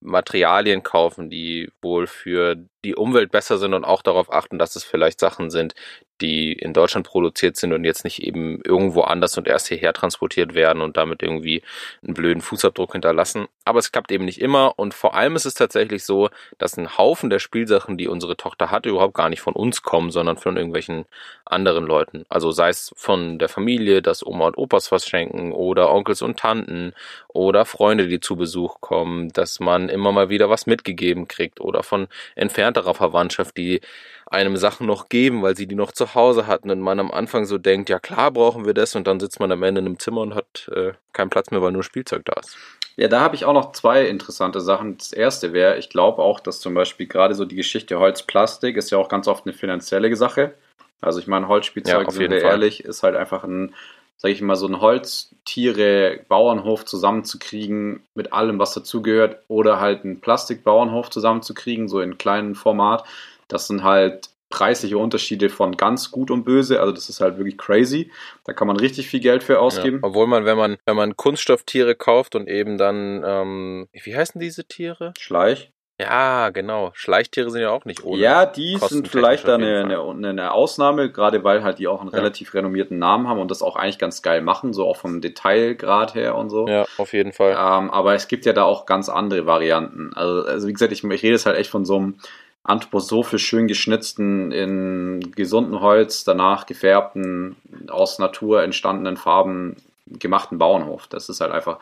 Materialien 0.00 0.82
kaufen, 0.82 1.30
die 1.30 1.70
wohl 1.80 2.06
für 2.06 2.56
die 2.84 2.94
Umwelt 2.94 3.30
besser 3.30 3.58
sind 3.58 3.74
und 3.74 3.84
auch 3.84 4.02
darauf 4.02 4.32
achten, 4.32 4.58
dass 4.58 4.76
es 4.76 4.84
vielleicht 4.84 5.20
Sachen 5.20 5.50
sind, 5.50 5.74
die 6.20 6.52
in 6.52 6.72
Deutschland 6.72 7.06
produziert 7.06 7.56
sind 7.56 7.72
und 7.72 7.84
jetzt 7.84 8.04
nicht 8.04 8.22
eben 8.22 8.60
irgendwo 8.64 9.02
anders 9.02 9.36
und 9.36 9.48
erst 9.48 9.68
hierher 9.68 9.92
transportiert 9.92 10.54
werden 10.54 10.82
und 10.82 10.96
damit 10.96 11.22
irgendwie 11.22 11.62
einen 12.02 12.14
blöden 12.14 12.42
Fußabdruck 12.42 12.92
hinterlassen. 12.92 13.46
Aber 13.64 13.78
es 13.78 13.92
klappt 13.92 14.12
eben 14.12 14.24
nicht 14.24 14.40
immer 14.40 14.74
und 14.76 14.94
vor 14.94 15.14
allem 15.14 15.36
ist 15.36 15.46
es 15.46 15.54
tatsächlich 15.54 16.04
so, 16.04 16.28
dass 16.58 16.76
ein 16.76 16.98
Haufen 16.98 17.30
der 17.30 17.38
Spielsachen, 17.38 17.96
die 17.96 18.08
unsere 18.08 18.36
Tochter 18.36 18.70
hat, 18.70 18.86
überhaupt 18.86 19.14
gar 19.14 19.28
nicht 19.28 19.40
von 19.40 19.54
uns 19.54 19.82
kommen, 19.82 20.10
sondern 20.10 20.36
von 20.36 20.56
irgendwelchen 20.56 21.06
anderen 21.44 21.86
Leuten. 21.86 22.26
Also 22.28 22.50
sei 22.50 22.68
es 22.68 22.92
von 22.96 23.38
der 23.38 23.48
Familie, 23.48 24.02
dass 24.02 24.26
Oma 24.26 24.48
und 24.48 24.58
Opas 24.58 24.92
was 24.92 25.06
schenken 25.06 25.52
oder 25.52 25.92
Onkels 25.92 26.22
und 26.22 26.38
Tanten 26.38 26.92
oder 27.28 27.64
Freunde, 27.64 28.06
die 28.06 28.20
zu 28.20 28.36
Besuch 28.36 28.80
kommen, 28.80 29.30
dass 29.30 29.60
man 29.60 29.88
immer 29.88 30.12
mal 30.12 30.28
wieder 30.28 30.50
was 30.50 30.66
mitgegeben 30.66 31.28
kriegt 31.28 31.60
oder 31.60 31.82
von 31.82 32.08
entfernterer 32.34 32.94
Verwandtschaft, 32.94 33.56
die 33.56 33.80
einem 34.26 34.56
Sachen 34.56 34.86
noch 34.86 35.08
geben, 35.08 35.42
weil 35.42 35.56
sie 35.56 35.66
die 35.66 35.74
noch 35.74 35.92
zu 35.92 36.14
Hause 36.14 36.46
hatten 36.46 36.70
und 36.70 36.80
man 36.80 36.98
am 37.00 37.10
Anfang 37.10 37.44
so 37.44 37.58
denkt, 37.58 37.88
ja 37.88 37.98
klar 37.98 38.30
brauchen 38.30 38.66
wir 38.66 38.74
das 38.74 38.94
und 38.94 39.06
dann 39.06 39.20
sitzt 39.20 39.40
man 39.40 39.52
am 39.52 39.62
Ende 39.62 39.80
in 39.80 39.86
einem 39.86 39.98
Zimmer 39.98 40.22
und 40.22 40.34
hat 40.34 40.70
äh, 40.74 40.92
keinen 41.12 41.30
Platz 41.30 41.50
mehr, 41.50 41.62
weil 41.62 41.72
nur 41.72 41.82
Spielzeug 41.82 42.24
da 42.24 42.34
ist. 42.40 42.56
Ja, 42.96 43.08
da 43.08 43.20
habe 43.20 43.34
ich 43.34 43.44
auch 43.44 43.52
noch 43.54 43.72
zwei 43.72 44.06
interessante 44.06 44.60
Sachen. 44.60 44.98
Das 44.98 45.12
erste 45.12 45.54
wäre, 45.54 45.78
ich 45.78 45.88
glaube 45.88 46.22
auch, 46.22 46.40
dass 46.40 46.60
zum 46.60 46.74
Beispiel 46.74 47.06
gerade 47.06 47.34
so 47.34 47.46
die 47.46 47.56
Geschichte 47.56 47.98
Holz-Plastik 47.98 48.76
ist 48.76 48.90
ja 48.90 48.98
auch 48.98 49.08
ganz 49.08 49.26
oft 49.26 49.46
eine 49.46 49.54
finanzielle 49.54 50.14
Sache. 50.14 50.54
Also 51.00 51.20
ich 51.20 51.26
meine, 51.26 51.48
Holzspielzeug, 51.48 52.06
ja, 52.06 52.10
sind 52.10 52.30
wir 52.30 52.40
Fall. 52.40 52.50
ehrlich, 52.50 52.84
ist 52.84 53.02
halt 53.02 53.16
einfach 53.16 53.44
ein, 53.44 53.74
sag 54.16 54.30
ich 54.30 54.42
mal, 54.42 54.56
so 54.56 54.66
ein 54.66 54.80
Holztiere-Bauernhof 54.80 56.84
zusammenzukriegen 56.84 58.02
mit 58.14 58.32
allem, 58.32 58.58
was 58.58 58.74
dazugehört, 58.74 59.38
oder 59.48 59.80
halt 59.80 60.04
einen 60.04 60.20
Plastik-Bauernhof 60.20 61.10
zusammenzukriegen, 61.10 61.88
so 61.88 62.00
in 62.00 62.18
kleinem 62.18 62.54
Format. 62.54 63.04
Das 63.48 63.66
sind 63.66 63.84
halt 63.84 64.30
preisliche 64.54 64.98
Unterschiede 64.98 65.48
von 65.48 65.76
ganz 65.76 66.12
gut 66.12 66.30
und 66.30 66.44
böse. 66.44 66.78
Also 66.78 66.92
das 66.92 67.08
ist 67.08 67.20
halt 67.20 67.38
wirklich 67.38 67.58
crazy. 67.58 68.12
Da 68.44 68.52
kann 68.52 68.68
man 68.68 68.76
richtig 68.76 69.08
viel 69.08 69.18
Geld 69.18 69.42
für 69.42 69.58
ausgeben. 69.58 69.96
Ja, 70.00 70.08
obwohl 70.08 70.28
man, 70.28 70.44
wenn 70.44 70.56
man, 70.56 70.76
wenn 70.86 70.94
man 70.94 71.16
Kunststofftiere 71.16 71.96
kauft 71.96 72.36
und 72.36 72.46
eben 72.48 72.78
dann, 72.78 73.24
ähm, 73.26 73.88
wie 73.92 74.16
heißen 74.16 74.40
diese 74.40 74.64
Tiere? 74.64 75.12
Schleich. 75.18 75.72
Ja, 76.00 76.50
genau. 76.50 76.90
Schleichtiere 76.94 77.50
sind 77.50 77.62
ja 77.62 77.70
auch 77.70 77.84
nicht 77.84 78.04
ohne. 78.04 78.20
Ja, 78.20 78.46
die 78.46 78.78
sind 78.78 79.08
vielleicht 79.08 79.48
eine, 79.48 79.84
eine, 79.84 80.28
eine, 80.28 80.52
Ausnahme, 80.52 81.10
gerade 81.10 81.42
weil 81.44 81.62
halt 81.62 81.78
die 81.78 81.86
auch 81.88 82.00
einen 82.00 82.10
ja. 82.10 82.18
relativ 82.18 82.54
renommierten 82.54 82.98
Namen 82.98 83.28
haben 83.28 83.40
und 83.40 83.50
das 83.50 83.62
auch 83.62 83.76
eigentlich 83.76 83.98
ganz 83.98 84.22
geil 84.22 84.40
machen, 84.40 84.72
so 84.72 84.86
auch 84.86 84.96
vom 84.96 85.20
Detailgrad 85.20 86.14
her 86.14 86.36
und 86.36 86.50
so. 86.50 86.66
Ja, 86.66 86.84
auf 86.98 87.12
jeden 87.12 87.32
Fall. 87.32 87.52
Ähm, 87.52 87.90
aber 87.92 88.14
es 88.14 88.26
gibt 88.26 88.44
ja 88.44 88.52
da 88.52 88.64
auch 88.64 88.86
ganz 88.86 89.08
andere 89.08 89.46
Varianten. 89.46 90.12
Also, 90.14 90.48
also 90.48 90.66
wie 90.68 90.72
gesagt, 90.72 90.92
ich, 90.92 91.04
ich 91.04 91.22
rede 91.22 91.34
jetzt 91.34 91.46
halt 91.46 91.58
echt 91.58 91.70
von 91.70 91.84
so 91.84 91.96
einem 91.96 92.18
anthroposophisch 92.64 93.46
schön 93.46 93.68
geschnitzten, 93.68 94.50
in 94.50 95.32
gesunden 95.36 95.80
Holz, 95.80 96.24
danach 96.24 96.66
gefärbten, 96.66 97.56
aus 97.88 98.18
Natur 98.18 98.62
entstandenen 98.62 99.16
Farben 99.16 99.76
gemachten 100.06 100.58
Bauernhof. 100.58 101.06
Das 101.06 101.28
ist 101.28 101.40
halt 101.40 101.52
einfach. 101.52 101.78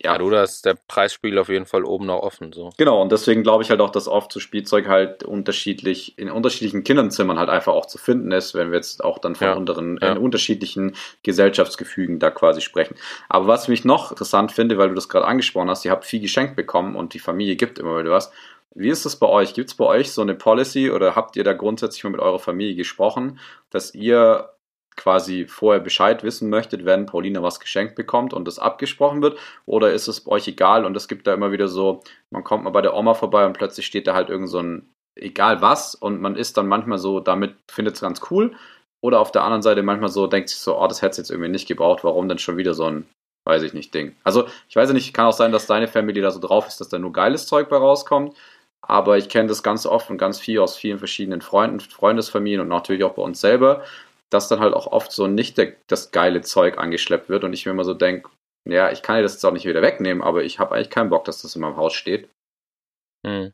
Ja, 0.00 0.12
ja 0.12 0.18
du, 0.18 0.28
da 0.28 0.42
ist 0.42 0.66
der 0.66 0.76
Preisspiegel 0.86 1.38
auf 1.38 1.48
jeden 1.48 1.64
Fall 1.64 1.82
oben 1.82 2.06
noch 2.06 2.20
offen. 2.20 2.52
So. 2.52 2.70
Genau, 2.76 3.00
und 3.00 3.10
deswegen 3.10 3.42
glaube 3.42 3.62
ich 3.62 3.70
halt 3.70 3.80
auch, 3.80 3.90
dass 3.90 4.06
oft 4.06 4.30
so 4.30 4.38
Spielzeug 4.38 4.86
halt 4.86 5.24
unterschiedlich, 5.24 6.18
in 6.18 6.30
unterschiedlichen 6.30 6.84
Kinderzimmern 6.84 7.38
halt 7.38 7.48
einfach 7.48 7.72
auch 7.72 7.86
zu 7.86 7.96
finden 7.96 8.30
ist, 8.30 8.54
wenn 8.54 8.70
wir 8.70 8.76
jetzt 8.76 9.02
auch 9.02 9.18
dann 9.18 9.34
von 9.34 9.48
ja, 9.48 9.54
unteren, 9.54 9.98
ja. 10.00 10.12
in 10.12 10.18
unterschiedlichen 10.18 10.94
Gesellschaftsgefügen 11.22 12.18
da 12.18 12.30
quasi 12.30 12.60
sprechen. 12.60 12.96
Aber 13.30 13.46
was 13.46 13.66
mich 13.66 13.86
noch 13.86 14.10
interessant 14.10 14.52
finde, 14.52 14.76
weil 14.76 14.90
du 14.90 14.94
das 14.94 15.08
gerade 15.08 15.26
angesprochen 15.26 15.70
hast, 15.70 15.86
ihr 15.86 15.90
habt 15.90 16.04
viel 16.04 16.20
geschenkt 16.20 16.54
bekommen 16.54 16.96
und 16.96 17.14
die 17.14 17.18
Familie 17.18 17.56
gibt 17.56 17.78
immer 17.78 17.98
wieder 17.98 18.10
was. 18.10 18.30
Wie 18.78 18.90
ist 18.90 19.04
das 19.04 19.16
bei 19.16 19.26
euch? 19.26 19.54
Gibt 19.54 19.70
es 19.70 19.74
bei 19.74 19.84
euch 19.84 20.12
so 20.12 20.22
eine 20.22 20.36
Policy 20.36 20.92
oder 20.92 21.16
habt 21.16 21.34
ihr 21.36 21.42
da 21.42 21.52
grundsätzlich 21.52 22.04
mal 22.04 22.10
mit 22.10 22.20
eurer 22.20 22.38
Familie 22.38 22.76
gesprochen, 22.76 23.40
dass 23.70 23.92
ihr 23.92 24.50
quasi 24.94 25.46
vorher 25.46 25.80
Bescheid 25.80 26.22
wissen 26.22 26.48
möchtet, 26.48 26.84
wenn 26.84 27.06
Paulina 27.06 27.42
was 27.42 27.58
geschenkt 27.58 27.96
bekommt 27.96 28.32
und 28.32 28.46
das 28.46 28.60
abgesprochen 28.60 29.20
wird? 29.20 29.36
Oder 29.66 29.92
ist 29.92 30.06
es 30.06 30.20
bei 30.20 30.30
euch 30.32 30.46
egal 30.46 30.84
und 30.84 30.96
es 30.96 31.08
gibt 31.08 31.26
da 31.26 31.34
immer 31.34 31.50
wieder 31.50 31.66
so, 31.66 32.02
man 32.30 32.44
kommt 32.44 32.62
mal 32.62 32.70
bei 32.70 32.80
der 32.80 32.94
Oma 32.94 33.14
vorbei 33.14 33.46
und 33.46 33.52
plötzlich 33.52 33.84
steht 33.84 34.06
da 34.06 34.14
halt 34.14 34.28
irgend 34.28 34.48
so 34.48 34.60
ein 34.60 34.88
egal 35.16 35.60
was 35.60 35.96
und 35.96 36.20
man 36.20 36.36
ist 36.36 36.56
dann 36.56 36.68
manchmal 36.68 36.98
so, 36.98 37.18
damit 37.18 37.56
findet 37.68 37.96
es 37.96 38.00
ganz 38.00 38.20
cool. 38.30 38.54
Oder 39.00 39.18
auf 39.18 39.32
der 39.32 39.42
anderen 39.42 39.62
Seite 39.62 39.82
manchmal 39.82 40.08
so, 40.08 40.28
denkt 40.28 40.50
sich 40.50 40.58
so, 40.58 40.80
oh, 40.80 40.86
das 40.86 41.02
hätte 41.02 41.12
es 41.12 41.16
jetzt 41.16 41.30
irgendwie 41.30 41.50
nicht 41.50 41.66
gebraucht, 41.66 42.04
warum 42.04 42.28
denn 42.28 42.38
schon 42.38 42.56
wieder 42.56 42.74
so 42.74 42.84
ein, 42.84 43.08
weiß 43.44 43.62
ich 43.64 43.74
nicht, 43.74 43.92
Ding. 43.92 44.14
Also 44.22 44.46
ich 44.68 44.76
weiß 44.76 44.92
nicht, 44.92 45.12
kann 45.14 45.26
auch 45.26 45.32
sein, 45.32 45.50
dass 45.50 45.66
deine 45.66 45.88
Familie 45.88 46.22
da 46.22 46.30
so 46.30 46.38
drauf 46.38 46.68
ist, 46.68 46.80
dass 46.80 46.88
da 46.88 46.98
nur 47.00 47.12
geiles 47.12 47.46
Zeug 47.46 47.68
bei 47.68 47.76
rauskommt. 47.76 48.36
Aber 48.80 49.18
ich 49.18 49.28
kenne 49.28 49.48
das 49.48 49.62
ganz 49.62 49.86
oft 49.86 50.10
und 50.10 50.18
ganz 50.18 50.38
viel 50.38 50.60
aus 50.60 50.76
vielen 50.76 50.98
verschiedenen 50.98 51.42
Freunden, 51.42 51.80
Freundesfamilien 51.80 52.60
und 52.60 52.68
natürlich 52.68 53.04
auch 53.04 53.14
bei 53.14 53.22
uns 53.22 53.40
selber, 53.40 53.84
dass 54.30 54.48
dann 54.48 54.60
halt 54.60 54.74
auch 54.74 54.86
oft 54.86 55.12
so 55.12 55.26
nicht 55.26 55.58
der, 55.58 55.74
das 55.86 56.10
geile 56.10 56.42
Zeug 56.42 56.78
angeschleppt 56.78 57.28
wird 57.28 57.44
und 57.44 57.52
ich 57.52 57.66
mir 57.66 57.72
immer 57.72 57.84
so 57.84 57.94
denke, 57.94 58.30
ja, 58.66 58.90
ich 58.90 59.02
kann 59.02 59.16
dir 59.16 59.22
das 59.22 59.34
jetzt 59.34 59.44
auch 59.44 59.52
nicht 59.52 59.64
wieder 59.64 59.82
wegnehmen, 59.82 60.22
aber 60.22 60.44
ich 60.44 60.58
habe 60.58 60.74
eigentlich 60.74 60.90
keinen 60.90 61.10
Bock, 61.10 61.24
dass 61.24 61.42
das 61.42 61.54
in 61.54 61.62
meinem 61.62 61.76
Haus 61.76 61.94
steht. 61.94 62.28
Hm. 63.26 63.52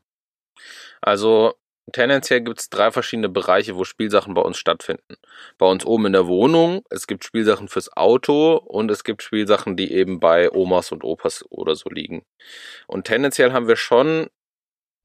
Also 1.01 1.53
tendenziell 1.93 2.41
gibt 2.41 2.59
es 2.59 2.69
drei 2.69 2.91
verschiedene 2.91 3.29
Bereiche, 3.29 3.75
wo 3.75 3.83
Spielsachen 3.83 4.33
bei 4.33 4.41
uns 4.41 4.57
stattfinden. 4.57 5.15
Bei 5.57 5.65
uns 5.67 5.85
oben 5.85 6.07
in 6.07 6.13
der 6.13 6.27
Wohnung, 6.27 6.83
es 6.89 7.07
gibt 7.07 7.23
Spielsachen 7.23 7.67
fürs 7.67 7.95
Auto 7.95 8.55
und 8.57 8.91
es 8.91 9.03
gibt 9.03 9.23
Spielsachen, 9.23 9.77
die 9.77 9.93
eben 9.93 10.19
bei 10.19 10.51
Omas 10.51 10.91
und 10.91 11.03
Opas 11.03 11.45
oder 11.49 11.75
so 11.75 11.89
liegen. 11.89 12.25
Und 12.87 13.05
tendenziell 13.05 13.53
haben 13.53 13.67
wir 13.67 13.77
schon 13.77 14.29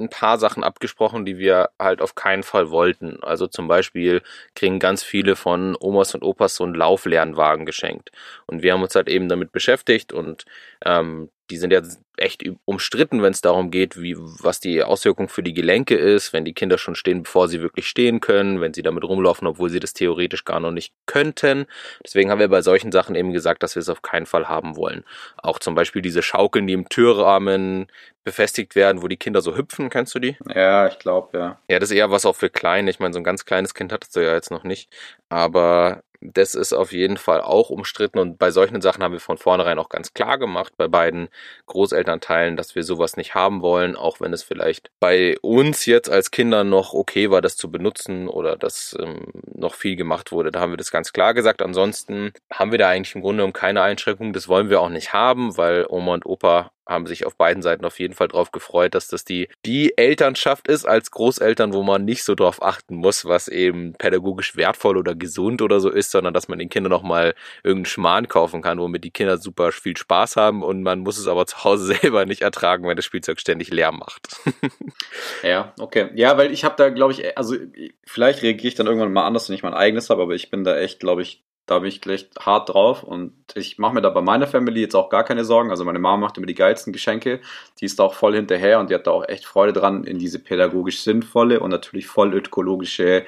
ein 0.00 0.08
paar 0.08 0.38
Sachen 0.38 0.64
abgesprochen, 0.64 1.24
die 1.24 1.38
wir 1.38 1.70
halt 1.78 2.00
auf 2.02 2.14
keinen 2.14 2.42
Fall 2.42 2.70
wollten. 2.70 3.18
Also 3.22 3.46
zum 3.46 3.68
Beispiel 3.68 4.22
kriegen 4.54 4.78
ganz 4.78 5.02
viele 5.02 5.36
von 5.36 5.76
Omas 5.78 6.14
und 6.14 6.22
Opas 6.22 6.56
so 6.56 6.64
einen 6.64 6.74
Lauflernwagen 6.74 7.66
geschenkt. 7.66 8.10
Und 8.46 8.62
wir 8.62 8.72
haben 8.72 8.82
uns 8.82 8.94
halt 8.94 9.08
eben 9.08 9.28
damit 9.28 9.52
beschäftigt 9.52 10.12
und 10.12 10.44
ähm, 10.84 11.30
die 11.50 11.56
sind 11.56 11.72
ja 11.72 11.82
echt 12.16 12.44
umstritten, 12.64 13.22
wenn 13.22 13.32
es 13.32 13.40
darum 13.40 13.70
geht, 13.70 14.00
wie, 14.00 14.16
was 14.16 14.60
die 14.60 14.82
Auswirkung 14.82 15.28
für 15.28 15.42
die 15.42 15.54
Gelenke 15.54 15.96
ist, 15.96 16.32
wenn 16.32 16.44
die 16.44 16.52
Kinder 16.52 16.78
schon 16.78 16.94
stehen, 16.94 17.22
bevor 17.22 17.48
sie 17.48 17.60
wirklich 17.60 17.88
stehen 17.88 18.20
können, 18.20 18.60
wenn 18.60 18.74
sie 18.74 18.82
damit 18.82 19.04
rumlaufen, 19.04 19.48
obwohl 19.48 19.70
sie 19.70 19.80
das 19.80 19.94
theoretisch 19.94 20.44
gar 20.44 20.60
noch 20.60 20.70
nicht 20.70 20.92
könnten. 21.06 21.66
Deswegen 22.04 22.30
haben 22.30 22.38
wir 22.38 22.48
bei 22.48 22.62
solchen 22.62 22.92
Sachen 22.92 23.14
eben 23.14 23.32
gesagt, 23.32 23.62
dass 23.62 23.74
wir 23.74 23.80
es 23.80 23.88
auf 23.88 24.02
keinen 24.02 24.26
Fall 24.26 24.48
haben 24.48 24.76
wollen. 24.76 25.04
Auch 25.38 25.58
zum 25.58 25.74
Beispiel 25.74 26.02
diese 26.02 26.22
Schaukeln, 26.22 26.66
die 26.66 26.74
im 26.74 26.88
Türrahmen 26.88 27.88
befestigt 28.22 28.76
werden, 28.76 29.02
wo 29.02 29.08
die 29.08 29.16
Kinder 29.16 29.40
so 29.40 29.56
hüpfen, 29.56 29.88
kennst 29.88 30.14
du 30.14 30.18
die? 30.18 30.36
Ja, 30.54 30.86
ich 30.88 30.98
glaube, 30.98 31.38
ja. 31.38 31.58
Ja, 31.68 31.78
das 31.78 31.90
ist 31.90 31.96
eher 31.96 32.10
was 32.10 32.26
auch 32.26 32.36
für 32.36 32.50
Kleine. 32.50 32.90
Ich 32.90 33.00
meine, 33.00 33.14
so 33.14 33.20
ein 33.20 33.24
ganz 33.24 33.46
kleines 33.46 33.74
Kind 33.74 33.92
hattest 33.92 34.14
du 34.14 34.20
ja 34.20 34.34
jetzt 34.34 34.50
noch 34.50 34.62
nicht. 34.62 34.90
Aber 35.30 36.02
das 36.20 36.54
ist 36.54 36.72
auf 36.74 36.92
jeden 36.92 37.16
Fall 37.16 37.40
auch 37.40 37.70
umstritten 37.70 38.18
und 38.18 38.38
bei 38.38 38.50
solchen 38.50 38.82
Sachen 38.82 39.02
haben 39.02 39.12
wir 39.12 39.20
von 39.20 39.38
vornherein 39.38 39.78
auch 39.78 39.88
ganz 39.88 40.12
klar 40.12 40.38
gemacht, 40.38 40.74
bei 40.76 40.86
beiden 40.86 41.28
Großelternteilen, 41.66 42.56
dass 42.56 42.74
wir 42.74 42.82
sowas 42.82 43.16
nicht 43.16 43.34
haben 43.34 43.62
wollen, 43.62 43.96
auch 43.96 44.20
wenn 44.20 44.32
es 44.34 44.42
vielleicht 44.42 44.90
bei 45.00 45.38
uns 45.40 45.86
jetzt 45.86 46.10
als 46.10 46.30
Kindern 46.30 46.68
noch 46.68 46.92
okay 46.92 47.30
war, 47.30 47.40
das 47.40 47.56
zu 47.56 47.70
benutzen 47.70 48.28
oder 48.28 48.56
dass 48.56 48.94
ähm, 49.00 49.28
noch 49.54 49.74
viel 49.74 49.96
gemacht 49.96 50.30
wurde. 50.30 50.50
Da 50.50 50.60
haben 50.60 50.72
wir 50.72 50.76
das 50.76 50.90
ganz 50.90 51.12
klar 51.12 51.32
gesagt. 51.32 51.62
Ansonsten 51.62 52.32
haben 52.52 52.70
wir 52.70 52.78
da 52.78 52.88
eigentlich 52.88 53.14
im 53.14 53.22
Grunde 53.22 53.44
um 53.44 53.52
keine 53.54 53.82
Einschränkungen. 53.82 54.34
Das 54.34 54.48
wollen 54.48 54.68
wir 54.68 54.80
auch 54.80 54.90
nicht 54.90 55.12
haben, 55.14 55.56
weil 55.56 55.86
Oma 55.88 56.14
und 56.14 56.26
Opa 56.26 56.70
haben 56.90 57.06
sich 57.06 57.24
auf 57.24 57.36
beiden 57.36 57.62
Seiten 57.62 57.84
auf 57.84 57.98
jeden 57.98 58.14
Fall 58.14 58.28
darauf 58.28 58.50
gefreut, 58.52 58.94
dass 58.94 59.08
das 59.08 59.24
die, 59.24 59.48
die 59.64 59.96
Elternschaft 59.96 60.68
ist 60.68 60.84
als 60.84 61.10
Großeltern, 61.10 61.72
wo 61.72 61.82
man 61.82 62.04
nicht 62.04 62.24
so 62.24 62.34
drauf 62.34 62.62
achten 62.62 62.96
muss, 62.96 63.24
was 63.24 63.48
eben 63.48 63.94
pädagogisch 63.94 64.56
wertvoll 64.56 64.98
oder 64.98 65.14
gesund 65.14 65.62
oder 65.62 65.80
so 65.80 65.88
ist, 65.88 66.10
sondern 66.10 66.34
dass 66.34 66.48
man 66.48 66.58
den 66.58 66.68
Kindern 66.68 66.90
nochmal 66.90 67.34
irgendeinen 67.62 67.86
Schmarrn 67.86 68.28
kaufen 68.28 68.60
kann, 68.60 68.78
womit 68.78 69.04
die 69.04 69.10
Kinder 69.10 69.38
super 69.38 69.72
viel 69.72 69.96
Spaß 69.96 70.36
haben 70.36 70.62
und 70.62 70.82
man 70.82 71.00
muss 71.00 71.16
es 71.16 71.26
aber 71.26 71.46
zu 71.50 71.64
Hause 71.64 71.86
selber 71.86 72.26
nicht 72.26 72.42
ertragen, 72.42 72.86
wenn 72.86 72.96
das 72.96 73.04
Spielzeug 73.04 73.40
ständig 73.40 73.70
Lärm 73.70 73.98
macht. 73.98 74.28
ja, 75.42 75.72
okay. 75.78 76.10
Ja, 76.14 76.36
weil 76.36 76.52
ich 76.52 76.64
habe 76.64 76.74
da, 76.76 76.90
glaube 76.90 77.12
ich, 77.12 77.38
also 77.38 77.56
vielleicht 78.04 78.42
reagiere 78.42 78.68
ich 78.68 78.74
dann 78.74 78.86
irgendwann 78.86 79.12
mal 79.12 79.26
anders, 79.26 79.48
wenn 79.48 79.54
ich 79.54 79.62
mein 79.62 79.74
eigenes 79.74 80.10
habe, 80.10 80.22
aber 80.22 80.34
ich 80.34 80.50
bin 80.50 80.64
da 80.64 80.76
echt, 80.76 81.00
glaube 81.00 81.22
ich, 81.22 81.44
da 81.70 81.78
bin 81.78 81.88
ich 81.88 82.00
gleich 82.00 82.28
hart 82.38 82.68
drauf 82.70 83.04
und 83.04 83.32
ich 83.54 83.78
mache 83.78 83.94
mir 83.94 84.02
da 84.02 84.10
bei 84.10 84.22
meiner 84.22 84.48
Family 84.48 84.80
jetzt 84.80 84.96
auch 84.96 85.08
gar 85.08 85.22
keine 85.22 85.44
Sorgen. 85.44 85.70
Also 85.70 85.84
meine 85.84 86.00
Mama 86.00 86.16
macht 86.16 86.36
immer 86.36 86.46
die 86.46 86.54
geilsten 86.54 86.92
Geschenke, 86.92 87.40
die 87.78 87.84
ist 87.84 88.00
da 88.00 88.04
auch 88.04 88.14
voll 88.14 88.34
hinterher 88.34 88.80
und 88.80 88.90
die 88.90 88.94
hat 88.94 89.06
da 89.06 89.12
auch 89.12 89.28
echt 89.28 89.44
Freude 89.44 89.72
dran 89.72 90.02
in 90.02 90.18
diese 90.18 90.40
pädagogisch 90.40 91.02
sinnvolle 91.02 91.60
und 91.60 91.70
natürlich 91.70 92.08
voll 92.08 92.34
ökologische 92.34 93.24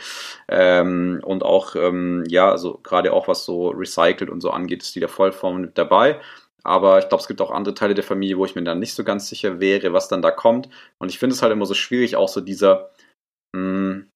ähm, 0.48 1.20
und 1.24 1.44
auch, 1.44 1.76
ähm, 1.76 2.24
ja, 2.26 2.50
also 2.50 2.80
gerade 2.82 3.12
auch 3.12 3.28
was 3.28 3.44
so 3.44 3.68
recycelt 3.68 4.28
und 4.28 4.40
so 4.40 4.50
angeht, 4.50 4.82
ist 4.82 4.94
die 4.96 5.00
da 5.00 5.08
voll 5.08 5.30
vorne 5.30 5.60
mit 5.60 5.78
dabei. 5.78 6.18
Aber 6.64 6.98
ich 6.98 7.08
glaube, 7.08 7.22
es 7.22 7.28
gibt 7.28 7.40
auch 7.40 7.52
andere 7.52 7.74
Teile 7.74 7.94
der 7.94 8.04
Familie, 8.04 8.38
wo 8.38 8.44
ich 8.44 8.56
mir 8.56 8.64
dann 8.64 8.80
nicht 8.80 8.94
so 8.94 9.04
ganz 9.04 9.28
sicher 9.28 9.60
wäre, 9.60 9.92
was 9.92 10.08
dann 10.08 10.22
da 10.22 10.32
kommt. 10.32 10.68
Und 10.98 11.10
ich 11.10 11.18
finde 11.18 11.34
es 11.34 11.42
halt 11.42 11.52
immer 11.52 11.66
so 11.66 11.74
schwierig, 11.74 12.16
auch 12.16 12.28
so 12.28 12.40
dieser, 12.40 12.90
mh, 13.54 13.60
hm, 13.60 14.11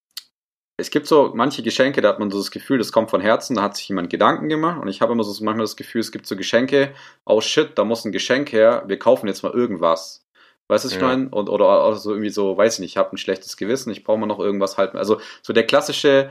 es 0.77 0.91
gibt 0.91 1.07
so 1.07 1.31
manche 1.33 1.63
Geschenke, 1.63 2.01
da 2.01 2.09
hat 2.09 2.19
man 2.19 2.29
so 2.29 2.37
das 2.37 2.51
Gefühl, 2.51 2.77
das 2.77 2.91
kommt 2.91 3.09
von 3.09 3.19
Herzen, 3.19 3.55
da 3.55 3.63
hat 3.63 3.75
sich 3.75 3.89
jemand 3.89 4.11
Gedanken 4.11 4.47
gemacht 4.47 4.79
und 4.79 4.87
ich 4.87 5.01
habe 5.01 5.11
immer 5.13 5.23
so 5.23 5.43
manchmal 5.43 5.63
das 5.63 5.75
Gefühl, 5.75 6.01
es 6.01 6.11
gibt 6.11 6.27
so 6.27 6.35
Geschenke, 6.35 6.93
oh 7.25 7.41
shit, 7.41 7.71
da 7.75 7.83
muss 7.83 8.05
ein 8.05 8.11
Geschenk 8.11 8.51
her, 8.51 8.83
wir 8.85 8.99
kaufen 8.99 9.27
jetzt 9.27 9.41
mal 9.41 9.51
irgendwas. 9.51 10.23
Weißt 10.67 10.83
du, 10.83 10.87
was 10.89 10.95
ich 10.95 11.01
ja. 11.01 11.07
meine? 11.07 11.29
Und, 11.29 11.49
oder, 11.49 11.87
oder 11.87 11.95
so 11.95 12.11
irgendwie 12.11 12.29
so, 12.29 12.57
weiß 12.57 12.75
ich 12.75 12.79
nicht, 12.81 12.91
ich 12.91 12.97
habe 12.97 13.15
ein 13.15 13.17
schlechtes 13.17 13.57
Gewissen, 13.57 13.89
ich 13.91 14.03
brauche 14.03 14.17
mal 14.17 14.27
noch 14.27 14.39
irgendwas 14.39 14.77
halten. 14.77 14.97
Also 14.97 15.19
so 15.41 15.53
der 15.53 15.65
klassische, 15.65 16.29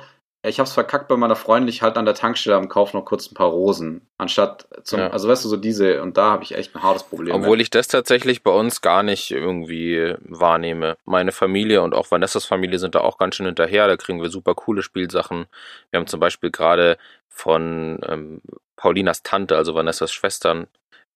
ich 0.48 0.58
habe 0.58 0.66
es 0.66 0.72
verkackt 0.72 1.08
bei 1.08 1.16
meiner 1.16 1.36
Freundin, 1.36 1.68
ich 1.68 1.82
halt 1.82 1.96
an 1.96 2.04
der 2.04 2.14
Tankstelle 2.14 2.56
am 2.56 2.68
Kauf 2.68 2.94
noch 2.94 3.04
kurz 3.04 3.30
ein 3.30 3.34
paar 3.34 3.48
Rosen, 3.48 4.06
anstatt 4.18 4.68
zum, 4.84 5.00
ja. 5.00 5.10
also 5.10 5.28
weißt 5.28 5.44
du, 5.44 5.48
so 5.48 5.56
diese, 5.56 6.02
und 6.02 6.16
da 6.16 6.30
habe 6.30 6.44
ich 6.44 6.54
echt 6.54 6.74
ein 6.74 6.82
hartes 6.82 7.04
Problem. 7.04 7.34
Obwohl 7.34 7.56
mit. 7.56 7.62
ich 7.62 7.70
das 7.70 7.88
tatsächlich 7.88 8.42
bei 8.42 8.50
uns 8.50 8.80
gar 8.80 9.02
nicht 9.02 9.30
irgendwie 9.30 10.14
wahrnehme. 10.20 10.96
Meine 11.04 11.32
Familie 11.32 11.82
und 11.82 11.94
auch 11.94 12.10
Vanessas 12.10 12.44
Familie 12.44 12.78
sind 12.78 12.94
da 12.94 13.00
auch 13.00 13.18
ganz 13.18 13.36
schön 13.36 13.46
hinterher, 13.46 13.86
da 13.86 13.96
kriegen 13.96 14.22
wir 14.22 14.28
super 14.28 14.54
coole 14.54 14.82
Spielsachen. 14.82 15.46
Wir 15.90 15.98
haben 15.98 16.06
zum 16.06 16.20
Beispiel 16.20 16.50
gerade 16.50 16.98
von 17.28 18.00
ähm, 18.06 18.40
Paulinas 18.76 19.22
Tante, 19.22 19.56
also 19.56 19.74
Vanessas 19.74 20.12
Schwestern, 20.12 20.68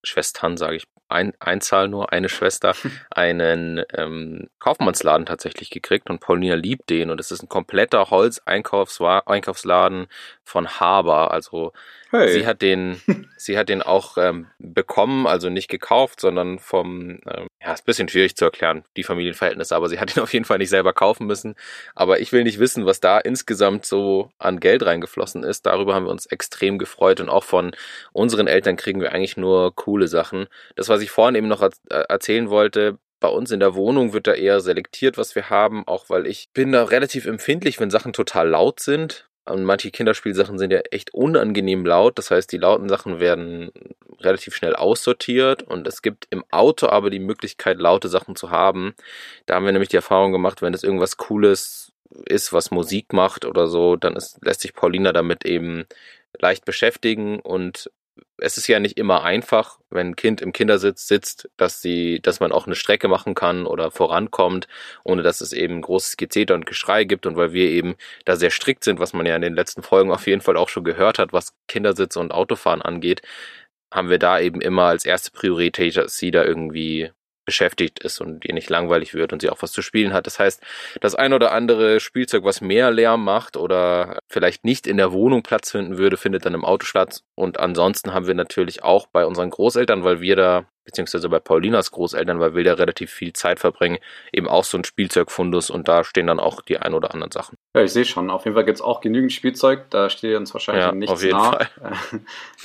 Schwestern, 0.02 0.56
sage 0.56 0.76
ich, 0.76 0.84
ein, 1.08 1.32
Einzahl 1.40 1.88
nur, 1.88 2.12
eine 2.12 2.28
Schwester, 2.28 2.74
einen 3.10 3.82
ähm, 3.94 4.48
Kaufmannsladen 4.58 5.26
tatsächlich 5.26 5.70
gekriegt 5.70 6.08
und 6.08 6.20
Paulina 6.20 6.54
liebt 6.54 6.88
den 6.88 7.10
und 7.10 7.20
es 7.20 7.30
ist 7.30 7.42
ein 7.42 7.48
kompletter 7.48 8.10
Holz-Einkaufsladen 8.10 10.06
von 10.50 10.80
Haber. 10.80 11.30
Also 11.30 11.72
hey. 12.10 12.32
sie 12.32 12.46
hat 12.46 12.60
den, 12.60 13.00
sie 13.36 13.56
hat 13.56 13.68
den 13.68 13.82
auch 13.82 14.18
ähm, 14.18 14.46
bekommen, 14.58 15.26
also 15.26 15.48
nicht 15.48 15.68
gekauft, 15.68 16.20
sondern 16.20 16.58
vom, 16.58 17.20
ähm, 17.26 17.46
ja, 17.62 17.72
ist 17.72 17.82
ein 17.82 17.86
bisschen 17.86 18.08
schwierig 18.08 18.36
zu 18.36 18.44
erklären, 18.44 18.84
die 18.96 19.02
Familienverhältnisse, 19.02 19.74
aber 19.74 19.88
sie 19.88 20.00
hat 20.00 20.16
ihn 20.16 20.22
auf 20.22 20.32
jeden 20.32 20.44
Fall 20.44 20.58
nicht 20.58 20.70
selber 20.70 20.92
kaufen 20.92 21.26
müssen. 21.26 21.54
Aber 21.94 22.20
ich 22.20 22.32
will 22.32 22.42
nicht 22.42 22.58
wissen, 22.58 22.84
was 22.86 23.00
da 23.00 23.18
insgesamt 23.18 23.86
so 23.86 24.30
an 24.38 24.60
Geld 24.60 24.84
reingeflossen 24.84 25.44
ist. 25.44 25.66
Darüber 25.66 25.94
haben 25.94 26.06
wir 26.06 26.10
uns 26.10 26.26
extrem 26.26 26.78
gefreut 26.78 27.20
und 27.20 27.28
auch 27.28 27.44
von 27.44 27.72
unseren 28.12 28.46
Eltern 28.46 28.76
kriegen 28.76 29.00
wir 29.00 29.12
eigentlich 29.12 29.36
nur 29.36 29.74
coole 29.74 30.08
Sachen. 30.08 30.46
Das, 30.76 30.88
was 30.88 31.00
ich 31.00 31.10
vorhin 31.10 31.36
eben 31.36 31.48
noch 31.48 31.66
erzählen 31.88 32.50
wollte, 32.50 32.98
bei 33.20 33.28
uns 33.28 33.50
in 33.50 33.60
der 33.60 33.74
Wohnung 33.74 34.12
wird 34.12 34.26
da 34.26 34.32
eher 34.32 34.60
selektiert, 34.60 35.18
was 35.18 35.34
wir 35.34 35.50
haben, 35.50 35.86
auch 35.86 36.08
weil 36.08 36.26
ich 36.26 36.48
bin 36.52 36.72
da 36.72 36.84
relativ 36.84 37.26
empfindlich, 37.26 37.78
wenn 37.78 37.90
Sachen 37.90 38.12
total 38.12 38.48
laut 38.48 38.80
sind. 38.80 39.29
Und 39.50 39.64
manche 39.64 39.90
Kinderspielsachen 39.90 40.58
sind 40.58 40.72
ja 40.72 40.80
echt 40.90 41.12
unangenehm 41.14 41.84
laut. 41.84 42.18
Das 42.18 42.30
heißt, 42.30 42.50
die 42.52 42.58
lauten 42.58 42.88
Sachen 42.88 43.20
werden 43.20 43.70
relativ 44.20 44.54
schnell 44.54 44.74
aussortiert. 44.74 45.62
Und 45.62 45.86
es 45.86 46.02
gibt 46.02 46.26
im 46.30 46.44
Auto 46.50 46.88
aber 46.88 47.10
die 47.10 47.18
Möglichkeit, 47.18 47.78
laute 47.78 48.08
Sachen 48.08 48.36
zu 48.36 48.50
haben. 48.50 48.94
Da 49.46 49.54
haben 49.54 49.64
wir 49.64 49.72
nämlich 49.72 49.90
die 49.90 49.96
Erfahrung 49.96 50.32
gemacht, 50.32 50.62
wenn 50.62 50.74
es 50.74 50.84
irgendwas 50.84 51.16
Cooles 51.16 51.92
ist, 52.26 52.52
was 52.52 52.70
Musik 52.70 53.12
macht 53.12 53.44
oder 53.44 53.68
so, 53.68 53.96
dann 53.96 54.16
ist, 54.16 54.38
lässt 54.44 54.60
sich 54.60 54.74
Paulina 54.74 55.12
damit 55.12 55.44
eben 55.44 55.84
leicht 56.38 56.64
beschäftigen 56.64 57.40
und 57.40 57.90
es 58.38 58.56
ist 58.56 58.66
ja 58.66 58.80
nicht 58.80 58.98
immer 58.98 59.22
einfach, 59.22 59.78
wenn 59.90 60.08
ein 60.08 60.16
Kind 60.16 60.40
im 60.40 60.52
Kindersitz 60.52 61.06
sitzt, 61.06 61.50
dass 61.56 61.82
sie, 61.82 62.20
dass 62.20 62.40
man 62.40 62.52
auch 62.52 62.66
eine 62.66 62.74
Strecke 62.74 63.08
machen 63.08 63.34
kann 63.34 63.66
oder 63.66 63.90
vorankommt, 63.90 64.66
ohne 65.04 65.22
dass 65.22 65.40
es 65.40 65.52
eben 65.52 65.80
großes 65.80 66.16
Gezeter 66.16 66.54
und 66.54 66.66
Geschrei 66.66 67.04
gibt 67.04 67.26
und 67.26 67.36
weil 67.36 67.52
wir 67.52 67.68
eben 67.68 67.96
da 68.24 68.36
sehr 68.36 68.50
strikt 68.50 68.84
sind, 68.84 69.00
was 69.00 69.12
man 69.12 69.26
ja 69.26 69.36
in 69.36 69.42
den 69.42 69.54
letzten 69.54 69.82
Folgen 69.82 70.10
auf 70.12 70.26
jeden 70.26 70.40
Fall 70.40 70.56
auch 70.56 70.68
schon 70.68 70.84
gehört 70.84 71.18
hat, 71.18 71.32
was 71.32 71.54
Kindersitz 71.68 72.16
und 72.16 72.32
Autofahren 72.32 72.82
angeht, 72.82 73.22
haben 73.92 74.10
wir 74.10 74.18
da 74.18 74.40
eben 74.40 74.60
immer 74.60 74.84
als 74.84 75.04
erste 75.04 75.30
Priorität, 75.32 75.96
dass 75.96 76.16
sie 76.16 76.30
da 76.30 76.44
irgendwie 76.44 77.10
beschäftigt 77.50 77.98
ist 77.98 78.20
und 78.20 78.44
ihr 78.44 78.54
nicht 78.54 78.70
langweilig 78.70 79.12
wird 79.12 79.32
und 79.32 79.42
sie 79.42 79.50
auch 79.50 79.60
was 79.60 79.72
zu 79.72 79.82
spielen 79.82 80.12
hat. 80.12 80.28
Das 80.28 80.38
heißt, 80.38 80.62
das 81.00 81.16
ein 81.16 81.32
oder 81.32 81.50
andere 81.50 81.98
Spielzeug, 81.98 82.44
was 82.44 82.60
mehr 82.60 82.92
Lärm 82.92 83.24
macht 83.24 83.56
oder 83.56 84.20
vielleicht 84.28 84.64
nicht 84.64 84.86
in 84.86 84.98
der 84.98 85.10
Wohnung 85.12 85.42
Platz 85.42 85.72
finden 85.72 85.98
würde, 85.98 86.16
findet 86.16 86.46
dann 86.46 86.54
im 86.54 86.64
Auto 86.64 86.86
statt. 86.86 87.24
Und 87.34 87.58
ansonsten 87.58 88.14
haben 88.14 88.28
wir 88.28 88.34
natürlich 88.34 88.84
auch 88.84 89.08
bei 89.08 89.26
unseren 89.26 89.50
Großeltern, 89.50 90.04
weil 90.04 90.20
wir 90.20 90.36
da 90.36 90.64
beziehungsweise 90.84 91.28
bei 91.28 91.38
Paulinas 91.38 91.90
Großeltern, 91.90 92.40
weil 92.40 92.54
wir 92.54 92.64
da 92.64 92.74
relativ 92.74 93.10
viel 93.10 93.32
Zeit 93.32 93.60
verbringen, 93.60 93.98
eben 94.32 94.48
auch 94.48 94.64
so 94.64 94.78
ein 94.78 94.84
Spielzeugfundus 94.84 95.70
und 95.70 95.88
da 95.88 96.04
stehen 96.04 96.26
dann 96.26 96.40
auch 96.40 96.62
die 96.62 96.78
ein 96.78 96.94
oder 96.94 97.12
anderen 97.12 97.30
Sachen. 97.30 97.56
Ja, 97.76 97.82
ich 97.82 97.92
sehe 97.92 98.04
schon. 98.04 98.30
Auf 98.30 98.44
jeden 98.44 98.54
Fall 98.54 98.64
gibt 98.64 98.76
es 98.76 98.82
auch 98.82 99.00
genügend 99.00 99.32
Spielzeug, 99.32 99.90
da 99.90 100.10
steht 100.10 100.36
uns 100.36 100.52
wahrscheinlich 100.52 100.84
ja, 100.84 100.92
nichts 100.92 101.12
auf 101.12 101.22
jeden 101.22 101.36
nach. 101.36 101.52
Fall. 101.52 101.68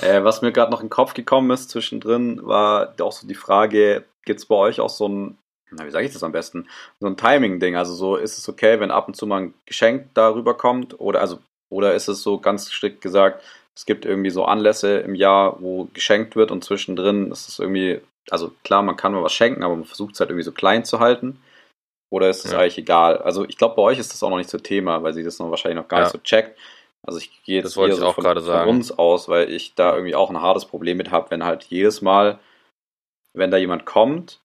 äh, 0.00 0.24
was 0.24 0.42
mir 0.42 0.52
gerade 0.52 0.70
noch 0.70 0.80
in 0.80 0.86
den 0.86 0.90
Kopf 0.90 1.14
gekommen 1.14 1.50
ist 1.50 1.70
zwischendrin, 1.70 2.40
war 2.42 2.94
auch 3.00 3.12
so 3.12 3.26
die 3.26 3.34
Frage, 3.34 4.04
gibt 4.26 4.40
es 4.40 4.46
bei 4.46 4.54
euch 4.54 4.80
auch 4.80 4.90
so 4.90 5.08
ein, 5.08 5.38
na, 5.70 5.86
wie 5.86 5.90
sage 5.90 6.06
ich 6.06 6.12
das 6.12 6.22
am 6.22 6.32
besten, 6.32 6.68
so 7.00 7.06
ein 7.06 7.16
Timing-Ding? 7.16 7.76
Also 7.76 7.94
so, 7.94 8.16
ist 8.16 8.36
es 8.36 8.48
okay, 8.48 8.78
wenn 8.78 8.90
ab 8.90 9.08
und 9.08 9.14
zu 9.14 9.26
mal 9.26 9.40
ein 9.40 9.54
Geschenk 9.64 10.10
darüber 10.12 10.54
kommt? 10.54 11.00
Oder 11.00 11.20
also, 11.20 11.38
oder 11.70 11.94
ist 11.94 12.08
es 12.08 12.22
so 12.22 12.38
ganz 12.38 12.70
strikt 12.70 13.00
gesagt, 13.00 13.42
es 13.74 13.86
gibt 13.86 14.04
irgendwie 14.04 14.30
so 14.30 14.44
Anlässe 14.44 14.98
im 14.98 15.14
Jahr, 15.14 15.60
wo 15.60 15.88
geschenkt 15.92 16.36
wird 16.36 16.50
und 16.50 16.64
zwischendrin 16.64 17.30
ist 17.30 17.48
es 17.48 17.58
irgendwie, 17.58 18.00
also 18.30 18.52
klar, 18.64 18.82
man 18.82 18.96
kann 18.96 19.12
mal 19.12 19.22
was 19.22 19.32
schenken, 19.32 19.62
aber 19.62 19.76
man 19.76 19.84
versucht 19.84 20.14
es 20.14 20.20
halt 20.20 20.30
irgendwie 20.30 20.44
so 20.44 20.52
klein 20.52 20.84
zu 20.84 21.00
halten. 21.00 21.40
Oder 22.10 22.30
ist 22.30 22.44
es 22.44 22.52
ja. 22.52 22.58
eigentlich 22.58 22.78
egal? 22.78 23.18
Also 23.18 23.44
ich 23.44 23.58
glaube, 23.58 23.74
bei 23.74 23.82
euch 23.82 23.98
ist 23.98 24.12
das 24.12 24.22
auch 24.22 24.30
noch 24.30 24.38
nicht 24.38 24.48
so 24.48 24.58
Thema, 24.58 25.02
weil 25.02 25.12
sie 25.12 25.24
das 25.24 25.38
noch 25.38 25.50
wahrscheinlich 25.50 25.82
noch 25.82 25.88
gar 25.88 26.00
ja. 26.00 26.04
nicht 26.04 26.12
so 26.12 26.18
checkt. 26.18 26.56
Also 27.06 27.18
ich 27.18 27.42
gehe 27.44 27.56
jetzt 27.56 27.76
das 27.76 27.88
ich 27.88 27.94
so 27.94 28.06
auch 28.06 28.14
von, 28.14 28.24
von 28.24 28.68
uns 28.68 28.96
aus, 28.96 29.28
weil 29.28 29.50
ich 29.50 29.74
da 29.74 29.94
irgendwie 29.94 30.14
auch 30.14 30.30
ein 30.30 30.40
hartes 30.40 30.64
Problem 30.64 30.96
mit 30.96 31.10
habe, 31.10 31.30
wenn 31.30 31.44
halt 31.44 31.64
jedes 31.64 32.00
Mal, 32.00 32.38
wenn 33.36 33.50
da 33.50 33.56
jemand 33.56 33.84
kommt, 33.86 34.40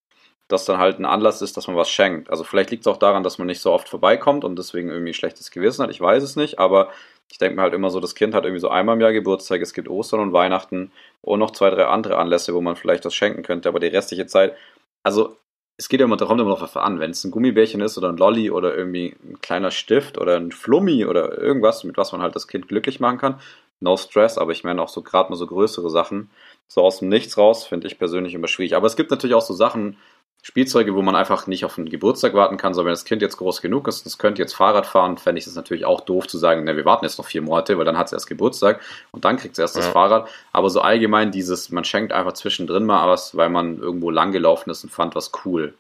dass 0.47 0.65
dann 0.65 0.77
halt 0.77 0.99
ein 0.99 1.05
Anlass 1.05 1.41
ist, 1.41 1.55
dass 1.57 1.67
man 1.67 1.77
was 1.77 1.89
schenkt. 1.89 2.29
Also 2.29 2.43
vielleicht 2.43 2.71
liegt 2.71 2.81
es 2.81 2.87
auch 2.87 2.97
daran, 2.97 3.23
dass 3.23 3.37
man 3.37 3.47
nicht 3.47 3.61
so 3.61 3.71
oft 3.71 3.87
vorbeikommt 3.87 4.43
und 4.43 4.57
deswegen 4.57 4.89
irgendwie 4.89 5.13
schlechtes 5.13 5.49
Gewissen 5.49 5.83
hat. 5.83 5.91
Ich 5.91 6.01
weiß 6.01 6.21
es 6.23 6.35
nicht, 6.35 6.59
aber 6.59 6.89
ich 7.31 7.37
denke 7.37 7.55
mir 7.55 7.61
halt 7.61 7.73
immer 7.73 7.89
so, 7.89 8.01
das 8.01 8.15
Kind 8.15 8.33
hat 8.33 8.43
irgendwie 8.43 8.59
so 8.59 8.69
einmal 8.69 8.95
im 8.95 9.01
Jahr 9.01 9.13
Geburtstag, 9.13 9.61
es 9.61 9.73
gibt 9.73 9.87
Ostern 9.87 10.19
und 10.19 10.33
Weihnachten 10.33 10.91
und 11.21 11.39
noch 11.39 11.51
zwei, 11.51 11.69
drei 11.69 11.85
andere 11.85 12.17
Anlässe, 12.17 12.53
wo 12.53 12.59
man 12.59 12.75
vielleicht 12.75 13.05
was 13.05 13.15
schenken 13.15 13.43
könnte, 13.43 13.69
aber 13.69 13.79
die 13.79 13.87
restliche 13.87 14.27
Zeit, 14.27 14.55
also 15.03 15.37
es 15.77 15.89
geht 15.89 15.99
ja 15.99 16.05
immer, 16.05 16.17
kommt 16.17 16.39
immer 16.39 16.49
noch 16.49 16.61
was 16.61 16.77
an. 16.77 16.99
Wenn 16.99 17.11
es 17.11 17.23
ein 17.23 17.31
Gummibärchen 17.31 17.81
ist 17.81 17.97
oder 17.97 18.09
ein 18.09 18.17
Lolli 18.17 18.51
oder 18.51 18.75
irgendwie 18.75 19.15
ein 19.23 19.41
kleiner 19.41 19.71
Stift 19.71 20.19
oder 20.19 20.37
ein 20.37 20.51
Flummi 20.51 21.05
oder 21.05 21.37
irgendwas, 21.37 21.83
mit 21.83 21.97
was 21.97 22.11
man 22.11 22.21
halt 22.21 22.35
das 22.35 22.47
Kind 22.47 22.67
glücklich 22.67 22.99
machen 22.99 23.17
kann, 23.17 23.39
no 23.81 23.97
stress, 23.97 24.37
aber 24.37 24.51
ich 24.51 24.63
meine 24.63 24.81
auch 24.81 24.89
so 24.89 25.01
gerade 25.01 25.29
mal 25.29 25.35
so 25.35 25.47
größere 25.47 25.89
Sachen, 25.89 26.29
so 26.67 26.81
aus 26.81 26.99
dem 26.99 27.09
Nichts 27.09 27.37
raus, 27.37 27.65
finde 27.65 27.87
ich 27.87 27.99
persönlich 27.99 28.33
immer 28.33 28.47
schwierig. 28.47 28.75
Aber 28.75 28.87
es 28.87 28.95
gibt 28.95 29.11
natürlich 29.11 29.35
auch 29.35 29.41
so 29.41 29.53
Sachen, 29.53 29.97
Spielzeuge, 30.43 30.95
wo 30.95 31.03
man 31.03 31.15
einfach 31.15 31.45
nicht 31.45 31.65
auf 31.65 31.77
einen 31.77 31.89
Geburtstag 31.89 32.33
warten 32.33 32.57
kann, 32.57 32.73
sondern 32.73 32.87
wenn 32.87 32.93
das 32.93 33.05
Kind 33.05 33.21
jetzt 33.21 33.37
groß 33.37 33.61
genug 33.61 33.87
ist, 33.87 34.07
das 34.07 34.17
könnte 34.17 34.41
jetzt 34.41 34.55
Fahrrad 34.55 34.87
fahren, 34.87 35.19
fände 35.19 35.37
ich 35.37 35.45
es 35.45 35.55
natürlich 35.55 35.85
auch 35.85 36.01
doof 36.01 36.27
zu 36.27 36.39
sagen, 36.39 36.63
ne, 36.63 36.75
wir 36.75 36.85
warten 36.85 37.05
jetzt 37.05 37.19
noch 37.19 37.25
vier 37.25 37.43
Monate, 37.43 37.77
weil 37.77 37.85
dann 37.85 37.97
hat 37.97 38.07
es 38.07 38.13
erst 38.13 38.25
Geburtstag 38.25 38.81
und 39.11 39.23
dann 39.23 39.37
kriegt 39.37 39.53
es 39.53 39.59
erst 39.59 39.75
ja. 39.75 39.81
das 39.81 39.91
Fahrrad. 39.91 40.27
Aber 40.51 40.71
so 40.71 40.81
allgemein 40.81 41.31
dieses, 41.31 41.69
man 41.69 41.83
schenkt 41.83 42.11
einfach 42.11 42.33
zwischendrin 42.33 42.85
mal 42.85 43.07
was, 43.07 43.37
weil 43.37 43.49
man 43.49 43.77
irgendwo 43.77 44.09
lang 44.09 44.31
gelaufen 44.31 44.71
ist 44.71 44.83
und 44.83 44.89
fand 44.89 45.13
was 45.13 45.31
cool. 45.45 45.75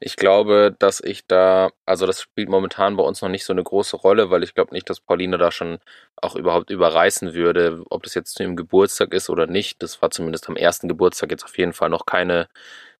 Ich 0.00 0.16
glaube, 0.16 0.74
dass 0.78 1.00
ich 1.00 1.26
da, 1.26 1.70
also 1.86 2.06
das 2.06 2.20
spielt 2.22 2.48
momentan 2.48 2.96
bei 2.96 3.02
uns 3.02 3.22
noch 3.22 3.28
nicht 3.28 3.44
so 3.44 3.52
eine 3.52 3.62
große 3.62 3.96
Rolle, 3.96 4.30
weil 4.30 4.42
ich 4.42 4.54
glaube 4.54 4.74
nicht, 4.74 4.88
dass 4.90 5.00
Pauline 5.00 5.38
da 5.38 5.50
schon 5.52 5.78
auch 6.16 6.36
überhaupt 6.36 6.70
überreißen 6.70 7.34
würde, 7.34 7.82
ob 7.90 8.02
das 8.02 8.14
jetzt 8.14 8.34
zu 8.34 8.42
ihrem 8.42 8.56
Geburtstag 8.56 9.14
ist 9.14 9.30
oder 9.30 9.46
nicht. 9.46 9.82
Das 9.82 10.02
war 10.02 10.10
zumindest 10.10 10.48
am 10.48 10.56
ersten 10.56 10.88
Geburtstag 10.88 11.30
jetzt 11.30 11.44
auf 11.44 11.58
jeden 11.58 11.72
Fall 11.72 11.88
noch 11.90 12.06
keine 12.06 12.48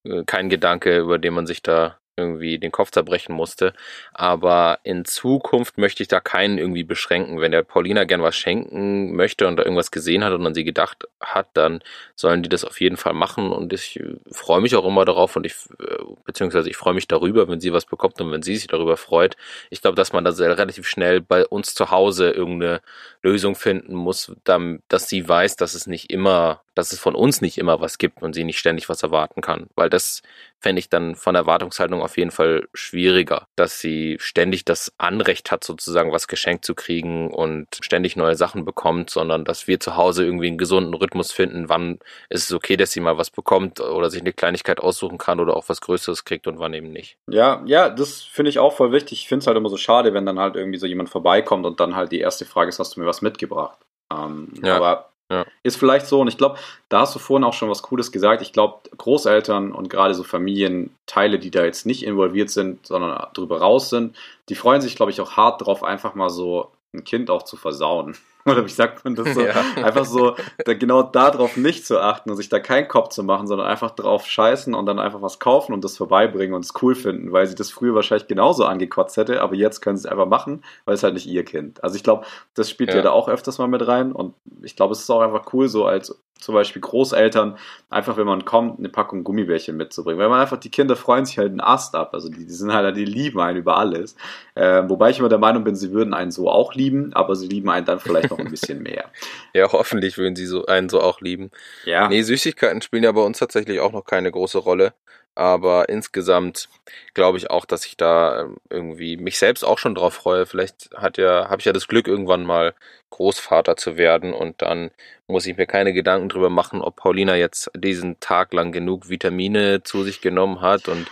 äh, 0.05 0.25
kein 0.27 0.49
Gedanke, 0.49 0.99
über 0.99 1.19
den 1.19 1.35
man 1.35 1.47
sich 1.47 1.63
da 1.63 1.99
irgendwie 2.23 2.59
den 2.59 2.73
Kopf 2.73 2.91
zerbrechen 2.91 3.35
musste. 3.35 3.73
Aber 4.15 4.79
in 4.83 5.05
Zukunft 5.05 5.79
möchte 5.79 6.03
ich 6.03 6.09
da 6.09 6.21
keinen 6.21 6.59
irgendwie 6.59 6.85
beschränken. 6.85 7.41
Wenn 7.41 7.53
der 7.53 7.63
Paulina 7.63 8.05
gern 8.05 8.23
was 8.23 8.37
schenken 8.37 9.15
möchte 9.15 9.47
und 9.47 9.57
da 9.57 9.65
irgendwas 9.65 9.91
gesehen 9.91 10.25
hat 10.25 10.33
und 10.33 10.47
an 10.47 10.55
sie 10.55 10.65
gedacht 10.65 11.07
hat, 11.21 11.49
dann 11.55 11.83
sollen 12.15 12.43
die 12.43 12.49
das 12.49 12.65
auf 12.65 12.81
jeden 12.81 12.97
Fall 12.97 13.15
machen. 13.15 13.53
Und 13.53 13.73
ich 13.73 14.01
äh, 14.01 14.17
freue 14.31 14.61
mich 14.61 14.77
auch 14.77 14.87
immer 14.87 15.05
darauf 15.05 15.37
und 15.37 15.47
ich, 15.47 15.55
äh, 15.81 16.03
beziehungsweise 16.25 16.71
ich 16.71 16.77
freue 16.77 16.95
mich 16.95 17.09
darüber, 17.09 17.49
wenn 17.49 17.61
sie 17.61 17.73
was 17.73 17.87
bekommt 17.87 18.21
und 18.21 18.31
wenn 18.33 18.43
sie 18.43 18.57
sich 18.57 18.67
darüber 18.67 18.97
freut. 18.97 19.37
Ich 19.71 19.83
glaube, 19.83 19.97
dass 19.97 20.13
man 20.13 20.25
da 20.25 20.31
relativ 20.31 20.87
schnell 20.89 21.21
bei 21.21 21.47
uns 21.47 21.75
zu 21.75 21.91
Hause 21.91 22.31
irgendeine 22.31 22.81
Lösung 23.23 23.55
finden 23.55 23.95
muss, 23.95 24.33
dass 24.45 25.09
sie 25.09 25.29
weiß, 25.29 25.57
dass 25.57 25.75
es 25.75 25.87
nicht 25.87 26.11
immer, 26.11 26.63
dass 26.75 26.93
es 26.93 26.99
von 26.99 27.15
uns 27.15 27.41
nicht 27.41 27.59
immer 27.59 27.81
was 27.81 27.99
gibt 27.99 28.23
und 28.23 28.35
sie 28.35 28.45
nicht 28.45 28.59
ständig 28.59 28.89
was 28.89 29.03
erwarten 29.03 29.41
kann. 29.41 29.69
Weil 29.75 29.91
das 29.91 30.23
fände 30.63 30.79
ich 30.79 30.89
dann 30.89 31.17
von 31.17 31.35
Erwartungshaltung 31.35 32.03
auf 32.03 32.17
jeden 32.17 32.31
Fall 32.31 32.69
schwieriger, 32.73 33.49
dass 33.57 33.81
sie 33.81 34.17
ständig 34.21 34.65
das 34.65 34.93
Anrecht 34.97 35.51
hat, 35.51 35.65
sozusagen 35.65 36.13
was 36.13 36.29
geschenkt 36.29 36.65
zu 36.65 36.75
kriegen 36.75 37.31
und 37.31 37.67
ständig 37.81 38.17
neue 38.17 38.37
Sachen 38.37 38.65
bekommt, 38.65 39.11
sondern 39.11 39.45
dass 39.45 39.67
wir 39.67 39.81
zu 39.81 39.97
Hause 39.97 40.25
irgendwie 40.25 40.47
einen 40.47 40.59
gesunden 40.59 40.95
Rhythmus 40.95 41.33
finden, 41.33 41.69
wann 41.69 41.99
ist 42.29 42.45
es 42.45 42.53
okay, 42.53 42.77
dass 42.77 42.93
sie 42.93 43.01
mal 43.01 43.19
was 43.19 43.31
bekommt 43.31 43.81
oder 43.81 44.09
sich 44.09 44.21
eine 44.21 44.33
Kleinigkeit 44.33 44.79
aussuchen 44.81 45.19
kann 45.19 45.41
oder 45.41 45.57
auch 45.57 45.69
was 45.69 45.81
Größeres 45.81 46.25
kriegt 46.25 46.47
und 46.47 46.59
wann 46.59 46.75
eben 46.75 46.93
nicht. 46.93 47.19
Ja, 47.29 47.63
ja, 47.67 47.91
das 47.91 48.23
finde 48.23 48.51
ich 48.51 48.61
auch 48.61 48.75
voll 48.75 48.93
wichtig. 48.93 49.21
Ich 49.21 49.29
finde 49.29 49.43
es 49.43 49.47
halt 49.49 49.57
immer 49.57 49.69
so 49.69 49.77
schade, 49.77 50.15
wenn 50.15 50.27
dann 50.27 50.39
halt 50.39 50.55
irgendwie 50.55 50.79
so 50.79 50.87
jemand 50.87 51.11
vorbeikommt 51.11 51.67
und 51.67 51.81
dann 51.81 51.97
halt 51.97 52.13
die 52.13 52.21
erste 52.21 52.45
Frage 52.45 52.69
ist, 52.69 52.79
hast 52.79 52.97
du 52.97 53.01
mir 53.01 53.07
was 53.07 53.21
mitgebracht? 53.21 53.79
Ähm, 54.13 54.53
ja. 54.63 54.77
Aber 54.77 55.12
ja. 55.33 55.47
Ist 55.63 55.77
vielleicht 55.77 56.07
so. 56.07 56.21
Und 56.21 56.29
ich 56.29 56.37
glaube, 56.37 56.59
da 56.89 57.01
hast 57.01 57.15
du 57.15 57.19
vorhin 57.19 57.45
auch 57.45 57.55
schon 57.55 57.71
was 57.71 57.83
Cooles 57.83 58.13
gesagt. 58.13 58.43
Ich 58.43 58.53
glaube, 58.53 58.81
Großeltern 58.97 59.73
und 59.73 59.89
gerade 59.89 60.15
so 60.15 60.25
Familienteile, 60.25 61.39
die 61.39 61.51
da 61.51 61.65
jetzt 61.65 61.87
nicht 61.87 62.05
involviert 62.05 62.51
sind, 62.51 62.87
sondern 62.87 63.29
drüber 63.33 63.61
raus 63.61 63.89
sind, 63.89 64.15
die 64.49 64.55
freuen 64.55 64.83
sich, 64.83 64.95
glaube 64.95 65.11
ich, 65.11 65.21
auch 65.21 65.33
hart 65.33 65.65
drauf, 65.65 65.83
einfach 65.83 66.15
mal 66.15 66.29
so 66.29 66.71
ein 66.93 67.05
Kind 67.05 67.31
auch 67.31 67.45
zu 67.45 67.57
versauen. 67.57 68.17
Oder 68.47 68.65
wie 68.65 68.71
sagt 68.71 69.05
man 69.05 69.15
das 69.15 69.35
so? 69.35 69.43
Ja. 69.53 69.85
Einfach 69.85 70.05
so, 70.05 70.37
da 70.65 70.75
genau 70.75 71.03
darauf 71.03 71.57
nicht 71.57 71.85
zu 71.85 72.01
achten 72.01 72.31
und 72.31 72.37
sich 72.37 72.49
da 72.49 72.61
keinen 72.61 72.87
Kopf 72.87 73.09
zu 73.09 73.25
machen, 73.25 73.47
sondern 73.47 73.67
einfach 73.67 73.91
drauf 73.91 74.27
scheißen 74.27 74.73
und 74.75 74.87
dann 74.87 74.99
einfach 74.99 75.21
was 75.21 75.41
kaufen 75.41 75.73
und 75.73 75.83
das 75.83 75.97
vorbeibringen 75.97 76.55
und 76.55 76.65
es 76.65 76.73
cool 76.81 76.95
finden, 76.95 77.33
weil 77.33 77.47
sie 77.47 77.55
das 77.55 77.71
früher 77.71 77.95
wahrscheinlich 77.95 78.29
genauso 78.29 78.65
angekotzt 78.65 79.17
hätte, 79.17 79.43
aber 79.43 79.55
jetzt 79.55 79.81
können 79.81 79.97
sie 79.97 80.07
es 80.07 80.13
einfach 80.13 80.27
machen, 80.27 80.63
weil 80.85 80.95
es 80.95 81.03
halt 81.03 81.15
nicht 81.15 81.27
ihr 81.27 81.45
Kind. 81.45 81.83
Also 81.83 81.97
ich 81.97 82.05
glaube, 82.05 82.25
das 82.55 82.71
spielt 82.71 82.91
ja. 82.91 82.97
ja 82.97 83.03
da 83.03 83.11
auch 83.11 83.29
öfters 83.29 83.59
mal 83.59 83.69
mit 83.69 83.87
rein 83.87 84.13
und 84.13 84.35
ich 84.63 84.77
glaube, 84.77 84.93
es 84.93 85.01
ist 85.01 85.11
auch 85.11 85.21
einfach 85.21 85.53
cool, 85.53 85.69
so 85.69 85.85
als 85.85 86.17
zum 86.43 86.55
Beispiel 86.55 86.83
Großeltern, 86.83 87.57
einfach 87.89 88.17
wenn 88.17 88.27
man 88.27 88.45
kommt, 88.45 88.79
eine 88.79 88.89
Packung 88.89 89.25
Gummibärchen 89.25 89.77
mitzubringen. 89.77 90.21
Weil 90.21 90.29
man 90.29 90.41
einfach, 90.41 90.59
die 90.59 90.71
Kinder 90.71 90.97
freuen 90.97 91.25
sich 91.25 91.39
halt 91.39 91.51
einen 91.51 91.61
Ast 91.61 91.95
ab. 91.95 92.11
Also 92.15 92.29
die, 92.29 92.45
die 92.45 92.53
sind 92.53 92.73
halt, 92.73 92.97
die 92.97 93.05
lieben 93.05 93.41
einen 93.41 93.59
über 93.59 93.77
alles. 93.77 94.17
Äh, 94.55 94.83
wobei 94.89 95.11
ich 95.11 95.19
immer 95.19 95.29
der 95.29 95.39
Meinung 95.39 95.65
bin, 95.65 95.77
sie 95.77 95.93
würden 95.93 96.15
einen 96.15 96.33
so 96.33 96.51
auch 96.51 96.75
lieben, 96.75 97.13
aber 97.15 97.37
sie 97.37 97.49
lieben 97.49 97.71
einen 97.71 97.87
dann 97.87 98.01
vielleicht 98.01 98.31
noch 98.31 98.39
ein 98.39 98.51
bisschen 98.51 98.83
mehr. 98.83 99.11
ja, 99.55 99.71
hoffentlich 99.71 100.19
würden 100.19 100.35
sie 100.35 100.47
so 100.47 100.67
einen 100.67 100.89
so 100.89 101.01
auch 101.01 101.21
lieben. 101.21 101.51
Ja. 101.85 102.09
Nee, 102.09 102.23
Süßigkeiten 102.23 102.83
spielen 102.83 103.05
ja 103.05 103.13
bei 103.13 103.23
uns 103.23 103.39
tatsächlich 103.39 103.81
auch 103.81 103.93
noch 103.93 104.05
keine 104.05 104.31
große 104.31 104.59
Rolle. 104.59 104.95
Aber 105.35 105.89
insgesamt 105.89 106.69
glaube 107.15 107.39
ich 107.39 107.51
auch, 107.51 107.65
dass 107.65 107.87
ich 107.87 107.97
da 107.97 108.43
ähm, 108.43 108.57
irgendwie 108.69 109.17
mich 109.17 109.39
selbst 109.39 109.65
auch 109.65 109.79
schon 109.79 109.95
drauf 109.95 110.15
freue. 110.15 110.45
Vielleicht 110.45 110.91
hat 110.95 111.17
ja, 111.17 111.49
habe 111.49 111.61
ich 111.61 111.65
ja 111.65 111.73
das 111.73 111.89
Glück, 111.89 112.07
irgendwann 112.07 112.45
mal 112.45 112.75
Großvater 113.13 113.77
zu 113.77 113.97
werden 113.97 114.33
und 114.33 114.61
dann 114.63 114.91
muss 115.29 115.47
ich 115.47 115.57
mir 115.57 115.67
keine 115.67 115.93
Gedanken 115.93 116.29
drüber 116.29 116.51
machen, 116.51 116.83
ob 116.83 116.97
Paulina 116.97 117.37
jetzt 117.37 117.71
diesen 117.77 118.21
Tag 118.21 118.53
lang 118.53 118.73
genug 118.73 119.09
Vitamine 119.09 119.83
zu 119.83 120.03
sich 120.05 120.21
genommen 120.21 120.61
hat 120.61 120.89
und 120.89 121.07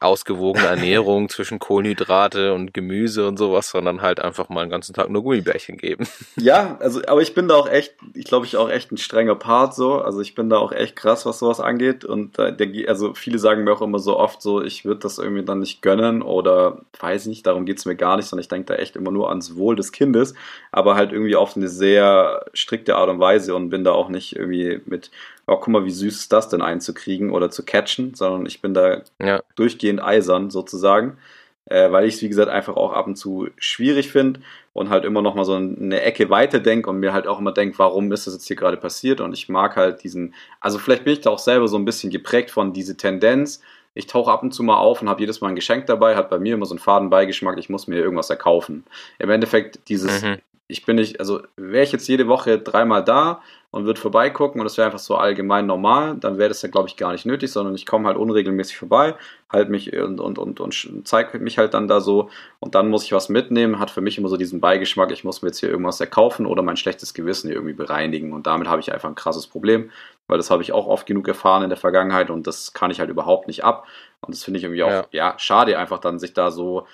ausgewogene 0.00 0.66
Ernährung 0.68 1.28
zwischen 1.28 1.58
Kohlenhydrate 1.58 2.52
und 2.54 2.74
Gemüse 2.74 3.26
und 3.26 3.38
sowas, 3.38 3.70
sondern 3.70 4.02
halt 4.02 4.20
einfach 4.20 4.48
mal 4.48 4.62
einen 4.62 4.70
ganzen 4.70 4.94
Tag 4.94 5.08
nur 5.10 5.22
Gummibärchen 5.22 5.76
geben. 5.76 6.06
Ja, 6.36 6.76
also, 6.80 7.02
aber 7.06 7.20
ich 7.20 7.34
bin 7.34 7.46
da 7.46 7.54
auch 7.54 7.68
echt, 7.68 7.94
ich 8.14 8.24
glaube, 8.24 8.46
ich 8.46 8.56
auch 8.56 8.70
echt 8.70 8.90
ein 8.90 8.96
strenger 8.96 9.34
Part 9.34 9.74
so. 9.74 10.00
Also 10.00 10.20
ich 10.20 10.34
bin 10.34 10.48
da 10.48 10.56
auch 10.56 10.72
echt 10.72 10.96
krass, 10.96 11.26
was 11.26 11.38
sowas 11.38 11.60
angeht. 11.60 12.04
Und 12.04 12.38
der, 12.38 12.56
also 12.88 13.14
viele 13.14 13.38
sagen 13.38 13.64
mir 13.64 13.72
auch 13.72 13.82
immer 13.82 13.98
so 13.98 14.18
oft 14.18 14.40
so, 14.42 14.62
ich 14.62 14.84
würde 14.84 15.00
das 15.00 15.18
irgendwie 15.18 15.44
dann 15.44 15.60
nicht 15.60 15.82
gönnen 15.82 16.22
oder 16.22 16.80
weiß 16.98 17.26
nicht, 17.26 17.46
darum 17.46 17.64
geht's 17.66 17.84
mir 17.84 17.96
gar 17.96 18.16
nicht, 18.16 18.26
sondern 18.26 18.42
ich 18.42 18.48
denke 18.48 18.66
da 18.66 18.74
echt 18.74 18.96
immer 18.96 19.10
nur 19.10 19.28
ans 19.28 19.56
Wohl 19.56 19.76
des 19.76 19.92
Kindes, 19.92 20.34
aber 20.72 20.96
halt 20.96 21.12
irgendwie 21.12 21.21
auf 21.36 21.56
eine 21.56 21.68
sehr 21.68 22.46
strikte 22.52 22.96
Art 22.96 23.08
und 23.08 23.20
Weise 23.20 23.54
und 23.54 23.70
bin 23.70 23.84
da 23.84 23.92
auch 23.92 24.08
nicht 24.08 24.36
irgendwie 24.36 24.80
mit 24.86 25.10
oh, 25.46 25.56
guck 25.56 25.68
mal, 25.68 25.84
wie 25.84 25.90
süß 25.90 26.16
ist 26.16 26.32
das 26.32 26.48
denn 26.48 26.62
einzukriegen 26.62 27.30
oder 27.30 27.50
zu 27.50 27.64
catchen, 27.64 28.14
sondern 28.14 28.46
ich 28.46 28.60
bin 28.60 28.74
da 28.74 29.02
ja. 29.20 29.40
durchgehend 29.56 30.02
eisern 30.02 30.50
sozusagen, 30.50 31.18
äh, 31.66 31.90
weil 31.90 32.06
ich 32.06 32.16
es, 32.16 32.22
wie 32.22 32.28
gesagt, 32.28 32.50
einfach 32.50 32.76
auch 32.76 32.92
ab 32.92 33.06
und 33.06 33.16
zu 33.16 33.48
schwierig 33.56 34.10
finde 34.10 34.40
und 34.72 34.88
halt 34.88 35.04
immer 35.04 35.22
noch 35.22 35.34
mal 35.34 35.44
so 35.44 35.54
eine 35.54 36.00
Ecke 36.00 36.30
weiter 36.30 36.60
denke 36.60 36.88
und 36.90 37.00
mir 37.00 37.12
halt 37.12 37.26
auch 37.26 37.38
immer 37.38 37.52
denke, 37.52 37.78
warum 37.78 38.10
ist 38.12 38.26
das 38.26 38.34
jetzt 38.34 38.46
hier 38.46 38.56
gerade 38.56 38.76
passiert 38.76 39.20
und 39.20 39.32
ich 39.32 39.48
mag 39.48 39.76
halt 39.76 40.02
diesen, 40.04 40.34
also 40.60 40.78
vielleicht 40.78 41.04
bin 41.04 41.14
ich 41.14 41.20
da 41.20 41.30
auch 41.30 41.38
selber 41.38 41.68
so 41.68 41.76
ein 41.76 41.84
bisschen 41.84 42.10
geprägt 42.10 42.50
von 42.50 42.72
diese 42.72 42.96
Tendenz, 42.96 43.60
ich 43.94 44.06
tauche 44.06 44.30
ab 44.30 44.42
und 44.42 44.52
zu 44.52 44.62
mal 44.62 44.78
auf 44.78 45.02
und 45.02 45.10
habe 45.10 45.20
jedes 45.20 45.42
Mal 45.42 45.48
ein 45.48 45.54
Geschenk 45.54 45.86
dabei, 45.86 46.16
hat 46.16 46.30
bei 46.30 46.38
mir 46.38 46.54
immer 46.54 46.64
so 46.64 46.72
einen 46.74 46.78
Fadenbeigeschmack, 46.78 47.58
ich 47.58 47.68
muss 47.68 47.88
mir 47.88 47.96
irgendwas 47.96 48.30
erkaufen. 48.30 48.84
Im 49.18 49.28
Endeffekt 49.28 49.80
dieses, 49.90 50.22
mhm. 50.22 50.38
Ich 50.72 50.86
bin 50.86 50.96
nicht, 50.96 51.20
also 51.20 51.42
wäre 51.56 51.84
ich 51.84 51.92
jetzt 51.92 52.08
jede 52.08 52.28
Woche 52.28 52.58
dreimal 52.58 53.04
da 53.04 53.42
und 53.70 53.84
würde 53.84 54.00
vorbeigucken 54.00 54.60
und 54.60 54.66
es 54.66 54.78
wäre 54.78 54.86
einfach 54.86 54.98
so 54.98 55.16
allgemein 55.16 55.66
normal, 55.66 56.16
dann 56.18 56.38
wäre 56.38 56.48
das 56.48 56.62
ja, 56.62 56.70
glaube 56.70 56.88
ich, 56.88 56.96
gar 56.96 57.12
nicht 57.12 57.26
nötig, 57.26 57.52
sondern 57.52 57.74
ich 57.74 57.84
komme 57.84 58.08
halt 58.08 58.16
unregelmäßig 58.16 58.78
vorbei, 58.78 59.14
halt 59.50 59.68
mich 59.68 59.92
und, 59.92 60.18
und, 60.18 60.38
und, 60.38 60.60
und 60.60 61.02
zeige 61.04 61.38
mich 61.38 61.58
halt 61.58 61.74
dann 61.74 61.88
da 61.88 62.00
so 62.00 62.30
und 62.58 62.74
dann 62.74 62.88
muss 62.88 63.04
ich 63.04 63.12
was 63.12 63.28
mitnehmen, 63.28 63.78
hat 63.78 63.90
für 63.90 64.00
mich 64.00 64.16
immer 64.16 64.28
so 64.28 64.38
diesen 64.38 64.60
Beigeschmack, 64.60 65.12
ich 65.12 65.24
muss 65.24 65.42
mir 65.42 65.48
jetzt 65.48 65.60
hier 65.60 65.68
irgendwas 65.68 66.00
erkaufen 66.00 66.46
oder 66.46 66.62
mein 66.62 66.78
schlechtes 66.78 67.12
Gewissen 67.12 67.48
hier 67.48 67.56
irgendwie 67.56 67.74
bereinigen 67.74 68.32
und 68.32 68.46
damit 68.46 68.66
habe 68.66 68.80
ich 68.80 68.92
einfach 68.92 69.10
ein 69.10 69.14
krasses 69.14 69.46
Problem, 69.46 69.90
weil 70.26 70.38
das 70.38 70.50
habe 70.50 70.62
ich 70.62 70.72
auch 70.72 70.86
oft 70.86 71.06
genug 71.06 71.28
erfahren 71.28 71.62
in 71.62 71.68
der 71.68 71.78
Vergangenheit 71.78 72.30
und 72.30 72.46
das 72.46 72.72
kann 72.72 72.90
ich 72.90 72.98
halt 72.98 73.10
überhaupt 73.10 73.46
nicht 73.46 73.62
ab 73.62 73.86
und 74.22 74.34
das 74.34 74.42
finde 74.42 74.58
ich 74.58 74.64
irgendwie 74.64 74.84
auch, 74.84 74.90
ja. 74.90 75.04
ja, 75.10 75.34
schade 75.36 75.78
einfach 75.78 75.98
dann 75.98 76.18
sich 76.18 76.32
da 76.32 76.50
so 76.50 76.86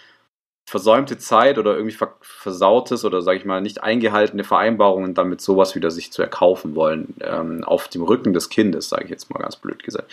versäumte 0.69 1.17
Zeit 1.17 1.59
oder 1.59 1.77
irgendwie 1.77 1.97
versautes 2.21 3.05
oder 3.05 3.23
sage 3.23 3.39
ich 3.39 3.45
mal 3.45 3.63
nicht 3.63 3.83
eingehaltene 3.83 4.45
Vereinbarungen 4.45 5.15
damit 5.15 5.41
sowas 5.41 5.75
wieder 5.75 5.91
sich 5.91 6.13
zu 6.13 6.21
erkaufen 6.21 6.75
wollen 6.75 7.15
ähm, 7.21 7.65
auf 7.65 7.89
dem 7.89 8.03
Rücken 8.03 8.35
des 8.35 8.51
Kindes, 8.51 8.89
sage 8.91 9.05
ich 9.05 9.11
jetzt 9.11 9.33
mal 9.33 9.41
ganz 9.41 9.57
blöd 9.57 9.83
gesagt. 9.83 10.13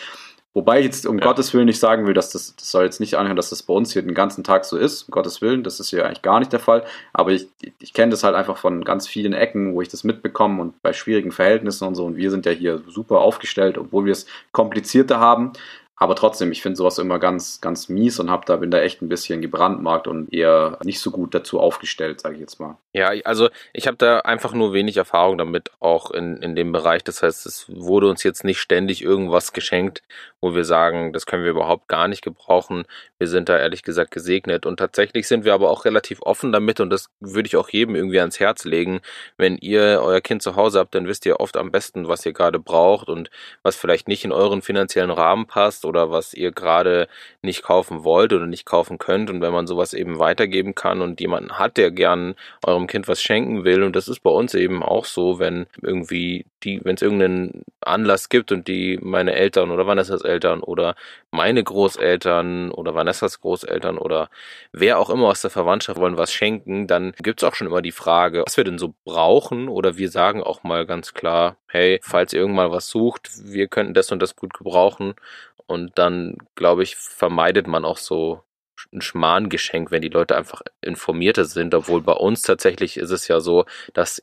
Wobei 0.54 0.80
ich 0.80 0.86
jetzt 0.86 1.06
um 1.06 1.20
ja. 1.20 1.26
Gottes 1.26 1.54
Willen 1.54 1.66
nicht 1.66 1.82
sagen 1.82 2.08
will, 2.08 2.14
dass 2.14 2.30
das, 2.30 2.56
das 2.56 2.72
soll 2.72 2.86
jetzt 2.86 3.02
nicht 3.02 3.16
anhören, 3.16 3.36
dass 3.36 3.50
das 3.50 3.64
bei 3.64 3.74
uns 3.74 3.92
hier 3.92 4.02
den 4.02 4.14
ganzen 4.14 4.46
Tag 4.46 4.64
so 4.64 4.78
ist, 4.78 5.04
um 5.04 5.12
Gottes 5.12 5.42
Willen, 5.42 5.64
das 5.64 5.82
ist 5.82 5.90
hier 5.90 6.06
eigentlich 6.06 6.22
gar 6.22 6.40
nicht 6.40 6.54
der 6.54 6.62
Fall, 6.62 6.86
aber 7.12 7.32
ich, 7.32 7.50
ich 7.80 7.92
kenne 7.92 8.12
das 8.12 8.24
halt 8.24 8.36
einfach 8.36 8.56
von 8.56 8.86
ganz 8.86 9.06
vielen 9.06 9.34
Ecken, 9.34 9.76
wo 9.76 9.82
ich 9.82 9.90
das 9.90 10.06
mitbekomme 10.06 10.62
und 10.62 10.82
bei 10.82 10.94
schwierigen 10.94 11.34
Verhältnissen 11.34 11.86
und 11.86 11.96
so 11.96 12.06
und 12.06 12.16
wir 12.16 12.32
sind 12.32 12.46
ja 12.46 12.54
hier 12.54 12.82
super 12.88 13.20
aufgestellt, 13.20 13.78
obwohl 13.78 14.06
wir 14.06 14.14
es 14.14 14.26
komplizierter 14.54 15.20
haben, 15.20 15.52
aber 15.98 16.16
trotzdem, 16.16 16.52
ich 16.52 16.62
finde 16.62 16.76
sowas 16.76 16.98
immer 16.98 17.20
ganz, 17.20 17.62
ganz 17.62 17.88
mies 17.88 18.20
und 18.20 18.30
hab 18.30 18.46
da, 18.46 18.58
bin 18.58 18.70
da 18.70 18.82
echt 18.82 19.02
ein 19.02 19.08
bisschen 19.08 19.42
gebrandmarkt 19.42 20.08
und 20.08 20.34
eher 20.34 20.78
nicht 20.84 21.00
so 21.00 21.10
gut 21.10 21.34
dazu 21.34 21.60
aufgestellt, 21.60 22.20
sage 22.20 22.36
ich 22.36 22.42
jetzt 22.42 22.60
mal. 22.60 22.78
Ja, 22.92 23.12
also 23.24 23.50
ich 23.72 23.88
habe 23.88 23.96
da 23.96 24.20
einfach 24.20 24.54
nur 24.54 24.74
wenig 24.74 24.98
Erfahrung 24.98 25.38
damit, 25.38 25.72
auch 25.80 26.12
in, 26.12 26.38
in 26.38 26.56
dem 26.56 26.74
Bereich. 26.74 27.04
Das 27.04 27.24
heißt, 27.24 27.46
es 27.46 27.66
wurde 27.70 28.10
uns 28.10 28.24
jetzt 28.24 28.44
nicht 28.44 28.60
ständig 28.60 29.04
irgendwas 29.04 29.54
geschenkt, 29.54 30.02
wo 30.42 30.54
wir 30.54 30.66
sagen, 30.66 31.14
das 31.14 31.26
können 31.26 31.44
wir 31.44 31.52
überhaupt 31.52 31.88
gar 31.88 32.10
nicht 32.10 32.22
gebrauchen. 32.22 32.84
Wir 33.18 33.28
sind 33.28 33.48
da 33.48 33.58
ehrlich 33.58 33.82
gesagt 33.82 34.12
gesegnet. 34.12 34.66
Und 34.66 34.78
tatsächlich 34.78 35.30
sind 35.30 35.46
wir 35.46 35.54
aber 35.54 35.70
auch 35.70 35.86
relativ 35.86 36.22
offen 36.22 36.52
damit 36.52 36.82
und 36.82 36.90
das 36.90 37.10
würde 37.22 37.48
ich 37.48 37.56
auch 37.56 37.70
jedem 37.70 37.96
irgendwie 37.96 38.20
ans 38.20 38.40
Herz 38.40 38.66
legen. 38.66 39.00
Wenn 39.38 39.58
ihr 39.58 40.02
euer 40.04 40.22
Kind 40.22 40.44
zu 40.44 40.58
Hause 40.58 40.80
habt, 40.80 40.94
dann 40.94 41.08
wisst 41.08 41.26
ihr 41.26 41.40
oft 41.40 41.56
am 41.56 41.72
besten, 41.72 42.10
was 42.10 42.26
ihr 42.26 42.34
gerade 42.34 42.60
braucht 42.60 43.08
und 43.08 43.30
was 43.64 43.78
vielleicht 43.78 44.10
nicht 44.10 44.26
in 44.26 44.34
euren 44.34 44.62
finanziellen 44.62 45.12
Rahmen 45.12 45.48
passt 45.48 45.85
oder 45.86 46.12
was 46.12 46.34
ihr 46.34 46.52
gerade 46.52 47.08
nicht 47.42 47.64
kaufen 47.64 48.04
wollt 48.04 48.34
oder 48.34 48.48
nicht 48.48 48.66
kaufen 48.66 48.98
könnt. 48.98 49.30
Und 49.30 49.42
wenn 49.42 49.54
man 49.54 49.68
sowas 49.68 49.94
eben 49.94 50.20
weitergeben 50.20 50.76
kann 50.76 51.02
und 51.02 51.22
jemanden 51.22 51.58
hat, 51.58 51.78
der 51.78 51.92
gern 51.92 52.36
eurem 52.66 52.88
Kind 52.88 53.08
was 53.08 53.22
schenken 53.22 53.64
will, 53.64 53.84
und 53.84 53.96
das 53.96 54.08
ist 54.08 54.20
bei 54.20 54.32
uns 54.32 54.54
eben 54.54 54.84
auch 54.84 55.06
so, 55.06 55.40
wenn 55.40 55.68
irgendwie 55.82 56.46
die, 56.66 56.82
wenn 56.84 56.96
es 56.96 57.02
irgendeinen 57.02 57.64
Anlass 57.82 58.30
gibt 58.30 58.52
und 58.52 58.68
die 58.68 59.00
meine 59.02 59.34
Eltern 59.34 59.72
oder 59.72 59.88
Vanessas 59.88 60.22
Eltern 60.22 60.62
oder 60.62 60.96
meine 61.32 61.64
Großeltern 61.64 62.72
oder 62.72 62.96
Vanessas 62.96 63.40
Großeltern 63.40 63.98
oder 63.98 64.30
wer 64.72 65.00
auch 65.00 65.10
immer 65.10 65.28
aus 65.28 65.42
der 65.42 65.52
Verwandtschaft 65.52 66.00
wollen 66.00 66.18
was 66.18 66.34
schenken, 66.34 66.88
dann 66.88 67.14
gibt 67.22 67.42
es 67.42 67.48
auch 67.48 67.56
schon 67.56 67.68
immer 67.68 67.82
die 67.82 67.92
Frage, 67.92 68.44
was 68.46 68.58
wir 68.58 68.64
denn 68.64 68.80
so 68.80 68.96
brauchen. 69.06 69.70
Oder 69.70 69.98
wir 69.98 70.10
sagen 70.10 70.44
auch 70.44 70.64
mal 70.64 70.86
ganz 70.86 71.14
klar, 71.14 71.58
hey, 71.68 72.00
falls 72.02 72.34
ihr 72.34 72.40
irgendwann 72.40 72.72
was 72.72 72.88
sucht, 72.88 73.30
wir 73.44 73.68
könnten 73.68 73.94
das 73.94 74.12
und 74.12 74.22
das 74.22 74.36
gut 74.36 74.54
gebrauchen 74.54 75.14
und 75.68 75.98
dann, 75.98 76.38
glaube 76.56 76.84
ich, 76.84 76.96
vermeidet 76.96 77.68
man 77.68 77.86
auch 77.86 77.98
so 77.98 78.44
ein 78.94 79.02
Schmarrngeschenk, 79.02 79.92
wenn 79.92 80.02
die 80.02 80.10
Leute 80.10 80.36
einfach 80.36 80.62
informierter 80.82 81.46
sind, 81.46 81.74
obwohl 81.74 82.02
bei 82.02 82.14
uns 82.14 82.42
tatsächlich 82.42 82.98
ist 82.98 83.12
es 83.12 83.28
ja 83.28 83.40
so, 83.40 83.66
dass 83.94 84.22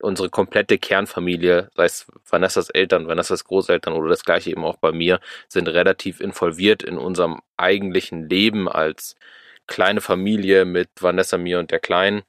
unsere 0.00 0.28
komplette 0.30 0.78
Kernfamilie, 0.78 1.70
sei 1.74 1.84
es 1.84 2.06
Vanessas 2.28 2.70
Eltern, 2.70 3.08
Vanessas 3.08 3.44
Großeltern 3.44 3.94
oder 3.94 4.10
das 4.10 4.24
gleiche 4.24 4.50
eben 4.50 4.64
auch 4.64 4.76
bei 4.76 4.92
mir, 4.92 5.20
sind 5.48 5.68
relativ 5.68 6.20
involviert 6.20 6.82
in 6.82 6.98
unserem 6.98 7.40
eigentlichen 7.56 8.28
Leben 8.28 8.68
als 8.68 9.16
kleine 9.66 10.00
Familie 10.00 10.64
mit 10.64 10.90
Vanessa, 11.00 11.38
mir 11.38 11.58
und 11.58 11.70
der 11.70 11.80
Kleinen. 11.80 12.22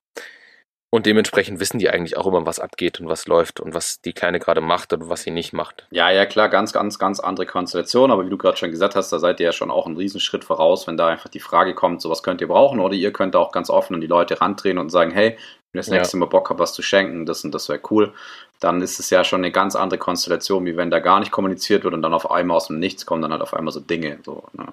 Und 0.96 1.06
dementsprechend 1.06 1.60
wissen 1.60 1.78
die 1.78 1.90
eigentlich 1.90 2.16
auch 2.16 2.26
immer, 2.26 2.46
was 2.46 2.62
abgeht 2.62 3.02
und 3.02 3.10
was 3.10 3.28
läuft 3.28 3.60
und 3.60 3.74
was 3.74 4.00
die 4.00 4.14
Kleine 4.14 4.40
gerade 4.40 4.62
macht 4.62 4.94
und 4.94 5.10
was 5.10 5.24
sie 5.24 5.30
nicht 5.30 5.52
macht. 5.52 5.86
Ja, 5.92 6.10
ja, 6.10 6.26
klar, 6.26 6.48
ganz, 6.48 6.72
ganz, 6.72 6.98
ganz 6.98 7.20
andere 7.20 7.46
Konstellation. 7.46 8.12
Aber 8.12 8.26
wie 8.26 8.30
du 8.30 8.38
gerade 8.38 8.56
schon 8.56 8.72
gesagt 8.72 8.96
hast, 8.96 9.12
da 9.12 9.20
seid 9.20 9.42
ihr 9.42 9.48
ja 9.48 9.52
schon 9.52 9.72
auch 9.72 9.88
einen 9.88 9.98
Riesenschritt 9.98 10.46
voraus, 10.46 10.88
wenn 10.88 10.96
da 10.96 11.10
einfach 11.10 11.28
die 11.28 11.42
Frage 11.42 11.76
kommt, 11.76 12.02
so 12.02 12.10
was 12.10 12.24
könnt 12.24 12.40
ihr 12.40 12.48
brauchen 12.48 12.80
oder 12.80 12.94
ihr 12.94 13.12
könnt 13.12 13.36
auch 13.36 13.52
ganz 13.52 13.70
offen 13.70 13.96
an 13.96 14.00
die 14.00 14.08
Leute 14.08 14.40
randrehen 14.40 14.78
und 14.78 14.90
sagen, 14.90 15.12
hey, 15.12 15.32
wenn 15.74 15.82
ich 15.82 15.86
das 15.86 15.90
nächste 15.90 16.16
Mal 16.16 16.28
Bock 16.28 16.50
habe, 16.50 16.60
was 16.60 16.74
zu 16.74 16.82
schenken, 16.82 17.26
das 17.26 17.44
und 17.44 17.54
das 17.54 17.68
wäre 17.68 17.82
cool, 17.92 18.14
dann 18.62 18.82
ist 18.82 18.98
es 18.98 19.10
ja 19.10 19.26
schon 19.26 19.42
eine 19.42 19.52
ganz 19.52 19.76
andere 19.76 19.98
Konstellation, 19.98 20.66
wie 20.66 20.78
wenn 20.78 20.92
da 20.92 21.00
gar 21.00 21.20
nicht 21.20 21.34
kommuniziert 21.34 21.84
wird 21.84 21.94
und 21.94 22.04
dann 22.04 22.14
auf 22.14 22.32
einmal 22.32 22.56
aus 22.56 22.68
dem 22.68 22.80
Nichts 22.80 23.06
kommen 23.06 23.22
dann 23.22 23.34
halt 23.34 23.42
auf 23.42 23.54
einmal 23.54 23.74
so 23.74 23.82
Dinge. 23.82 24.20
So, 24.24 24.46
ne? 24.54 24.68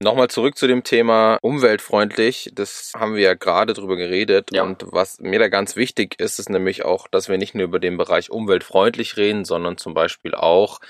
Nochmal 0.00 0.28
zurück 0.28 0.56
zu 0.56 0.66
dem 0.66 0.84
Thema 0.84 1.38
umweltfreundlich. 1.42 2.50
Das 2.54 2.92
haben 2.96 3.14
wir 3.14 3.22
ja 3.22 3.34
gerade 3.34 3.72
drüber 3.74 3.96
geredet. 3.96 4.50
Ja. 4.52 4.62
Und 4.62 4.84
was 4.90 5.20
mir 5.20 5.38
da 5.38 5.48
ganz 5.48 5.76
wichtig 5.76 6.20
ist, 6.20 6.38
ist 6.38 6.50
nämlich 6.50 6.84
auch, 6.84 7.08
dass 7.08 7.28
wir 7.28 7.38
nicht 7.38 7.54
nur 7.54 7.64
über 7.64 7.78
den 7.78 7.96
Bereich 7.96 8.30
umweltfreundlich 8.30 9.16
reden, 9.16 9.44
sondern 9.44 9.76
zum 9.78 9.94
Beispiel 9.94 10.34
auch 10.34 10.80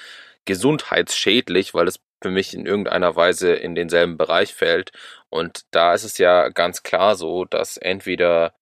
gesundheitsschädlich, 0.44 1.74
weil 1.74 1.88
es 1.88 2.00
für 2.22 2.30
mich 2.30 2.54
in 2.54 2.66
irgendeiner 2.66 3.14
Weise 3.16 3.52
in 3.52 3.74
denselben 3.74 4.16
Bereich 4.16 4.54
fällt. 4.54 4.92
Und 5.28 5.62
da 5.70 5.94
ist 5.94 6.04
es 6.04 6.18
ja 6.18 6.48
ganz 6.48 6.82
klar 6.82 7.16
so, 7.16 7.44
dass 7.44 7.76
entweder 7.76 8.54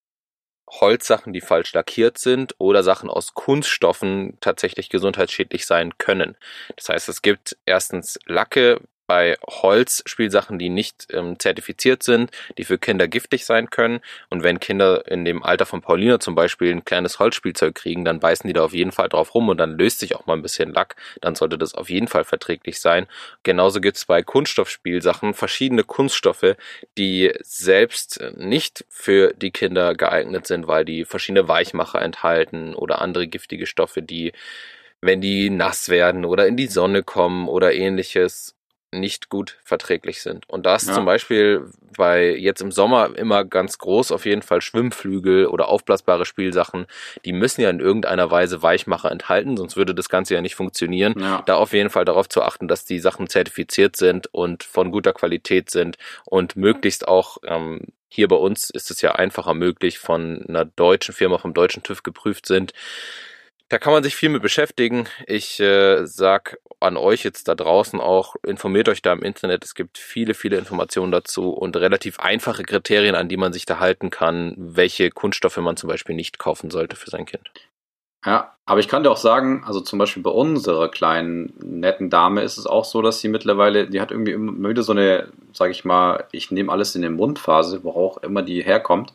Holzsachen, 0.68 1.32
die 1.32 1.40
falsch 1.40 1.72
lackiert 1.72 2.18
sind 2.18 2.54
oder 2.58 2.82
Sachen 2.82 3.08
aus 3.08 3.34
Kunststoffen 3.34 4.36
tatsächlich 4.40 4.90
gesundheitsschädlich 4.90 5.64
sein 5.64 5.96
können. 5.98 6.36
Das 6.74 6.88
heißt, 6.88 7.08
es 7.08 7.22
gibt 7.22 7.56
erstens 7.66 8.18
Lacke, 8.26 8.80
bei 9.06 9.36
Holzspielsachen, 9.46 10.58
die 10.58 10.68
nicht 10.68 11.08
ähm, 11.12 11.38
zertifiziert 11.38 12.02
sind, 12.02 12.30
die 12.58 12.64
für 12.64 12.78
Kinder 12.78 13.08
giftig 13.08 13.44
sein 13.44 13.70
können. 13.70 14.00
Und 14.30 14.42
wenn 14.42 14.60
Kinder 14.60 15.06
in 15.08 15.24
dem 15.24 15.42
Alter 15.42 15.66
von 15.66 15.80
Paulina 15.80 16.20
zum 16.20 16.34
Beispiel 16.34 16.70
ein 16.70 16.84
kleines 16.84 17.18
Holzspielzeug 17.18 17.74
kriegen, 17.74 18.04
dann 18.04 18.20
beißen 18.20 18.46
die 18.46 18.54
da 18.54 18.64
auf 18.64 18.72
jeden 18.72 18.92
Fall 18.92 19.08
drauf 19.08 19.34
rum 19.34 19.48
und 19.48 19.58
dann 19.58 19.78
löst 19.78 20.00
sich 20.00 20.14
auch 20.14 20.26
mal 20.26 20.34
ein 20.34 20.42
bisschen 20.42 20.72
Lack. 20.72 20.96
Dann 21.20 21.34
sollte 21.34 21.58
das 21.58 21.74
auf 21.74 21.90
jeden 21.90 22.08
Fall 22.08 22.24
verträglich 22.24 22.80
sein. 22.80 23.06
Genauso 23.42 23.80
gibt 23.80 23.96
es 23.96 24.04
bei 24.04 24.22
Kunststoffspielsachen 24.22 25.34
verschiedene 25.34 25.84
Kunststoffe, 25.84 26.56
die 26.98 27.32
selbst 27.42 28.20
nicht 28.36 28.84
für 28.88 29.32
die 29.34 29.50
Kinder 29.50 29.94
geeignet 29.94 30.46
sind, 30.46 30.66
weil 30.66 30.84
die 30.84 31.04
verschiedene 31.04 31.48
Weichmacher 31.48 32.02
enthalten 32.02 32.74
oder 32.74 33.00
andere 33.00 33.26
giftige 33.26 33.66
Stoffe, 33.66 34.02
die 34.02 34.32
wenn 35.00 35.20
die 35.20 35.50
nass 35.50 35.88
werden 35.88 36.24
oder 36.24 36.46
in 36.46 36.56
die 36.56 36.66
Sonne 36.66 37.02
kommen 37.02 37.48
oder 37.48 37.72
ähnliches, 37.74 38.54
nicht 38.92 39.28
gut 39.28 39.58
verträglich 39.64 40.22
sind. 40.22 40.48
Und 40.48 40.64
das 40.66 40.86
ja. 40.86 40.94
zum 40.94 41.04
Beispiel 41.04 41.70
bei 41.96 42.34
jetzt 42.34 42.60
im 42.60 42.70
Sommer 42.70 43.16
immer 43.16 43.44
ganz 43.44 43.78
groß 43.78 44.12
auf 44.12 44.24
jeden 44.26 44.42
Fall 44.42 44.60
Schwimmflügel 44.60 45.46
oder 45.46 45.68
aufblasbare 45.68 46.24
Spielsachen, 46.24 46.86
die 47.24 47.32
müssen 47.32 47.60
ja 47.60 47.70
in 47.70 47.80
irgendeiner 47.80 48.30
Weise 48.30 48.62
Weichmacher 48.62 49.10
enthalten, 49.10 49.56
sonst 49.56 49.76
würde 49.76 49.94
das 49.94 50.08
Ganze 50.08 50.34
ja 50.34 50.40
nicht 50.40 50.54
funktionieren. 50.54 51.14
Ja. 51.18 51.42
Da 51.46 51.56
auf 51.56 51.72
jeden 51.72 51.90
Fall 51.90 52.04
darauf 52.04 52.28
zu 52.28 52.42
achten, 52.42 52.68
dass 52.68 52.84
die 52.84 52.98
Sachen 52.98 53.28
zertifiziert 53.28 53.96
sind 53.96 54.32
und 54.32 54.62
von 54.62 54.90
guter 54.90 55.12
Qualität 55.12 55.70
sind 55.70 55.98
und 56.24 56.56
möglichst 56.56 57.08
auch 57.08 57.38
ähm, 57.44 57.80
hier 58.08 58.28
bei 58.28 58.36
uns 58.36 58.70
ist 58.70 58.90
es 58.90 59.02
ja 59.02 59.12
einfacher 59.12 59.52
möglich, 59.52 59.98
von 59.98 60.44
einer 60.48 60.64
deutschen 60.64 61.12
Firma, 61.14 61.38
vom 61.38 61.54
deutschen 61.54 61.82
TÜV 61.82 62.02
geprüft 62.02 62.46
sind. 62.46 62.72
Da 63.68 63.78
kann 63.78 63.92
man 63.92 64.04
sich 64.04 64.14
viel 64.14 64.28
mit 64.28 64.42
beschäftigen. 64.42 65.08
Ich 65.26 65.58
äh, 65.58 66.06
sag 66.06 66.58
an 66.78 66.96
euch 66.96 67.24
jetzt 67.24 67.48
da 67.48 67.56
draußen 67.56 68.00
auch, 68.00 68.36
informiert 68.46 68.88
euch 68.88 69.02
da 69.02 69.12
im 69.12 69.22
Internet. 69.22 69.64
Es 69.64 69.74
gibt 69.74 69.98
viele, 69.98 70.34
viele 70.34 70.56
Informationen 70.56 71.10
dazu 71.10 71.50
und 71.50 71.76
relativ 71.76 72.20
einfache 72.20 72.62
Kriterien, 72.62 73.16
an 73.16 73.28
die 73.28 73.36
man 73.36 73.52
sich 73.52 73.66
da 73.66 73.80
halten 73.80 74.10
kann, 74.10 74.54
welche 74.56 75.10
Kunststoffe 75.10 75.56
man 75.56 75.76
zum 75.76 75.88
Beispiel 75.88 76.14
nicht 76.14 76.38
kaufen 76.38 76.70
sollte 76.70 76.94
für 76.94 77.10
sein 77.10 77.26
Kind. 77.26 77.50
Ja, 78.24 78.56
aber 78.66 78.80
ich 78.80 78.88
kann 78.88 79.04
dir 79.04 79.10
auch 79.10 79.16
sagen, 79.16 79.62
also 79.64 79.80
zum 79.80 79.98
Beispiel 79.98 80.22
bei 80.22 80.30
unserer 80.30 80.88
kleinen 80.88 81.52
netten 81.60 82.10
Dame 82.10 82.42
ist 82.42 82.58
es 82.58 82.66
auch 82.66 82.84
so, 82.84 83.02
dass 83.02 83.20
sie 83.20 83.28
mittlerweile, 83.28 83.88
die 83.88 84.00
hat 84.00 84.10
irgendwie 84.10 84.32
immer 84.32 84.68
wieder 84.68 84.82
so 84.82 84.92
eine, 84.92 85.28
sag 85.52 85.70
ich 85.70 85.84
mal, 85.84 86.24
ich 86.32 86.50
nehme 86.50 86.72
alles 86.72 86.94
in 86.96 87.02
den 87.02 87.14
Mundphase, 87.14 87.84
wo 87.84 87.90
auch 87.90 88.18
immer 88.18 88.42
die 88.42 88.62
herkommt 88.62 89.14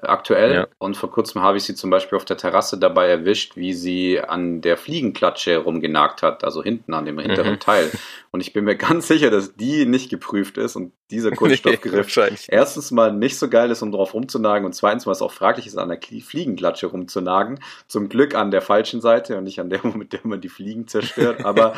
aktuell. 0.00 0.54
Ja. 0.54 0.66
Und 0.78 0.96
vor 0.96 1.10
kurzem 1.10 1.42
habe 1.42 1.58
ich 1.58 1.64
sie 1.64 1.74
zum 1.74 1.90
Beispiel 1.90 2.16
auf 2.16 2.24
der 2.24 2.36
Terrasse 2.36 2.78
dabei 2.78 3.08
erwischt, 3.08 3.56
wie 3.56 3.72
sie 3.72 4.20
an 4.20 4.60
der 4.60 4.76
Fliegenklatsche 4.76 5.58
rumgenagt 5.58 6.22
hat, 6.22 6.44
also 6.44 6.62
hinten 6.62 6.94
an 6.94 7.04
dem 7.04 7.18
hinteren 7.18 7.54
mhm. 7.54 7.60
Teil. 7.60 7.90
Und 8.32 8.40
ich 8.40 8.54
bin 8.54 8.64
mir 8.64 8.76
ganz 8.76 9.06
sicher, 9.08 9.30
dass 9.30 9.54
die 9.56 9.86
nicht 9.86 10.10
geprüft 10.10 10.58
ist 10.58 10.74
und 10.74 10.92
dieser 11.10 11.30
Kunststoffgriff 11.36 12.16
nee, 12.16 12.36
erstens 12.48 12.90
mal 12.90 13.12
nicht 13.12 13.38
so 13.38 13.48
geil 13.48 13.70
ist, 13.70 13.82
um 13.82 13.92
drauf 13.92 14.14
rumzunagen 14.14 14.64
und 14.64 14.72
zweitens 14.72 15.04
mal 15.04 15.12
es 15.12 15.20
auch 15.20 15.32
fraglich 15.32 15.66
ist, 15.66 15.76
an 15.76 15.90
der 15.90 16.00
Fliegenklatsche 16.00 16.86
rumzunagen. 16.86 17.60
Zum 17.86 18.08
Glück 18.08 18.34
an 18.34 18.50
der 18.50 18.62
falschen 18.62 19.02
Seite 19.02 19.36
und 19.36 19.44
nicht 19.44 19.60
an 19.60 19.68
der, 19.68 19.86
mit 19.94 20.14
der 20.14 20.20
man 20.24 20.40
die 20.40 20.48
Fliegen 20.48 20.88
zerstört. 20.88 21.44
Aber 21.44 21.74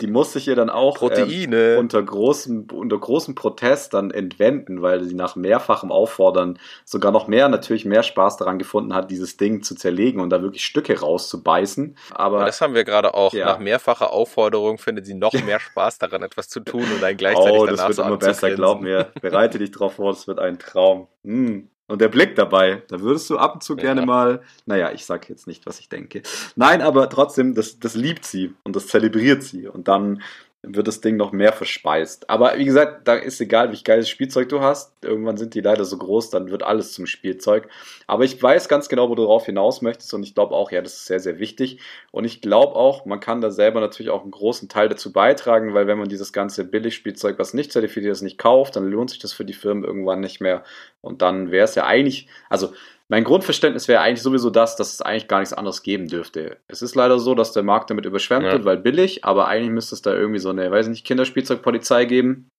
die 0.00 0.06
musste 0.06 0.38
ich 0.38 0.48
ihr 0.48 0.56
dann 0.56 0.70
auch 0.70 1.02
äh, 1.02 1.76
unter, 1.76 2.02
großem, 2.02 2.68
unter 2.72 2.98
großem 2.98 3.34
Protest 3.34 3.92
dann 3.92 4.10
entwenden, 4.10 4.80
weil 4.80 5.04
sie 5.04 5.14
nach 5.14 5.36
mehrfachem 5.36 5.92
Auffordern 5.92 6.58
sogar 6.86 7.12
noch 7.12 7.28
mehr 7.28 7.50
natürlich 7.50 7.84
mehr 7.84 8.02
Spaß 8.02 8.38
daran 8.38 8.58
gefunden 8.58 8.94
hat, 8.94 9.10
dieses 9.10 9.36
Ding 9.36 9.62
zu 9.62 9.74
zerlegen 9.74 10.22
und 10.22 10.30
da 10.30 10.40
wirklich 10.40 10.64
Stücke 10.64 10.98
rauszubeißen. 10.98 11.96
Aber 12.12 12.46
das 12.46 12.62
haben 12.62 12.72
wir 12.72 12.84
gerade 12.84 13.12
auch. 13.12 13.34
Ja. 13.34 13.44
Nach 13.46 13.58
mehrfacher 13.58 14.12
Aufforderung 14.12 14.78
findet 14.78 15.04
sie 15.04 15.14
noch 15.14 15.34
mehr 15.34 15.60
Spaß 15.60 15.97
daran, 15.98 16.22
etwas 16.22 16.48
zu 16.48 16.60
tun 16.60 16.84
und 16.84 17.02
dann 17.02 17.16
gleichzeitig 17.16 17.58
oh, 17.58 17.66
das 17.66 17.88
wird 17.88 17.98
immer 17.98 18.16
besser, 18.16 18.50
glaub 18.54 18.80
mir. 18.80 19.12
Bereite 19.20 19.58
dich 19.58 19.70
drauf 19.70 19.94
vor, 19.94 20.12
das 20.12 20.26
wird 20.26 20.38
ein 20.38 20.58
Traum. 20.58 21.08
Mm. 21.22 21.60
Und 21.88 22.02
der 22.02 22.08
Blick 22.08 22.36
dabei, 22.36 22.82
da 22.88 23.00
würdest 23.00 23.30
du 23.30 23.38
ab 23.38 23.54
und 23.54 23.62
zu 23.62 23.74
gerne 23.74 24.02
ja. 24.02 24.06
mal, 24.06 24.42
naja, 24.66 24.92
ich 24.92 25.06
sag 25.06 25.30
jetzt 25.30 25.46
nicht, 25.46 25.64
was 25.64 25.80
ich 25.80 25.88
denke. 25.88 26.22
Nein, 26.54 26.82
aber 26.82 27.08
trotzdem, 27.08 27.54
das, 27.54 27.80
das 27.80 27.94
liebt 27.94 28.26
sie 28.26 28.54
und 28.62 28.76
das 28.76 28.88
zelebriert 28.88 29.42
sie. 29.42 29.66
Und 29.66 29.88
dann 29.88 30.20
wird 30.74 30.88
das 30.88 31.00
Ding 31.00 31.16
noch 31.16 31.32
mehr 31.32 31.52
verspeist. 31.52 32.28
Aber 32.28 32.56
wie 32.58 32.64
gesagt, 32.64 33.06
da 33.06 33.14
ist 33.14 33.40
egal, 33.40 33.72
wie 33.72 33.82
geiles 33.82 34.08
Spielzeug 34.08 34.48
du 34.48 34.60
hast. 34.60 34.92
Irgendwann 35.02 35.36
sind 35.36 35.54
die 35.54 35.60
leider 35.60 35.84
so 35.84 35.96
groß, 35.96 36.30
dann 36.30 36.50
wird 36.50 36.62
alles 36.62 36.92
zum 36.92 37.06
Spielzeug. 37.06 37.68
Aber 38.06 38.24
ich 38.24 38.42
weiß 38.42 38.68
ganz 38.68 38.88
genau, 38.88 39.08
wo 39.08 39.14
du 39.14 39.22
darauf 39.22 39.46
hinaus 39.46 39.82
möchtest 39.82 40.12
und 40.14 40.22
ich 40.22 40.34
glaube 40.34 40.54
auch, 40.54 40.70
ja, 40.70 40.82
das 40.82 40.94
ist 40.94 41.06
sehr, 41.06 41.20
sehr 41.20 41.38
wichtig. 41.38 41.80
Und 42.10 42.24
ich 42.24 42.40
glaube 42.40 42.74
auch, 42.74 43.04
man 43.06 43.20
kann 43.20 43.40
da 43.40 43.50
selber 43.50 43.80
natürlich 43.80 44.10
auch 44.10 44.22
einen 44.22 44.30
großen 44.30 44.68
Teil 44.68 44.88
dazu 44.88 45.12
beitragen, 45.12 45.74
weil 45.74 45.86
wenn 45.86 45.98
man 45.98 46.08
dieses 46.08 46.32
ganze 46.32 46.64
Billigspielzeug, 46.64 47.38
was 47.38 47.54
nicht 47.54 47.72
zertifiziert 47.72 48.12
ist, 48.12 48.22
nicht 48.22 48.38
kauft, 48.38 48.76
dann 48.76 48.90
lohnt 48.90 49.10
sich 49.10 49.18
das 49.18 49.32
für 49.32 49.44
die 49.44 49.52
Firmen 49.52 49.84
irgendwann 49.84 50.20
nicht 50.20 50.40
mehr. 50.40 50.64
Und 51.00 51.22
dann 51.22 51.50
wäre 51.50 51.64
es 51.64 51.74
ja 51.74 51.86
eigentlich, 51.86 52.28
also 52.48 52.72
mein 53.08 53.24
Grundverständnis 53.24 53.88
wäre 53.88 54.02
eigentlich 54.02 54.22
sowieso 54.22 54.50
das, 54.50 54.76
dass 54.76 54.92
es 54.92 55.00
eigentlich 55.00 55.28
gar 55.28 55.38
nichts 55.38 55.54
anderes 55.54 55.82
geben 55.82 56.08
dürfte. 56.08 56.58
Es 56.68 56.82
ist 56.82 56.94
leider 56.94 57.18
so, 57.18 57.34
dass 57.34 57.52
der 57.52 57.62
Markt 57.62 57.90
damit 57.90 58.04
überschwemmt 58.04 58.44
ja. 58.46 58.52
wird, 58.52 58.66
weil 58.66 58.76
billig, 58.76 59.24
aber 59.24 59.48
eigentlich 59.48 59.70
müsste 59.70 59.94
es 59.94 60.02
da 60.02 60.12
irgendwie 60.12 60.40
so 60.40 60.50
eine, 60.50 60.70
weiß 60.70 60.88
nicht, 60.88 61.06
Kinderspielzeugpolizei 61.06 62.04
geben, 62.04 62.50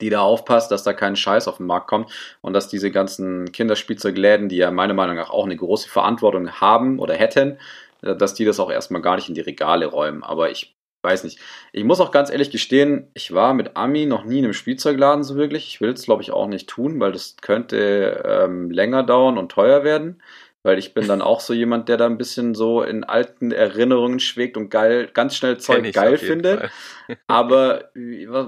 die 0.00 0.08
da 0.08 0.22
aufpasst, 0.22 0.70
dass 0.70 0.84
da 0.84 0.94
kein 0.94 1.16
Scheiß 1.16 1.48
auf 1.48 1.58
den 1.58 1.66
Markt 1.66 1.86
kommt 1.86 2.10
und 2.40 2.54
dass 2.54 2.68
diese 2.68 2.90
ganzen 2.90 3.52
Kinderspielzeugläden, 3.52 4.48
die 4.48 4.56
ja 4.56 4.70
meiner 4.70 4.94
Meinung 4.94 5.16
nach 5.16 5.30
auch 5.30 5.44
eine 5.44 5.56
große 5.56 5.88
Verantwortung 5.88 6.50
haben 6.50 6.98
oder 6.98 7.14
hätten, 7.14 7.58
dass 8.00 8.34
die 8.34 8.44
das 8.44 8.60
auch 8.60 8.70
erstmal 8.70 9.02
gar 9.02 9.16
nicht 9.16 9.28
in 9.28 9.34
die 9.34 9.40
Regale 9.42 9.86
räumen. 9.86 10.24
Aber 10.24 10.50
ich 10.50 10.74
weiß 11.04 11.24
nicht. 11.24 11.38
Ich 11.72 11.84
muss 11.84 12.00
auch 12.00 12.10
ganz 12.10 12.30
ehrlich 12.30 12.50
gestehen, 12.50 13.08
ich 13.14 13.32
war 13.32 13.54
mit 13.54 13.76
Ami 13.76 14.06
noch 14.06 14.24
nie 14.24 14.38
in 14.38 14.44
einem 14.44 14.54
Spielzeugladen 14.54 15.22
so 15.22 15.36
wirklich. 15.36 15.68
Ich 15.68 15.80
will 15.80 15.90
es, 15.90 16.04
glaube 16.04 16.22
ich, 16.22 16.32
auch 16.32 16.48
nicht 16.48 16.68
tun, 16.68 16.98
weil 16.98 17.12
das 17.12 17.36
könnte 17.42 18.24
ähm, 18.26 18.70
länger 18.70 19.02
dauern 19.02 19.38
und 19.38 19.52
teuer 19.52 19.84
werden. 19.84 20.22
weil 20.64 20.78
ich 20.78 20.94
bin 20.94 21.06
dann 21.06 21.20
auch 21.20 21.40
so 21.40 21.52
jemand, 21.52 21.90
der 21.90 21.98
da 21.98 22.06
ein 22.06 22.16
bisschen 22.16 22.54
so 22.54 22.82
in 22.82 23.04
alten 23.04 23.52
Erinnerungen 23.52 24.18
schwegt 24.18 24.56
und 24.56 24.70
geil, 24.70 25.10
ganz 25.12 25.36
schnell 25.36 25.58
Zeug 25.58 25.92
geil 25.92 26.16
findet. 26.16 26.70
Aber 27.26 27.90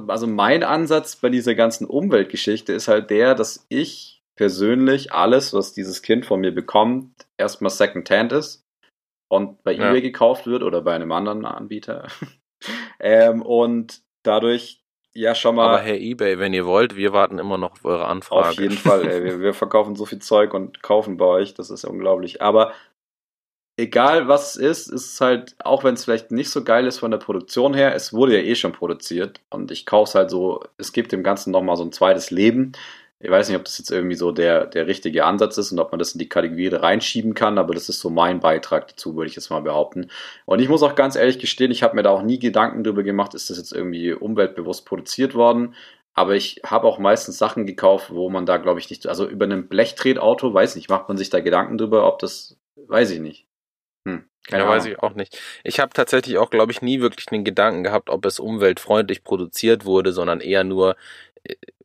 also 0.08 0.26
mein 0.26 0.62
Ansatz 0.62 1.16
bei 1.16 1.28
dieser 1.28 1.54
ganzen 1.54 1.86
Umweltgeschichte 1.86 2.72
ist 2.72 2.88
halt 2.88 3.10
der, 3.10 3.34
dass 3.34 3.66
ich 3.68 4.22
persönlich 4.34 5.12
alles, 5.12 5.52
was 5.52 5.74
dieses 5.74 6.00
Kind 6.00 6.24
von 6.24 6.40
mir 6.40 6.54
bekommt, 6.54 7.26
erstmal 7.36 7.70
Secondhand 7.70 8.32
ist 8.32 8.64
und 9.28 9.62
bei 9.62 9.72
ja. 9.72 9.88
eBay 9.88 10.02
gekauft 10.02 10.46
wird 10.46 10.62
oder 10.62 10.82
bei 10.82 10.94
einem 10.94 11.12
anderen 11.12 11.44
Anbieter. 11.44 12.08
ähm, 13.00 13.42
und 13.42 14.02
dadurch 14.22 14.82
ja 15.14 15.34
schon 15.34 15.56
mal. 15.56 15.68
Aber 15.68 15.80
Herr 15.80 15.98
eBay, 15.98 16.38
wenn 16.38 16.52
ihr 16.52 16.66
wollt, 16.66 16.96
wir 16.96 17.12
warten 17.12 17.38
immer 17.38 17.58
noch 17.58 17.72
auf 17.72 17.84
eure 17.84 18.06
Anfrage. 18.06 18.48
Auf 18.48 18.60
jeden 18.60 18.76
Fall, 18.76 19.06
ey, 19.06 19.24
wir, 19.24 19.40
wir 19.40 19.54
verkaufen 19.54 19.96
so 19.96 20.04
viel 20.04 20.18
Zeug 20.18 20.54
und 20.54 20.82
kaufen 20.82 21.16
bei 21.16 21.24
euch, 21.24 21.54
das 21.54 21.70
ist 21.70 21.84
unglaublich. 21.84 22.42
Aber 22.42 22.72
egal 23.76 24.28
was 24.28 24.56
es 24.56 24.86
ist, 24.86 24.88
ist 24.88 25.12
es 25.12 25.20
halt, 25.20 25.56
auch 25.62 25.84
wenn 25.84 25.94
es 25.94 26.04
vielleicht 26.04 26.30
nicht 26.30 26.50
so 26.50 26.64
geil 26.64 26.86
ist 26.86 26.98
von 26.98 27.10
der 27.10 27.18
Produktion 27.18 27.74
her, 27.74 27.94
es 27.94 28.12
wurde 28.12 28.38
ja 28.38 28.44
eh 28.44 28.54
schon 28.54 28.72
produziert 28.72 29.40
und 29.50 29.70
ich 29.70 29.86
kaufe 29.86 30.08
es 30.08 30.14
halt 30.14 30.30
so, 30.30 30.62
es 30.78 30.92
gibt 30.92 31.12
dem 31.12 31.22
Ganzen 31.22 31.50
nochmal 31.50 31.76
so 31.76 31.84
ein 31.84 31.92
zweites 31.92 32.30
Leben. 32.30 32.72
Ich 33.18 33.30
weiß 33.30 33.48
nicht, 33.48 33.56
ob 33.56 33.64
das 33.64 33.78
jetzt 33.78 33.90
irgendwie 33.90 34.14
so 34.14 34.30
der, 34.30 34.66
der 34.66 34.86
richtige 34.86 35.24
Ansatz 35.24 35.56
ist 35.56 35.72
und 35.72 35.78
ob 35.78 35.90
man 35.90 35.98
das 35.98 36.12
in 36.12 36.18
die 36.18 36.28
Kategorie 36.28 36.68
reinschieben 36.68 37.32
kann, 37.32 37.56
aber 37.56 37.72
das 37.72 37.88
ist 37.88 38.00
so 38.00 38.10
mein 38.10 38.40
Beitrag 38.40 38.88
dazu, 38.88 39.16
würde 39.16 39.30
ich 39.30 39.36
jetzt 39.36 39.48
mal 39.48 39.62
behaupten. 39.62 40.10
Und 40.44 40.60
ich 40.60 40.68
muss 40.68 40.82
auch 40.82 40.94
ganz 40.94 41.16
ehrlich 41.16 41.38
gestehen, 41.38 41.70
ich 41.70 41.82
habe 41.82 41.96
mir 41.96 42.02
da 42.02 42.10
auch 42.10 42.22
nie 42.22 42.38
Gedanken 42.38 42.84
drüber 42.84 43.02
gemacht, 43.02 43.34
ist 43.34 43.48
das 43.48 43.56
jetzt 43.56 43.72
irgendwie 43.72 44.12
umweltbewusst 44.12 44.84
produziert 44.84 45.34
worden. 45.34 45.74
Aber 46.12 46.34
ich 46.34 46.60
habe 46.64 46.86
auch 46.86 46.98
meistens 46.98 47.38
Sachen 47.38 47.66
gekauft, 47.66 48.10
wo 48.10 48.28
man 48.30 48.46
da, 48.46 48.58
glaube 48.58 48.80
ich, 48.80 48.90
nicht, 48.90 49.06
also 49.06 49.26
über 49.26 49.46
ein 49.46 49.68
Blechtretauto, 49.68 50.52
weiß 50.52 50.76
nicht, 50.76 50.90
macht 50.90 51.08
man 51.08 51.16
sich 51.16 51.30
da 51.30 51.40
Gedanken 51.40 51.78
drüber, 51.78 52.06
ob 52.06 52.18
das, 52.18 52.58
weiß 52.76 53.10
ich 53.10 53.20
nicht. 53.20 53.46
Hm, 54.06 54.24
keine 54.48 54.62
ja, 54.62 54.68
weiß 54.68 54.86
ich 54.86 54.98
auch 55.00 55.14
nicht. 55.14 55.38
Ich 55.64 55.80
habe 55.80 55.92
tatsächlich 55.92 56.38
auch, 56.38 56.50
glaube 56.50 56.72
ich, 56.72 56.80
nie 56.80 57.00
wirklich 57.00 57.26
den 57.26 57.44
Gedanken 57.44 57.82
gehabt, 57.82 58.08
ob 58.08 58.24
es 58.24 58.40
umweltfreundlich 58.40 59.24
produziert 59.24 59.84
wurde, 59.84 60.12
sondern 60.12 60.40
eher 60.40 60.64
nur, 60.64 60.96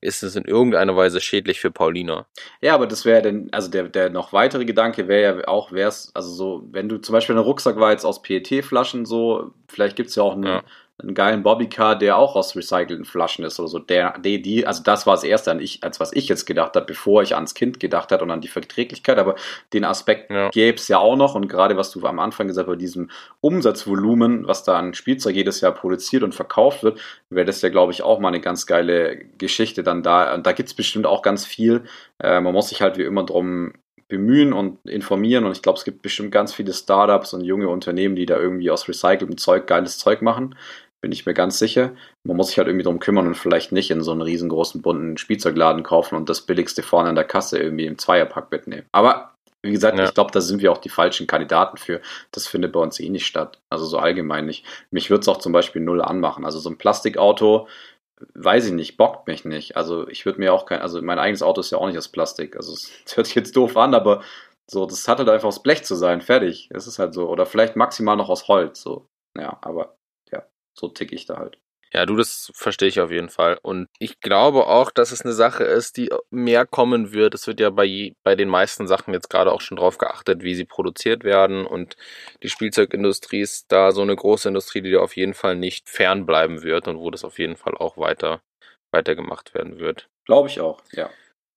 ist 0.01 0.23
es 0.23 0.35
in 0.35 0.45
irgendeiner 0.45 0.95
Weise 0.95 1.21
schädlich 1.21 1.59
für 1.59 1.71
Paulina. 1.71 2.25
Ja, 2.61 2.73
aber 2.73 2.87
das 2.87 3.05
wäre 3.05 3.21
denn, 3.21 3.49
also 3.51 3.69
der, 3.69 3.89
der 3.89 4.09
noch 4.09 4.33
weitere 4.33 4.65
Gedanke 4.65 5.07
wäre 5.07 5.39
ja 5.39 5.47
auch, 5.47 5.71
wäre 5.71 5.89
es, 5.89 6.11
also 6.15 6.31
so, 6.31 6.67
wenn 6.71 6.89
du 6.89 6.97
zum 6.97 7.13
Beispiel 7.13 7.35
einen 7.35 7.45
Rucksack 7.45 7.77
war 7.77 7.91
jetzt 7.91 8.05
aus 8.05 8.21
PET-Flaschen 8.21 9.05
so, 9.05 9.53
vielleicht 9.67 9.95
gibt 9.95 10.09
es 10.09 10.15
ja 10.15 10.23
auch 10.23 10.33
einen, 10.33 10.43
ja 10.43 10.63
einen 11.01 11.13
geilen 11.13 11.43
Bobbycar, 11.43 11.97
der 11.97 12.17
auch 12.17 12.35
aus 12.35 12.55
recycelten 12.55 13.05
Flaschen 13.05 13.43
ist 13.45 13.59
oder 13.59 13.67
so. 13.67 13.79
Der, 13.79 14.17
die, 14.19 14.41
die, 14.41 14.65
also 14.67 14.83
das 14.83 15.05
war 15.05 15.15
das 15.15 15.23
Erste, 15.23 15.51
an 15.51 15.59
ich, 15.59 15.83
als 15.83 15.99
was 15.99 16.13
ich 16.13 16.27
jetzt 16.27 16.45
gedacht 16.45 16.75
habe, 16.75 16.85
bevor 16.85 17.23
ich 17.23 17.35
ans 17.35 17.53
Kind 17.53 17.79
gedacht 17.79 18.11
habe 18.11 18.23
und 18.23 18.31
an 18.31 18.41
die 18.41 18.47
Verträglichkeit. 18.47 19.17
Aber 19.17 19.35
den 19.73 19.83
Aspekt 19.83 20.31
ja. 20.31 20.49
gäbe 20.49 20.77
es 20.77 20.87
ja 20.87 20.99
auch 20.99 21.15
noch. 21.15 21.35
Und 21.35 21.47
gerade 21.47 21.77
was 21.77 21.91
du 21.91 22.05
am 22.05 22.19
Anfang 22.19 22.47
gesagt 22.47 22.67
hast, 22.67 22.73
bei 22.73 22.77
diesem 22.77 23.09
Umsatzvolumen, 23.41 24.47
was 24.47 24.63
da 24.63 24.77
an 24.77 24.93
Spielzeug 24.93 25.35
jedes 25.35 25.61
Jahr 25.61 25.73
produziert 25.73 26.23
und 26.23 26.35
verkauft 26.35 26.83
wird, 26.83 26.99
wäre 27.29 27.45
das 27.45 27.61
ja, 27.61 27.69
glaube 27.69 27.91
ich, 27.91 28.03
auch 28.03 28.19
mal 28.19 28.29
eine 28.29 28.41
ganz 28.41 28.65
geile 28.65 29.17
Geschichte 29.37 29.83
dann 29.83 30.03
da. 30.03 30.33
Und 30.33 30.45
da 30.45 30.51
gibt 30.51 30.69
es 30.69 30.75
bestimmt 30.75 31.05
auch 31.05 31.21
ganz 31.21 31.45
viel. 31.45 31.83
Äh, 32.19 32.41
man 32.41 32.53
muss 32.53 32.69
sich 32.69 32.81
halt 32.81 32.97
wie 32.97 33.03
immer 33.03 33.25
drum 33.25 33.73
bemühen 34.11 34.51
und 34.51 34.77
informieren. 34.87 35.45
Und 35.45 35.53
ich 35.53 35.61
glaube, 35.61 35.79
es 35.79 35.85
gibt 35.85 36.01
bestimmt 36.01 36.31
ganz 36.31 36.53
viele 36.53 36.73
Startups 36.73 37.33
und 37.33 37.45
junge 37.45 37.69
Unternehmen, 37.69 38.15
die 38.15 38.25
da 38.25 38.37
irgendwie 38.37 38.69
aus 38.69 38.87
recyceltem 38.87 39.37
Zeug 39.37 39.65
geiles 39.67 39.97
Zeug 39.97 40.21
machen 40.21 40.55
bin 41.01 41.11
ich 41.11 41.25
mir 41.25 41.33
ganz 41.33 41.59
sicher. 41.59 41.91
Man 42.23 42.37
muss 42.37 42.47
sich 42.47 42.57
halt 42.57 42.67
irgendwie 42.67 42.83
drum 42.83 42.99
kümmern 42.99 43.27
und 43.27 43.35
vielleicht 43.35 43.71
nicht 43.71 43.89
in 43.91 44.03
so 44.03 44.11
einen 44.11 44.21
riesengroßen 44.21 44.81
bunten 44.81 45.17
Spielzeugladen 45.17 45.83
kaufen 45.83 46.15
und 46.15 46.29
das 46.29 46.41
billigste 46.41 46.83
vorne 46.83 47.09
an 47.09 47.15
der 47.15 47.23
Kasse 47.23 47.57
irgendwie 47.57 47.87
im 47.87 47.97
Zweierpack 47.97 48.51
mitnehmen. 48.51 48.85
Aber 48.91 49.31
wie 49.63 49.71
gesagt, 49.71 49.97
ja. 49.97 50.05
ich 50.05 50.13
glaube, 50.13 50.31
da 50.31 50.41
sind 50.41 50.61
wir 50.61 50.71
auch 50.71 50.77
die 50.77 50.89
falschen 50.89 51.27
Kandidaten 51.27 51.77
für. 51.77 52.01
Das 52.31 52.47
findet 52.47 52.71
bei 52.71 52.79
uns 52.79 52.99
eh 52.99 53.09
nicht 53.09 53.25
statt. 53.25 53.59
Also 53.69 53.85
so 53.85 53.97
allgemein 53.97 54.45
nicht. 54.45 54.65
Mich 54.89 55.09
würde 55.09 55.21
es 55.21 55.27
auch 55.27 55.37
zum 55.37 55.53
Beispiel 55.53 55.81
null 55.81 56.01
anmachen. 56.01 56.45
Also 56.45 56.59
so 56.59 56.69
ein 56.69 56.77
Plastikauto, 56.77 57.67
weiß 58.35 58.67
ich 58.67 58.73
nicht, 58.73 58.97
bockt 58.97 59.27
mich 59.27 59.45
nicht. 59.45 59.77
Also 59.77 60.07
ich 60.07 60.25
würde 60.25 60.39
mir 60.39 60.53
auch 60.53 60.65
kein, 60.65 60.81
also 60.81 61.01
mein 61.01 61.19
eigenes 61.19 61.43
Auto 61.43 61.61
ist 61.61 61.71
ja 61.71 61.77
auch 61.77 61.87
nicht 61.87 61.97
aus 61.97 62.09
Plastik. 62.09 62.55
Also 62.55 62.73
es 62.73 62.91
hört 63.15 63.27
sich 63.27 63.35
jetzt 63.35 63.55
doof 63.55 63.77
an, 63.77 63.93
aber 63.93 64.23
so, 64.69 64.85
das 64.85 65.07
hat 65.07 65.17
halt 65.17 65.29
einfach 65.29 65.47
aus 65.47 65.63
Blech 65.63 65.83
zu 65.83 65.95
sein, 65.95 66.21
fertig. 66.21 66.69
Es 66.71 66.87
ist 66.87 66.99
halt 66.99 67.13
so. 67.13 67.29
Oder 67.29 67.45
vielleicht 67.45 67.75
maximal 67.75 68.15
noch 68.15 68.29
aus 68.29 68.47
Holz, 68.47 68.81
so. 68.81 69.07
Ja, 69.37 69.57
aber 69.61 69.95
so 70.73 70.87
tick 70.87 71.11
ich 71.11 71.25
da 71.25 71.37
halt. 71.37 71.57
Ja, 71.93 72.05
du, 72.05 72.15
das 72.15 72.51
verstehe 72.55 72.87
ich 72.87 73.01
auf 73.01 73.11
jeden 73.11 73.27
Fall. 73.27 73.59
Und 73.61 73.89
ich 73.99 74.21
glaube 74.21 74.67
auch, 74.67 74.91
dass 74.91 75.11
es 75.11 75.23
eine 75.23 75.33
Sache 75.33 75.65
ist, 75.65 75.97
die 75.97 76.09
mehr 76.29 76.65
kommen 76.65 77.11
wird. 77.11 77.35
Es 77.35 77.47
wird 77.47 77.59
ja 77.59 77.69
bei, 77.69 78.13
bei 78.23 78.35
den 78.35 78.47
meisten 78.47 78.87
Sachen 78.87 79.13
jetzt 79.13 79.29
gerade 79.29 79.51
auch 79.51 79.59
schon 79.59 79.75
drauf 79.75 79.97
geachtet, 79.97 80.41
wie 80.41 80.55
sie 80.55 80.63
produziert 80.63 81.25
werden. 81.25 81.65
Und 81.65 81.97
die 82.43 82.49
Spielzeugindustrie 82.49 83.41
ist 83.41 83.73
da 83.73 83.91
so 83.91 84.03
eine 84.03 84.15
große 84.15 84.47
Industrie, 84.47 84.81
die 84.81 84.91
da 84.91 84.99
auf 84.99 85.17
jeden 85.17 85.33
Fall 85.33 85.57
nicht 85.57 85.89
fernbleiben 85.89 86.63
wird 86.63 86.87
und 86.87 86.97
wo 86.97 87.11
das 87.11 87.25
auf 87.25 87.39
jeden 87.39 87.57
Fall 87.57 87.75
auch 87.75 87.97
weiter, 87.97 88.41
weiter 88.91 89.13
gemacht 89.15 89.53
werden 89.53 89.79
wird. 89.79 90.07
Glaube 90.25 90.47
ich 90.47 90.61
auch, 90.61 90.81
ja. 90.93 91.09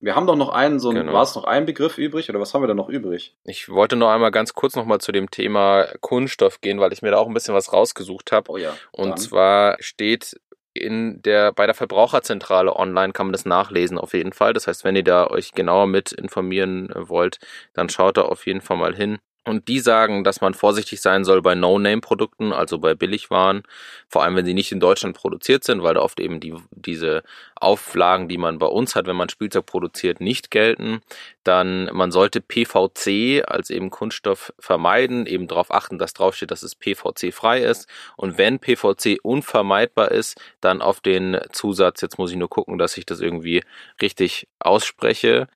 Wir 0.04 0.16
haben 0.16 0.26
doch 0.26 0.36
noch 0.36 0.50
einen, 0.50 0.80
so 0.80 0.90
ein, 0.90 0.96
genau. 0.96 1.14
war 1.14 1.22
es 1.22 1.34
noch 1.34 1.44
ein 1.44 1.64
Begriff 1.64 1.96
übrig 1.96 2.28
oder 2.28 2.38
was 2.38 2.52
haben 2.52 2.62
wir 2.62 2.66
da 2.66 2.74
noch 2.74 2.90
übrig? 2.90 3.34
Ich 3.42 3.70
wollte 3.70 3.96
noch 3.96 4.10
einmal 4.10 4.30
ganz 4.32 4.52
kurz 4.52 4.76
nochmal 4.76 5.00
zu 5.00 5.12
dem 5.12 5.30
Thema 5.30 5.86
Kunststoff 6.02 6.60
gehen, 6.60 6.78
weil 6.78 6.92
ich 6.92 7.00
mir 7.00 7.10
da 7.10 7.16
auch 7.16 7.26
ein 7.26 7.32
bisschen 7.32 7.54
was 7.54 7.72
rausgesucht 7.72 8.30
habe. 8.30 8.52
Oh 8.52 8.58
ja. 8.58 8.76
Und 8.92 9.08
dann. 9.08 9.16
zwar 9.16 9.76
steht 9.80 10.38
in 10.74 11.22
der, 11.22 11.52
bei 11.52 11.64
der 11.64 11.74
Verbraucherzentrale 11.74 12.76
online 12.76 13.14
kann 13.14 13.28
man 13.28 13.32
das 13.32 13.46
nachlesen 13.46 13.96
auf 13.96 14.12
jeden 14.12 14.34
Fall. 14.34 14.52
Das 14.52 14.66
heißt, 14.66 14.84
wenn 14.84 14.94
ihr 14.94 15.04
da 15.04 15.26
euch 15.28 15.52
genauer 15.52 15.86
mit 15.86 16.12
informieren 16.12 16.92
wollt, 16.94 17.38
dann 17.72 17.88
schaut 17.88 18.18
da 18.18 18.22
auf 18.22 18.44
jeden 18.44 18.60
Fall 18.60 18.76
mal 18.76 18.94
hin. 18.94 19.18
Und 19.46 19.68
die 19.68 19.80
sagen, 19.80 20.24
dass 20.24 20.40
man 20.40 20.54
vorsichtig 20.54 21.02
sein 21.02 21.24
soll 21.24 21.42
bei 21.42 21.54
No-Name-Produkten, 21.54 22.52
also 22.52 22.78
bei 22.78 22.94
Billigwaren, 22.94 23.62
vor 24.08 24.22
allem 24.22 24.36
wenn 24.36 24.46
sie 24.46 24.54
nicht 24.54 24.72
in 24.72 24.80
Deutschland 24.80 25.14
produziert 25.14 25.64
sind, 25.64 25.82
weil 25.82 25.94
da 25.94 26.00
oft 26.00 26.18
eben 26.18 26.40
die, 26.40 26.54
diese 26.70 27.22
Auflagen, 27.54 28.28
die 28.28 28.38
man 28.38 28.58
bei 28.58 28.66
uns 28.66 28.94
hat, 28.94 29.06
wenn 29.06 29.16
man 29.16 29.28
Spielzeug 29.28 29.66
produziert, 29.66 30.20
nicht 30.20 30.50
gelten. 30.50 31.00
Dann 31.42 31.90
man 31.92 32.10
sollte 32.10 32.40
PVC 32.40 33.44
als 33.46 33.68
eben 33.68 33.90
Kunststoff 33.90 34.54
vermeiden, 34.58 35.26
eben 35.26 35.46
darauf 35.46 35.70
achten, 35.70 35.98
dass 35.98 36.14
draufsteht, 36.14 36.50
dass 36.50 36.62
es 36.62 36.74
PVC-frei 36.74 37.62
ist. 37.62 37.86
Und 38.16 38.38
wenn 38.38 38.58
PVC 38.58 39.18
unvermeidbar 39.22 40.10
ist, 40.10 40.40
dann 40.62 40.80
auf 40.80 41.00
den 41.00 41.38
Zusatz, 41.52 42.00
jetzt 42.00 42.16
muss 42.18 42.30
ich 42.30 42.38
nur 42.38 42.48
gucken, 42.48 42.78
dass 42.78 42.96
ich 42.96 43.04
das 43.04 43.20
irgendwie 43.20 43.62
richtig 44.00 44.48
ausspreche, 44.58 45.48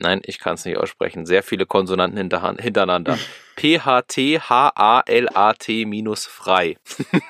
Nein, 0.00 0.22
ich 0.24 0.38
kann 0.38 0.54
es 0.54 0.64
nicht 0.64 0.78
aussprechen. 0.78 1.26
Sehr 1.26 1.42
viele 1.42 1.66
Konsonanten 1.66 2.18
hintereinander. 2.58 3.18
P-H-T-H-A-L-A-T 4.50 5.84
minus 5.84 6.26
frei. 6.26 6.76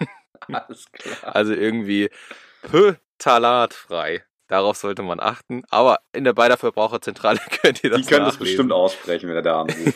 Alles 0.53 0.87
klar. 0.93 1.35
Also 1.37 1.53
irgendwie 1.53 2.09
P 2.71 2.95
Talat 3.19 3.75
frei. 3.75 4.25
Darauf 4.49 4.77
sollte 4.77 5.03
man 5.03 5.21
achten. 5.21 5.63
Aber 5.71 6.01
in 6.13 6.25
der 6.25 6.33
Beider 6.33 6.57
Verbraucherzentrale 6.57 7.39
könnt 7.63 7.85
ihr 7.85 7.91
das 7.91 8.01
Die 8.01 8.07
können 8.07 8.23
nachlesen. 8.25 8.25
das 8.25 8.37
bestimmt 8.39 8.73
aussprechen, 8.73 9.29
wenn 9.29 9.37
er 9.37 9.43
da 9.43 9.61
anruft. 9.63 9.95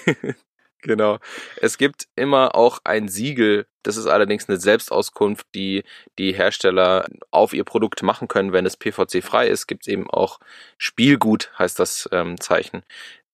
Genau. 0.85 1.19
Es 1.63 1.79
gibt 1.79 2.09
immer 2.15 2.55
auch 2.55 2.79
ein 2.85 3.09
Siegel. 3.09 3.67
Das 3.83 3.97
ist 3.97 4.07
allerdings 4.07 4.49
eine 4.49 4.59
Selbstauskunft, 4.59 5.47
die 5.55 5.83
die 6.19 6.35
Hersteller 6.35 7.07
auf 7.31 7.55
ihr 7.55 7.65
Produkt 7.65 8.03
machen 8.03 8.29
können, 8.29 8.53
wenn 8.53 8.67
es 8.67 8.77
PVC-frei 8.77 9.49
ist. 9.49 9.67
Gibt 9.67 9.85
es 9.85 9.89
eben 9.89 10.11
auch 10.11 10.41
Spielgut, 10.77 11.51
heißt 11.59 11.79
das 11.79 12.07
ähm, 12.13 12.39
Zeichen. 12.39 12.83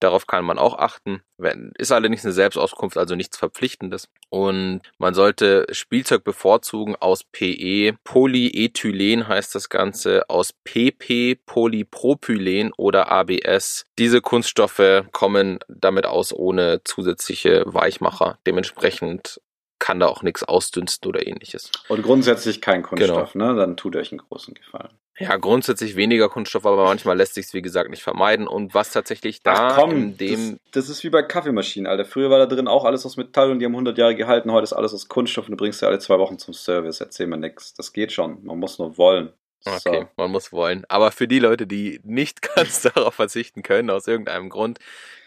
Darauf 0.00 0.26
kann 0.26 0.44
man 0.44 0.58
auch 0.58 0.78
achten. 0.78 1.22
Ist 1.76 1.92
allerdings 1.92 2.24
eine 2.24 2.32
Selbstauskunft, 2.32 2.96
also 2.96 3.14
nichts 3.14 3.36
Verpflichtendes. 3.36 4.08
Und 4.30 4.80
man 4.98 5.14
sollte 5.14 5.66
Spielzeug 5.72 6.24
bevorzugen 6.24 6.96
aus 6.96 7.24
PE. 7.24 7.94
Polyethylen 8.04 9.28
heißt 9.28 9.54
das 9.54 9.68
Ganze, 9.68 10.28
aus 10.28 10.54
PP, 10.64 11.38
Polypropylen 11.44 12.72
oder 12.76 13.12
ABS. 13.12 13.84
Diese 13.98 14.22
Kunststoffe 14.22 15.04
kommen 15.12 15.58
damit 15.68 16.06
aus 16.06 16.32
ohne 16.32 16.82
zusätzliche 16.84 17.62
Weichmacher. 17.66 18.38
Dementsprechend 18.46 19.40
kann 19.80 19.98
da 19.98 20.06
auch 20.06 20.22
nichts 20.22 20.44
ausdünsten 20.44 21.08
oder 21.08 21.26
ähnliches. 21.26 21.70
Und 21.88 22.02
grundsätzlich 22.02 22.60
kein 22.60 22.82
Kunststoff, 22.82 23.32
genau. 23.32 23.52
ne? 23.52 23.58
Dann 23.58 23.76
tut 23.76 23.96
euch 23.96 24.12
einen 24.12 24.18
großen 24.20 24.54
Gefallen. 24.54 24.99
Ja, 25.18 25.36
grundsätzlich 25.36 25.96
weniger 25.96 26.30
Kunststoff, 26.30 26.64
aber 26.64 26.84
manchmal 26.84 27.16
lässt 27.16 27.34
sich 27.34 27.46
es, 27.46 27.54
wie 27.54 27.60
gesagt, 27.60 27.90
nicht 27.90 28.02
vermeiden. 28.02 28.48
Und 28.48 28.72
was 28.72 28.90
tatsächlich 28.90 29.42
da 29.42 29.52
Ach 29.54 29.76
komm, 29.76 29.90
in 29.90 30.16
dem. 30.16 30.50
Das, 30.72 30.86
das, 30.86 30.88
ist 30.88 31.04
wie 31.04 31.10
bei 31.10 31.22
Kaffeemaschinen, 31.22 31.86
Alter. 31.86 32.06
Früher 32.06 32.30
war 32.30 32.38
da 32.38 32.46
drin 32.46 32.68
auch 32.68 32.84
alles 32.84 33.04
aus 33.04 33.18
Metall 33.18 33.50
und 33.50 33.58
die 33.58 33.66
haben 33.66 33.74
100 33.74 33.98
Jahre 33.98 34.16
gehalten. 34.16 34.50
Heute 34.50 34.64
ist 34.64 34.72
alles 34.72 34.94
aus 34.94 35.08
Kunststoff 35.08 35.46
und 35.46 35.52
du 35.52 35.56
bringst 35.58 35.82
ja 35.82 35.88
alle 35.88 35.98
zwei 35.98 36.18
Wochen 36.18 36.38
zum 36.38 36.54
Service. 36.54 37.00
Erzähl 37.00 37.26
mir 37.26 37.36
nichts. 37.36 37.74
Das 37.74 37.92
geht 37.92 38.12
schon. 38.12 38.42
Man 38.44 38.58
muss 38.58 38.78
nur 38.78 38.96
wollen. 38.96 39.32
Okay, 39.66 40.06
man 40.16 40.30
muss 40.30 40.52
wollen. 40.52 40.84
Aber 40.88 41.12
für 41.12 41.28
die 41.28 41.38
Leute, 41.38 41.66
die 41.66 42.00
nicht 42.02 42.40
ganz 42.56 42.82
darauf 42.82 43.14
verzichten 43.14 43.62
können, 43.62 43.90
aus 43.90 44.06
irgendeinem 44.06 44.48
Grund, 44.48 44.78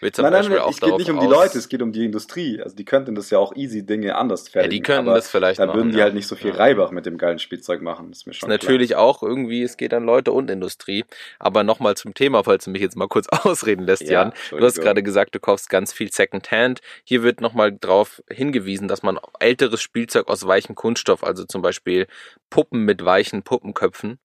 wird 0.01 0.15
zum 0.15 0.23
nein, 0.23 0.33
Beispiel 0.33 0.55
nein, 0.57 0.65
auch 0.65 0.71
es 0.71 0.81
geht 0.81 0.97
nicht 0.97 1.09
um 1.11 1.19
die 1.19 1.27
Leute, 1.27 1.57
es 1.57 1.69
geht 1.69 1.81
um 1.81 1.91
die 1.93 2.03
Industrie. 2.03 2.61
Also 2.61 2.75
die 2.75 2.83
könnten 2.83 3.15
das 3.15 3.29
ja 3.29 3.37
auch 3.37 3.55
easy 3.55 3.85
Dinge 3.85 4.15
anders 4.15 4.47
Ja, 4.47 4.51
fertigen. 4.53 4.71
die 4.75 4.81
könnten 4.81 5.05
das 5.05 5.29
vielleicht 5.29 5.59
Da 5.59 5.67
machen. 5.67 5.77
würden 5.77 5.91
die 5.91 5.97
ja. 5.99 6.03
halt 6.05 6.13
nicht 6.13 6.27
so 6.27 6.35
viel 6.35 6.49
Ja. 6.51 6.55
Reibach 6.57 6.91
mit 6.91 7.05
dem 7.05 7.17
geilen 7.17 7.39
Spielzeug 7.39 7.81
machen. 7.81 8.11
Ist 8.11 8.27
mir 8.27 8.33
schon 8.33 8.49
Natürlich 8.49 8.95
auch 8.95 9.23
irgendwie, 9.23 9.63
es 9.63 9.77
geht 9.77 9.93
an 9.93 10.03
Leute 10.03 10.31
und 10.33 10.49
Industrie. 10.49 11.05
Aber 11.39 11.63
nochmal 11.63 11.95
zum 11.95 12.13
Thema, 12.13 12.43
falls 12.43 12.65
du 12.65 12.71
mich 12.71 12.81
jetzt 12.81 12.97
mal 12.97 13.07
kurz 13.07 13.27
ausreden 13.29 13.85
lässt, 13.85 14.01
Ja, 14.03 14.23
Jan. 14.23 14.33
Du 14.49 14.59
hast 14.59 14.81
gerade 14.81 15.03
gesagt, 15.03 15.35
du 15.35 15.39
kaufst 15.39 15.69
ganz 15.69 15.93
viel 15.93 16.11
Secondhand. 16.11 16.81
Hier 17.05 17.23
wird 17.23 17.39
nochmal 17.39 17.71
drauf 17.71 18.21
hingewiesen, 18.29 18.87
dass 18.89 19.03
man 19.03 19.19
älteres 19.39 19.81
Spielzeug 19.81 20.27
aus 20.27 20.45
weichem 20.47 20.75
Kunststoff, 20.75 21.23
also 21.23 21.45
zum 21.45 21.61
Beispiel 21.61 22.07
Puppen 22.49 22.83
mit 22.83 23.05
weichen 23.05 23.43
Puppenköpfen 23.43 24.19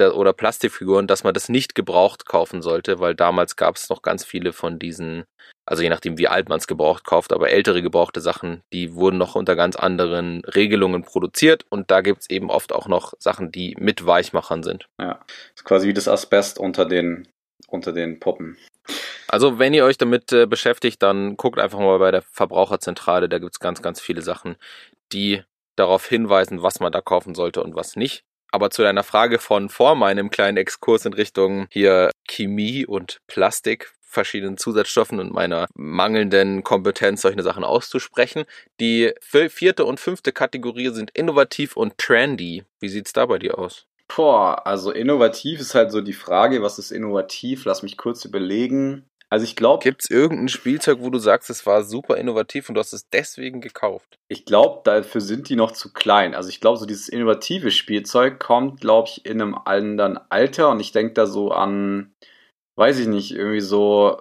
oder 0.00 0.32
Plastikfiguren, 0.32 1.06
dass 1.06 1.24
man 1.24 1.34
das 1.34 1.48
nicht 1.48 1.74
gebraucht 1.74 2.26
kaufen 2.26 2.62
sollte, 2.62 2.98
weil 2.98 3.14
damals 3.14 3.56
gab 3.56 3.76
es 3.76 3.88
noch 3.88 4.02
ganz 4.02 4.24
viele 4.24 4.52
von 4.52 4.78
diesen, 4.78 5.24
also 5.66 5.82
je 5.82 5.90
nachdem 5.90 6.18
wie 6.18 6.28
alt 6.28 6.48
man 6.48 6.58
es 6.58 6.66
gebraucht 6.66 7.04
kauft, 7.04 7.32
aber 7.32 7.50
ältere 7.50 7.82
gebrauchte 7.82 8.20
Sachen, 8.20 8.62
die 8.72 8.94
wurden 8.94 9.18
noch 9.18 9.34
unter 9.34 9.54
ganz 9.54 9.76
anderen 9.76 10.42
Regelungen 10.44 11.02
produziert 11.02 11.66
und 11.68 11.90
da 11.90 12.00
gibt's 12.00 12.30
eben 12.30 12.50
oft 12.50 12.72
auch 12.72 12.88
noch 12.88 13.12
Sachen, 13.18 13.52
die 13.52 13.76
mit 13.78 14.06
Weichmachern 14.06 14.62
sind. 14.62 14.88
Das 15.18 15.60
ist 15.60 15.64
quasi 15.64 15.88
wie 15.88 15.94
das 15.94 16.08
Asbest 16.08 16.58
unter 16.58 16.86
den, 16.86 17.28
unter 17.68 17.92
den 17.92 18.18
Puppen. 18.18 18.56
Also 19.28 19.58
wenn 19.58 19.74
ihr 19.74 19.84
euch 19.84 19.98
damit 19.98 20.32
äh, 20.32 20.46
beschäftigt, 20.46 21.02
dann 21.02 21.36
guckt 21.36 21.58
einfach 21.58 21.78
mal 21.78 21.98
bei 21.98 22.10
der 22.10 22.22
Verbraucherzentrale, 22.22 23.28
da 23.28 23.38
gibt's 23.38 23.60
ganz, 23.60 23.82
ganz 23.82 24.00
viele 24.00 24.22
Sachen, 24.22 24.56
die 25.12 25.42
darauf 25.76 26.06
hinweisen, 26.06 26.62
was 26.62 26.80
man 26.80 26.92
da 26.92 27.00
kaufen 27.00 27.34
sollte 27.34 27.62
und 27.62 27.74
was 27.74 27.96
nicht. 27.96 28.24
Aber 28.52 28.70
zu 28.70 28.82
deiner 28.82 29.02
Frage 29.02 29.38
von 29.38 29.68
vor 29.68 29.94
meinem 29.94 30.30
kleinen 30.30 30.58
Exkurs 30.58 31.04
in 31.06 31.14
Richtung 31.14 31.66
hier 31.70 32.10
Chemie 32.28 32.86
und 32.86 33.18
Plastik, 33.26 33.92
verschiedenen 34.02 34.58
Zusatzstoffen 34.58 35.18
und 35.18 35.32
meiner 35.32 35.66
mangelnden 35.74 36.62
Kompetenz, 36.62 37.22
solche 37.22 37.42
Sachen 37.42 37.64
auszusprechen. 37.64 38.44
Die 38.78 39.10
vi- 39.22 39.48
vierte 39.48 39.86
und 39.86 39.98
fünfte 39.98 40.32
Kategorie 40.32 40.90
sind 40.90 41.10
innovativ 41.12 41.76
und 41.76 41.96
trendy. 41.96 42.64
Wie 42.78 42.88
sieht's 42.88 43.14
da 43.14 43.26
bei 43.26 43.38
dir 43.38 43.58
aus? 43.58 43.86
Boah, 44.14 44.66
also 44.66 44.90
innovativ 44.92 45.58
ist 45.60 45.74
halt 45.74 45.90
so 45.90 46.02
die 46.02 46.12
Frage, 46.12 46.62
was 46.62 46.78
ist 46.78 46.90
innovativ? 46.90 47.64
Lass 47.64 47.82
mich 47.82 47.96
kurz 47.96 48.26
überlegen. 48.26 49.08
Also 49.32 49.44
ich 49.44 49.56
glaube, 49.56 49.82
Gibt's 49.82 50.10
irgendein 50.10 50.50
Spielzeug, 50.50 50.98
wo 51.00 51.08
du 51.08 51.18
sagst, 51.18 51.48
es 51.48 51.64
war 51.64 51.84
super 51.84 52.18
innovativ 52.18 52.68
und 52.68 52.74
du 52.74 52.80
hast 52.80 52.92
es 52.92 53.08
deswegen 53.08 53.62
gekauft? 53.62 54.18
ich 54.28 54.44
glaube, 54.44 54.82
dafür 54.84 55.22
sind 55.22 55.48
die 55.48 55.56
noch 55.56 55.70
zu 55.72 55.90
klein. 55.90 56.34
Also 56.34 56.50
ich 56.50 56.60
glaube, 56.60 56.76
so 56.76 56.84
dieses 56.84 57.08
innovative 57.08 57.70
Spielzeug 57.70 58.38
kommt, 58.38 58.82
glaube 58.82 59.08
ich, 59.08 59.24
in 59.24 59.40
einem 59.40 59.54
anderen 59.54 60.18
Alter 60.28 60.68
und 60.68 60.80
ich 60.80 60.92
denke 60.92 61.14
da 61.14 61.24
so 61.24 61.50
an, 61.50 62.12
weiß 62.76 62.98
ich 62.98 63.06
nicht, 63.06 63.32
irgendwie 63.32 63.60
so, 63.62 64.18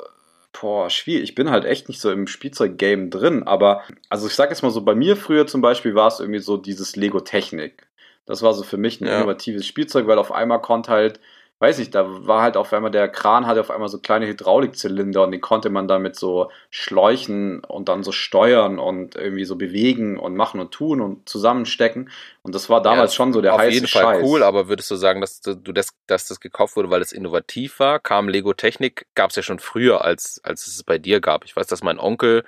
boah, 0.53 0.89
schwierig. 0.89 1.23
Ich 1.23 1.35
bin 1.35 1.49
halt 1.49 1.65
echt 1.65 1.89
nicht 1.89 1.99
so 1.99 2.09
im 2.09 2.25
Spielzeug-Game 2.27 3.09
drin, 3.09 3.43
aber 3.43 3.83
also 4.07 4.27
ich 4.27 4.33
sag 4.35 4.49
jetzt 4.49 4.63
mal 4.63 4.71
so, 4.71 4.79
bei 4.79 4.95
mir 4.95 5.17
früher 5.17 5.45
zum 5.45 5.59
Beispiel 5.59 5.93
war 5.93 6.07
es 6.07 6.21
irgendwie 6.21 6.39
so 6.39 6.55
dieses 6.55 6.95
Lego-Technik. 6.95 7.85
Das 8.25 8.43
war 8.43 8.53
so 8.53 8.63
für 8.63 8.77
mich 8.77 9.01
ein 9.01 9.07
Ja. 9.07 9.17
innovatives 9.17 9.67
Spielzeug, 9.67 10.07
weil 10.07 10.19
auf 10.19 10.31
einmal 10.31 10.61
konnte 10.61 10.91
halt, 10.91 11.19
weiß 11.61 11.79
ich, 11.79 11.89
da 11.91 12.25
war 12.27 12.41
halt 12.41 12.57
auf 12.57 12.73
einmal 12.73 12.91
der 12.91 13.07
Kran 13.09 13.45
hatte 13.47 13.59
auf 13.61 13.71
einmal 13.71 13.89
so 13.89 13.99
kleine 13.99 14.27
Hydraulikzylinder 14.27 15.23
und 15.23 15.31
den 15.31 15.41
konnte 15.41 15.69
man 15.69 15.87
dann 15.87 16.01
mit 16.01 16.15
so 16.15 16.51
Schläuchen 16.69 17.63
und 17.63 17.89
dann 17.89 18.03
so 18.03 18.11
steuern 18.11 18.79
und 18.79 19.15
irgendwie 19.15 19.45
so 19.45 19.55
bewegen 19.55 20.17
und 20.19 20.35
machen 20.35 20.59
und 20.59 20.71
tun 20.71 21.01
und 21.01 21.29
zusammenstecken. 21.29 22.09
Und 22.43 22.55
das 22.55 22.69
war 22.69 22.81
damals 22.81 23.13
Ja, 23.13 23.15
schon 23.15 23.33
so 23.33 23.41
der 23.41 23.55
Auf 23.55 23.57
heiße 23.57 23.85
jeden 23.85 23.87
Fall 23.87 24.07
Scheiß. 24.09 24.19
cool, 24.21 24.43
aber 24.43 24.67
würdest 24.69 24.89
du 24.91 24.95
sagen, 24.95 25.19
dass 25.21 25.41
du 25.41 25.55
das, 25.55 25.89
dass 26.07 26.27
das 26.27 26.39
gekauft 26.39 26.75
wurde, 26.75 26.89
weil 26.89 27.01
es 27.01 27.11
innovativ 27.11 27.79
war? 27.79 27.99
Kam 27.99 28.29
Lego 28.29 28.53
Technik, 28.53 29.07
gab 29.15 29.29
es 29.31 29.35
ja 29.35 29.43
schon 29.43 29.59
früher, 29.59 30.03
als, 30.03 30.39
als 30.43 30.67
es 30.67 30.83
bei 30.83 30.97
dir 30.97 31.19
gab. 31.21 31.43
Ich 31.45 31.55
weiß, 31.55 31.67
dass 31.67 31.83
mein 31.83 31.99
Onkel 31.99 32.43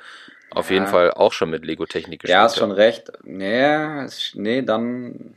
auf 0.49 0.70
Ja. 0.70 0.72
jeden 0.72 0.88
Fall 0.88 1.11
auch 1.14 1.34
schon 1.34 1.49
mit 1.51 1.66
Lego 1.66 1.86
Technik 1.88 2.22
gespielt 2.22 2.41
ja, 2.41 2.45
ist 2.45 2.55
hat. 2.55 2.57
schon 2.57 2.72
recht. 2.72 3.11
Nee, 3.24 4.07
nee, 4.34 4.61
dann 4.61 5.36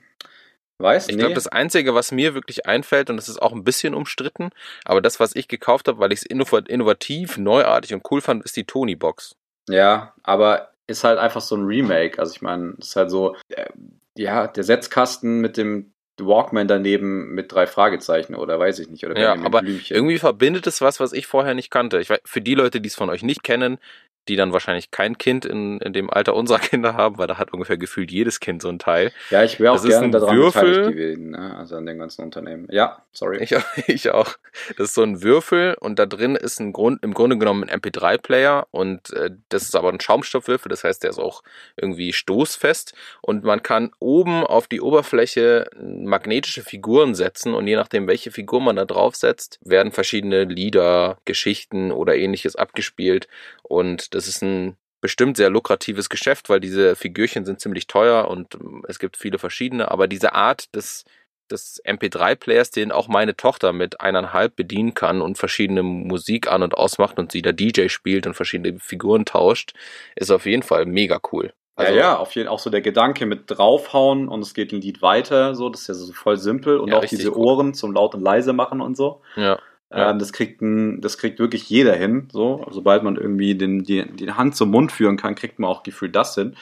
weiß 0.79 1.09
Ich 1.09 1.17
nee. 1.17 1.21
glaube, 1.21 1.35
das 1.35 1.49
Einzige, 1.49 1.95
was 1.95 2.13
mir 2.13 2.35
wirklich 2.35 2.67
einfällt, 2.67 3.11
und 3.11 3.17
das 3.17 3.29
ist 3.29 3.41
auch 3.41 3.53
ein 3.53 3.65
bisschen 3.65 3.95
umstritten, 3.95 4.51
aber 4.85 5.01
das, 5.01 5.21
was 5.21 5.35
ich 5.35 5.49
gekauft 5.49 5.89
habe, 5.89 5.99
weil 5.99 6.13
ich 6.13 6.21
es 6.21 6.27
innovativ, 6.27 7.39
neuartig 7.39 7.95
und 7.95 8.03
cool 8.11 8.21
fand, 8.21 8.45
ist 8.45 8.57
die 8.57 8.65
Tony-Box. 8.65 9.37
Ja, 9.69 10.15
aber 10.23 10.71
ist 10.87 11.05
halt 11.05 11.19
einfach 11.19 11.41
so 11.41 11.57
ein 11.57 11.65
Remake. 11.65 12.19
Also 12.19 12.33
ich 12.33 12.43
meine, 12.43 12.75
ist 12.79 12.97
halt 12.97 13.11
so, 13.11 13.37
äh, 13.49 13.67
ja, 14.17 14.47
der 14.47 14.65
Setzkasten 14.65 15.41
mit 15.41 15.57
dem 15.57 15.93
Walkman 16.19 16.67
daneben 16.67 17.35
mit 17.35 17.53
drei 17.53 17.67
Fragezeichen 17.67 18.35
oder 18.35 18.59
weiß 18.59 18.79
ich 18.79 18.89
nicht. 18.89 19.05
Oder 19.05 19.21
Ja, 19.21 19.35
aber 19.35 19.61
Blümchen. 19.61 19.95
Irgendwie 19.95 20.19
verbindet 20.19 20.67
es 20.67 20.81
was, 20.81 20.99
was 20.99 21.13
ich 21.13 21.27
vorher 21.27 21.55
nicht 21.55 21.71
kannte. 21.71 22.01
Ich 22.01 22.09
weiß, 22.09 22.21
für 22.25 22.41
die 22.41 22.55
Leute, 22.55 22.81
die 22.81 22.89
es 22.89 22.95
von 22.95 23.11
euch 23.11 23.23
nicht 23.23 23.43
kennen, 23.43 23.79
die 24.29 24.37
dann 24.37 24.53
wahrscheinlich 24.53 24.91
kein 24.91 25.19
Kind 25.19 25.45
in, 25.45 25.79
in 25.81 25.93
dem 25.93 26.11
Alter 26.11 26.35
unserer 26.35 26.59
Kinder 26.59 26.95
haben, 26.95 27.19
weil 27.19 27.27
da 27.27 27.39
hat 27.39 27.53
ungefähr 27.53 27.77
gefühlt 27.77 28.11
jedes 28.11 28.41
Kind 28.41 28.63
so 28.63 28.69
ein 28.69 28.79
Teil. 28.79 29.13
Ja, 29.31 29.43
ich 29.45 29.61
wäre 29.61 29.73
auch 29.73 29.77
das 29.77 29.87
gerne 29.87 30.11
daran 30.11 30.37
Würfel. 30.37 30.63
beteiligt 30.63 30.91
gewesen, 30.93 31.31
ne? 31.31 31.57
also 31.57 31.77
an 31.77 31.87
den 31.87 31.99
ganzen 31.99 32.23
Unternehmen. 32.23 32.67
Ja, 32.71 33.03
sorry. 33.13 33.43
Ich, 33.43 33.55
ich 33.87 34.11
auch. 34.11 34.35
Das 34.77 34.89
ist 34.89 34.95
so 34.95 35.03
ein 35.03 35.23
Würfel 35.23 35.77
und 35.81 35.99
da 35.99 36.07
drin 36.07 36.37
ist 36.37 36.61
ein 36.61 36.73
Grund, 36.73 37.03
im 37.03 37.15
Grunde 37.15 37.39
genommen 37.39 37.69
ein 37.69 37.81
MP3-Player 37.81 38.67
und 38.71 39.13
äh, 39.13 39.31
das 39.49 39.63
ist 39.63 39.77
aber 39.77 39.91
ein 39.91 40.01
Schaumstoffwürfel, 40.01 40.69
das 40.69 40.85
heißt, 40.85 41.03
der 41.03 41.11
ist 41.11 41.19
auch 41.19 41.43
irgendwie 41.77 42.13
stoßfest 42.13 42.95
und 43.21 43.45
man 43.45 43.63
kann 43.63 43.91
oben 43.99 44.45
auf 44.45 44.67
die 44.67 44.81
Oberfläche 44.81 45.69
magnetische 45.81 46.63
Figuren 46.63 47.15
setzen 47.15 47.55
und 47.55 47.67
je 47.67 47.77
nachdem, 47.77 48.07
welche 48.09 48.31
Figur 48.31 48.61
man 48.61 48.77
da 48.77 48.85
drauf 48.85 49.17
setzt, 49.17 49.59
werden 49.63 49.93
verschiedene 49.93 50.45
Lieder, 50.45 51.19
Geschichten 51.25 51.93
oder 51.93 52.17
ähnliches 52.17 52.57
abgespielt 52.57 53.29
und 53.63 54.15
das 54.17 54.29
ist 54.29 54.43
ein 54.43 54.77
bestimmt 55.01 55.37
sehr 55.37 55.51
lukratives 55.51 56.09
Geschäft, 56.09 56.49
weil 56.49 56.59
diese 56.59 56.97
Figürchen 56.97 57.45
sind 57.45 57.61
ziemlich 57.61 57.87
teuer 57.87 58.29
und 58.29 58.55
ähm, 58.55 58.83
es 58.89 58.99
gibt 58.99 59.17
viele 59.17 59.39
verschiedene, 59.39 59.91
aber 59.91 60.09
diese 60.09 60.33
Art 60.33 60.75
des 60.75 61.05
des 61.51 61.81
MP3-Players, 61.85 62.73
den 62.73 62.91
auch 62.91 63.07
meine 63.07 63.37
Tochter 63.37 63.73
mit 63.73 64.01
eineinhalb 64.01 64.57
bedienen 64.57 64.95
kann 64.95 65.23
und 65.23 65.39
verschiedene 65.39 65.85
Musik 65.85 66.51
an 66.51 66.65
und 66.65 66.75
ausmacht 66.75 67.21
und 67.21 67.31
sie 67.31 67.41
da 67.41 67.53
DJ 67.53 67.89
spielt 67.89 68.27
und 68.27 68.35
verschiedene 68.35 68.81
Figuren 68.81 69.25
tauscht, 69.25 69.73
ist 70.17 70.33
auf 70.33 70.47
jeden 70.47 70.65
Fall 70.65 70.87
mega 70.87 71.21
cool. 71.33 71.53
Also, 71.77 71.93
ja, 71.93 71.99
ja, 71.99 72.17
auf 72.17 72.35
jeden 72.35 72.49
auch 72.49 72.59
so 72.59 72.71
der 72.71 72.81
Gedanke 72.81 73.27
mit 73.27 73.43
draufhauen 73.47 74.29
und 74.29 74.41
es 74.41 74.55
geht 74.55 74.73
ein 74.73 74.81
Lied 74.81 75.03
weiter, 75.03 75.55
so, 75.55 75.69
das 75.69 75.83
ist 75.83 75.89
ja 75.89 75.95
so 75.95 76.13
voll 76.13 76.39
simpel 76.39 76.79
und 76.79 76.89
Ja, 76.89 76.99
auch 76.99 77.05
diese. 77.05 77.37
Ohren 77.37 77.75
zum 77.75 77.93
laut 77.93 78.15
und 78.15 78.23
leise 78.23 78.55
machen 78.55 78.81
und 78.81 78.97
so. 78.97 79.21
ja. 79.37 79.59
Ja. 79.91 80.11
Ähm, 80.11 80.19
das 80.19 80.33
kriegt 80.33 80.61
ein, 80.63 81.01
das 81.01 81.19
kriegt 81.19 81.39
wirklich 81.39 81.69
jeder 81.69 81.95
hin, 81.95 82.29
so. 82.33 82.67
Sobald 82.71 83.03
man 83.03 83.17
irgendwie 83.17 83.55
den, 83.55 83.85
die, 83.85 84.05
die 84.11 84.33
Hand 84.33 84.57
zum 84.57 84.71
Mund 84.71 84.93
führen 84.93 85.17
kann, 85.17 85.35
kriegt 85.35 85.59
man 85.59 85.71
auch 85.71 85.83
gefühlt 85.83 86.17
das 86.17 86.35
hin. 86.35 86.57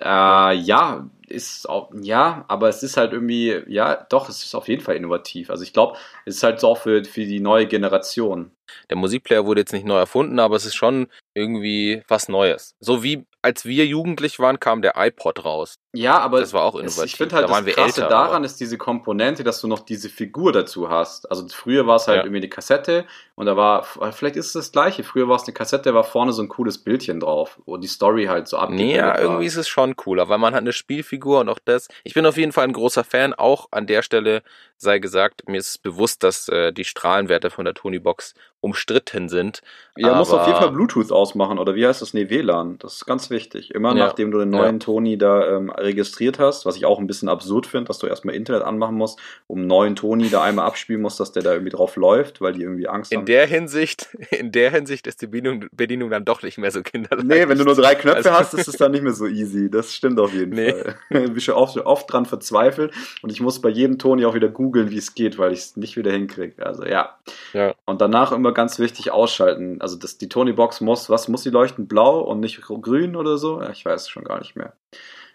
Äh, 0.00 0.54
ja, 0.56 1.08
ist 1.32 1.68
auch, 1.68 1.90
ja, 2.00 2.44
aber 2.48 2.68
es 2.68 2.82
ist 2.82 2.96
halt 2.96 3.12
irgendwie, 3.12 3.60
ja, 3.66 4.06
doch, 4.10 4.28
es 4.28 4.42
ist 4.44 4.54
auf 4.54 4.68
jeden 4.68 4.82
Fall 4.82 4.96
innovativ. 4.96 5.50
Also 5.50 5.62
ich 5.64 5.72
glaube, 5.72 5.96
es 6.26 6.36
ist 6.36 6.42
halt 6.42 6.60
so 6.60 6.68
auch 6.68 6.78
für, 6.78 7.04
für 7.04 7.24
die 7.24 7.40
neue 7.40 7.66
Generation. 7.66 8.52
Der 8.88 8.96
Musikplayer 8.96 9.44
wurde 9.44 9.60
jetzt 9.60 9.72
nicht 9.72 9.84
neu 9.86 9.98
erfunden, 9.98 10.38
aber 10.38 10.56
es 10.56 10.64
ist 10.64 10.74
schon 10.76 11.08
irgendwie 11.34 12.02
was 12.08 12.28
Neues. 12.28 12.74
So 12.80 13.02
wie 13.02 13.26
als 13.44 13.64
wir 13.64 13.84
jugendlich 13.86 14.38
waren, 14.38 14.60
kam 14.60 14.82
der 14.82 14.92
iPod 14.96 15.44
raus. 15.44 15.74
Ja, 15.94 16.20
aber 16.20 16.38
Das 16.40 16.52
war 16.52 16.62
auch 16.62 16.76
innovativ. 16.76 17.04
ich 17.06 17.16
finde 17.16 17.34
halt 17.34 17.48
Da 17.48 17.50
waren 17.52 17.66
das 17.66 17.76
wir 17.76 17.82
Krasse 17.84 18.02
älter, 18.02 18.08
daran 18.08 18.44
ist 18.44 18.60
diese 18.60 18.78
Komponente, 18.78 19.42
dass 19.42 19.60
du 19.60 19.66
noch 19.66 19.80
diese 19.80 20.08
Figur 20.08 20.52
dazu 20.52 20.88
hast. 20.90 21.28
Also 21.28 21.48
früher 21.48 21.86
war 21.88 21.96
es 21.96 22.06
halt 22.06 22.18
Ja. 22.18 22.22
irgendwie 22.22 22.38
eine 22.38 22.48
Kassette 22.48 23.04
und 23.34 23.46
da 23.46 23.56
war, 23.56 23.82
vielleicht 24.12 24.36
ist 24.36 24.46
es 24.46 24.52
das 24.52 24.72
gleiche. 24.72 25.02
Früher 25.02 25.28
war 25.28 25.36
es 25.36 25.42
eine 25.42 25.54
Kassette, 25.54 25.90
da 25.90 25.94
war 25.94 26.04
vorne 26.04 26.32
so 26.32 26.40
ein 26.40 26.48
cooles 26.48 26.78
Bildchen 26.78 27.18
drauf, 27.18 27.58
wo 27.66 27.76
die 27.78 27.88
Story 27.88 28.26
halt 28.26 28.46
so 28.46 28.58
abgebildet 28.58 28.92
Nee, 28.92 28.96
ja, 28.98 29.08
war. 29.08 29.20
irgendwie 29.20 29.46
ist 29.46 29.56
es 29.56 29.68
schon 29.68 29.96
cooler, 29.96 30.28
weil 30.28 30.38
man 30.38 30.54
hat 30.54 30.60
eine 30.60 30.72
Spielfigur 30.72 31.21
und 31.24 31.48
auch 31.48 31.58
das. 31.64 31.88
Ich 32.04 32.14
bin 32.14 32.26
auf 32.26 32.36
jeden 32.36 32.52
Fall 32.52 32.64
ein 32.64 32.72
großer 32.72 33.04
Fan. 33.04 33.34
Auch 33.34 33.68
an 33.70 33.86
der 33.86 34.02
Stelle 34.02 34.42
sei 34.76 34.98
gesagt, 34.98 35.48
mir 35.48 35.58
ist 35.58 35.82
bewusst, 35.82 36.22
dass 36.22 36.48
äh, 36.48 36.72
die 36.72 36.84
Strahlenwerte 36.84 37.50
von 37.50 37.64
der 37.64 37.74
Tony-Box 37.74 38.34
umstritten 38.62 39.28
sind. 39.28 39.60
Ja, 39.98 40.14
muss 40.14 40.30
auf 40.32 40.46
jeden 40.46 40.52
aber- 40.56 40.66
Fall 40.68 40.72
Bluetooth 40.72 41.12
ausmachen 41.12 41.58
oder 41.58 41.74
wie 41.74 41.86
heißt 41.86 42.00
das? 42.00 42.14
Nee, 42.14 42.30
WLAN. 42.30 42.78
Das 42.78 42.94
ist 42.94 43.04
ganz 43.06 43.28
wichtig. 43.28 43.74
Immer 43.74 43.90
Ja. 43.90 44.06
nachdem 44.06 44.30
du 44.30 44.38
den 44.38 44.52
Ja. 44.54 44.60
neuen 44.60 44.80
Toni 44.80 45.18
da 45.18 45.46
ähm, 45.56 45.68
registriert 45.70 46.38
hast, 46.38 46.64
was 46.64 46.76
ich 46.76 46.86
auch 46.86 46.98
ein 46.98 47.06
bisschen 47.06 47.28
absurd 47.28 47.66
finde, 47.66 47.88
dass 47.88 47.98
du 47.98 48.06
erstmal 48.06 48.34
Internet 48.34 48.62
anmachen 48.62 48.94
musst, 48.94 49.18
um 49.48 49.58
einen 49.58 49.66
neuen 49.66 49.96
Toni 49.96 50.30
da 50.30 50.42
einmal 50.42 50.64
abspielen 50.66 51.02
musst, 51.02 51.20
dass 51.20 51.32
der 51.32 51.42
da 51.42 51.52
irgendwie 51.52 51.72
drauf 51.72 51.96
läuft, 51.96 52.40
weil 52.40 52.54
die 52.54 52.62
irgendwie 52.62 52.88
Angst 52.88 53.12
In 53.12 53.18
haben. 53.18 53.26
der 53.26 53.46
Hinsicht, 53.46 54.08
in 54.30 54.50
der 54.52 54.70
Hinsicht 54.70 55.06
ist 55.06 55.20
die 55.20 55.26
Bedienung, 55.26 55.66
Bedienung 55.72 56.08
dann 56.08 56.24
doch 56.24 56.42
nicht 56.42 56.56
mehr 56.56 56.70
so 56.70 56.80
kinderleicht. 56.82 57.26
Nee, 57.28 57.48
wenn 57.48 57.58
du 57.58 57.64
nur 57.64 57.74
drei 57.74 57.94
Knöpfe 57.96 58.16
Also- 58.18 58.30
hast, 58.32 58.54
ist 58.54 58.68
es 58.68 58.76
dann 58.76 58.92
nicht 58.92 59.02
mehr 59.02 59.12
so 59.12 59.26
easy. 59.26 59.68
Das 59.70 59.92
stimmt 59.92 60.18
auf 60.20 60.32
jeden 60.32 60.54
Nee. 60.54 60.72
Fall. 60.72 60.94
Ich 61.22 61.30
bin 61.32 61.40
schon 61.40 61.54
oft, 61.54 61.76
oft 61.78 62.10
dran 62.12 62.24
verzweifelt 62.26 62.92
und 63.22 63.30
ich 63.30 63.40
muss 63.40 63.60
bei 63.60 63.68
jedem 63.68 63.98
Toni 63.98 64.24
auch 64.24 64.34
wieder 64.34 64.48
googeln, 64.48 64.90
wie 64.90 64.98
es 64.98 65.14
geht, 65.14 65.36
weil 65.38 65.52
ich 65.52 65.58
es 65.58 65.76
nicht 65.76 65.96
wieder 65.96 66.12
hinkriege. 66.12 66.64
Also 66.64 66.84
ja. 66.84 67.16
Ja. 67.52 67.74
Und 67.86 68.00
danach 68.00 68.32
immer 68.32 68.51
ganz 68.54 68.78
wichtig 68.78 69.10
ausschalten. 69.10 69.80
Also 69.80 69.96
das, 69.96 70.18
die 70.18 70.28
Tony-Box 70.28 70.80
muss, 70.80 71.10
was 71.10 71.28
muss 71.28 71.42
sie 71.42 71.50
leuchten? 71.50 71.88
Blau 71.88 72.20
und 72.20 72.40
nicht 72.40 72.60
grün 72.62 73.16
oder 73.16 73.38
so? 73.38 73.60
Ja, 73.60 73.70
ich 73.70 73.84
weiß 73.84 74.08
schon 74.08 74.24
gar 74.24 74.38
nicht 74.38 74.56
mehr. 74.56 74.72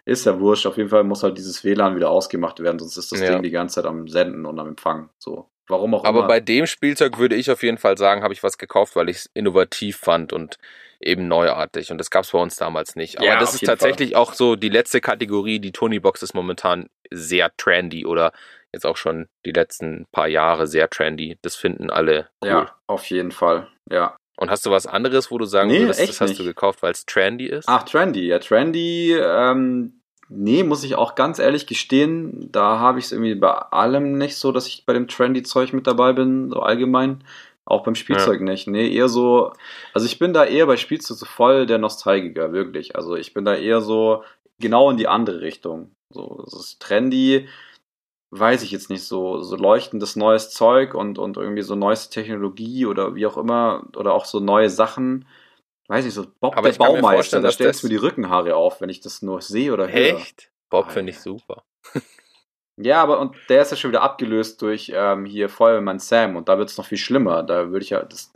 ist 0.06 0.26
ja 0.26 0.40
wurscht. 0.40 0.66
Auf 0.66 0.78
jeden 0.78 0.90
Fall 0.90 1.04
muss 1.04 1.24
halt 1.24 1.38
dieses 1.38 1.64
WLAN 1.66 1.96
wieder 1.98 2.10
ausgemacht 2.10 2.62
werden, 2.62 2.80
sonst 2.80 2.96
ist 2.98 3.12
das 3.12 3.20
Ja. 3.20 3.32
Ding 3.34 3.44
die 3.44 3.52
ganze 3.52 3.76
Zeit 3.76 3.86
am 3.86 4.08
Senden 4.08 4.46
und 4.46 4.58
am 4.60 4.68
Empfangen. 4.70 5.10
So. 5.20 5.50
Warum 5.68 5.94
auch 5.96 6.06
Aber 6.06 6.20
immer. 6.20 6.28
bei 6.30 6.40
dem 6.40 6.66
Spielzeug 6.66 7.18
würde 7.18 7.36
ich 7.36 7.52
auf 7.52 7.62
jeden 7.62 7.78
Fall 7.78 7.98
sagen, 7.98 8.24
habe 8.24 8.34
ich 8.34 8.42
was 8.42 8.58
gekauft, 8.58 8.96
weil 8.96 9.10
ich 9.10 9.18
es 9.18 9.30
innovativ 9.34 9.98
fand 9.98 10.32
und 10.32 10.58
eben 11.02 11.28
neuartig. 11.28 11.92
Und 11.92 11.98
das 11.98 12.10
gab 12.10 12.24
es 12.24 12.32
bei 12.32 12.40
uns 12.40 12.56
damals 12.56 12.96
nicht. 12.96 13.18
Aber 13.18 13.28
Ja, 13.28 13.38
das 13.38 13.54
ist 13.54 13.66
tatsächlich 13.66 14.16
auch 14.16 14.32
so 14.34 14.56
die 14.56 14.70
letzte 14.70 15.02
Kategorie. 15.02 15.60
Die 15.60 15.74
Tony 15.74 16.00
Box 16.00 16.24
ist 16.24 16.34
momentan 16.34 16.90
sehr 17.12 17.52
trendy 17.58 18.06
oder 18.06 18.32
jetzt 18.78 18.86
auch 18.86 18.98
schon 18.98 19.28
die 19.46 19.52
letzten 19.52 20.06
paar 20.12 20.28
Jahre 20.28 20.68
sehr 20.68 20.90
trendy. 20.90 21.38
Das 21.42 21.56
finden 21.56 21.90
alle 21.90 22.30
cool. 22.44 22.50
ja, 22.50 22.76
auf 22.88 23.06
jeden 23.08 23.32
Fall. 23.32 23.68
Ja. 23.92 24.16
Und 24.38 24.52
hast 24.52 24.66
du 24.66 24.72
was 24.72 24.86
anderes, 24.88 25.32
wo 25.32 25.38
du 25.40 25.46
sagen 25.46 25.70
Nee, 25.70 25.80
würdest, 25.82 26.00
echt 26.00 26.10
das 26.10 26.22
hast 26.22 26.38
du 26.40 26.44
nicht. 26.44 26.54
gekauft, 26.56 26.84
weil 26.84 26.92
es 26.92 27.06
trendy 27.06 27.48
ist? 27.48 27.66
Ach, 27.68 27.84
Trendy. 27.84 28.28
Ja, 28.28 28.38
Trendy, 28.40 29.14
ähm, 29.20 30.00
nee, 30.30 30.64
muss 30.64 30.84
ich 30.84 30.94
auch 30.96 31.16
ganz 31.16 31.40
ehrlich 31.40 31.66
gestehen, 31.66 32.52
da 32.52 32.78
habe 32.80 33.00
ich 33.00 33.06
es 33.06 33.12
irgendwie 33.12 33.34
bei 33.34 33.50
allem 33.52 34.18
nicht 34.20 34.36
so, 34.38 34.52
dass 34.52 34.68
ich 34.68 34.86
bei 34.86 34.94
dem 34.94 35.08
Trendy-Zeug 35.08 35.74
mit 35.74 35.88
dabei 35.88 36.14
bin, 36.14 36.52
so 36.52 36.60
allgemein. 36.60 37.24
Auch 37.66 37.84
beim 37.84 37.96
Spielzeug 37.96 38.40
nicht. 38.42 38.68
Nee, 38.68 38.90
eher 38.94 39.10
so, 39.10 39.52
also 39.94 40.06
ich 40.06 40.20
bin 40.20 40.32
da 40.34 40.46
eher 40.46 40.68
bei 40.68 40.78
Spielzeug 40.78 41.18
so 41.18 41.26
voll 41.26 41.66
der 41.66 41.80
Nostalgiker, 41.80 42.54
wirklich. 42.54 42.96
Also 42.96 43.16
ich 43.18 43.34
bin 43.34 43.44
da 43.44 43.56
eher 43.56 43.82
so 43.82 44.24
genau 44.60 44.90
in 44.92 44.96
die 44.98 45.08
andere 45.10 45.42
Richtung. 45.42 45.92
So, 46.10 46.42
das 46.46 46.54
ist 46.54 46.80
trendy, 46.80 47.50
weiß 48.32 48.64
ich 48.64 48.72
jetzt 48.72 48.90
nicht, 48.90 49.04
so, 49.04 49.42
so 49.42 49.56
leuchtendes 49.56 50.16
neues 50.16 50.50
Zeug 50.50 50.94
und, 50.94 51.18
und 51.18 51.38
irgendwie 51.38 51.62
so 51.62 51.76
neueste 51.76 52.10
Technologie 52.10 52.86
oder 52.86 53.16
wie 53.16 53.26
auch 53.26 53.38
immer, 53.38 53.84
oder 53.96 54.14
auch 54.14 54.26
so 54.26 54.40
neue 54.40 54.70
Sachen. 54.70 55.28
Weiß 55.88 56.06
ich 56.06 56.14
so, 56.14 56.26
Bob 56.42 56.58
Aber 56.58 56.70
der 56.70 56.78
Baumeister, 56.78 57.42
da 57.42 57.52
stellt 57.52 57.70
das- 57.76 57.84
mir 57.84 57.90
die 57.90 57.96
Rückenhaare 57.96 58.56
auf, 58.56 58.82
wenn 58.82 58.90
ich 58.90 59.00
das 59.00 59.22
nur 59.22 59.42
sehe 59.42 59.72
oder 59.72 59.88
höre. 59.88 60.18
Echt? 60.18 60.52
Bob 60.70 60.92
finde 60.92 61.12
ich 61.12 61.20
super. 61.20 61.64
Ja, 62.80 63.02
aber 63.02 63.20
und 63.20 63.36
der 63.50 63.64
ist 63.64 63.72
ja 63.72 63.78
schon 63.78 63.90
wieder 63.90 64.04
abgelöst 64.04 64.62
durch 64.62 64.92
ähm, 64.94 65.26
hier 65.26 65.50
Feuerwehrmann 65.50 65.98
Sam 65.98 66.36
und 66.36 66.48
da 66.48 66.60
wird 66.60 66.70
es 66.70 66.78
noch 66.78 66.86
viel 66.86 67.00
schlimmer. 67.00 67.42
Da 67.42 67.72
würde 67.72 67.84
ich 67.84 67.90
ja, 67.90 68.04
das, 68.04 68.32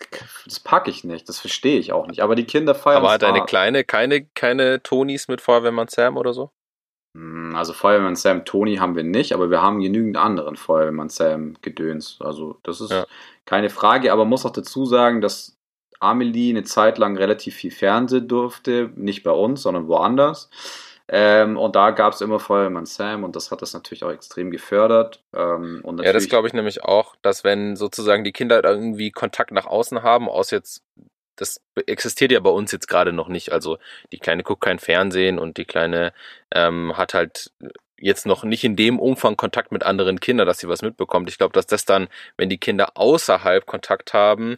das 0.45 0.59
packe 0.59 0.89
ich 0.89 1.03
nicht, 1.03 1.29
das 1.29 1.39
verstehe 1.39 1.77
ich 1.77 1.91
auch 1.91 2.07
nicht. 2.07 2.21
Aber 2.21 2.33
die 2.33 2.45
Kinder 2.45 2.73
feiern 2.73 2.97
Aber 2.97 3.11
hat 3.11 3.23
eine 3.23 3.45
kleine, 3.45 3.83
keine, 3.83 4.25
keine 4.25 4.81
Tonys 4.81 5.27
mit 5.27 5.41
Feuerwehrmann 5.41 5.89
Sam 5.89 6.17
oder 6.17 6.33
so? 6.33 6.49
Hm, 7.15 7.55
Also 7.55 7.73
Feuerwehrmann 7.73 8.15
Sam 8.15 8.45
Tony 8.45 8.77
haben 8.77 8.95
wir 8.95 9.03
nicht, 9.03 9.33
aber 9.33 9.49
wir 9.49 9.61
haben 9.61 9.81
genügend 9.81 10.17
anderen 10.17 10.55
Feuerwehrmann 10.55 11.09
Sam 11.09 11.55
Gedöns. 11.61 12.17
Also 12.21 12.57
das 12.63 12.81
ist 12.81 12.91
Ja. 12.91 13.05
keine 13.45 13.69
Frage, 13.69 14.11
aber 14.13 14.25
muss 14.25 14.45
auch 14.45 14.51
dazu 14.51 14.85
sagen, 14.85 15.21
dass 15.21 15.57
Amelie 15.99 16.49
eine 16.51 16.63
Zeit 16.63 16.97
lang 16.97 17.17
relativ 17.17 17.55
viel 17.55 17.71
Fernsehen 17.71 18.27
durfte, 18.27 18.91
nicht 18.95 19.23
bei 19.23 19.31
uns, 19.31 19.61
sondern 19.61 19.87
woanders. 19.87 20.49
Ähm, 21.13 21.57
und 21.57 21.75
da 21.75 21.91
gab 21.91 22.13
es 22.13 22.21
immer 22.21 22.39
Feuerwehrmann 22.39 22.85
Sam 22.85 23.25
und 23.25 23.35
das 23.35 23.51
hat 23.51 23.61
das 23.61 23.73
natürlich 23.73 24.05
auch 24.05 24.11
extrem 24.11 24.49
gefördert. 24.49 25.21
Ähm, 25.35 25.81
und 25.83 26.01
Ja, 26.01 26.13
das 26.13 26.29
glaube 26.29 26.47
ich 26.47 26.53
nämlich 26.53 26.83
auch, 26.85 27.15
dass 27.21 27.43
wenn 27.43 27.75
sozusagen 27.75 28.23
die 28.23 28.31
Kinder 28.31 28.63
irgendwie 28.63 29.11
Kontakt 29.11 29.51
nach 29.51 29.65
außen 29.65 30.03
haben, 30.03 30.29
aus 30.29 30.51
jetzt, 30.51 30.83
das 31.41 31.59
existiert 31.87 32.31
ja 32.31 32.39
bei 32.39 32.51
uns 32.51 32.71
jetzt 32.71 32.87
gerade 32.87 33.13
noch 33.13 33.27
nicht. 33.27 33.51
Also 33.51 33.79
die 34.11 34.19
Kleine 34.19 34.43
guckt 34.43 34.63
kein 34.63 34.77
Fernsehen 34.77 35.39
und 35.39 35.57
die 35.57 35.65
Kleine 35.65 36.13
ähm, 36.53 36.95
hat 36.95 37.15
halt 37.15 37.51
jetzt 37.97 38.27
noch 38.27 38.43
nicht 38.43 38.63
in 38.63 38.75
dem 38.75 38.99
Umfang 38.99 39.37
Kontakt 39.37 39.71
mit 39.71 39.83
anderen 39.83 40.19
Kindern, 40.19 40.45
dass 40.45 40.59
sie 40.59 40.69
was 40.69 40.83
mitbekommt. 40.83 41.29
Ich 41.29 41.39
glaube, 41.39 41.53
dass 41.53 41.65
das 41.65 41.83
dann, 41.83 42.09
wenn 42.37 42.49
die 42.49 42.59
Kinder 42.59 42.91
außerhalb 42.95 43.65
Kontakt 43.65 44.13
haben, 44.13 44.57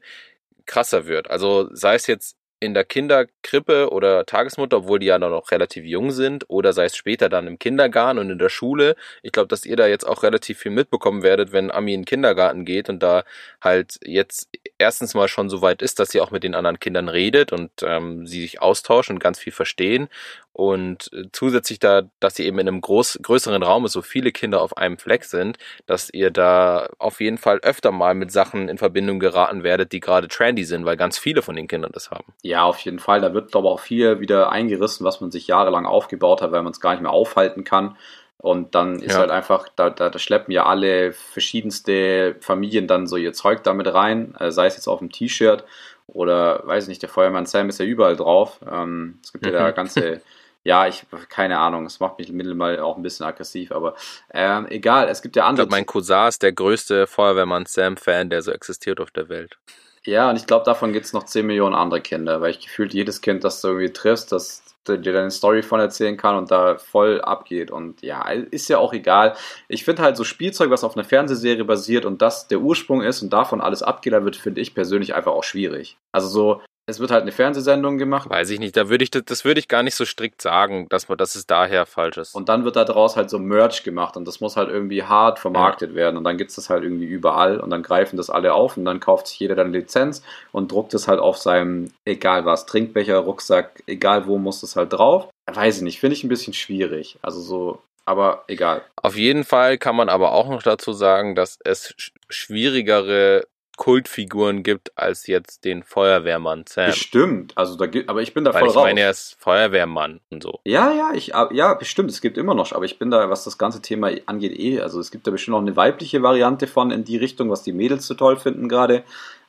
krasser 0.65 1.05
wird. 1.05 1.29
Also 1.29 1.69
sei 1.73 1.95
es 1.95 2.07
jetzt 2.07 2.35
in 2.63 2.73
der 2.73 2.85
Kinderkrippe 2.85 3.89
oder 3.91 4.25
Tagesmutter, 4.25 4.77
obwohl 4.77 4.99
die 4.99 5.07
ja 5.07 5.19
noch 5.19 5.51
relativ 5.51 5.85
jung 5.85 6.11
sind, 6.11 6.45
oder 6.47 6.73
sei 6.73 6.85
es 6.85 6.95
später 6.95 7.29
dann 7.29 7.47
im 7.47 7.59
Kindergarten 7.59 8.19
und 8.19 8.29
in 8.29 8.39
der 8.39 8.49
Schule. 8.49 8.95
Ich 9.21 9.31
glaube, 9.31 9.47
dass 9.47 9.65
ihr 9.65 9.75
da 9.75 9.87
jetzt 9.87 10.07
auch 10.07 10.23
relativ 10.23 10.59
viel 10.59 10.71
mitbekommen 10.71 11.23
werdet, 11.23 11.51
wenn 11.51 11.71
Ami 11.71 11.93
in 11.93 12.01
den 12.01 12.05
Kindergarten 12.05 12.65
geht 12.65 12.89
und 12.89 13.03
da 13.03 13.23
halt 13.61 13.99
jetzt 14.03 14.49
erstens 14.77 15.13
mal 15.13 15.27
schon 15.27 15.49
so 15.49 15.61
weit 15.61 15.81
ist, 15.81 15.99
dass 15.99 16.09
sie 16.09 16.21
auch 16.21 16.31
mit 16.31 16.43
den 16.43 16.55
anderen 16.55 16.79
Kindern 16.79 17.09
redet 17.09 17.51
und 17.51 17.71
ähm, 17.83 18.25
sie 18.25 18.41
sich 18.41 18.61
austauschen 18.61 19.15
und 19.15 19.19
ganz 19.19 19.39
viel 19.39 19.53
verstehen. 19.53 20.09
Und 20.53 21.11
äh, 21.13 21.23
zusätzlich 21.31 21.79
da, 21.79 22.03
dass 22.19 22.35
sie 22.35 22.45
eben 22.45 22.59
in 22.59 22.67
einem 22.67 22.79
groß, 22.81 23.19
größeren 23.23 23.63
Raum 23.63 23.85
ist, 23.85 23.93
so 23.93 24.01
viele 24.03 24.31
Kinder 24.31 24.61
auf 24.61 24.77
einem 24.77 24.97
Fleck 24.99 25.23
sind, 25.25 25.57
dass 25.87 26.09
ihr 26.11 26.29
da 26.29 26.89
auf 26.99 27.19
jeden 27.21 27.39
Fall 27.39 27.59
öfter 27.63 27.91
mal 27.91 28.13
mit 28.13 28.31
Sachen 28.31 28.69
in 28.69 28.77
Verbindung 28.77 29.19
geraten 29.19 29.63
werdet, 29.63 29.91
die 29.91 29.99
gerade 29.99 30.27
trendy 30.27 30.63
sind, 30.63 30.85
weil 30.85 30.95
ganz 30.95 31.17
viele 31.17 31.41
von 31.41 31.55
den 31.55 31.67
Kindern 31.67 31.91
das 31.91 32.11
haben. 32.11 32.33
Ja, 32.43 32.63
auf 32.63 32.79
jeden 32.79 32.99
Fall. 32.99 33.19
Da 33.21 33.33
wird, 33.33 33.51
glaube 33.51 33.67
ich, 33.67 33.73
auch 33.73 33.79
viel 33.79 34.19
wieder 34.19 34.51
eingerissen, 34.51 35.05
was 35.05 35.21
man 35.21 35.31
sich 35.31 35.47
jahrelang 35.47 35.85
aufgebaut 35.87 36.41
hat, 36.43 36.51
weil 36.51 36.61
man 36.61 36.71
es 36.71 36.79
gar 36.79 36.91
nicht 36.91 37.01
mehr 37.01 37.11
aufhalten 37.11 37.63
kann. 37.63 37.97
Und 38.37 38.75
dann 38.75 39.01
ist 39.01 39.13
Ja. 39.13 39.19
halt 39.19 39.31
einfach, 39.31 39.69
da, 39.75 39.89
da, 39.89 40.09
da 40.09 40.19
schleppen 40.19 40.51
ja 40.51 40.65
alle 40.65 41.13
verschiedenste 41.13 42.35
Familien 42.41 42.87
dann 42.87 43.07
so 43.07 43.15
ihr 43.15 43.33
Zeug 43.33 43.63
damit 43.63 43.91
rein, 43.93 44.35
äh, 44.39 44.51
sei 44.51 44.65
es 44.67 44.75
jetzt 44.75 44.87
auf 44.87 44.99
dem 44.99 45.11
T-Shirt 45.11 45.63
oder, 46.07 46.61
weiß 46.67 46.83
ich 46.83 46.89
nicht, 46.89 47.01
der 47.01 47.09
Feuermann 47.09 47.45
Sam 47.45 47.69
ist 47.69 47.79
ja 47.79 47.85
überall 47.85 48.15
drauf. 48.17 48.59
Ähm, 48.69 49.19
es 49.23 49.31
gibt 49.31 49.45
ja 49.45 49.51
da 49.51 49.69
Mhm. 49.69 49.75
ganze, 49.75 50.21
ja, 50.63 50.87
ich, 50.87 51.05
keine 51.29 51.59
Ahnung, 51.59 51.85
es 51.85 51.99
macht 51.99 52.19
mich 52.19 52.31
mittlerweile 52.31 52.83
auch 52.83 52.97
ein 52.97 53.03
bisschen 53.03 53.25
aggressiv, 53.25 53.71
aber 53.71 53.95
ähm, 54.33 54.67
egal, 54.69 55.09
es 55.09 55.21
gibt 55.21 55.35
ja 55.35 55.43
Ich 55.43 55.47
andere. 55.49 55.67
glaube, 55.67 55.71
mein 55.71 55.85
Cousin 55.85 56.27
ist 56.27 56.41
der 56.43 56.53
größte 56.53 57.07
Feuerwehrmann 57.07 57.65
Sam-Fan, 57.65 58.29
der 58.29 58.41
so 58.41 58.51
existiert 58.51 58.99
auf 58.99 59.11
der 59.11 59.29
Welt. 59.29 59.57
Ja, 60.05 60.29
und 60.29 60.35
ich 60.35 60.47
glaube, 60.47 60.65
davon 60.65 60.91
gibt 60.91 61.05
es 61.05 61.13
noch 61.13 61.23
10 61.25 61.45
Millionen 61.45 61.75
andere 61.75 62.01
Kinder, 62.01 62.41
weil 62.41 62.51
ich 62.51 62.59
gefühlt 62.59 62.93
jedes 62.93 63.21
Kind, 63.21 63.43
das 63.43 63.61
du 63.61 63.69
irgendwie 63.69 63.93
triffst, 63.93 64.31
das 64.33 64.63
dir 64.87 65.13
deine 65.13 65.31
Story 65.31 65.63
von 65.63 65.79
erzählen 65.79 66.17
kann 66.17 66.35
und 66.35 66.51
da 66.51 66.77
voll 66.77 67.21
abgeht. 67.21 67.71
Und 67.71 68.01
ja, 68.01 68.27
ist 68.29 68.67
ja 68.67 68.79
auch 68.79 68.91
egal. 68.93 69.35
Ich 69.69 69.85
finde 69.85 70.01
halt 70.01 70.17
so 70.17 70.25
Spielzeug, 70.25 70.69
was 70.71 70.83
auf 70.83 70.97
einer 70.97 71.05
Fernsehserie 71.05 71.63
basiert 71.63 72.03
und 72.05 72.21
das 72.21 72.49
der 72.49 72.59
Ursprung 72.59 73.01
ist 73.01 73.21
und 73.21 73.31
davon 73.31 73.61
alles 73.61 73.81
abgeleitet 73.81 74.25
wird, 74.25 74.35
finde 74.35 74.59
ich 74.59 74.75
persönlich 74.75 75.15
einfach 75.15 75.31
auch 75.31 75.43
schwierig. 75.45 75.97
Also 76.11 76.27
so, 76.27 76.61
es 76.85 76.99
wird 76.99 77.11
halt 77.11 77.21
eine 77.21 77.31
Fernsehsendung 77.31 77.97
gemacht 77.97 78.29
Weiß 78.29 78.49
ich 78.49 78.59
nicht, 78.59 78.75
da 78.75 78.89
würde 78.89 79.03
ich 79.03 79.11
das, 79.11 79.45
würde 79.45 79.59
ich 79.59 79.67
gar 79.67 79.83
nicht 79.83 79.95
so 79.95 80.05
strikt 80.05 80.41
sagen, 80.41 80.87
dass 80.89 81.07
man, 81.07 81.17
dass 81.17 81.35
es 81.35 81.45
daher 81.47 81.85
falsch 81.85 82.17
ist. 82.17 82.35
Und 82.35 82.49
dann 82.49 82.65
wird 82.65 82.75
da 82.75 82.83
draus 82.83 83.15
halt 83.15 83.29
so 83.29 83.39
Merch 83.39 83.83
gemacht 83.83 84.17
und 84.17 84.27
das 84.27 84.41
muss 84.41 84.57
halt 84.57 84.69
irgendwie 84.69 85.03
hart 85.03 85.39
vermarktet 85.39 85.95
werden 85.95 86.17
und 86.17 86.23
dann 86.23 86.37
gibt's 86.37 86.55
das 86.55 86.69
halt 86.69 86.83
irgendwie 86.83 87.05
überall 87.05 87.59
und 87.59 87.69
dann 87.69 87.83
greifen 87.83 88.17
das 88.17 88.29
alle 88.29 88.53
auf 88.53 88.75
und 88.77 88.85
dann 88.85 88.99
kauft 88.99 89.27
sich 89.27 89.39
jeder 89.39 89.55
dann 89.55 89.71
Lizenz 89.71 90.23
und 90.51 90.71
druckt 90.71 90.93
es 90.93 91.07
halt 91.07 91.19
auf 91.19 91.37
seinem, 91.37 91.91
egal 92.05 92.45
was, 92.45 92.65
Trinkbecher, 92.65 93.17
Rucksack, 93.19 93.83
egal 93.87 94.27
wo, 94.27 94.37
muss 94.37 94.61
das 94.61 94.75
halt 94.75 94.93
drauf. 94.93 95.29
Weiß 95.45 95.77
ich 95.77 95.83
nicht, 95.83 95.99
finde 95.99 96.15
ich 96.15 96.23
ein 96.23 96.29
bisschen 96.29 96.53
schwierig. 96.53 97.17
Also 97.21 97.41
so, 97.41 97.81
aber 98.05 98.43
egal. 98.47 98.81
Auf 99.01 99.15
jeden 99.15 99.43
Fall 99.43 99.77
kann 99.77 99.95
man 99.95 100.09
aber 100.09 100.31
auch 100.33 100.49
noch 100.49 100.63
dazu 100.63 100.93
sagen, 100.93 101.35
dass 101.35 101.57
es 101.63 101.93
sch- 101.95 102.11
schwierigere 102.29 103.45
Kultfiguren 103.77 104.63
gibt 104.63 104.91
als 104.97 105.27
jetzt 105.27 105.65
den 105.65 105.83
Feuerwehrmann 105.83 106.65
Sam. 106.67 106.87
Bestimmt, 106.87 107.57
also 107.57 107.75
da 107.75 107.87
gibt, 107.87 108.09
aber 108.09 108.21
ich 108.21 108.33
bin 108.33 108.43
da 108.43 108.53
Weil 108.53 108.61
voll 108.61 108.69
ich 108.69 108.75
raus. 108.75 108.83
meine, 108.83 109.01
er 109.01 109.11
ist 109.11 109.35
Feuerwehrmann 109.39 110.19
und 110.29 110.43
so. 110.43 110.59
Ja, 110.63 110.91
ja, 110.91 111.11
ich, 111.13 111.35
ah, 111.35 111.49
ja, 111.51 111.73
bestimmt, 111.73 112.11
es 112.11 112.21
gibt 112.21 112.37
immer 112.37 112.53
noch, 112.53 112.71
aber 112.71 112.85
ich 112.85 112.99
bin 112.99 113.11
da, 113.11 113.29
was 113.29 113.43
das 113.43 113.57
ganze 113.57 113.81
Thema 113.81 114.11
angeht, 114.25 114.57
eh, 114.57 114.79
also 114.81 114.99
es 114.99 115.11
gibt 115.11 115.25
da 115.27 115.31
bestimmt 115.31 115.53
noch 115.53 115.61
eine 115.61 115.75
weibliche 115.75 116.21
Variante 116.21 116.67
von 116.67 116.91
in 116.91 117.03
die 117.03 117.17
Richtung, 117.17 117.49
was 117.49 117.63
die 117.63 117.73
Mädels 117.73 118.07
so 118.07 118.13
toll 118.13 118.37
finden 118.37 118.69
gerade, 118.69 119.03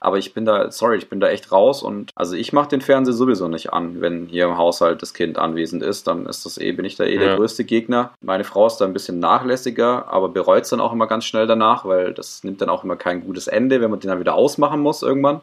aber 0.04 0.18
ich 0.18 0.34
bin 0.34 0.44
da, 0.44 0.70
sorry, 0.70 0.98
ich 0.98 1.08
bin 1.08 1.18
da 1.20 1.28
echt 1.28 1.50
raus 1.50 1.82
und, 1.82 2.10
also 2.14 2.36
ich 2.36 2.52
mache 2.52 2.68
den 2.68 2.80
Fernseher 2.80 3.14
sowieso 3.14 3.48
nicht 3.48 3.72
an, 3.72 4.00
wenn 4.00 4.26
hier 4.26 4.44
im 4.44 4.56
Haushalt 4.58 5.02
das 5.02 5.14
Kind 5.14 5.38
anwesend 5.38 5.82
ist, 5.82 6.06
dann 6.06 6.26
ist 6.26 6.44
das 6.46 6.58
eh, 6.58 6.72
bin 6.72 6.84
ich 6.84 6.96
da 6.96 7.04
eh 7.04 7.18
der 7.18 7.28
Ja. 7.28 7.36
größte 7.36 7.64
Gegner. 7.64 8.12
Meine 8.20 8.44
Frau 8.44 8.66
ist 8.66 8.76
da 8.78 8.84
ein 8.84 8.92
bisschen 8.92 9.18
nachlässiger, 9.18 10.06
aber 10.12 10.28
bereut 10.28 10.64
es 10.64 10.70
dann 10.70 10.80
auch 10.80 10.92
immer 10.92 11.06
ganz 11.06 11.24
schnell 11.24 11.46
danach, 11.46 11.84
weil 11.84 12.12
das 12.14 12.44
nimmt 12.44 12.60
dann 12.60 12.68
auch 12.68 12.84
immer 12.84 12.96
kein 12.96 13.24
gutes 13.24 13.46
Ende, 13.48 13.80
wenn 13.80 13.90
man 13.90 14.00
den 14.00 14.08
dann 14.10 14.20
wieder 14.20 14.34
ausmachen 14.34 14.80
muss 14.80 15.02
irgendwann. 15.02 15.40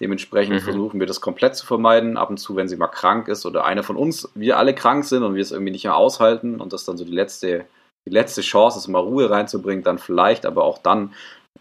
Dementsprechend 0.00 0.56
Mhm. 0.56 0.60
versuchen 0.60 0.98
wir 1.00 1.06
das 1.06 1.20
komplett 1.20 1.56
zu 1.56 1.66
vermeiden. 1.66 2.16
Ab 2.16 2.30
und 2.30 2.38
zu, 2.38 2.56
wenn 2.56 2.68
sie 2.68 2.76
mal 2.76 2.86
krank 2.88 3.28
ist 3.28 3.44
oder 3.44 3.64
einer 3.66 3.82
von 3.82 3.96
uns, 3.96 4.30
wir 4.34 4.56
alle 4.56 4.74
krank 4.74 5.04
sind 5.04 5.22
und 5.22 5.34
wir 5.34 5.42
es 5.42 5.52
irgendwie 5.52 5.72
nicht 5.72 5.84
mehr 5.84 5.96
aushalten 5.96 6.58
und 6.60 6.72
das 6.72 6.84
dann 6.86 6.96
so 6.96 7.04
die 7.04 7.12
letzte, 7.12 7.66
die 8.06 8.10
letzte 8.10 8.40
Chance 8.40 8.78
ist, 8.78 8.88
mal 8.88 9.00
Ruhe 9.00 9.28
reinzubringen, 9.28 9.84
dann 9.84 9.98
vielleicht, 9.98 10.46
aber 10.46 10.64
auch 10.64 10.78
dann, 10.78 11.12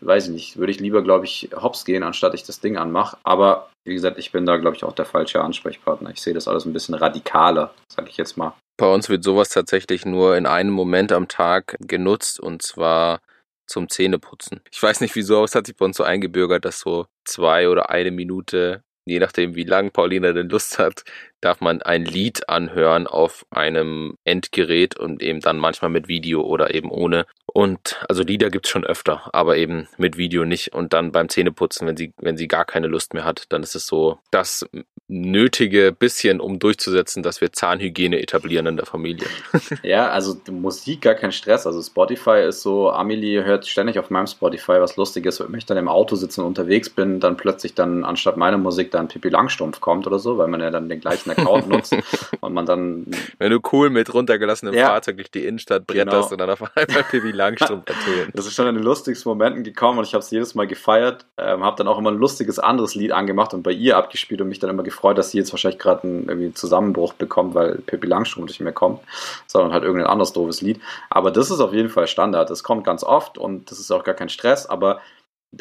weiß 0.02 0.28
ich 0.28 0.32
nicht, 0.32 0.58
würde 0.58 0.72
ich 0.72 0.80
lieber, 0.80 1.04
glaube 1.04 1.26
ich, 1.26 1.50
hops 1.56 1.86
gehen, 1.86 2.04
anstatt 2.04 2.34
ich 2.34 2.44
das 2.44 2.60
Ding 2.60 2.78
anmache. 2.78 3.18
Aber 3.24 3.70
wie 3.86 3.94
gesagt, 3.94 4.18
ich 4.18 4.32
bin 4.32 4.46
da, 4.46 4.58
glaube 4.58 4.76
ich, 4.76 4.84
auch 4.84 4.94
der 4.94 5.06
falsche 5.06 5.42
Ansprechpartner. 5.42 6.12
Ich 6.12 6.22
sehe 6.22 6.34
das 6.34 6.48
alles 6.48 6.66
ein 6.66 6.74
bisschen 6.74 6.96
radikaler, 6.96 7.74
sage 7.92 8.10
ich 8.10 8.18
jetzt 8.18 8.38
mal. 8.38 8.54
Bei 8.78 8.92
uns 8.92 9.10
wird 9.10 9.24
sowas 9.24 9.50
tatsächlich 9.50 10.06
nur 10.06 10.38
in 10.38 10.46
einem 10.46 10.72
Moment 10.72 11.12
am 11.12 11.28
Tag 11.28 11.76
genutzt 11.80 12.40
und 12.40 12.62
zwar 12.62 13.20
zum 13.68 13.90
Zähneputzen. 13.90 14.62
Ich 14.72 14.82
weiß 14.82 15.02
nicht 15.02 15.16
wieso, 15.16 15.38
aber 15.38 15.46
es 15.46 15.56
hat 15.56 15.68
sich 15.68 15.76
bei 15.76 15.86
uns 15.86 15.98
so 15.98 16.04
eingebürgert, 16.04 16.66
dass 16.66 16.80
so 16.80 17.06
zwei 17.26 17.70
oder 17.70 17.90
eine 17.90 18.12
Minute, 18.12 18.84
je 19.06 19.20
nachdem 19.20 19.56
wie 19.56 19.64
lang 19.64 19.92
Paulina 19.92 20.32
denn 20.32 20.50
Lust 20.50 20.80
hat, 20.80 21.04
darf 21.42 21.62
man 21.62 21.82
ein 21.82 22.06
Lied 22.06 22.50
anhören 22.50 23.08
auf 23.08 23.46
einem 23.50 24.18
Endgerät 24.24 24.98
und 24.98 25.22
eben 25.22 25.40
dann 25.40 25.58
manchmal 25.58 25.90
mit 25.90 26.08
Video 26.08 26.42
oder 26.42 26.74
eben 26.74 26.92
ohne. 26.92 27.26
Und 27.48 28.04
also 28.08 28.24
Lieder 28.24 28.50
gibt's 28.50 28.70
schon 28.70 28.86
öfter, 28.86 29.30
aber 29.34 29.58
eben 29.58 29.88
mit 29.98 30.18
Video 30.18 30.46
nicht. 30.46 30.74
Und 30.74 30.94
dann 30.94 31.12
beim 31.12 31.30
Zähneputzen, 31.30 31.88
wenn 31.88 31.98
sie, 31.98 32.14
wenn 32.18 32.38
sie 32.38 32.48
gar 32.48 32.66
keine 32.66 32.88
Lust 32.88 33.14
mehr 33.14 33.26
hat, 33.26 33.46
dann 33.50 33.64
ist 33.64 33.76
es 33.76 33.88
so 33.88 34.20
das 34.32 34.66
nötige 35.10 35.92
bisschen, 35.92 36.40
um 36.40 36.60
durchzusetzen, 36.60 37.24
dass 37.24 37.42
wir 37.42 37.52
Zahnhygiene 37.52 38.22
etablieren 38.22 38.68
in 38.68 38.78
der 38.78 38.86
Familie. 38.86 39.28
Ja, 39.82 40.10
also 40.10 40.36
Musik 40.52 41.02
gar 41.02 41.16
kein 41.16 41.32
Stress. 41.32 41.66
Also 41.66 41.82
Spotify 41.82 42.44
ist 42.48 42.62
so, 42.62 42.92
Amelie 42.92 43.44
hört 43.44 43.66
ständig 43.66 43.98
auf 43.98 44.10
meinem 44.10 44.28
Spotify 44.28 44.74
was 44.74 44.98
Lustiges, 44.98 45.40
wenn 45.40 45.58
ich 45.58 45.66
dann 45.66 45.78
im 45.78 45.88
Auto 45.88 46.16
sitze 46.16 46.42
und 46.42 46.48
unterwegs 46.48 46.90
bin, 46.90 47.20
dann 47.20 47.38
plötzlich 47.38 47.74
dann 47.74 48.04
anstatt 48.04 48.38
meiner 48.38 48.58
Musik 48.58 48.92
dann 48.92 49.08
Pippi 49.08 49.30
Langstumpf 49.30 49.80
kommt 49.80 50.06
oder 50.06 50.20
so, 50.20 50.38
weil 50.38 50.48
man 50.48 50.60
ja 50.62 50.70
dann 50.70 50.90
den 50.90 51.00
gleichen 51.00 51.29
Account 51.32 51.68
nutzt 51.70 51.96
und 52.42 52.54
man 52.54 52.66
dann. 52.66 53.08
Wenn 53.38 53.52
du 53.52 53.60
cool 53.72 53.90
mit 53.90 54.14
runtergelassenem 54.14 54.74
Ja. 54.74 54.88
Fahrzeug 54.88 55.18
durch 55.18 55.32
die 55.32 55.46
Innenstadt 55.46 55.86
bretterst 55.88 56.30
Genau. 56.30 56.32
und 56.32 56.38
dann 56.40 56.50
auf 56.50 56.62
einmal 56.76 57.04
Pippi 57.04 57.32
Langstrumpf 57.32 57.84
ertönt. 57.88 58.32
Das 58.38 58.46
ist 58.46 58.54
schon 58.56 58.68
in 58.68 58.76
den 58.76 58.84
lustigsten 58.84 59.30
Momenten 59.30 59.64
gekommen 59.64 60.00
und 60.00 60.06
ich 60.06 60.14
habe 60.14 60.24
es 60.24 60.32
jedes 60.32 60.56
Mal 60.56 60.68
gefeiert. 60.68 61.26
Ähm, 61.38 61.64
habe 61.64 61.76
dann 61.78 61.88
auch 61.88 61.98
immer 61.98 62.12
ein 62.12 62.18
lustiges 62.18 62.60
anderes 62.60 62.96
Lied 62.96 63.12
angemacht 63.12 63.54
und 63.54 63.64
bei 63.64 63.72
ihr 63.72 63.98
abgespielt 63.98 64.42
und 64.42 64.50
mich 64.50 64.60
dann 64.60 64.70
immer 64.70 64.84
gefreut, 64.84 65.18
dass 65.18 65.32
sie 65.32 65.38
jetzt 65.38 65.52
wahrscheinlich 65.54 65.80
gerade 65.80 66.04
einen 66.04 66.30
irgendwie 66.30 66.54
Zusammenbruch 66.54 67.14
bekommt, 67.14 67.56
weil 67.56 67.76
Pippi 67.86 68.08
Langstrumpf 68.08 68.48
nicht 68.50 68.60
mehr 68.62 68.74
kommt, 68.74 69.00
sondern 69.48 69.74
halt 69.74 69.84
irgendein 69.84 70.10
anderes 70.10 70.34
doofes 70.34 70.62
Lied. 70.62 70.80
Aber 71.10 71.32
das 71.32 71.52
ist 71.52 71.60
auf 71.60 71.74
jeden 71.74 71.90
Fall 71.90 72.08
Standard. 72.08 72.50
Das 72.50 72.64
kommt 72.64 72.84
ganz 72.86 73.04
oft 73.04 73.38
und 73.38 73.70
das 73.72 73.80
ist 73.80 73.92
auch 73.92 74.04
gar 74.04 74.16
kein 74.16 74.30
Stress. 74.30 74.66
Aber 74.66 75.00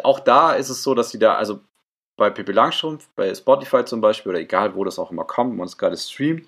auch 0.02 0.20
da 0.20 0.52
ist 0.52 0.68
es 0.68 0.82
so, 0.82 0.94
dass 0.94 1.10
sie 1.10 1.18
da, 1.18 1.34
also 1.36 1.60
bei 2.18 2.28
Pippi 2.28 2.52
Langstrumpf, 2.52 3.08
bei 3.16 3.34
Spotify 3.34 3.84
zum 3.84 4.02
Beispiel 4.02 4.30
oder 4.30 4.40
egal 4.40 4.74
wo 4.74 4.84
das 4.84 4.98
auch 4.98 5.10
immer 5.10 5.24
kommt, 5.24 5.56
man 5.56 5.66
es 5.66 5.78
gerade 5.78 5.96
streamt, 5.96 6.46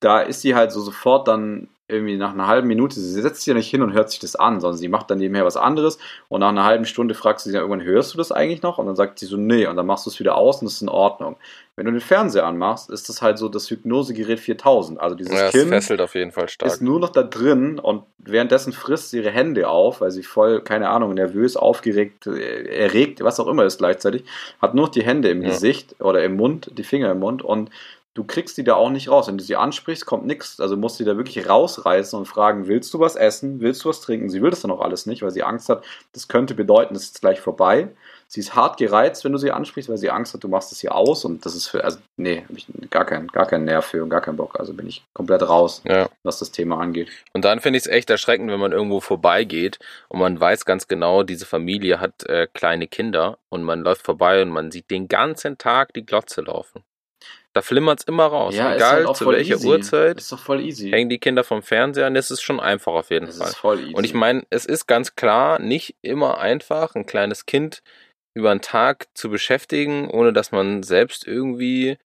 da 0.00 0.20
ist 0.20 0.40
sie 0.40 0.54
halt 0.54 0.72
so 0.72 0.80
sofort 0.80 1.28
dann 1.28 1.68
irgendwie 1.88 2.16
nach 2.16 2.32
einer 2.34 2.46
halben 2.46 2.68
Minute, 2.68 3.00
sie 3.00 3.20
setzt 3.22 3.40
sich 3.40 3.46
ja 3.46 3.54
nicht 3.54 3.70
hin 3.70 3.82
und 3.82 3.92
hört 3.94 4.10
sich 4.10 4.20
das 4.20 4.36
an, 4.36 4.60
sondern 4.60 4.76
sie 4.78 4.88
macht 4.88 5.10
dann 5.10 5.18
nebenher 5.18 5.44
was 5.46 5.56
anderes 5.56 5.98
und 6.28 6.40
nach 6.40 6.50
einer 6.50 6.64
halben 6.64 6.84
Stunde 6.84 7.14
fragst 7.14 7.46
du 7.46 7.50
sie 7.50 7.54
dann 7.54 7.62
irgendwann, 7.62 7.86
hörst 7.86 8.12
du 8.14 8.18
das 8.18 8.30
eigentlich 8.30 8.62
noch? 8.62 8.78
Und 8.78 8.86
dann 8.86 8.96
sagt 8.96 9.18
sie 9.18 9.26
so, 9.26 9.36
nee, 9.36 9.66
und 9.66 9.76
dann 9.76 9.86
machst 9.86 10.04
du 10.06 10.10
es 10.10 10.20
wieder 10.20 10.36
aus 10.36 10.60
und 10.60 10.66
das 10.66 10.74
ist 10.74 10.82
in 10.82 10.88
Ordnung. 10.90 11.36
Wenn 11.76 11.86
du 11.86 11.92
den 11.92 12.00
Fernseher 12.00 12.44
anmachst, 12.44 12.90
ist 12.90 13.08
das 13.08 13.22
halt 13.22 13.38
so 13.38 13.48
das 13.48 13.70
Hypnosegerät 13.70 14.40
4000, 14.40 15.00
also 15.00 15.14
dieses 15.14 15.32
Ja, 15.32 15.48
Kind 15.50 15.68
fesselt 15.68 16.00
auf 16.00 16.14
jeden 16.16 16.32
Fall 16.32 16.48
stark. 16.48 16.70
ist 16.72 16.82
nur 16.82 16.98
noch 16.98 17.10
da 17.10 17.22
drin 17.22 17.78
und 17.78 18.02
währenddessen 18.18 18.72
frisst 18.72 19.10
sie 19.10 19.18
ihre 19.18 19.30
Hände 19.30 19.68
auf, 19.68 20.00
weil 20.00 20.10
sie 20.10 20.24
voll, 20.24 20.60
keine 20.60 20.88
Ahnung, 20.90 21.14
nervös, 21.14 21.56
aufgeregt, 21.56 22.26
äh, 22.26 22.64
erregt, 22.64 23.22
was 23.22 23.38
auch 23.38 23.46
immer 23.46 23.64
ist 23.64 23.78
gleichzeitig, 23.78 24.24
hat 24.60 24.74
nur 24.74 24.86
noch 24.86 24.92
die 24.92 25.04
Hände 25.04 25.30
im 25.30 25.40
Ja. 25.42 25.50
Gesicht 25.50 25.94
oder 26.00 26.22
im 26.24 26.36
Mund, 26.36 26.70
die 26.76 26.82
Finger 26.84 27.12
im 27.12 27.20
Mund 27.20 27.42
und 27.42 27.70
du 28.18 28.24
kriegst 28.24 28.58
die 28.58 28.64
da 28.64 28.74
auch 28.74 28.90
nicht 28.90 29.08
raus. 29.08 29.28
Wenn 29.28 29.38
du 29.38 29.44
sie 29.44 29.54
ansprichst, 29.54 30.04
kommt 30.04 30.26
nichts. 30.26 30.58
Also 30.58 30.76
musst 30.76 30.98
du 30.98 31.04
die 31.04 31.10
da 31.10 31.16
wirklich 31.16 31.48
rausreißen 31.48 32.18
und 32.18 32.26
fragen, 32.26 32.66
willst 32.66 32.92
du 32.92 32.98
was 32.98 33.14
essen? 33.14 33.60
Willst 33.60 33.84
du 33.84 33.90
was 33.90 34.00
trinken? 34.00 34.28
Sie 34.28 34.42
will 34.42 34.50
das 34.50 34.60
dann 34.62 34.72
auch 34.72 34.80
alles 34.80 35.06
nicht, 35.06 35.22
weil 35.22 35.30
sie 35.30 35.44
Angst 35.44 35.68
hat, 35.68 35.84
das 36.12 36.26
könnte 36.26 36.54
bedeuten, 36.54 36.96
es 36.96 37.04
ist 37.04 37.20
gleich 37.20 37.40
vorbei. 37.40 37.88
Sie 38.26 38.40
ist 38.40 38.54
hart 38.56 38.76
gereizt, 38.76 39.24
wenn 39.24 39.32
du 39.32 39.38
sie 39.38 39.52
ansprichst, 39.52 39.88
weil 39.88 39.96
sie 39.98 40.10
Angst 40.10 40.34
hat, 40.34 40.42
du 40.44 40.48
machst 40.48 40.72
es 40.72 40.80
hier 40.80 40.94
aus 40.94 41.24
und 41.24 41.46
das 41.46 41.54
ist 41.54 41.68
für, 41.68 41.82
also 41.84 41.98
nee, 42.16 42.44
hab 42.46 42.56
ich 42.56 42.66
gar 42.90 43.06
keinen, 43.06 43.28
gar 43.28 43.46
keinen 43.46 43.64
Nerv 43.64 43.86
für 43.86 44.02
und 44.02 44.10
gar 44.10 44.20
keinen 44.20 44.36
Bock. 44.36 44.58
Also 44.58 44.74
bin 44.74 44.88
ich 44.88 45.02
komplett 45.14 45.48
raus, 45.48 45.80
Ja. 45.86 46.08
was 46.24 46.40
das 46.40 46.50
Thema 46.50 46.78
angeht. 46.80 47.08
Und 47.32 47.44
dann 47.44 47.60
finde 47.60 47.78
ich 47.78 47.84
es 47.86 47.90
echt 47.90 48.10
erschreckend, 48.10 48.50
wenn 48.50 48.60
man 48.60 48.72
irgendwo 48.72 48.98
vorbeigeht 49.00 49.78
und 50.08 50.18
man 50.18 50.38
weiß 50.38 50.64
ganz 50.64 50.88
genau, 50.88 51.22
diese 51.22 51.46
Familie 51.46 52.00
hat 52.00 52.24
äh, 52.26 52.48
kleine 52.52 52.88
Kinder 52.88 53.38
und 53.48 53.62
man 53.62 53.80
läuft 53.80 54.02
vorbei 54.02 54.42
und 54.42 54.50
man 54.50 54.72
sieht 54.72 54.90
den 54.90 55.06
ganzen 55.08 55.56
Tag 55.56 55.94
die 55.94 56.04
Glotze 56.04 56.42
laufen. 56.42 56.82
Da 57.58 57.62
flimmert 57.62 57.98
es 57.98 58.04
immer 58.06 58.26
raus. 58.26 58.54
Ja, 58.54 58.72
Egal 58.76 59.04
halt 59.04 59.16
zu 59.16 59.26
welcher 59.26 59.56
easy. 59.56 59.66
Uhrzeit, 59.66 60.18
Ist 60.18 60.30
doch 60.30 60.38
voll 60.38 60.60
easy. 60.60 60.90
hängen 60.90 61.08
die 61.10 61.18
Kinder 61.18 61.42
vom 61.42 61.60
Fernseher 61.60 62.06
und 62.06 62.14
es 62.14 62.30
ist 62.30 62.40
schon 62.40 62.60
einfach 62.60 62.92
auf 62.92 63.10
jeden 63.10 63.26
Es 63.26 63.38
Fall. 63.38 63.48
ist 63.48 63.56
voll 63.56 63.80
easy. 63.80 63.94
Und 63.94 64.04
ich 64.04 64.14
meine, 64.14 64.46
es 64.50 64.64
ist 64.64 64.86
ganz 64.86 65.16
klar 65.16 65.58
nicht 65.58 65.96
immer 66.00 66.38
einfach, 66.38 66.94
ein 66.94 67.04
kleines 67.04 67.46
Kind 67.46 67.82
über 68.36 68.52
einen 68.52 68.60
Tag 68.60 69.08
zu 69.14 69.28
beschäftigen, 69.28 70.08
ohne 70.08 70.32
dass 70.32 70.52
man 70.52 70.84
selbst 70.84 71.26
irgendwie 71.26 71.98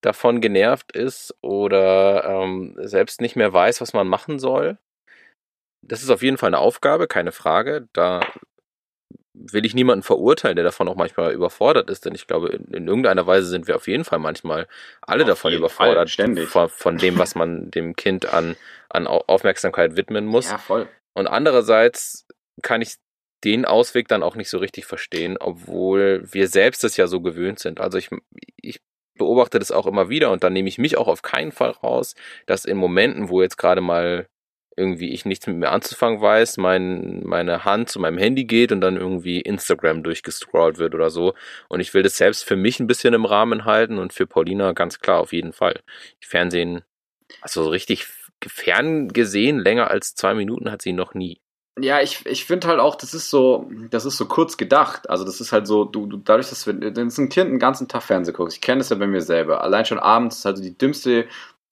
davon 0.00 0.40
genervt 0.40 0.90
ist 0.90 1.32
oder 1.40 2.24
ähm, 2.24 2.74
selbst 2.80 3.20
nicht 3.20 3.36
mehr 3.36 3.52
weiß, 3.52 3.80
was 3.80 3.92
man 3.92 4.08
machen 4.08 4.40
soll. 4.40 4.76
Das 5.82 6.02
ist 6.02 6.10
auf 6.10 6.22
jeden 6.22 6.36
Fall 6.36 6.48
eine 6.48 6.58
Aufgabe, 6.58 7.06
keine 7.06 7.30
Frage. 7.30 7.86
Da 7.92 8.26
will 9.52 9.64
ich 9.66 9.74
niemanden 9.74 10.02
verurteilen, 10.02 10.56
der 10.56 10.64
davon 10.64 10.88
auch 10.88 10.96
manchmal 10.96 11.32
überfordert 11.32 11.90
ist, 11.90 12.04
denn 12.04 12.14
ich 12.14 12.26
glaube, 12.26 12.48
in, 12.48 12.64
in 12.72 12.88
irgendeiner 12.88 13.26
Weise 13.26 13.46
sind 13.46 13.66
wir 13.66 13.76
auf 13.76 13.88
jeden 13.88 14.04
Fall 14.04 14.18
manchmal 14.18 14.66
alle 15.02 15.22
Auf 15.24 15.28
davon 15.28 15.52
überfordert, 15.52 16.10
ständig. 16.10 16.48
von, 16.48 16.68
von 16.68 16.98
dem, 16.98 17.18
was 17.18 17.34
man 17.34 17.70
dem 17.70 17.96
Kind 17.96 18.32
an, 18.32 18.56
an 18.88 19.06
Au- 19.06 19.24
Aufmerksamkeit 19.26 19.96
widmen 19.96 20.26
muss. 20.26 20.50
ja, 20.50 20.58
voll. 20.58 20.88
Und 21.14 21.26
andererseits 21.26 22.26
kann 22.62 22.82
ich 22.82 22.96
den 23.44 23.64
Ausweg 23.64 24.08
dann 24.08 24.22
auch 24.22 24.34
nicht 24.34 24.48
so 24.50 24.58
richtig 24.58 24.86
verstehen, 24.86 25.36
obwohl 25.38 26.24
wir 26.30 26.48
selbst 26.48 26.84
es 26.84 26.96
ja 26.96 27.06
so 27.06 27.20
gewöhnt 27.20 27.58
sind. 27.58 27.80
Also 27.80 27.98
ich, 27.98 28.10
ich 28.60 28.80
beobachte 29.18 29.58
das 29.58 29.70
auch 29.72 29.86
immer 29.86 30.08
wieder 30.08 30.30
und 30.30 30.42
dann 30.44 30.52
nehme 30.52 30.68
ich 30.68 30.78
mich 30.78 30.96
auch 30.98 31.08
auf 31.08 31.22
keinen 31.22 31.52
Fall 31.52 31.70
raus, 31.70 32.14
dass 32.46 32.64
in 32.64 32.76
Momenten, 32.76 33.28
wo 33.28 33.42
jetzt 33.42 33.56
gerade 33.56 33.80
mal 33.80 34.26
irgendwie 34.76 35.12
ich 35.12 35.24
nichts 35.24 35.46
mit 35.46 35.56
mir 35.56 35.70
anzufangen 35.70 36.20
weiß, 36.20 36.58
mein, 36.58 37.22
meine 37.24 37.64
Hand 37.64 37.88
zu 37.88 37.98
meinem 37.98 38.18
Handy 38.18 38.44
geht 38.44 38.72
und 38.72 38.80
dann 38.80 38.96
irgendwie 38.96 39.40
Instagram 39.40 40.02
durchgescrollt 40.02 40.78
wird 40.78 40.94
oder 40.94 41.10
so. 41.10 41.34
Und 41.68 41.80
ich 41.80 41.94
will 41.94 42.02
das 42.02 42.16
selbst 42.16 42.44
für 42.44 42.56
mich 42.56 42.78
ein 42.78 42.86
bisschen 42.86 43.14
im 43.14 43.24
Rahmen 43.24 43.64
halten 43.64 43.98
und 43.98 44.12
für 44.12 44.26
Paulina 44.26 44.72
ganz 44.72 45.00
klar 45.00 45.20
auf 45.20 45.32
jeden 45.32 45.52
Fall. 45.52 45.80
Fernsehen, 46.20 46.82
also 47.40 47.64
so 47.64 47.70
richtig 47.70 48.06
ferngesehen, 48.46 49.58
länger 49.58 49.90
als 49.90 50.14
zwei 50.14 50.34
Minuten 50.34 50.70
hat 50.70 50.82
sie 50.82 50.92
noch 50.92 51.14
nie. 51.14 51.40
Ja, 51.78 52.00
ich, 52.00 52.24
ich 52.24 52.46
finde 52.46 52.68
halt 52.68 52.80
auch, 52.80 52.94
das 52.94 53.12
ist 53.12 53.28
so, 53.28 53.70
das 53.90 54.06
ist 54.06 54.16
so 54.16 54.26
kurz 54.26 54.56
gedacht. 54.56 55.10
Also 55.10 55.24
das 55.24 55.42
ist 55.42 55.52
halt 55.52 55.66
so, 55.66 55.84
du, 55.84 56.06
du 56.06 56.16
dadurch, 56.16 56.48
dass 56.48 56.66
wir, 56.66 56.80
wenn 56.80 57.08
ein 57.08 57.28
Kind 57.28 57.50
den 57.50 57.58
ganzen 57.58 57.86
Tag 57.86 58.02
Fernsehen 58.02 58.34
guckt, 58.34 58.54
ich 58.54 58.62
kenne 58.62 58.78
das 58.78 58.88
ja 58.88 58.96
bei 58.96 59.06
mir 59.06 59.20
selber, 59.20 59.62
allein 59.62 59.84
schon 59.84 59.98
abends 59.98 60.38
ist 60.38 60.46
also 60.46 60.62
die 60.62 60.76
dümmste 60.76 61.26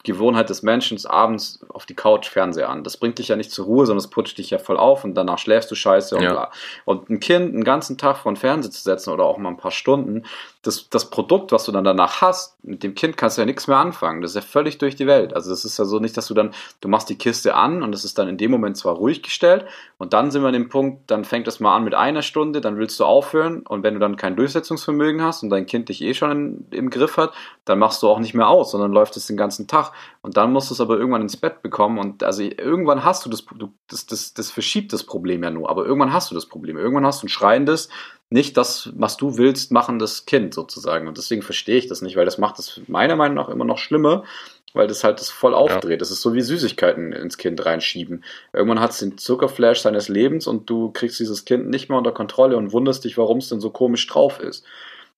Gewohnheit 0.05 0.51
des 0.51 0.63
Menschen, 0.63 1.05
abends 1.07 1.61
auf 1.69 1.87
die 1.87 1.95
Couch 1.95 2.29
Fernseher 2.29 2.69
an. 2.69 2.85
Das 2.85 2.99
bringt 2.99 3.19
dich 3.19 3.29
ja 3.29 3.37
nicht 3.37 3.51
zur 3.51 3.65
Ruhe, 3.65 3.87
sondern 3.87 4.05
es 4.05 4.11
putscht 4.11 4.39
dich 4.39 4.51
ja 4.51 4.59
voll 4.59 4.77
auf 4.77 5.03
und 5.03 5.15
danach 5.15 5.39
schläfst 5.39 5.71
du 5.71 5.75
scheiße 5.75 6.15
und 6.17 6.23
Ja. 6.23 6.33
bla. 6.33 6.51
Und 6.85 7.11
ein 7.11 7.21
Kind 7.21 7.55
einen 7.55 7.65
ganzen 7.65 7.99
Tag 7.99 8.19
vor 8.19 8.31
den 8.31 8.37
Fernseher 8.37 8.71
zu 8.71 8.83
setzen 8.83 9.11
oder 9.11 9.25
auch 9.25 9.39
mal 9.39 9.49
ein 9.49 9.57
paar 9.57 9.71
Stunden, 9.71 10.25
das, 10.65 10.89
das 10.89 11.11
Produkt, 11.11 11.53
was 11.53 11.65
du 11.65 11.73
dann 11.73 11.85
danach 11.85 12.23
hast, 12.23 12.57
mit 12.65 12.83
dem 12.83 12.95
Kind 12.95 13.17
kannst 13.17 13.37
du 13.37 13.43
ja 13.43 13.47
nichts 13.47 13.69
mehr 13.69 13.77
anfangen. 13.77 14.23
Das 14.23 14.33
ist 14.33 14.37
ja 14.37 14.41
völlig 14.41 14.79
durch 14.79 14.97
die 14.97 15.07
Welt. 15.07 15.35
Also 15.35 15.51
das 15.51 15.65
ist 15.65 15.79
ja 15.79 15.85
so 15.85 15.99
nicht, 15.99 16.17
dass 16.17 16.27
du 16.27 16.35
dann, 16.35 16.53
du 16.81 16.89
machst 16.89 17.11
die 17.11 17.19
Kiste 17.19 17.55
an 17.55 17.83
und 17.83 17.95
es 17.95 18.05
ist 18.05 18.19
dann 18.19 18.29
in 18.29 18.39
dem 18.39 18.51
Moment 18.51 18.77
zwar 18.77 18.95
ruhig 18.95 19.23
gestellt 19.23 19.67
und 19.99 20.15
dann 20.15 20.31
sind 20.31 20.43
wir 20.43 20.49
an 20.49 20.55
dem 20.55 20.71
Punkt, 20.71 21.11
dann 21.11 21.25
fängt 21.25 21.47
es 21.47 21.61
mal 21.61 21.77
an 21.77 21.85
mit 21.85 21.95
einer 21.95 22.23
Stunde, 22.23 22.63
dann 22.63 22.79
willst 22.79 22.99
du 22.99 23.05
aufhören 23.05 23.61
und 23.61 23.83
wenn 23.83 23.95
du 23.95 24.01
dann 24.01 24.17
kein 24.17 24.37
Durchsetzungsvermögen 24.37 25.23
hast 25.23 25.43
und 25.43 25.51
dein 25.51 25.67
Kind 25.67 25.91
dich 25.91 26.01
eh 26.01 26.15
schon 26.15 26.31
in, 26.31 26.67
im 26.71 26.91
Griff 26.91 27.19
hat, 27.19 27.33
dann 27.67 27.79
machst 27.79 28.03
du 28.03 28.09
auch 28.09 28.19
nicht 28.19 28.35
mehr 28.35 28.49
aus, 28.49 28.71
sondern 28.71 28.93
läuft 28.93 29.17
es 29.17 29.27
den 29.27 29.37
ganzen 29.37 29.67
Tag 29.67 29.93
und 30.23 30.37
dann 30.39 30.53
musst 30.53 30.71
du 30.71 30.75
es 30.75 30.81
aber 30.81 30.97
irgendwann 30.97 31.23
ins 31.23 31.37
Bett 31.37 31.63
bekommen 31.63 31.99
und 31.99 32.23
also 32.23 32.43
irgendwann 32.43 33.05
hast 33.05 33.27
du 33.27 33.31
das, 33.31 33.45
du, 33.45 33.73
das, 33.89 34.07
das, 34.07 34.33
das 34.33 34.51
verschiebt 34.51 34.93
das 34.95 35.05
Problem 35.05 35.43
ja 35.43 35.51
nur, 35.51 35.69
aber 35.69 35.85
irgendwann 35.85 36.13
hast 36.13 36.31
du 36.31 36.35
das 36.35 36.47
Problem. 36.47 36.79
Irgendwann 36.79 37.07
hast 37.07 37.23
du 37.23 37.27
ein 37.27 37.29
schreiendes, 37.29 37.89
nicht 38.31 38.57
das, 38.57 38.91
was 38.95 39.17
du 39.17 39.39
willst, 39.39 39.71
machendes 39.71 40.27
Kind 40.27 40.55
sozusagen. 40.55 41.07
Und 41.07 41.19
deswegen 41.19 41.43
verstehe 41.43 41.77
ich 41.77 41.87
das 41.87 42.03
nicht, 42.03 42.17
weil 42.17 42.25
das 42.25 42.39
macht 42.39 42.59
es 42.59 42.81
meiner 42.87 43.17
Meinung 43.17 43.37
nach 43.37 43.49
immer 43.49 43.65
noch 43.65 43.79
schlimmer, 43.79 44.25
weil 44.73 44.89
das 44.89 45.05
halt 45.05 45.21
das 45.21 45.31
voll 45.31 45.55
aufdreht. 45.55 46.01
Das 46.01 46.11
ist 46.11 46.21
so 46.21 46.35
wie 46.35 46.41
Süßigkeiten 46.41 47.13
ins 47.13 47.39
Kind 47.39 47.65
reinschieben. 47.65 48.25
Irgendwann 48.53 48.81
hat 48.81 48.91
es 48.91 48.99
den 48.99 49.19
Zuckerflash 49.19 49.81
seines 49.81 50.09
Lebens 50.09 50.47
und 50.47 50.69
du 50.69 50.91
kriegst 50.91 51.21
dieses 51.21 51.45
Kind 51.45 51.69
nicht 51.69 51.89
mehr 51.89 51.99
unter 51.99 52.13
Kontrolle 52.13 52.57
und 52.57 52.73
wunderst 52.73 53.05
dich, 53.05 53.17
warum 53.17 53.39
es 53.39 53.49
denn 53.49 53.61
so 53.61 53.71
komisch 53.71 54.07
drauf 54.07 54.41
ist. 54.41 54.65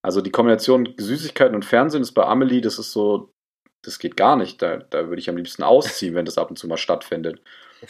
Also 0.03 0.21
die 0.21 0.31
Kombination 0.31 0.95
Süßigkeiten 0.99 1.55
und 1.55 1.65
Fernsehen 1.65 2.03
ist 2.03 2.13
bei 2.13 2.25
Amelie, 2.25 2.61
das 2.61 2.79
ist 2.79 2.93
so, 2.93 3.33
das 3.83 3.99
geht 3.99 4.17
gar 4.17 4.37
nicht. 4.37 4.61
Da, 4.61 4.77
da 4.77 5.09
würde 5.09 5.21
ich 5.21 5.31
am 5.31 5.37
liebsten 5.37 5.63
ausziehen, 5.63 6.15
wenn 6.15 6.27
das 6.27 6.39
ab 6.39 6.51
und 6.51 6.57
zu 6.57 6.69
mal 6.69 6.77
stattfindet. 6.77 7.41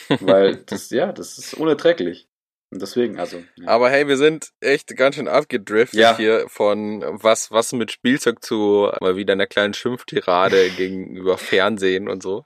Weil 0.21 0.57
das, 0.57 0.91
ja, 0.91 1.12
das 1.12 1.37
ist 1.37 1.55
unerträglich. 1.55 2.29
Deswegen, 2.73 3.19
also. 3.19 3.43
Ja. 3.57 3.69
Aber 3.69 3.91
hey, 3.91 4.09
wir 4.09 4.17
sind 4.17 4.51
echt 4.61 4.97
ganz 4.97 5.14
schön 5.14 5.29
abgedriftet 5.29 6.01
Ja. 6.01 6.17
hier 6.17 6.47
von 6.49 7.05
was, 7.07 7.53
was 7.53 7.73
mit 7.73 7.93
Spielzeug 7.93 8.43
zu 8.43 8.91
mal 9.01 9.17
wieder 9.17 9.35
einer 9.35 9.47
kleinen 9.47 9.73
Schimpftirade 9.73 10.71
gegenüber 10.77 11.39
Fernsehen 11.39 12.09
und 12.09 12.23
so. 12.23 12.45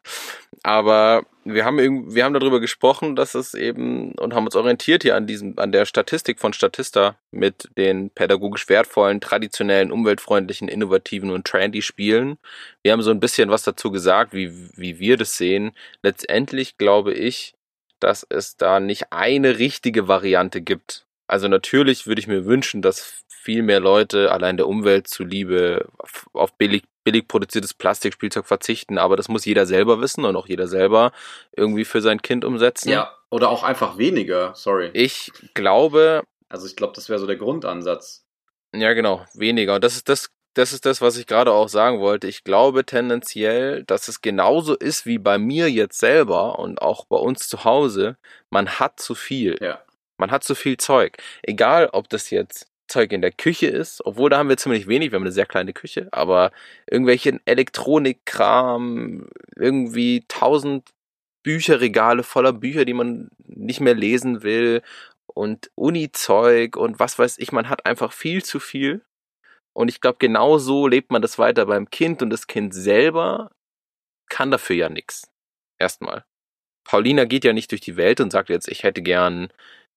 Aber 0.62 1.24
wir 1.44 1.64
haben 1.64 1.78
irgendwie, 1.78 2.14
wir 2.14 2.24
haben 2.24 2.34
darüber 2.34 2.60
gesprochen, 2.60 3.16
dass 3.16 3.34
es 3.34 3.54
eben 3.54 4.12
und 4.12 4.34
haben 4.34 4.44
uns 4.44 4.56
orientiert 4.56 5.02
hier 5.04 5.16
an 5.16 5.26
diesem, 5.26 5.58
an 5.58 5.72
der 5.72 5.86
Statistik 5.86 6.38
von 6.38 6.52
Statista 6.52 7.16
mit 7.30 7.70
den 7.78 8.10
pädagogisch 8.10 8.68
wertvollen, 8.68 9.22
traditionellen, 9.22 9.90
umweltfreundlichen, 9.90 10.68
innovativen 10.68 11.30
und 11.30 11.46
trendy 11.46 11.80
Spielen. 11.80 12.36
Wir 12.82 12.92
haben 12.92 13.00
so 13.02 13.10
ein 13.10 13.20
bisschen 13.20 13.48
was 13.48 13.62
dazu 13.62 13.90
gesagt, 13.90 14.34
wie, 14.34 14.52
wie 14.76 14.98
wir 14.98 15.16
das 15.16 15.38
sehen. 15.38 15.72
Letztendlich 16.02 16.76
glaube 16.76 17.14
ich, 17.14 17.54
dass 18.00 18.26
es 18.28 18.56
da 18.56 18.80
nicht 18.80 19.12
eine 19.12 19.58
richtige 19.58 20.08
Variante 20.08 20.60
gibt. 20.60 21.06
Also 21.26 21.46
natürlich 21.46 22.06
würde 22.06 22.20
ich 22.20 22.26
mir 22.26 22.44
wünschen, 22.44 22.82
dass 22.82 23.22
viel 23.28 23.62
mehr 23.62 23.80
Leute 23.80 24.32
allein 24.32 24.56
der 24.56 24.66
Umwelt 24.66 25.08
zuliebe 25.08 25.88
auf 26.32 26.52
billig, 26.58 26.82
billig 27.04 27.26
produziertes 27.26 27.72
Plastikspielzeug 27.72 28.46
verzichten, 28.46 28.98
aber 28.98 29.16
das 29.16 29.28
muss 29.28 29.44
jeder 29.44 29.64
selber 29.64 30.00
wissen 30.00 30.24
und 30.24 30.36
auch 30.36 30.46
jeder 30.46 30.68
selber 30.68 31.12
irgendwie 31.56 31.84
für 31.84 32.02
sein 32.02 32.20
Kind 32.20 32.44
umsetzen. 32.44 32.90
Ja, 32.90 33.14
oder 33.30 33.48
auch 33.48 33.62
einfach 33.62 33.96
weniger, 33.96 34.54
sorry. 34.54 34.90
Ich 34.92 35.32
glaube. 35.54 36.24
Also 36.48 36.66
ich 36.66 36.76
glaube, 36.76 36.92
das 36.94 37.08
wäre 37.08 37.18
so 37.18 37.26
der 37.26 37.36
Grundansatz. 37.36 38.26
Ja, 38.74 38.92
genau, 38.92 39.24
weniger. 39.34 39.76
Und 39.76 39.84
das 39.84 39.96
ist 39.96 40.08
das, 40.08 40.30
das 40.54 40.72
ist 40.72 40.84
das, 40.86 41.00
was 41.00 41.16
ich 41.16 41.26
gerade 41.26 41.52
auch 41.52 41.68
sagen 41.68 42.00
wollte. 42.00 42.26
Ich 42.26 42.44
glaube 42.44 42.84
tendenziell, 42.84 43.84
dass 43.84 44.08
es 44.08 44.20
genauso 44.20 44.74
ist 44.74 45.06
wie 45.06 45.18
bei 45.18 45.38
mir 45.38 45.70
jetzt 45.70 45.98
selber 45.98 46.58
und 46.58 46.82
auch 46.82 47.04
bei 47.04 47.16
uns 47.16 47.48
zu 47.48 47.64
Hause. 47.64 48.16
Man 48.50 48.80
hat 48.80 49.00
zu 49.00 49.14
viel. 49.14 49.56
Ja. 49.60 49.82
Man 50.18 50.30
hat 50.30 50.44
zu 50.44 50.54
viel 50.54 50.76
Zeug. 50.76 51.16
Egal, 51.42 51.88
ob 51.92 52.08
das 52.08 52.30
jetzt 52.30 52.68
Zeug 52.88 53.12
in 53.12 53.22
der 53.22 53.32
Küche 53.32 53.68
ist, 53.68 54.04
obwohl 54.04 54.30
da 54.30 54.38
haben 54.38 54.48
wir 54.48 54.56
ziemlich 54.56 54.88
wenig, 54.88 55.12
wir 55.12 55.16
haben 55.16 55.22
eine 55.22 55.32
sehr 55.32 55.46
kleine 55.46 55.72
Küche, 55.72 56.08
aber 56.12 56.50
irgendwelchen 56.90 57.40
Elektronikkram, 57.46 59.28
irgendwie 59.56 60.24
tausend 60.28 60.90
Bücherregale 61.42 62.22
voller 62.22 62.52
Bücher, 62.52 62.84
die 62.84 62.92
man 62.92 63.30
nicht 63.46 63.80
mehr 63.80 63.94
lesen 63.94 64.42
will 64.42 64.82
und 65.26 65.70
Uni-Zeug 65.76 66.76
und 66.76 66.98
was 66.98 67.18
weiß 67.18 67.38
ich, 67.38 67.52
man 67.52 67.68
hat 67.68 67.86
einfach 67.86 68.12
viel 68.12 68.44
zu 68.44 68.60
viel. 68.60 69.02
Und 69.72 69.88
ich 69.88 70.00
glaube, 70.00 70.18
genau 70.18 70.58
so 70.58 70.86
lebt 70.86 71.10
man 71.10 71.22
das 71.22 71.38
weiter 71.38 71.66
beim 71.66 71.90
Kind 71.90 72.22
und 72.22 72.30
das 72.30 72.46
Kind 72.46 72.74
selber 72.74 73.50
kann 74.28 74.50
dafür 74.50 74.76
ja 74.76 74.88
nichts. 74.88 75.30
Erstmal. 75.78 76.24
Paulina 76.84 77.24
geht 77.24 77.44
ja 77.44 77.52
nicht 77.52 77.70
durch 77.70 77.80
die 77.80 77.96
Welt 77.96 78.20
und 78.20 78.32
sagt 78.32 78.48
jetzt, 78.48 78.68
ich 78.68 78.82
hätte 78.82 79.02
gern 79.02 79.52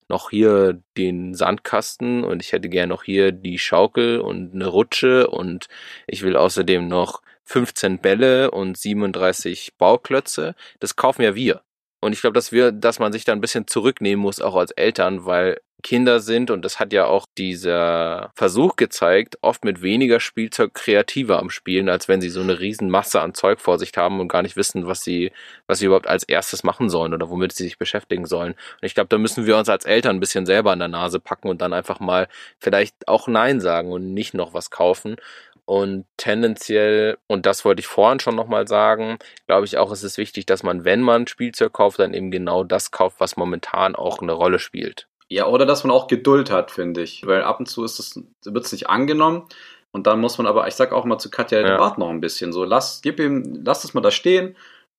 noch 0.10 0.30
hier 0.30 0.82
den 0.98 1.34
Sandkasten 1.34 2.24
und 2.24 2.42
ich 2.42 2.52
hätte 2.52 2.70
gern 2.70 2.90
noch 2.90 3.04
hier 3.04 3.32
die 3.32 3.58
Schaukel 3.58 4.20
und 4.20 4.54
eine 4.54 4.68
Rutsche 4.68 5.28
und 5.30 5.68
ich 6.08 6.24
will 6.24 6.36
außerdem 6.36 6.88
noch 6.88 7.22
15 7.46 8.00
Bälle 8.00 8.52
und 8.52 8.78
37 8.78 9.76
Bauklötze. 9.78 10.56
Das 10.80 10.96
kaufen 10.96 11.24
ja 11.24 11.36
wir. 11.36 11.62
Und 12.04 12.14
ich 12.14 12.22
glaube, 12.22 12.34
dass 12.34 12.52
wir, 12.52 12.72
dass 12.72 13.00
man 13.00 13.12
sich 13.12 13.26
da 13.26 13.32
ein 13.32 13.42
bisschen 13.42 13.68
zurücknehmen 13.68 14.22
muss, 14.22 14.42
auch 14.42 14.56
als 14.56 14.72
Eltern, 14.72 15.26
weil 15.26 15.58
Kinder 15.84 16.22
sind, 16.22 16.50
und 16.50 16.64
das 16.64 16.80
hat 16.80 16.94
ja 16.94 17.06
auch 17.06 17.26
dieser 17.38 18.32
Versuch 18.36 18.78
gezeigt, 18.78 19.38
oft 19.42 19.66
mit 19.66 19.82
weniger 19.82 20.22
Spielzeug 20.22 20.74
kreativer 20.74 21.40
am 21.40 21.50
Spielen, 21.50 21.90
als 21.90 22.08
wenn 22.08 22.22
sie 22.22 22.30
so 22.30 22.40
eine 22.40 22.60
riesen 22.60 22.90
Masse 22.90 23.22
an 23.22 23.34
Zeug 23.34 23.60
vor 23.60 23.78
sich 23.78 23.92
haben 23.96 24.22
und 24.22 24.30
gar 24.30 24.42
nicht 24.42 24.56
wissen, 24.56 24.88
was 24.88 25.02
sie, 25.02 25.32
was 25.68 25.80
sie 25.80 25.86
überhaupt 25.86 26.08
als 26.08 26.24
erstes 26.24 26.64
machen 26.64 26.90
sollen 26.90 27.14
oder 27.14 27.30
womit 27.30 27.52
sie 27.52 27.66
sich 27.66 27.78
beschäftigen 27.78 28.26
sollen. 28.26 28.54
Und 28.54 28.86
ich 28.86 28.96
glaube, 28.96 29.10
da 29.10 29.18
müssen 29.18 29.46
wir 29.46 29.58
uns 29.58 29.68
als 29.68 29.84
Eltern 29.84 30.16
ein 30.16 30.22
bisschen 30.22 30.46
selber 30.46 30.72
an 30.72 30.80
der 30.80 30.88
Nase 30.88 31.20
packen 31.20 31.50
und 31.50 31.62
dann 31.62 31.74
einfach 31.74 32.00
mal 32.00 32.30
vielleicht 32.60 33.08
auch 33.08 33.28
Nein 33.28 33.60
sagen 33.60 33.92
und 33.92 34.14
nicht 34.14 34.34
noch 34.34 34.54
was 34.54 34.72
kaufen 34.72 35.18
und 35.66 36.06
tendenziell, 36.18 37.18
und 37.28 37.46
das 37.46 37.64
wollte 37.64 37.80
ich 37.80 37.88
vorhin 37.88 38.20
schon 38.20 38.36
nochmal 38.36 38.68
sagen, 38.68 39.18
glaube 39.48 39.66
ich 39.66 39.78
auch, 39.78 39.92
es 39.92 40.04
ist 40.04 40.18
wichtig, 40.18 40.46
dass 40.46 40.64
man, 40.64 40.84
wenn 40.84 41.02
man 41.02 41.28
Spielzeug 41.28 41.74
kauft, 41.74 42.00
dann 42.00 42.14
eben 42.14 42.32
genau 42.32 42.64
das 42.64 42.92
kauft, 42.92 43.20
was 43.20 43.38
momentan 43.38 43.96
auch 43.96 44.20
eine 44.20 44.34
Rolle 44.34 44.60
spielt. 44.60 45.08
Ja, 45.30 45.48
oder 45.48 45.66
dass 45.66 45.84
man 45.84 45.92
auch 45.92 46.08
Geduld 46.08 46.52
hat, 46.52 46.70
finde 46.70 47.02
ich. 47.02 47.26
Weil 47.26 47.44
ab 47.44 47.60
und 47.60 47.68
zu 47.68 47.84
ist 47.84 48.00
es, 48.00 48.20
wird 48.44 48.66
es 48.66 48.72
nicht 48.72 48.90
angenommen. 48.90 49.48
Und 49.92 50.08
dann 50.08 50.20
muss 50.20 50.38
man 50.38 50.48
aber, 50.48 50.68
ich 50.68 50.76
sag 50.76 50.92
auch 50.92 51.06
mal 51.06 51.20
zu 51.20 51.30
Katja, 51.30 51.62
ja. 51.62 51.80
warte 51.80 52.00
noch 52.00 52.10
ein 52.10 52.20
bisschen. 52.20 52.52
So, 52.52 52.64
lass, 52.66 53.02
gib 53.02 53.20
ihm, 53.20 53.62
lass 53.64 53.84
es 53.84 53.94
mal 53.94 54.02
da 54.02 54.12
stehen. 54.12 54.56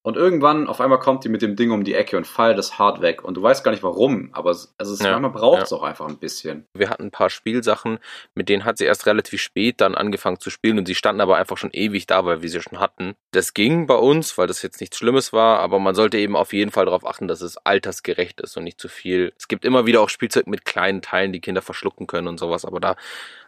Und 0.07 0.19
irgendwann 0.19 0.67
auf 0.67 0.83
einmal 0.83 0.99
kommt 0.99 1.25
die 1.25 1.31
mit 1.31 1.41
dem 1.41 1.57
Ding 1.57 1.71
um 1.71 1.83
die 1.83 1.95
Ecke 1.95 2.19
und 2.19 2.27
feiert 2.27 2.59
das 2.59 2.79
hart 2.79 3.01
weg. 3.01 3.25
Und 3.25 3.39
du 3.39 3.43
weißt 3.43 3.65
gar 3.65 3.71
nicht 3.71 3.83
warum, 3.83 4.29
aber 4.33 4.51
es, 4.51 4.75
also 4.77 4.93
es 4.93 5.01
ja, 5.01 5.13
manchmal 5.13 5.31
braucht 5.31 5.63
es 5.63 5.71
ja. 5.71 5.79
auch 5.79 5.83
einfach 5.83 6.07
ein 6.07 6.19
bisschen. 6.19 6.67
Wir 6.75 6.91
hatten 6.91 7.05
ein 7.05 7.11
paar 7.11 7.31
Spielsachen, 7.31 7.99
mit 8.35 8.51
denen 8.51 8.67
hat 8.67 8.77
sie 8.77 8.85
erst 8.85 9.07
relativ 9.07 9.41
spät 9.41 9.81
dann 9.81 9.95
angefangen 9.95 10.39
zu 10.39 10.51
spielen 10.51 10.79
und 10.79 10.85
sie 10.85 10.95
standen 10.95 11.23
aber 11.23 11.39
einfach 11.39 11.57
schon 11.57 11.71
ewig 11.73 12.07
da, 12.07 12.27
weil 12.27 12.43
wir 12.43 12.51
sie 12.51 12.61
schon 12.61 12.81
hatten. 12.81 13.15
Das 13.31 13.55
ging 13.55 13.87
bei 13.87 13.95
uns, 13.95 14.37
weil 14.37 14.47
das 14.47 14.61
jetzt 14.61 14.83
nichts 14.83 14.99
Schlimmes 14.99 15.33
war, 15.33 15.61
aber 15.61 15.79
man 15.79 15.95
sollte 15.95 16.19
eben 16.19 16.37
auf 16.37 16.53
jeden 16.53 16.71
Fall 16.71 16.85
darauf 16.85 17.07
achten, 17.07 17.27
dass 17.27 17.41
es 17.41 17.57
altersgerecht 17.57 18.43
ist 18.43 18.59
und 18.59 18.65
nicht 18.65 18.79
zu 18.79 18.89
viel. 18.89 19.33
Es 19.39 19.49
gibt 19.49 19.65
immer 19.65 19.87
wieder 19.87 20.03
auch 20.03 20.11
Spielzeug 20.11 20.47
mit 20.47 20.67
kleinen 20.67 21.01
Teilen, 21.01 21.33
die 21.33 21.41
Kinder 21.41 21.63
verschlucken 21.63 22.07
können 22.07 22.29
und 22.29 22.39
sowas, 22.39 22.67
aber 22.67 22.79
da 22.79 22.97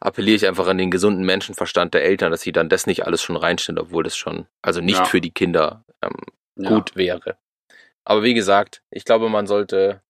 appelliere 0.07 0.37
ich 0.37 0.47
einfach 0.47 0.69
an 0.69 0.79
den 0.79 0.93
gesunden 0.93 1.25
Menschenverstand 1.25 1.93
der 1.93 2.05
Eltern, 2.05 2.31
dass 2.31 2.43
sie 2.43 2.53
dann 2.53 2.69
das 2.69 2.87
nicht 2.87 3.05
alles 3.05 3.23
schon 3.23 3.37
reinstellen, 3.37 3.81
obwohl 3.81 4.05
das 4.05 4.17
schon, 4.17 4.47
also 4.63 4.81
nicht 4.81 4.99
ja. 4.99 5.05
für 5.05 5.21
die 5.21 5.33
Kinder 5.33 5.85
ähm, 6.01 6.15
ja. 6.55 6.71
gut 6.71 6.95
wäre. 6.95 7.37
Aber 8.05 8.23
wie 8.23 8.35
gesagt, 8.35 8.83
ich 8.91 9.05
glaube, 9.05 9.29
man 9.29 9.49
sollte 9.49 10.01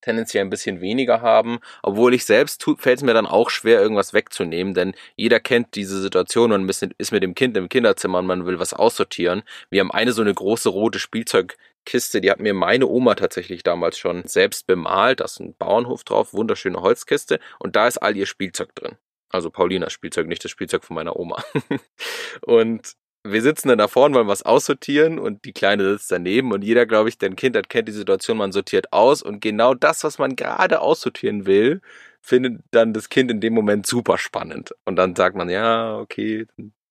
tendenziell 0.00 0.44
ein 0.44 0.50
bisschen 0.50 0.80
weniger 0.80 1.22
haben, 1.22 1.60
obwohl 1.84 2.14
ich 2.14 2.24
selbst 2.24 2.64
fällt 2.78 2.98
es 2.98 3.04
mir 3.04 3.14
dann 3.14 3.26
auch 3.26 3.48
schwer, 3.48 3.80
irgendwas 3.80 4.12
wegzunehmen, 4.12 4.74
denn 4.74 4.92
jeder 5.14 5.38
kennt 5.38 5.76
diese 5.76 6.00
Situation 6.00 6.50
und 6.50 6.68
ist 6.68 7.12
mit 7.12 7.22
dem 7.22 7.36
Kind 7.36 7.56
im 7.56 7.68
Kinderzimmer 7.68 8.18
und 8.18 8.26
man 8.26 8.46
will 8.46 8.58
was 8.58 8.74
aussortieren. 8.74 9.44
Wir 9.70 9.80
haben 9.80 9.92
eine 9.92 10.12
so 10.12 10.20
eine 10.20 10.34
große 10.34 10.68
rote 10.68 10.98
Spielzeugkiste, 10.98 12.20
die 12.20 12.30
hat 12.32 12.40
mir 12.40 12.54
meine 12.54 12.88
Oma 12.88 13.14
tatsächlich 13.14 13.62
damals 13.62 13.98
schon 13.98 14.26
selbst 14.26 14.66
bemalt, 14.66 15.20
da 15.20 15.26
ist 15.26 15.38
ein 15.38 15.54
Bauernhof 15.56 16.02
drauf, 16.02 16.34
wunderschöne 16.34 16.82
Holzkiste 16.82 17.38
und 17.60 17.76
da 17.76 17.86
ist 17.86 17.98
all 17.98 18.16
ihr 18.16 18.26
Spielzeug 18.26 18.74
drin. 18.74 18.96
Also 19.34 19.50
Paulinas 19.50 19.92
Spielzeug, 19.92 20.28
nicht 20.28 20.44
das 20.44 20.52
Spielzeug 20.52 20.84
von 20.84 20.94
meiner 20.94 21.16
Oma. 21.16 21.42
und 22.42 22.94
wir 23.26 23.42
sitzen 23.42 23.66
dann 23.66 23.78
da 23.78 23.88
vorne, 23.88 24.14
wollen 24.14 24.28
was 24.28 24.44
aussortieren 24.44 25.18
und 25.18 25.44
die 25.44 25.52
Kleine 25.52 25.90
sitzt 25.90 26.12
daneben 26.12 26.52
und 26.52 26.62
jeder, 26.62 26.86
glaube 26.86 27.08
ich, 27.08 27.18
dein 27.18 27.34
Kind 27.34 27.56
hat, 27.56 27.68
kennt 27.68 27.88
die 27.88 27.92
Situation, 27.92 28.36
man 28.36 28.52
sortiert 28.52 28.92
aus 28.92 29.22
und 29.22 29.40
genau 29.40 29.74
das, 29.74 30.04
was 30.04 30.18
man 30.18 30.36
gerade 30.36 30.80
aussortieren 30.80 31.46
will, 31.46 31.80
findet 32.20 32.62
dann 32.70 32.92
das 32.92 33.08
Kind 33.08 33.28
in 33.28 33.40
dem 33.40 33.54
Moment 33.54 33.86
super 33.86 34.18
spannend. 34.18 34.72
Und 34.84 34.94
dann 34.96 35.16
sagt 35.16 35.34
man, 35.34 35.48
ja, 35.48 35.98
okay, 35.98 36.46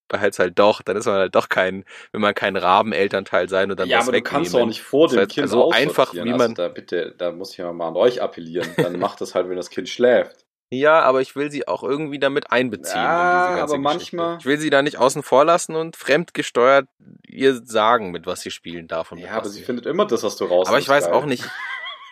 behält's 0.09 0.37
halt 0.37 0.59
doch, 0.59 0.81
dann 0.81 0.97
ist 0.97 1.05
man 1.05 1.15
halt 1.15 1.35
doch 1.35 1.47
kein, 1.47 1.85
wenn 2.11 2.19
man 2.19 2.35
kein 2.35 2.57
Rabenelternteil 2.57 3.47
sein 3.47 3.71
und 3.71 3.79
dann 3.79 3.87
ja, 3.87 3.99
was 3.99 4.09
aber 4.09 4.17
wegnehmen. 4.17 4.43
du 4.43 4.49
kannst 4.49 4.53
doch 4.53 4.65
nicht 4.65 4.81
vor 4.81 5.07
dem 5.07 5.15
das 5.15 5.23
heißt, 5.27 5.35
Kind 5.35 5.49
so 5.49 5.71
einfach, 5.71 6.13
wie 6.13 6.25
man 6.25 6.41
also 6.41 6.53
da 6.55 6.67
bitte, 6.67 7.15
da 7.17 7.31
muss 7.31 7.53
ich 7.53 7.59
mal 7.59 7.87
an 7.87 7.95
euch 7.95 8.21
appellieren. 8.21 8.69
Dann 8.75 8.99
macht 8.99 9.21
das 9.21 9.33
halt, 9.33 9.47
wenn 9.47 9.55
das 9.55 9.69
Kind 9.69 9.87
schläft. 9.87 10.42
Ja, 10.73 11.01
aber 11.01 11.21
ich 11.21 11.35
will 11.35 11.51
sie 11.51 11.67
auch 11.67 11.83
irgendwie 11.83 12.19
damit 12.19 12.51
einbeziehen. 12.51 13.01
Ja, 13.01 13.57
aber 13.61 13.77
manchmal. 13.77 14.37
Ich 14.39 14.45
will 14.45 14.57
sie 14.57 14.69
da 14.69 14.81
nicht 14.81 14.97
außen 14.97 15.23
vor 15.23 15.45
lassen 15.45 15.75
und 15.75 15.95
fremdgesteuert 15.95 16.87
ihr 17.27 17.61
sagen, 17.63 18.11
mit 18.11 18.25
was 18.25 18.41
sie 18.41 18.51
spielen 18.51 18.87
darf. 18.87 19.11
Und 19.11 19.19
ja, 19.19 19.31
aber 19.31 19.49
sie 19.49 19.63
findet 19.63 19.85
immer 19.85 20.05
das, 20.05 20.23
was 20.23 20.35
du 20.35 20.45
raus. 20.45 20.67
Aber 20.67 20.79
ich 20.79 20.89
weiß 20.89 21.07
auch 21.07 21.25
nicht. 21.25 21.49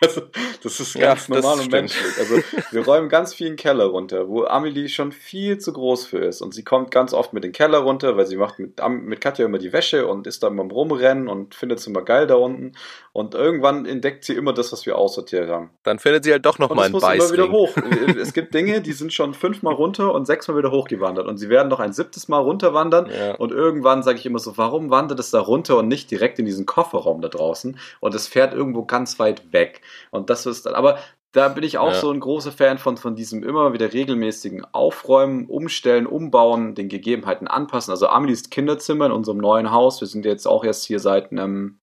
Also, 0.02 0.22
das 0.62 0.80
ist 0.80 0.98
ganz 0.98 1.28
ja, 1.28 1.34
normal 1.34 1.60
und 1.60 1.70
menschlich. 1.70 2.18
Also 2.18 2.36
wir 2.70 2.84
räumen 2.84 3.08
ganz 3.08 3.34
viel 3.34 3.46
in 3.46 3.52
den 3.52 3.58
Keller 3.58 3.84
runter, 3.84 4.28
wo 4.28 4.44
Amelie 4.44 4.88
schon 4.88 5.12
viel 5.12 5.58
zu 5.58 5.72
groß 5.72 6.06
für 6.06 6.18
ist. 6.18 6.40
Und 6.42 6.54
sie 6.54 6.64
kommt 6.64 6.90
ganz 6.90 7.12
oft 7.12 7.32
mit 7.32 7.44
den 7.44 7.52
Keller 7.52 7.78
runter, 7.78 8.16
weil 8.16 8.26
sie 8.26 8.36
macht 8.36 8.58
mit, 8.58 8.80
mit 8.88 9.20
Katja 9.20 9.44
immer 9.44 9.58
die 9.58 9.72
Wäsche 9.72 10.06
und 10.06 10.26
ist 10.26 10.42
da 10.42 10.48
immer 10.48 10.64
rumrennen 10.64 11.28
und 11.28 11.54
findet 11.54 11.78
es 11.78 11.86
immer 11.86 12.02
geil 12.02 12.26
da 12.26 12.34
unten. 12.34 12.72
Und 13.12 13.34
irgendwann 13.34 13.86
entdeckt 13.86 14.24
sie 14.24 14.34
immer 14.34 14.52
das, 14.52 14.72
was 14.72 14.86
wir 14.86 14.96
aussortiert 14.96 15.48
haben. 15.48 15.70
Dann 15.82 15.98
findet 15.98 16.24
sie 16.24 16.32
halt 16.32 16.46
doch 16.46 16.58
nochmal 16.58 16.86
einen 16.86 16.98
Beißring. 16.98 17.20
immer 17.20 17.32
wieder 17.32 17.52
hoch. 17.52 17.76
es 18.20 18.32
gibt 18.32 18.54
Dinge, 18.54 18.80
die 18.80 18.92
sind 18.92 19.12
schon 19.12 19.34
fünfmal 19.34 19.74
runter 19.74 20.14
und 20.14 20.26
sechsmal 20.26 20.56
wieder 20.56 20.70
hochgewandert. 20.70 21.26
Und 21.26 21.36
sie 21.38 21.48
werden 21.48 21.68
noch 21.68 21.80
ein 21.80 21.92
siebtes 21.92 22.28
Mal 22.28 22.38
runterwandern. 22.38 23.10
Ja. 23.10 23.34
Und 23.34 23.52
irgendwann 23.52 24.02
sage 24.02 24.18
ich 24.18 24.26
immer 24.26 24.38
so, 24.38 24.56
warum 24.56 24.90
wandert 24.90 25.20
es 25.20 25.30
da 25.30 25.40
runter 25.40 25.78
und 25.78 25.88
nicht 25.88 26.10
direkt 26.10 26.38
in 26.38 26.46
diesen 26.46 26.66
Kofferraum 26.66 27.20
da 27.20 27.28
draußen? 27.28 27.78
Und 28.00 28.14
es 28.14 28.26
fährt 28.26 28.54
irgendwo 28.54 28.84
ganz 28.84 29.18
weit 29.18 29.52
weg. 29.52 29.82
Und 30.10 30.30
das 30.30 30.46
ist 30.46 30.66
dann, 30.66 30.74
aber 30.74 30.98
da 31.32 31.48
bin 31.48 31.64
ich 31.64 31.78
auch 31.78 31.92
ja. 31.92 32.00
so 32.00 32.10
ein 32.10 32.20
großer 32.20 32.52
Fan 32.52 32.78
von, 32.78 32.98
von 32.98 33.16
diesem 33.16 33.42
immer 33.42 33.72
wieder 33.72 33.92
regelmäßigen 33.92 34.66
Aufräumen, 34.72 35.46
Umstellen, 35.46 36.06
Umbauen, 36.06 36.74
den 36.74 36.88
Gegebenheiten 36.88 37.48
anpassen. 37.48 37.90
Also 37.90 38.08
Amelies 38.08 38.50
Kinderzimmer 38.50 39.06
in 39.06 39.12
unserem 39.12 39.38
neuen 39.38 39.72
Haus, 39.72 40.00
wir 40.00 40.08
sind 40.08 40.26
jetzt 40.26 40.46
auch 40.46 40.62
erst 40.62 40.84
hier 40.84 41.00
seit 41.00 41.32
einem, 41.32 41.78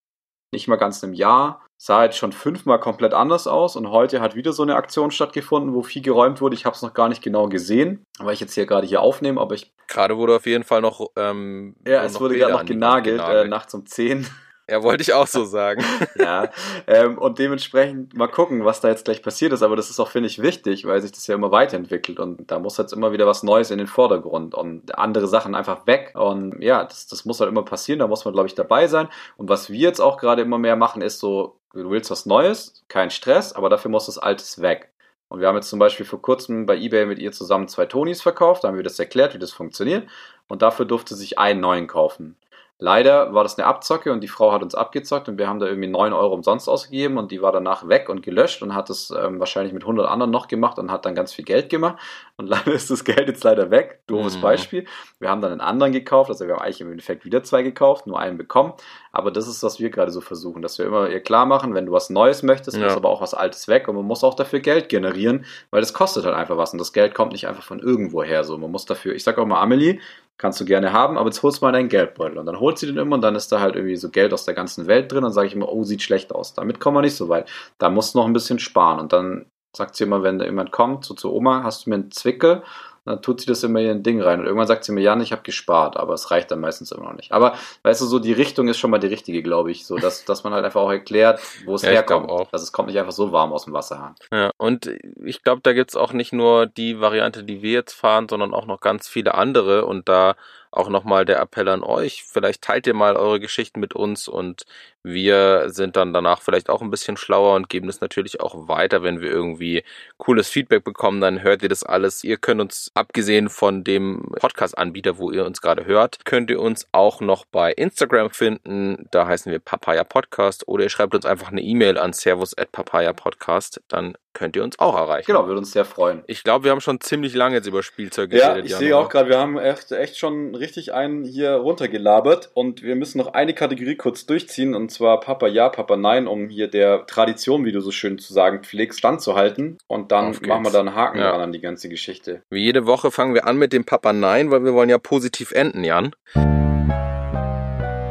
nicht 0.54 0.68
mal 0.68 0.76
ganz 0.76 1.04
einem 1.04 1.14
Jahr, 1.14 1.66
sah 1.82 2.04
jetzt 2.04 2.18
schon 2.18 2.32
fünfmal 2.32 2.80
komplett 2.80 3.16
anders 3.16 3.48
aus 3.48 3.76
und 3.76 3.90
heute 3.90 4.22
hat 4.22 4.36
wieder 4.36 4.54
so 4.54 4.62
eine 4.62 4.76
Aktion 4.76 5.10
stattgefunden, 5.10 5.74
wo 5.74 5.82
viel 5.82 6.04
geräumt 6.04 6.42
wurde. 6.42 6.56
Ich 6.56 6.66
habe 6.66 6.76
es 6.76 6.84
noch 6.84 6.94
gar 6.94 7.10
nicht 7.10 7.24
genau 7.24 7.48
gesehen, 7.48 8.04
weil 8.20 8.34
ich 8.34 8.40
jetzt 8.42 8.54
hier 8.54 8.68
gerade 8.68 8.86
hier 8.86 9.02
aufnehme, 9.02 9.42
aber 9.42 9.56
ich... 9.56 9.72
Gerade 9.88 10.18
wurde 10.18 10.36
auf 10.36 10.46
jeden 10.46 10.64
Fall 10.64 10.82
noch... 10.82 11.08
Ähm, 11.16 11.76
ja, 11.88 12.04
es 12.04 12.20
wurde 12.20 12.38
gerade 12.38 12.54
noch 12.54 12.66
genagelt, 12.66 13.18
genagelt. 13.18 13.46
Äh, 13.46 13.50
nachts 13.50 13.74
um 13.74 13.86
10 13.86 14.28
ja, 14.70 14.84
wollte 14.84 15.02
ich 15.02 15.14
auch 15.14 15.28
so 15.28 15.46
sagen. 15.46 15.84
ja, 16.16 16.50
ähm, 16.88 17.18
und 17.18 17.40
dementsprechend 17.40 18.16
mal 18.16 18.28
gucken, 18.28 18.66
was 18.66 18.82
da 18.82 18.90
jetzt 18.90 19.06
gleich 19.06 19.22
passiert 19.22 19.54
ist. 19.54 19.64
Aber 19.64 19.76
das 19.76 19.90
ist 19.90 20.00
auch, 20.00 20.10
finde 20.10 20.28
ich, 20.28 20.42
wichtig, 20.42 20.86
weil 20.86 21.02
sich 21.02 21.12
das 21.12 21.28
ja 21.28 21.36
immer 21.36 21.52
weiterentwickelt 21.52 22.20
und 22.20 22.50
da 22.52 22.60
muss 22.60 22.78
jetzt 22.78 22.94
immer 22.94 23.12
wieder 23.12 23.28
was 23.28 23.44
Neues 23.44 23.72
in 23.72 23.78
den 23.78 23.88
Vordergrund 23.88 24.56
und 24.56 24.98
andere 24.98 25.28
Sachen 25.28 25.56
einfach 25.56 25.88
weg. 25.88 26.12
Und 26.16 26.62
ja, 26.62 26.84
das, 26.84 27.08
das 27.08 27.26
muss 27.26 27.40
halt 27.40 27.50
immer 27.50 27.64
passieren, 27.64 28.00
da 28.00 28.08
muss 28.08 28.26
man, 28.26 28.34
glaube 28.34 28.48
ich, 28.48 28.56
dabei 28.56 28.88
sein. 28.88 29.08
Und 29.38 29.50
was 29.50 29.70
wir 29.70 29.80
jetzt 29.80 30.00
auch 30.00 30.18
gerade 30.18 30.42
immer 30.42 30.58
mehr 30.58 30.76
machen, 30.76 31.02
ist 31.02 31.20
so, 31.20 31.58
du 31.74 31.90
willst 31.90 32.12
was 32.12 32.26
Neues, 32.26 32.84
kein 32.88 33.10
Stress, 33.12 33.54
aber 33.54 33.70
dafür 33.70 33.92
muss 33.92 34.06
das 34.06 34.18
Altes 34.18 34.62
weg. 34.62 34.90
Und 35.30 35.42
wir 35.42 35.48
haben 35.48 35.56
jetzt 35.56 35.70
zum 35.70 35.80
Beispiel 35.80 36.06
vor 36.06 36.22
kurzem 36.22 36.66
bei 36.66 36.76
eBay 36.76 37.06
mit 37.06 37.20
ihr 37.20 37.32
zusammen 37.32 37.68
zwei 37.68 37.86
Tonys 37.86 38.22
verkauft, 38.22 38.64
da 38.64 38.68
haben 38.68 38.78
wir 38.78 38.84
das 38.84 39.00
erklärt, 39.00 39.36
wie 39.36 39.40
das 39.40 39.52
funktioniert. 39.52 40.08
Und 40.48 40.64
dafür 40.64 40.86
durfte 40.86 41.14
sich 41.14 41.38
einen 41.38 41.60
neuen 41.60 41.86
kaufen. 41.86 42.36
Leider 42.82 43.34
war 43.34 43.44
das 43.44 43.58
eine 43.58 43.68
Abzocke 43.68 44.10
und 44.14 44.22
die 44.22 44.30
Frau 44.30 44.54
hat 44.54 44.64
uns 44.64 44.74
abgezockt 44.74 45.28
und 45.28 45.38
wir 45.38 45.50
haben 45.50 45.60
da 45.60 45.66
irgendwie 45.68 45.90
9 45.90 46.14
Euro 46.14 46.34
umsonst 46.34 46.70
ausgegeben 46.70 47.18
und 47.18 47.30
die 47.30 47.42
war 47.42 47.52
danach 47.52 47.90
weg 47.90 48.08
und 48.08 48.24
gelöscht 48.24 48.62
und 48.62 48.74
hat 48.74 48.90
das 48.90 49.12
ähm, 49.12 49.38
wahrscheinlich 49.42 49.74
mit 49.74 49.84
100 49.84 50.08
anderen 50.08 50.32
noch 50.32 50.48
gemacht 50.48 50.80
und 50.80 50.90
hat 50.90 51.06
dann 51.06 51.14
ganz 51.14 51.34
viel 51.34 51.44
Geld 51.44 51.68
gemacht 51.70 51.98
und 52.38 52.48
leider 52.50 52.72
ist 52.72 52.90
das 52.90 53.04
Geld 53.04 53.28
jetzt 53.28 53.44
leider 53.44 53.70
weg. 53.70 54.00
Doofes 54.08 54.38
Mhm. 54.38 54.42
Beispiel. 54.42 54.86
Wir 55.20 55.30
haben 55.30 55.42
dann 55.42 55.52
einen 55.52 55.60
anderen 55.60 55.92
gekauft, 55.92 56.30
also 56.30 56.48
wir 56.48 56.54
haben 56.56 56.62
eigentlich 56.62 56.80
im 56.80 56.90
Endeffekt 56.92 57.26
wieder 57.26 57.44
zwei 57.44 57.64
gekauft, 57.64 58.08
nur 58.08 58.18
einen 58.18 58.38
bekommen. 58.38 58.72
Aber 59.12 59.30
das 59.32 59.50
ist, 59.50 59.62
was 59.62 59.82
wir 59.82 59.90
gerade 59.90 60.12
so 60.12 60.22
versuchen, 60.22 60.62
dass 60.62 60.78
wir 60.80 60.86
immer 60.86 61.10
ihr 61.10 61.20
klar 61.20 61.46
machen, 61.46 61.74
wenn 61.74 61.86
du 61.86 61.92
was 61.92 62.10
Neues 62.10 62.44
möchtest, 62.44 62.78
Ja. 62.78 62.86
muss 62.86 62.96
aber 62.96 63.10
auch 63.10 63.22
was 63.22 63.34
Altes 63.34 63.68
weg 63.68 63.90
und 63.90 63.96
man 63.98 64.06
muss 64.06 64.24
auch 64.24 64.36
dafür 64.36 64.62
Geld 64.62 64.88
generieren, 64.88 65.44
weil 65.72 65.82
das 65.82 65.94
kostet 65.94 66.24
halt 66.24 66.36
einfach 66.36 66.56
was 66.56 66.72
und 66.72 66.78
das 66.80 66.94
Geld 66.94 67.14
kommt 67.14 67.34
nicht 67.34 67.46
einfach 67.48 67.64
von 67.64 67.80
irgendwo 67.80 68.24
her. 68.24 68.46
So, 68.46 68.58
man 68.58 68.72
muss 68.72 68.86
dafür, 68.86 69.16
ich 69.16 69.24
sag 69.26 69.38
auch 69.38 69.46
mal, 69.46 69.60
Amelie, 69.62 70.00
kannst 70.40 70.60
du 70.60 70.66
gerne 70.66 70.94
haben, 70.94 71.18
aber 71.18 71.28
jetzt 71.28 71.44
holst 71.44 71.62
du 71.62 71.66
mal 71.66 71.74
deinen 71.74 71.90
Geldbeutel. 71.90 72.40
Und 72.40 72.46
dann 72.46 72.60
holt 72.60 72.80
sie 72.80 72.88
den 72.88 72.98
immer 72.98 73.16
und 73.16 73.22
dann 73.22 73.36
ist 73.36 73.52
da 73.52 73.60
halt 73.60 73.76
irgendwie 73.76 73.98
so 73.98 74.10
Geld 74.10 74.34
aus 74.34 74.46
der 74.46 74.56
ganzen 74.56 74.88
Welt 74.88 75.12
drin 75.12 75.26
und 75.26 75.34
sage 75.34 75.48
ich 75.48 75.54
immer, 75.54 75.72
oh, 75.72 75.84
sieht 75.84 76.02
schlecht 76.02 76.34
aus. 76.34 76.54
Damit 76.54 76.80
kommen 76.80 76.98
wir 76.98 77.02
nicht 77.02 77.18
so 77.18 77.28
weit. 77.30 77.48
Da 77.78 77.90
musst 77.90 78.16
du 78.16 78.20
noch 78.20 78.26
ein 78.26 78.34
bisschen 78.34 78.58
sparen. 78.58 79.00
Und 79.00 79.12
dann 79.12 79.46
sagt 79.76 79.96
sie 79.96 80.06
immer, 80.06 80.24
wenn 80.24 80.40
da 80.40 80.46
jemand 80.46 80.72
kommt, 80.72 81.04
so 81.04 81.14
zu 81.14 81.34
Oma, 81.34 81.64
hast 81.64 81.86
du 81.86 81.90
mir 81.90 81.98
einen 81.98 82.12
Zwickel? 82.12 82.64
Dann 83.10 83.24
tut 83.24 83.42
sie 83.42 83.48
das 83.48 83.64
immer 83.64 83.80
in 83.80 83.90
ein 83.90 84.04
Ding 84.04 84.22
rein. 84.22 84.40
Und 84.40 84.46
irgendwann 84.46 84.68
sagt 84.68 84.84
sie 84.84 84.92
mir, 84.92 85.02
Jan, 85.02 85.20
ich 85.20 85.32
habe 85.32 85.42
gespart, 85.42 85.98
aber 85.98 86.14
es 86.14 86.30
reicht 86.30 86.52
dann 86.52 86.60
meistens 86.60 86.92
immer 86.92 87.06
noch 87.06 87.16
nicht. 87.16 87.32
Aber 87.32 87.56
weißt 87.82 88.02
du, 88.02 88.06
so 88.06 88.20
die 88.20 88.34
Richtung 88.34 88.68
ist 88.68 88.78
schon 88.78 88.92
mal 88.92 89.00
die 89.00 89.08
richtige, 89.08 89.42
glaube 89.42 89.72
ich. 89.72 89.88
So, 89.88 89.98
dass, 89.98 90.26
dass 90.26 90.44
man 90.44 90.54
halt 90.54 90.64
einfach 90.64 90.82
auch 90.82 90.92
erklärt, 90.92 91.42
wo 91.66 91.74
es 91.74 91.82
Ja, 91.82 91.90
herkommt. 91.90 92.30
auch. 92.30 92.48
Also 92.52 92.62
es 92.62 92.72
kommt 92.72 92.88
nicht 92.90 93.00
einfach 93.00 93.12
so 93.12 93.32
warm 93.32 93.52
aus 93.52 93.66
dem 93.66 93.74
Wasserhahn. 93.74 94.14
Ja, 94.32 94.52
und 94.58 94.88
ich 95.26 95.42
glaube, 95.42 95.62
da 95.64 95.74
gibt's 95.74 95.96
auch 95.96 96.14
nicht 96.14 96.34
nur 96.34 96.68
die 96.68 97.02
Variante, 97.02 97.44
die 97.44 97.64
wir 97.64 97.72
jetzt 97.72 97.94
fahren, 97.94 98.28
sondern 98.30 98.54
auch 98.54 98.68
noch 98.68 98.80
ganz 98.80 99.08
viele 99.08 99.34
andere. 99.34 99.86
Und 99.86 100.08
da 100.08 100.36
auch 100.72 100.90
nochmal 100.90 101.26
der 101.26 101.40
Appell 101.40 101.68
an 101.68 101.82
euch. 101.84 102.24
Vielleicht 102.24 102.62
teilt 102.62 102.86
ihr 102.86 102.94
mal 102.94 103.16
eure 103.18 103.40
Geschichten 103.40 103.80
mit 103.80 103.96
uns 103.96 104.28
und 104.28 104.66
wir 105.04 105.70
sind 105.70 105.96
dann 105.96 106.14
danach 106.14 106.42
vielleicht 106.42 106.70
auch 106.70 106.82
ein 106.82 106.92
bisschen 106.92 107.16
schlauer 107.18 107.56
und 107.56 107.70
geben 107.70 107.88
das 107.88 108.02
natürlich 108.02 108.42
auch 108.42 108.68
weiter, 108.68 109.02
wenn 109.02 109.22
wir 109.22 109.30
irgendwie 109.30 109.84
cooles 110.18 110.50
Feedback 110.50 110.84
bekommen, 110.84 111.22
dann 111.22 111.42
hört 111.42 111.64
ihr 111.64 111.70
das 111.70 111.84
alles. 111.84 112.24
Ihr 112.24 112.38
könnt 112.38 112.60
uns, 112.62 112.92
abgesehen 112.94 113.50
von 113.50 113.84
dem 113.84 114.32
Podcast-Anbieter, 114.40 115.18
wo 115.18 115.32
ihr 115.32 115.46
uns 115.46 115.62
gerade 115.62 115.86
hört, 115.86 116.26
könnt 116.26 116.50
ihr 116.50 116.60
uns 116.60 116.88
auch 116.92 117.22
noch 117.22 117.46
bei 117.46 117.72
Instagram 117.72 118.30
finden. 118.32 119.08
Da 119.12 119.26
heißen 119.28 119.52
wir 119.52 119.60
Papaya 119.60 120.04
Podcast 120.04 120.68
oder 120.68 120.84
ihr 120.84 120.90
schreibt 120.90 121.16
uns 121.16 121.26
einfach 121.26 121.52
eine 121.52 121.62
E-Mail 121.62 121.98
an 121.98 122.14
servus 122.14 122.58
at 122.58 122.72
papaya 122.72 123.14
podcast. 123.14 123.82
Dann 123.88 124.16
könnt 124.34 124.56
ihr 124.56 124.64
uns 124.64 124.78
auch 124.80 124.96
erreichen. 124.96 125.26
Genau, 125.26 125.48
würde 125.48 125.60
uns 125.60 125.72
sehr 125.72 125.86
freuen. 125.86 126.24
Ich 126.28 126.44
glaube, 126.44 126.64
wir 126.66 126.72
haben 126.72 126.82
schon 126.82 127.02
ziemlich 127.02 127.34
lange 127.34 127.56
jetzt 127.56 127.68
über 127.68 127.84
Spielzeug 127.84 128.32
Ja, 128.32 128.50
geredet. 128.50 128.66
ich 128.66 128.72
Jan, 128.72 128.80
sehe 128.80 128.98
auch 128.98 129.10
gerade, 129.10 129.30
wir 129.30 129.40
haben 129.40 129.58
echt, 129.58 129.92
echt 129.92 130.18
schon 130.18 130.56
richtig 130.56 130.94
einen 130.94 131.26
hier 131.26 131.54
runtergelabert 131.54 132.52
und 132.54 132.84
wir 132.84 132.96
müssen 132.96 133.18
noch 133.18 133.34
eine 133.34 133.54
Kategorie 133.54 133.96
kurz 133.96 134.26
durchziehen 134.26 134.76
und 134.76 134.89
zwar 134.90 135.20
Papa 135.20 135.48
ja, 135.48 135.70
Papa 135.70 135.96
nein, 135.96 136.28
um 136.28 136.50
hier 136.50 136.68
der 136.68 137.06
Tradition, 137.06 137.66
wie 137.66 137.72
du 137.72 137.82
so 137.82 137.92
schön 137.92 138.18
zu 138.18 138.34
sagen 138.34 138.64
pflegst, 138.64 139.00
standzuhalten 139.00 139.78
und 139.88 140.12
dann 140.12 140.36
machen 140.48 140.64
wir 140.66 140.72
da 140.72 140.80
einen 140.80 140.96
Haken 140.96 141.20
Ja. 141.20 141.32
dran 141.32 141.42
an 141.42 141.52
die 141.52 141.62
ganze 141.62 141.90
Geschichte. 141.90 142.42
Wie 142.50 142.64
jede 142.64 142.86
Woche 142.86 143.12
fangen 143.12 143.34
wir 143.34 143.48
an 143.48 143.58
mit 143.58 143.74
dem 143.74 143.86
Papa 143.86 144.14
Nein, 144.14 144.52
weil 144.52 144.64
wir 144.64 144.74
wollen 144.74 144.90
ja 144.90 144.98
positiv 144.98 145.52
enden, 145.52 145.84
Jan. 145.84 146.12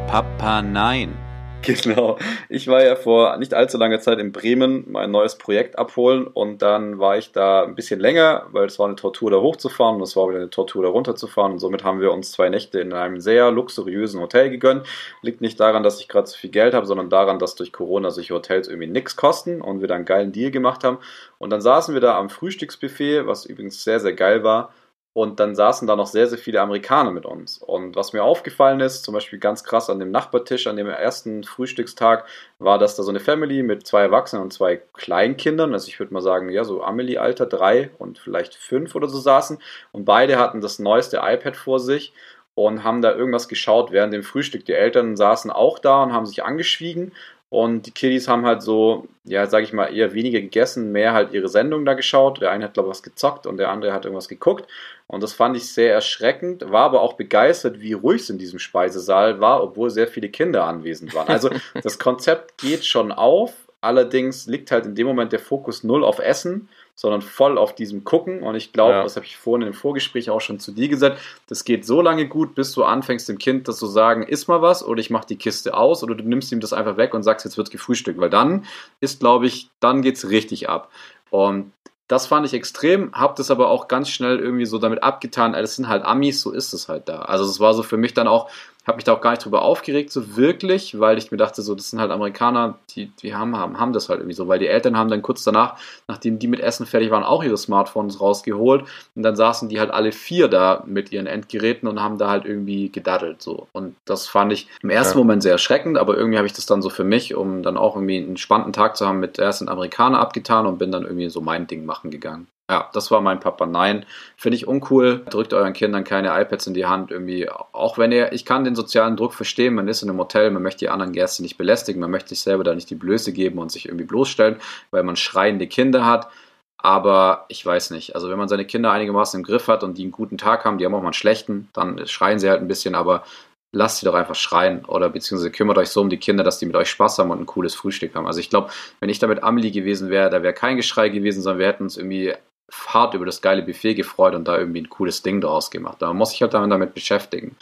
Papa 0.09 0.63
Nein. 0.63 1.28
Genau. 1.63 2.19
Ich 2.49 2.69
war 2.69 2.85
ja 2.85 2.97
vor 2.97 3.37
nicht 3.37 3.53
allzu 3.53 3.79
langer 3.79 4.01
Zeit 4.01 4.19
in 4.19 4.33
Bremen 4.33 4.85
mein 4.89 5.11
neues 5.11 5.37
Projekt 5.37 5.79
abholen 5.79 6.27
und 6.27 6.63
dann 6.63 6.99
war 6.99 7.19
ich 7.19 7.33
da 7.33 7.65
ein 7.65 7.75
bisschen 7.75 8.01
länger, 8.01 8.47
weil 8.53 8.67
es 8.67 8.79
war 8.79 8.87
eine 8.87 8.97
Tortur 8.97 9.31
da 9.31 9.39
hochzufahren 9.39 9.97
und 9.97 10.03
es 10.03 10.17
war 10.17 10.29
wieder 10.29 10.39
eine 10.39 10.51
Tortur 10.51 10.83
da 10.83 10.89
runterzufahren 10.89 11.53
und 11.53 11.59
somit 11.59 11.85
haben 11.85 12.01
wir 12.01 12.13
uns 12.13 12.33
zwei 12.33 12.49
Nächte 12.49 12.81
in 12.81 12.93
einem 12.93 13.21
sehr 13.21 13.51
luxuriösen 13.51 14.21
Hotel 14.21 14.51
gegönnt. 14.51 14.87
Liegt 15.23 15.41
nicht 15.41 15.59
daran, 15.59 15.83
dass 15.83 16.01
ich 16.01 16.09
gerade 16.09 16.27
so 16.27 16.37
viel 16.37 16.51
Geld 16.51 16.75
habe, 16.75 16.87
sondern 16.87 17.11
daran, 17.11 17.39
dass 17.39 17.55
durch 17.55 17.73
Corona 17.73 18.11
solche 18.11 18.35
Hotels 18.35 18.69
irgendwie 18.69 18.89
nichts 18.89 19.17
kosten 19.17 19.61
und 19.61 19.81
wir 19.81 19.89
da 19.89 19.97
einen 19.97 20.05
geilen 20.05 20.33
Deal 20.33 20.51
gemacht 20.51 20.85
haben. 20.85 20.99
Und 21.39 21.51
dann 21.51 21.61
saßen 21.61 21.95
wir 21.95 22.01
da 22.01 22.17
am 22.19 22.31
Frühstücksbuffet, 22.31 23.27
was 23.27 23.47
übrigens 23.47 23.83
sehr, 23.83 24.01
sehr 24.01 24.15
geil 24.15 24.45
war. 24.45 24.73
Und 25.19 25.41
dann 25.41 25.57
saßen 25.57 25.89
da 25.89 25.97
noch 25.97 26.07
sehr, 26.07 26.29
sehr 26.29 26.39
viele 26.39 26.61
Amerikaner 26.61 27.11
mit 27.11 27.27
uns. 27.27 27.59
Und 27.59 27.97
was 27.97 28.13
mir 28.13 28.23
aufgefallen 28.23 28.79
ist, 28.79 29.03
zum 29.03 29.15
Beispiel 29.15 29.41
ganz 29.41 29.65
krass 29.65 29.91
an 29.91 29.99
dem 29.99 30.13
Nachbartisch, 30.13 30.69
an 30.69 30.77
dem 30.77 30.87
ersten 30.87 31.43
Frühstückstag, 31.43 32.25
war, 32.61 32.79
dass 32.79 32.95
da 32.95 33.03
so 33.03 33.11
eine 33.11 33.19
Family 33.19 33.65
mit 33.65 33.85
zwei 33.85 34.03
Erwachsenen 34.03 34.45
und 34.45 34.53
zwei 34.53 34.77
Kleinkindern, 34.77 35.73
also 35.73 35.89
ich 35.89 35.99
würde 35.99 36.15
mal 36.15 36.21
sagen, 36.21 36.51
ja, 36.51 36.63
so 36.63 36.85
Amelie-Alter, 36.85 37.47
drei 37.47 37.91
und 37.99 38.21
vielleicht 38.21 38.55
fünf 38.55 38.95
oder 38.95 39.09
so 39.09 39.19
saßen. 39.19 39.59
Und 39.91 40.05
beide 40.05 40.39
hatten 40.39 40.61
das 40.61 40.79
neueste 40.79 41.17
iPad 41.17 41.57
vor 41.57 41.81
sich 41.81 42.13
und 42.55 42.85
haben 42.85 43.03
da 43.03 43.13
irgendwas 43.13 43.49
geschaut 43.49 43.91
während 43.91 44.15
dem 44.15 44.23
Frühstück. 44.23 44.67
Die 44.67 44.73
Eltern 44.73 45.17
saßen 45.17 45.51
auch 45.51 45.81
da 45.81 46.05
und 46.05 46.13
haben 46.13 46.27
sich 46.27 46.45
angeschwiegen. 46.45 47.11
Und 47.51 47.87
die 47.87 47.93
Kiddies 47.93 48.29
haben 48.29 48.45
halt 48.45 48.63
so, 48.63 49.09
ja, 49.25 49.47
sag 49.47 49.63
ich 49.63 49.73
mal, 49.73 49.87
eher 49.87 50.13
weniger 50.13 50.41
gegessen, 50.41 50.93
mehr 50.93 51.15
halt 51.15 51.33
ihre 51.33 51.49
Sendung 51.49 51.87
da 51.87 51.95
geschaut. 51.95 52.43
Der 52.43 52.51
eine 52.51 52.65
hat, 52.65 52.75
glaube 52.75 52.89
ich, 52.89 52.91
was 52.91 53.03
gezockt 53.03 53.47
und 53.47 53.57
der 53.57 53.71
andere 53.71 53.95
hat 53.95 54.05
irgendwas 54.05 54.29
geguckt. 54.29 54.67
Und 55.07 55.23
das 55.23 55.33
fand 55.33 55.57
ich 55.57 55.73
sehr 55.73 55.95
erschreckend, 55.95 56.71
war 56.71 56.85
aber 56.85 57.01
auch 57.01 57.15
begeistert, 57.15 57.81
wie 57.81 57.95
ruhig 57.95 58.21
es 58.23 58.31
in 58.31 58.37
diesem 58.37 58.59
Speisesaal 58.59 59.41
war, 59.41 59.63
obwohl 59.63 59.89
sehr 59.89 60.09
viele 60.09 60.29
Kinder 60.29 60.65
anwesend 60.65 61.15
waren. 61.15 61.29
Also 61.29 61.49
das 61.83 61.99
Konzept 61.99 62.59
geht 62.59 62.85
schon 62.85 63.11
auf, 63.13 63.55
allerdings 63.81 64.47
liegt 64.47 64.71
halt 64.71 64.85
in 64.85 64.95
dem 64.95 65.07
Moment 65.07 65.33
der 65.33 65.41
Fokus 65.41 65.83
null 65.83 66.05
auf 66.05 66.19
Essen, 66.19 66.69
sondern 67.01 67.23
voll 67.23 67.59
auf 67.59 67.77
diesem 67.77 68.03
Gucken. 68.03 68.43
Und 68.43 68.57
ich 68.57 68.73
glaube, 68.73 68.95
Ja. 68.95 69.03
das 69.05 69.15
habe 69.15 69.25
ich 69.25 69.37
vorhin 69.37 69.69
im 69.69 69.73
Vorgespräch 69.73 70.31
auch 70.31 70.41
schon 70.41 70.59
zu 70.59 70.73
dir 70.73 70.89
gesagt, 70.89 71.21
das 71.47 71.63
geht 71.63 71.87
so 71.87 72.03
lange 72.03 72.27
gut, 72.27 72.57
bis 72.57 72.73
du 72.73 72.83
anfängst, 72.83 73.29
dem 73.29 73.39
Kind 73.39 73.69
das 73.69 73.77
zu 73.77 73.87
sagen, 73.87 74.25
iss 74.25 74.49
mal 74.49 74.63
was 74.63 74.85
oder 74.85 74.99
ich 74.99 75.09
mache 75.09 75.29
die 75.29 75.37
Kiste 75.37 75.75
aus 75.77 76.03
oder 76.03 76.17
du 76.17 76.25
nimmst 76.25 76.51
ihm 76.51 76.59
das 76.59 76.73
einfach 76.73 76.97
weg 76.97 77.15
und 77.15 77.23
sagst, 77.23 77.45
jetzt 77.45 77.57
wird 77.57 77.71
gefrühstückt, 77.71 78.19
weil 78.19 78.31
dann 78.31 78.65
ist, 78.99 79.21
glaube 79.21 79.47
ich, 79.47 79.71
dann 79.79 80.03
geht's 80.03 80.29
richtig 80.29 80.69
ab. 80.69 80.91
Und 81.31 81.71
das 82.09 82.27
fand 82.27 82.45
ich 82.47 82.55
extrem, 82.55 83.13
hab 83.13 83.37
das 83.37 83.53
aber 83.53 83.69
auch 83.69 83.87
ganz 83.87 84.09
schnell 84.09 84.41
irgendwie 84.41 84.67
so 84.67 84.79
damit 84.79 85.05
abgetan, 85.05 85.53
das 85.53 85.77
sind 85.77 85.87
halt 85.87 86.05
Amis, 86.05 86.41
so 86.41 86.51
ist 86.51 86.73
es 86.73 86.89
halt 86.89 87.09
da. 87.09 87.21
Also 87.21 87.45
es 87.45 87.61
war 87.61 87.75
so 87.75 87.85
für 87.85 87.97
mich 87.97 88.13
dann 88.13 88.27
auch, 88.27 88.51
habe 88.89 88.97
mich 88.97 89.05
da 89.05 89.13
auch 89.13 89.21
gar 89.21 89.33
nicht 89.33 89.45
drüber 89.45 89.63
aufgeregt, 89.63 90.11
so 90.11 90.37
wirklich, 90.37 90.99
weil 90.99 91.19
ich 91.19 91.31
mir 91.31 91.37
dachte, 91.37 91.63
so, 91.63 91.75
das 91.75 91.91
sind 91.91 92.01
halt 92.01 92.11
Amerikaner, 92.11 92.79
die, 92.97 93.13
die 93.23 93.35
haben, 93.35 93.57
haben, 93.57 93.79
haben 93.79 93.93
das 93.93 94.09
halt 94.09 94.21
irgendwie 94.21 94.35
so, 94.35 94.49
weil 94.49 94.59
die 94.59 94.67
Eltern 94.67 94.97
haben 94.97 95.11
dann 95.11 95.23
kurz 95.23 95.45
danach, 95.45 95.77
nachdem 96.09 96.39
die 96.39 96.49
mit 96.49 96.61
Essen 96.61 96.87
fertig 96.87 97.11
waren, 97.11 97.23
auch 97.23 97.45
ihre 97.45 97.59
Smartphones 97.59 98.21
rausgeholt 98.21 98.85
und 99.15 99.23
dann 99.23 99.37
saßen 99.37 99.69
die 99.69 99.79
halt 99.79 99.91
alle 99.91 100.11
vier 100.11 100.49
da 100.49 100.83
mit 100.87 101.13
ihren 101.13 101.27
Endgeräten 101.27 101.87
und 101.89 102.03
haben 102.03 102.19
da 102.19 102.31
halt 102.31 102.47
irgendwie 102.47 102.91
gedaddelt, 102.91 103.43
so. 103.43 103.69
Und 103.73 103.95
das 104.07 104.27
fand 104.27 104.53
ich 104.53 104.69
im 104.83 104.91
ersten 104.91 105.19
Ja. 105.19 105.25
Moment 105.25 105.43
sehr 105.43 105.53
erschreckend, 105.53 105.99
aber 105.99 106.17
irgendwie 106.17 106.39
habe 106.39 106.47
ich 106.47 106.55
das 106.55 106.67
dann 106.67 106.83
so 106.83 106.89
für 106.91 107.05
mich, 107.05 107.35
um 107.35 107.63
dann 107.63 107.77
auch 107.77 107.95
irgendwie 107.95 108.17
einen 108.17 108.39
spannenden 108.39 108.73
Tag 108.73 108.97
zu 108.97 109.07
haben, 109.07 109.21
mit 109.21 109.39
erst 109.39 109.59
sind 109.59 109.69
Amerikaner 109.69 110.19
abgetan 110.19 110.67
und 110.67 110.79
bin 110.79 110.91
dann 110.91 111.05
irgendwie 111.05 111.29
so 111.29 111.41
mein 111.41 111.67
Ding 111.67 111.85
machen 111.85 112.11
gegangen. 112.11 112.47
Ja, 112.71 112.91
das 112.93 113.11
war 113.11 113.23
mein 113.23 113.41
Papa. 113.41 113.65
Nein, 113.65 114.05
finde 114.37 114.57
ich 114.57 114.69
uncool. 114.69 115.25
Drückt 115.31 115.55
euren 115.55 115.73
Kindern 115.73 116.05
keine 116.05 116.39
iPads 116.39 116.67
in 116.67 116.75
die 116.75 116.85
Hand. 116.85 117.11
Irgendwie, 117.11 117.49
auch 117.49 117.97
wenn 117.97 118.13
ihr, 118.13 118.33
ich 118.33 118.45
kann 118.45 118.65
den 118.65 118.75
sozialen 118.77 119.17
Druck 119.17 119.33
verstehen. 119.33 119.75
Man 119.75 119.89
ist 119.89 120.03
in 120.03 120.11
einem 120.11 120.19
Hotel, 120.19 120.51
man 120.51 120.63
möchte 120.63 120.81
die 120.81 120.91
anderen 120.91 121.15
Gäste 121.15 121.43
nicht 121.43 121.57
belästigen, 121.57 122.01
man 122.01 122.11
möchte 122.11 122.31
sich 122.31 122.41
selber 122.41 122.65
da 122.65 122.75
nicht 122.75 122.91
die 122.91 122.95
Blöße 122.95 123.33
geben 123.33 123.59
und 123.59 123.73
sich 123.73 123.87
irgendwie 123.87 124.05
bloßstellen, 124.05 124.57
weil 124.91 125.03
man 125.03 125.17
schreiende 125.17 125.67
Kinder 125.67 126.05
hat. 126.05 126.29
Aber 126.77 127.47
ich 127.49 127.65
weiß 127.65 127.91
nicht. 127.91 128.15
Also, 128.15 128.29
wenn 128.31 128.39
man 128.39 128.49
seine 128.49 128.67
Kinder 128.67 128.93
einigermaßen 128.93 129.41
im 129.41 129.45
Griff 129.45 129.67
hat 129.69 129.83
und 129.83 129.97
die 129.97 130.03
einen 130.03 130.13
guten 130.13 130.37
Tag 130.37 130.65
haben, 130.67 130.77
die 130.77 130.85
haben 130.85 130.95
auch 130.95 131.01
mal 131.01 131.07
einen 131.07 131.15
schlechten, 131.15 131.69
dann 131.73 132.07
schreien 132.07 132.39
sie 132.39 132.51
halt 132.51 132.61
ein 132.61 132.69
bisschen, 132.69 132.95
aber 132.95 133.25
lasst 133.73 133.99
sie 133.99 134.07
doch 134.07 134.15
einfach 134.15 134.35
schreien 134.35 134.85
oder 134.85 135.09
beziehungsweise 135.11 135.51
kümmert 135.51 135.79
euch 135.79 135.89
so 135.91 136.01
um 136.01 136.11
die 136.11 136.17
Kinder, 136.19 136.45
dass 136.45 136.59
die 136.59 136.67
mit 136.67 136.77
euch 136.77 136.89
Spaß 136.91 137.19
haben 137.19 137.31
und 137.31 137.41
ein 137.41 137.47
cooles 137.47 137.75
Frühstück 137.75 138.15
haben. 138.15 138.27
Also 138.27 138.41
ich 138.41 138.51
glaube, 138.51 138.71
wenn 139.01 139.11
ich 139.11 139.19
da 139.19 139.27
mit 139.27 139.43
Amelie 139.43 139.71
gewesen 139.71 140.11
wäre, 140.11 140.31
da 140.31 140.43
wäre 140.43 140.55
kein 140.55 140.77
Geschrei 140.77 141.09
gewesen, 141.11 141.43
sondern 141.43 141.59
wir 141.61 141.67
hätten 141.67 141.83
uns 141.85 141.97
irgendwie 141.97 142.35
hart 142.73 143.15
über 143.15 143.27
das 143.27 143.43
geile 143.43 143.63
Buffet 143.63 143.95
gefreut 143.95 144.35
und 144.35 144.47
da 144.47 144.59
irgendwie 144.59 144.83
ein 144.83 144.89
cooles 144.89 145.23
Ding 145.23 145.41
draus 145.41 145.71
gemacht. 145.71 146.01
Da 146.01 146.13
muss 146.13 146.33
ich 146.33 146.43
halt 146.43 146.55
dann 146.55 146.71
damit 146.71 146.95
beschäftigen. 146.95 147.57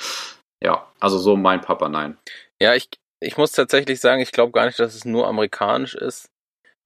Ja, 0.63 0.87
also 1.01 1.19
so 1.19 1.37
mein 1.37 1.61
Papa, 1.61 1.89
nein. 1.89 2.17
Ja, 2.61 2.75
ich, 2.75 2.89
ich 3.21 3.37
muss 3.37 3.53
tatsächlich 3.53 4.01
sagen, 4.01 4.21
ich 4.21 4.33
glaube 4.33 4.53
gar 4.53 4.67
nicht, 4.67 4.79
dass 4.79 4.95
es 4.95 5.05
nur 5.05 5.27
amerikanisch 5.27 5.95
ist. 5.95 6.31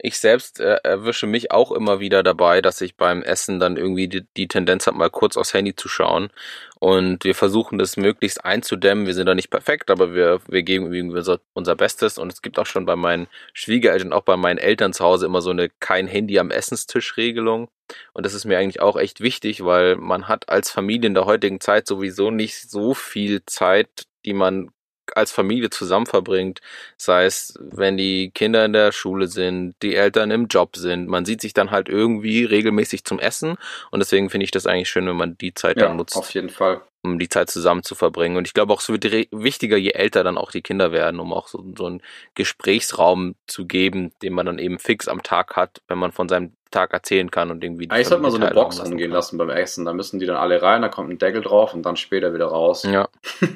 Ich 0.02 0.18
selbst 0.18 0.60
äh, 0.60 0.78
erwische 0.82 1.26
mich 1.26 1.50
auch 1.50 1.72
immer 1.72 2.00
wieder 2.00 2.22
dabei, 2.22 2.62
dass 2.62 2.80
ich 2.80 2.96
beim 2.96 3.22
Essen 3.22 3.60
dann 3.60 3.76
irgendwie 3.76 4.08
die, 4.08 4.26
die 4.36 4.48
Tendenz 4.48 4.86
habe, 4.86 4.96
mal 4.96 5.10
kurz 5.10 5.36
aufs 5.36 5.52
Handy 5.52 5.74
zu 5.76 5.88
schauen. 5.88 6.30
Und 6.78 7.24
wir 7.24 7.34
versuchen 7.34 7.78
das 7.78 7.98
möglichst 7.98 8.44
einzudämmen. 8.44 9.06
Wir 9.06 9.12
sind 9.14 9.26
da 9.26 9.34
nicht 9.34 9.50
perfekt, 9.50 9.90
aber 9.90 10.14
wir, 10.14 10.40
wir 10.48 10.62
geben 10.62 10.92
irgendwie 10.92 11.18
unser, 11.18 11.40
unser 11.52 11.76
Bestes. 11.76 12.16
Und 12.16 12.32
es 12.32 12.40
gibt 12.40 12.58
auch 12.58 12.66
schon 12.66 12.86
bei 12.86 12.96
meinen 12.96 13.26
Schwiegereltern, 13.52 14.14
auch 14.14 14.22
bei 14.22 14.36
meinen 14.36 14.58
Eltern 14.58 14.94
zu 14.94 15.04
Hause 15.04 15.26
immer 15.26 15.42
so 15.42 15.50
eine 15.50 15.68
kein 15.80 16.06
Handy 16.06 16.38
am 16.38 16.50
Essenstisch-Regelung. 16.50 17.68
Und 18.14 18.24
das 18.24 18.34
ist 18.34 18.46
mir 18.46 18.58
eigentlich 18.58 18.80
auch 18.80 18.96
echt 18.96 19.20
wichtig, 19.20 19.64
weil 19.64 19.96
man 19.96 20.28
hat 20.28 20.48
als 20.48 20.70
Familie 20.70 21.08
in 21.08 21.14
der 21.14 21.26
heutigen 21.26 21.60
Zeit 21.60 21.86
sowieso 21.86 22.30
nicht 22.30 22.70
so 22.70 22.94
viel 22.94 23.44
Zeit, 23.44 24.06
die 24.24 24.32
man 24.32 24.70
als 25.16 25.32
Familie 25.32 25.70
zusammen 25.70 26.06
verbringt, 26.06 26.60
sei 26.96 27.24
es, 27.24 27.54
wenn 27.60 27.96
die 27.96 28.30
Kinder 28.34 28.64
in 28.64 28.72
der 28.72 28.92
Schule 28.92 29.26
sind, 29.28 29.74
die 29.82 29.94
Eltern 29.94 30.30
im 30.30 30.46
Job 30.46 30.76
sind. 30.76 31.08
Man 31.08 31.24
sieht 31.24 31.40
sich 31.40 31.52
dann 31.54 31.70
halt 31.70 31.88
irgendwie 31.88 32.44
regelmäßig 32.44 33.04
zum 33.04 33.18
Essen 33.18 33.56
und 33.90 34.00
deswegen 34.00 34.30
finde 34.30 34.44
ich 34.44 34.50
das 34.50 34.66
eigentlich 34.66 34.88
schön, 34.88 35.06
wenn 35.06 35.16
man 35.16 35.36
die 35.38 35.54
Zeit 35.54 35.76
Ja, 35.78 35.88
dann 35.88 35.96
nutzt. 35.96 36.16
auf 36.16 36.32
jeden 36.34 36.50
Fall. 36.50 36.80
um 37.02 37.18
die 37.18 37.30
Zeit 37.30 37.48
zusammen 37.48 37.82
zu 37.82 37.94
verbringen. 37.94 38.36
Und 38.36 38.46
ich 38.46 38.52
glaube 38.52 38.74
auch, 38.74 38.80
es 38.82 38.88
wird 38.90 39.04
wichtiger, 39.30 39.78
je 39.78 39.92
älter 39.92 40.22
dann 40.22 40.36
auch 40.36 40.50
die 40.50 40.60
Kinder 40.60 40.92
werden, 40.92 41.18
um 41.18 41.32
auch 41.32 41.48
so, 41.48 41.64
so 41.78 41.86
einen 41.86 42.02
Gesprächsraum 42.34 43.36
zu 43.46 43.66
geben, 43.66 44.12
den 44.22 44.34
man 44.34 44.44
dann 44.44 44.58
eben 44.58 44.78
fix 44.78 45.08
am 45.08 45.22
Tag 45.22 45.56
hat, 45.56 45.80
wenn 45.88 45.96
man 45.98 46.12
von 46.12 46.28
seinem 46.28 46.52
Tag 46.70 46.92
erzählen 46.92 47.30
kann 47.30 47.50
und 47.50 47.64
irgendwie. 47.64 47.90
Eigentlich 47.90 48.06
sollte 48.08 48.22
man 48.22 48.30
so 48.30 48.36
eine 48.36 48.50
Box 48.50 48.78
umgehen 48.80 49.10
lassen 49.12 49.38
beim 49.38 49.48
Essen. 49.50 49.86
Da 49.86 49.92
müssen 49.94 50.20
die 50.20 50.26
dann 50.26 50.36
alle 50.36 50.60
rein, 50.60 50.82
da 50.82 50.88
kommt 50.88 51.10
ein 51.10 51.18
Deckel 51.18 51.40
drauf 51.40 51.72
und 51.72 51.82
dann 51.84 51.96
später 51.96 52.34
wieder 52.34 52.46
raus. 52.46 52.82
Ja. 52.84 53.08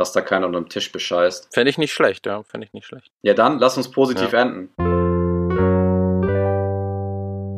Dass 0.00 0.12
da 0.12 0.22
keiner 0.22 0.46
unter 0.46 0.58
dem 0.58 0.70
Tisch 0.70 0.90
bescheißt. 0.92 1.52
Fände 1.52 1.68
ich 1.68 1.76
nicht 1.76 1.92
schlecht, 1.92 2.24
ja. 2.24 2.42
Fände 2.42 2.66
ich 2.66 2.72
nicht 2.72 2.86
schlecht. 2.86 3.10
Ja, 3.20 3.34
dann 3.34 3.58
lass 3.58 3.76
uns 3.76 3.90
positiv 3.90 4.32
ja. 4.32 4.40
enden. 4.40 4.70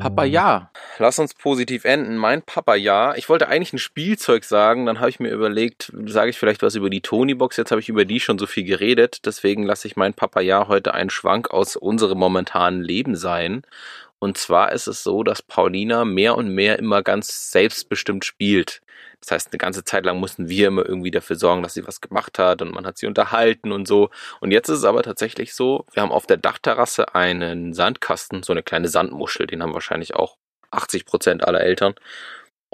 Papa 0.00 0.24
ja. 0.24 0.72
Lass 0.98 1.20
uns 1.20 1.34
positiv 1.34 1.84
enden. 1.84 2.16
Mein 2.16 2.42
Papa 2.42 2.74
ja. 2.74 3.14
Ich 3.14 3.28
wollte 3.28 3.46
eigentlich 3.46 3.72
ein 3.74 3.78
Spielzeug 3.78 4.42
sagen, 4.42 4.86
dann 4.86 4.98
habe 4.98 5.08
ich 5.08 5.20
mir 5.20 5.30
überlegt, 5.30 5.92
sage 6.06 6.30
ich 6.30 6.36
vielleicht 6.36 6.62
was 6.62 6.74
über 6.74 6.90
die 6.90 7.00
Tony-Box. 7.00 7.58
Jetzt 7.58 7.70
habe 7.70 7.80
ich 7.80 7.88
über 7.88 8.04
die 8.04 8.18
schon 8.18 8.40
so 8.40 8.48
viel 8.48 8.64
geredet, 8.64 9.24
deswegen 9.24 9.62
lasse 9.62 9.86
ich 9.86 9.94
mein 9.94 10.12
Papa 10.12 10.40
ja 10.40 10.66
heute 10.66 10.94
einen 10.94 11.10
Schwank 11.10 11.52
aus 11.52 11.76
unserem 11.76 12.18
momentanen 12.18 12.82
Leben 12.82 13.14
sein. 13.14 13.62
Und 14.18 14.36
zwar 14.36 14.72
ist 14.72 14.88
es 14.88 15.04
so, 15.04 15.22
dass 15.22 15.42
Paulina 15.42 16.04
mehr 16.04 16.36
und 16.36 16.48
mehr 16.48 16.80
immer 16.80 17.04
ganz 17.04 17.52
selbstbestimmt 17.52 18.24
spielt. 18.24 18.80
Das 19.22 19.30
heißt, 19.30 19.52
eine 19.52 19.58
ganze 19.58 19.84
Zeit 19.84 20.04
lang 20.04 20.18
mussten 20.18 20.48
wir 20.48 20.68
immer 20.68 20.84
irgendwie 20.84 21.12
dafür 21.12 21.36
sorgen, 21.36 21.62
dass 21.62 21.74
sie 21.74 21.86
was 21.86 22.00
gemacht 22.00 22.38
hat 22.38 22.60
und 22.60 22.74
man 22.74 22.84
hat 22.84 22.98
sie 22.98 23.06
unterhalten 23.06 23.70
und 23.70 23.86
so. 23.86 24.10
Und 24.40 24.50
jetzt 24.50 24.68
ist 24.68 24.78
es 24.78 24.84
aber 24.84 25.02
tatsächlich 25.02 25.54
so, 25.54 25.86
wir 25.92 26.02
haben 26.02 26.10
auf 26.10 26.26
der 26.26 26.38
Dachterrasse 26.38 27.14
einen 27.14 27.72
Sandkasten, 27.72 28.42
so 28.42 28.52
eine 28.52 28.64
kleine 28.64 28.88
Sandmuschel, 28.88 29.46
den 29.46 29.62
haben 29.62 29.74
wahrscheinlich 29.74 30.14
auch 30.16 30.36
80 30.72 31.06
Prozent 31.06 31.44
aller 31.44 31.60
Eltern. 31.60 31.94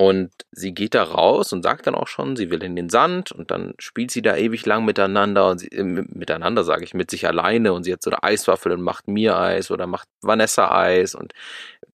Und 0.00 0.30
sie 0.52 0.74
geht 0.74 0.94
da 0.94 1.02
raus 1.02 1.52
und 1.52 1.64
sagt 1.64 1.88
dann 1.88 1.96
auch 1.96 2.06
schon, 2.06 2.36
sie 2.36 2.50
will 2.50 2.62
in 2.62 2.76
den 2.76 2.88
Sand 2.88 3.32
und 3.32 3.50
dann 3.50 3.74
spielt 3.78 4.12
sie 4.12 4.22
da 4.22 4.36
ewig 4.36 4.64
lang 4.64 4.84
miteinander 4.84 5.50
und 5.50 5.58
sie, 5.58 5.66
äh, 5.72 5.82
miteinander 5.82 6.62
sage 6.62 6.84
ich, 6.84 6.94
mit 6.94 7.10
sich 7.10 7.26
alleine 7.26 7.72
und 7.72 7.82
sie 7.82 7.92
hat 7.92 8.02
so 8.04 8.10
eine 8.10 8.22
Eiswaffel 8.22 8.70
und 8.70 8.80
macht 8.80 9.08
mir 9.08 9.36
Eis 9.36 9.72
oder 9.72 9.88
macht 9.88 10.06
Vanessa 10.22 10.70
Eis 10.70 11.16
und 11.16 11.32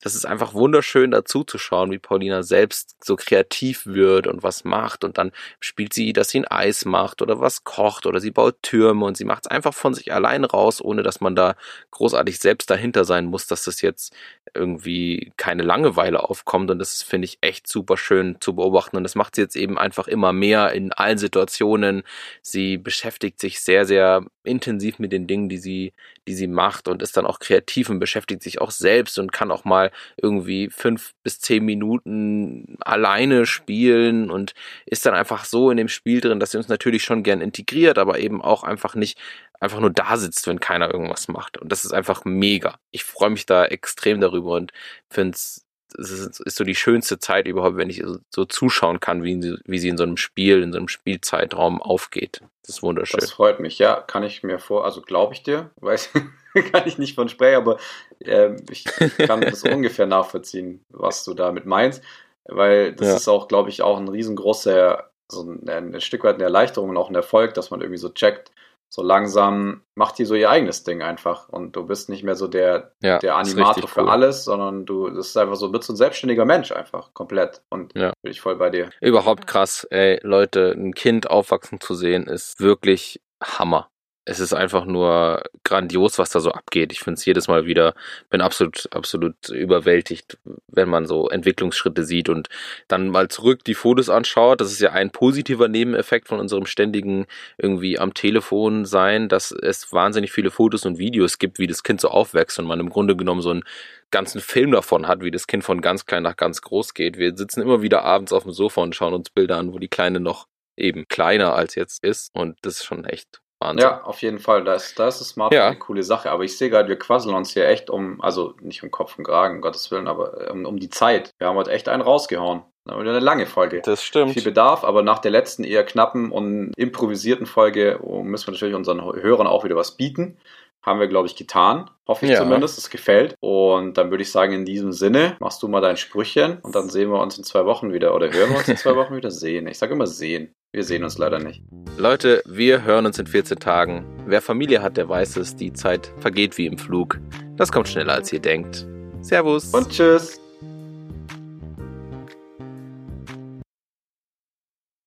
das 0.03 0.15
ist 0.15 0.27
einfach 0.27 0.53
wunderschön 0.53 1.13
dazu 1.13 1.45
zu 1.45 1.57
schauen, 1.57 1.91
wie 1.91 1.99
Paulina 1.99 2.43
selbst 2.43 2.95
so 3.03 3.17
kreativ 3.17 3.87
wird 3.87 4.27
und 4.27 4.43
was 4.43 4.65
macht 4.65 5.03
und 5.03 5.17
dann 5.17 5.33
spielt 5.59 5.95
sie, 5.95 6.13
dass 6.13 6.29
sie 6.29 6.41
ein 6.41 6.49
Eis 6.49 6.85
macht 6.85 7.23
oder 7.23 7.41
was 7.41 7.65
kocht 7.65 8.05
oder 8.05 8.21
sie 8.21 8.31
baut 8.31 8.57
Türme 8.61 9.07
und 9.07 9.17
sie 9.17 9.25
macht 9.25 9.47
es 9.47 9.51
einfach 9.51 9.73
von 9.73 9.95
sich 9.95 10.13
allein 10.13 10.45
raus, 10.45 10.83
ohne 10.83 11.03
dass 11.03 11.23
man 11.23 11.35
da 11.35 11.57
großartig 11.93 12.39
selbst 12.39 12.69
dahinter 12.69 13.07
sein 13.07 13.25
muss, 13.25 13.47
dass 13.47 13.65
das 13.65 13.81
jetzt 13.81 14.15
irgendwie 14.53 15.33
keine 15.39 15.63
Langeweile 15.63 16.29
aufkommt 16.29 16.71
und 16.71 16.79
das 16.79 17.03
finde 17.03 17.25
ich, 17.25 17.39
echt 17.41 17.67
super 17.67 17.94
schön 17.97 18.37
zu 18.41 18.55
beobachten 18.55 18.97
und 18.97 19.05
das 19.05 19.15
macht 19.15 19.35
sie 19.35 19.43
jetzt 19.43 19.57
eben 19.57 19.79
einfach 19.79 20.09
immer 20.09 20.33
mehr 20.33 20.73
in 20.73 20.93
allen 20.93 21.19
Situationen. 21.19 22.03
Sie 22.43 22.79
beschäftigt 22.79 23.41
sich 23.41 23.61
sehr, 23.61 23.85
sehr 23.85 24.25
intensiv 24.45 24.99
mit 24.99 25.13
den 25.13 25.27
Dingen, 25.27 25.49
die 25.49 25.59
sie, 25.59 25.93
die 26.29 26.35
sie 26.35 26.47
macht 26.47 26.89
und 26.89 27.03
ist 27.03 27.17
dann 27.17 27.27
auch 27.27 27.39
kreativ 27.39 27.89
und 27.91 27.99
beschäftigt 27.99 28.43
sich 28.43 28.61
auch 28.61 28.71
selbst 28.71 29.19
und 29.19 29.33
kann 29.33 29.51
auch 29.51 29.65
mal 29.65 29.91
irgendwie 30.17 30.69
fünf 30.71 31.13
bis 31.23 31.41
zehn 31.41 31.65
Minuten 31.65 32.77
alleine 32.81 33.47
spielen 33.47 34.31
und 34.31 34.55
ist 34.87 35.07
dann 35.07 35.15
einfach 35.15 35.45
so 35.45 35.71
in 35.71 35.77
dem 35.77 35.89
Spiel 35.89 36.21
drin, 36.21 36.41
dass 36.41 36.51
sie 36.53 36.59
uns 36.59 36.69
natürlich 36.69 37.05
schon 37.05 37.23
gern 37.23 37.41
integriert, 37.41 37.99
aber 37.99 38.19
eben 38.19 38.43
auch 38.43 38.65
einfach 38.65 38.95
nicht 38.95 39.19
einfach 39.61 39.81
nur 39.81 39.91
da 39.91 40.17
sitzt, 40.17 40.47
wenn 40.47 40.61
keiner 40.61 40.93
irgendwas 40.93 41.29
macht. 41.29 41.59
Und 41.59 41.73
das 41.73 41.85
ist 41.85 41.93
einfach 41.93 42.25
mega. 42.25 42.79
Ich 42.91 43.05
freue 43.05 43.31
mich 43.31 43.47
da 43.47 43.65
extrem 43.65 44.21
darüber 44.21 44.53
und 44.53 44.73
finde 45.11 45.35
es 45.35 45.64
es 45.99 46.11
ist, 46.11 46.41
ist, 46.41 46.57
so 46.57 46.65
die 46.65 46.75
schönste 46.75 47.19
Zeit 47.19 47.47
überhaupt, 47.47 47.77
wenn 47.77 47.91
ich 47.91 48.03
so, 48.05 48.19
so 48.31 48.45
zuschauen 48.45 49.01
kann, 49.01 49.23
wie, 49.23 49.41
sie, 49.41 49.57
wie 49.65 49.79
sie 49.79 49.89
in 49.89 49.97
so 49.97 50.05
einem 50.05 50.17
Spiel, 50.17 50.63
in 50.63 50.73
so 50.73 50.79
einem 50.79 50.89
Spielzeitraum 50.89 51.81
aufgeht. 51.81 52.41
Das 52.63 52.77
ist 52.77 52.83
wunderschön. 52.83 53.21
Das 53.21 53.33
freut 53.33 53.61
mich, 53.61 53.79
ja, 53.79 54.01
kann 54.01 54.23
ich 54.23 54.43
mir 54.43 54.59
vor, 54.59 54.85
also 54.85 55.03
glaube 55.03 55.35
ich 55.35 55.43
dir, 55.43 55.71
weiß, 55.81 56.11
kann 56.73 56.87
ich 56.87 56.99
nicht 56.99 57.15
von 57.15 57.29
sprechen, 57.29 57.57
aber 57.57 57.79
äh, 58.21 58.57
ich 58.71 58.85
kann 58.85 59.41
das 59.41 59.63
ungefähr 59.65 60.07
nachvollziehen, 60.07 60.85
was 60.89 61.25
du 61.25 61.35
damit 61.35 61.67
meinst, 61.67 62.03
weil 62.45 62.95
das 62.95 63.09
ja. 63.09 63.17
ist 63.17 63.29
auch, 63.29 63.49
glaube 63.49 63.71
ich, 63.71 63.83
auch 63.83 63.99
ein 63.99 64.09
riesengroßer, 64.09 65.11
so 65.29 65.43
ein, 65.43 65.69
ein 65.69 66.01
Stück 66.01 66.25
weit 66.25 66.37
eine 66.37 66.45
Erleichterung 66.45 66.91
und 66.91 66.97
auch 66.97 67.09
ein 67.09 67.15
Erfolg, 67.15 67.55
dass 67.55 67.71
man 67.71 67.81
irgendwie 67.81 67.99
so 67.99 68.09
checkt, 68.09 68.51
so 68.95 69.03
langsam 69.03 69.83
macht 69.97 70.19
die 70.19 70.25
so 70.25 70.37
ihr 70.37 70.49
eigenes 70.49 70.85
Ding 70.85 71.03
einfach 71.03 71.49
und 71.49 71.75
du 71.75 71.85
bist 71.85 72.09
nicht 72.09 72.23
mehr 72.23 72.37
so 72.37 72.47
der, 72.47 72.93
ja, 73.03 73.19
der 73.19 73.35
Animator 73.35 73.89
für 73.89 74.03
cool. 74.03 74.09
alles, 74.09 74.45
sondern 74.45 74.87
du, 74.87 75.11
das 75.11 75.27
ist 75.27 75.37
einfach 75.37 75.57
so, 75.57 75.69
bist 75.73 75.89
so 75.89 75.95
ein 75.95 75.97
selbstständiger 75.97 76.45
Mensch 76.45 76.71
einfach, 76.71 77.13
komplett 77.13 77.61
und 77.71 77.93
ja. 77.97 78.13
bin 78.23 78.31
ich 78.31 78.41
voll 78.41 78.55
bei 78.55 78.71
dir. 78.71 78.91
Überhaupt 79.01 79.49
krass, 79.49 79.85
ey, 79.91 80.21
Leute, 80.23 80.77
ein 80.79 80.95
Kind 80.95 81.29
aufwachsen 81.29 81.81
zu 81.81 81.97
sehen 81.97 82.29
ist 82.29 82.61
wirklich 82.61 83.21
Hammer 83.43 83.89
es 84.27 84.41
ist 84.41 84.55
einfach 84.55 84.87
nur 84.87 85.43
grandios, 85.65 86.19
was 86.19 86.31
da 86.31 86.41
so 86.41 86.51
abgeht. 86.51 86.93
Ich 86.93 87.01
finde 87.01 87.19
es 87.19 87.25
jedes 87.27 87.47
Mal 87.47 87.67
wieder, 87.67 87.95
bin 88.31 88.41
absolut, 88.41 88.89
absolut 88.91 89.51
überwältigt, 89.51 90.39
wenn 90.69 90.89
man 90.89 91.07
so 91.07 91.29
Entwicklungsschritte 91.29 92.05
sieht 92.05 92.29
und 92.31 92.49
dann 92.89 93.11
mal 93.11 93.29
zurück 93.29 93.65
die 93.65 93.75
Fotos 93.75 94.09
anschaut. 94.09 94.61
Das 94.61 94.73
ist 94.73 94.81
ja 94.81 94.93
ein 94.93 95.11
positiver 95.11 95.69
Nebeneffekt 95.69 96.29
von 96.29 96.41
unserem 96.41 96.65
ständigen 96.65 97.27
irgendwie 97.59 97.99
am 97.99 98.15
Telefon 98.15 98.87
sein, 98.87 99.29
dass 99.29 99.53
es 99.53 99.93
wahnsinnig 99.93 100.33
viele 100.33 100.51
Fotos 100.51 100.87
und 100.87 100.99
Videos 100.99 101.39
gibt, 101.39 101.59
wie 101.59 101.67
das 101.67 101.83
Kind 101.83 102.01
so 102.01 102.09
aufwächst 102.09 102.59
und 102.59 102.67
man 102.67 102.81
im 102.81 102.91
Grunde 102.91 103.17
genommen 103.17 103.43
so 103.43 103.51
einen 103.51 103.65
ganzen 104.11 104.41
Film 104.41 104.71
davon 104.71 105.07
hat, 105.07 105.23
wie 105.23 105.33
das 105.33 105.47
Kind 105.47 105.65
von 105.65 105.83
ganz 105.83 106.07
klein 106.07 106.23
nach 106.23 106.37
ganz 106.37 106.63
groß 106.63 106.95
geht. 106.95 107.19
Wir 107.19 107.37
sitzen 107.37 107.61
immer 107.61 107.83
wieder 107.83 108.05
abends 108.05 108.33
auf 108.33 108.45
dem 108.45 108.53
Sofa 108.53 108.81
und 108.81 108.95
schauen 108.95 109.13
uns 109.13 109.29
Bilder 109.29 109.59
an, 109.59 109.75
wo 109.75 109.79
die 109.79 109.89
Kleine 109.89 110.21
noch 110.21 110.47
eben 110.77 111.07
kleiner 111.09 111.55
als 111.55 111.75
jetzt 111.75 112.03
ist 112.03 112.35
und 112.35 112.57
das 112.63 112.77
ist 112.77 112.85
schon 112.85 113.05
echt 113.05 113.44
Wahnsinn. 113.65 113.89
Ja, 113.89 114.03
auf 114.03 114.23
jeden 114.23 114.39
Fall. 114.39 114.65
Da 114.65 114.75
ist, 114.75 114.99
da 114.99 115.09
ist 115.09 115.21
das 115.21 115.31
Smartphone 115.31 115.59
ja. 115.59 115.67
eine 115.69 115.79
coole 115.79 116.03
Sache. 116.03 116.31
Aber 116.31 116.45
ich 116.45 116.57
sehe 116.57 116.71
gerade, 116.71 116.89
wir 116.89 116.99
quasseln 116.99 117.35
uns 117.35 117.53
hier 117.53 117.67
echt 117.67 117.91
um, 117.91 118.21
also 118.21 118.55
nicht 118.61 118.83
um 118.83 118.91
Kopf 118.91 119.19
und 119.19 119.25
Kragen, 119.25 119.57
um 119.57 119.61
Gottes 119.63 119.91
Willen, 119.91 120.07
aber 120.07 120.51
um, 120.51 120.65
um 120.67 120.79
die 120.79 120.91
Zeit. 120.91 121.31
Wir 121.39 121.49
haben 121.49 121.57
heute 121.57 121.71
echt 121.71 121.89
einen 121.89 122.03
rausgehauen. 122.03 122.63
Eine 122.87 123.19
lange 123.19 123.47
Folge. 123.47 123.81
Das 123.83 124.05
stimmt. 124.05 124.35
Viel 124.35 124.43
Bedarf, 124.43 124.85
aber 124.85 125.03
nach 125.03 125.19
der 125.19 125.31
letzten 125.31 125.65
eher 125.65 125.85
knappen 125.85 126.31
und 126.31 126.73
improvisierten 126.77 127.47
Folge 127.47 127.99
oh, 128.03 128.23
müssen 128.23 128.49
wir 128.49 128.53
natürlich 128.53 128.75
unseren 128.75 129.03
Hörern 129.03 129.47
auch 129.47 129.65
wieder 129.65 129.77
was 129.77 129.97
bieten. 129.97 130.37
Haben 130.85 131.01
wir, 131.01 131.09
glaube 131.09 131.27
ich, 131.27 131.35
getan. 131.35 131.91
Hoffe 132.07 132.27
ich 132.27 132.33
ja. 132.33 132.39
zumindest. 132.39 132.77
Es 132.77 132.91
gefällt. 132.91 133.37
Und 133.41 133.97
dann 133.97 134.11
würde 134.11 134.23
ich 134.23 134.31
sagen, 134.31 134.53
in 134.53 134.67
diesem 134.67 134.93
Sinne, 134.93 135.37
machst 135.41 135.63
du 135.63 135.69
mal 135.69 135.81
dein 135.81 135.97
Sprüchchen 135.97 136.59
und 136.61 136.75
dann 136.75 136.91
sehen 136.91 137.11
wir 137.11 137.21
uns 137.21 137.39
in 137.39 137.45
zwei 137.45 137.65
Wochen 137.65 137.93
wieder. 137.95 138.15
Oder 138.15 138.31
hören 138.31 138.51
wir 138.51 138.59
uns 138.59 138.69
in 138.69 138.77
zwei 138.77 138.95
Wochen 138.97 139.17
wieder? 139.17 139.31
Sehen. 139.31 139.67
Ich 139.67 139.79
sage 139.79 139.95
immer 139.95 140.07
sehen. 140.07 140.55
Wir 140.73 140.85
sehen 140.85 141.03
uns 141.03 141.17
leider 141.17 141.39
nicht. 141.39 141.63
Leute, 141.97 142.43
wir 142.45 142.85
hören 142.85 143.07
uns 143.07 143.19
in 143.19 143.27
14 143.27 143.59
Tagen. 143.59 144.05
Wer 144.27 144.43
Familie 144.43 144.83
hat, 144.83 144.99
der 144.99 145.09
weiß 145.09 145.37
es. 145.39 145.57
Die 145.57 145.73
Zeit 145.73 146.13
vergeht 146.19 146.59
wie 146.59 146.67
im 146.67 146.77
Flug. 146.77 147.19
Das 147.57 147.73
kommt 147.73 147.89
schneller, 147.89 148.13
als 148.13 148.33
ihr 148.33 148.41
denkt. 148.41 148.87
Servus. 149.23 149.73
Und 149.73 149.89
tschüss. 149.89 150.44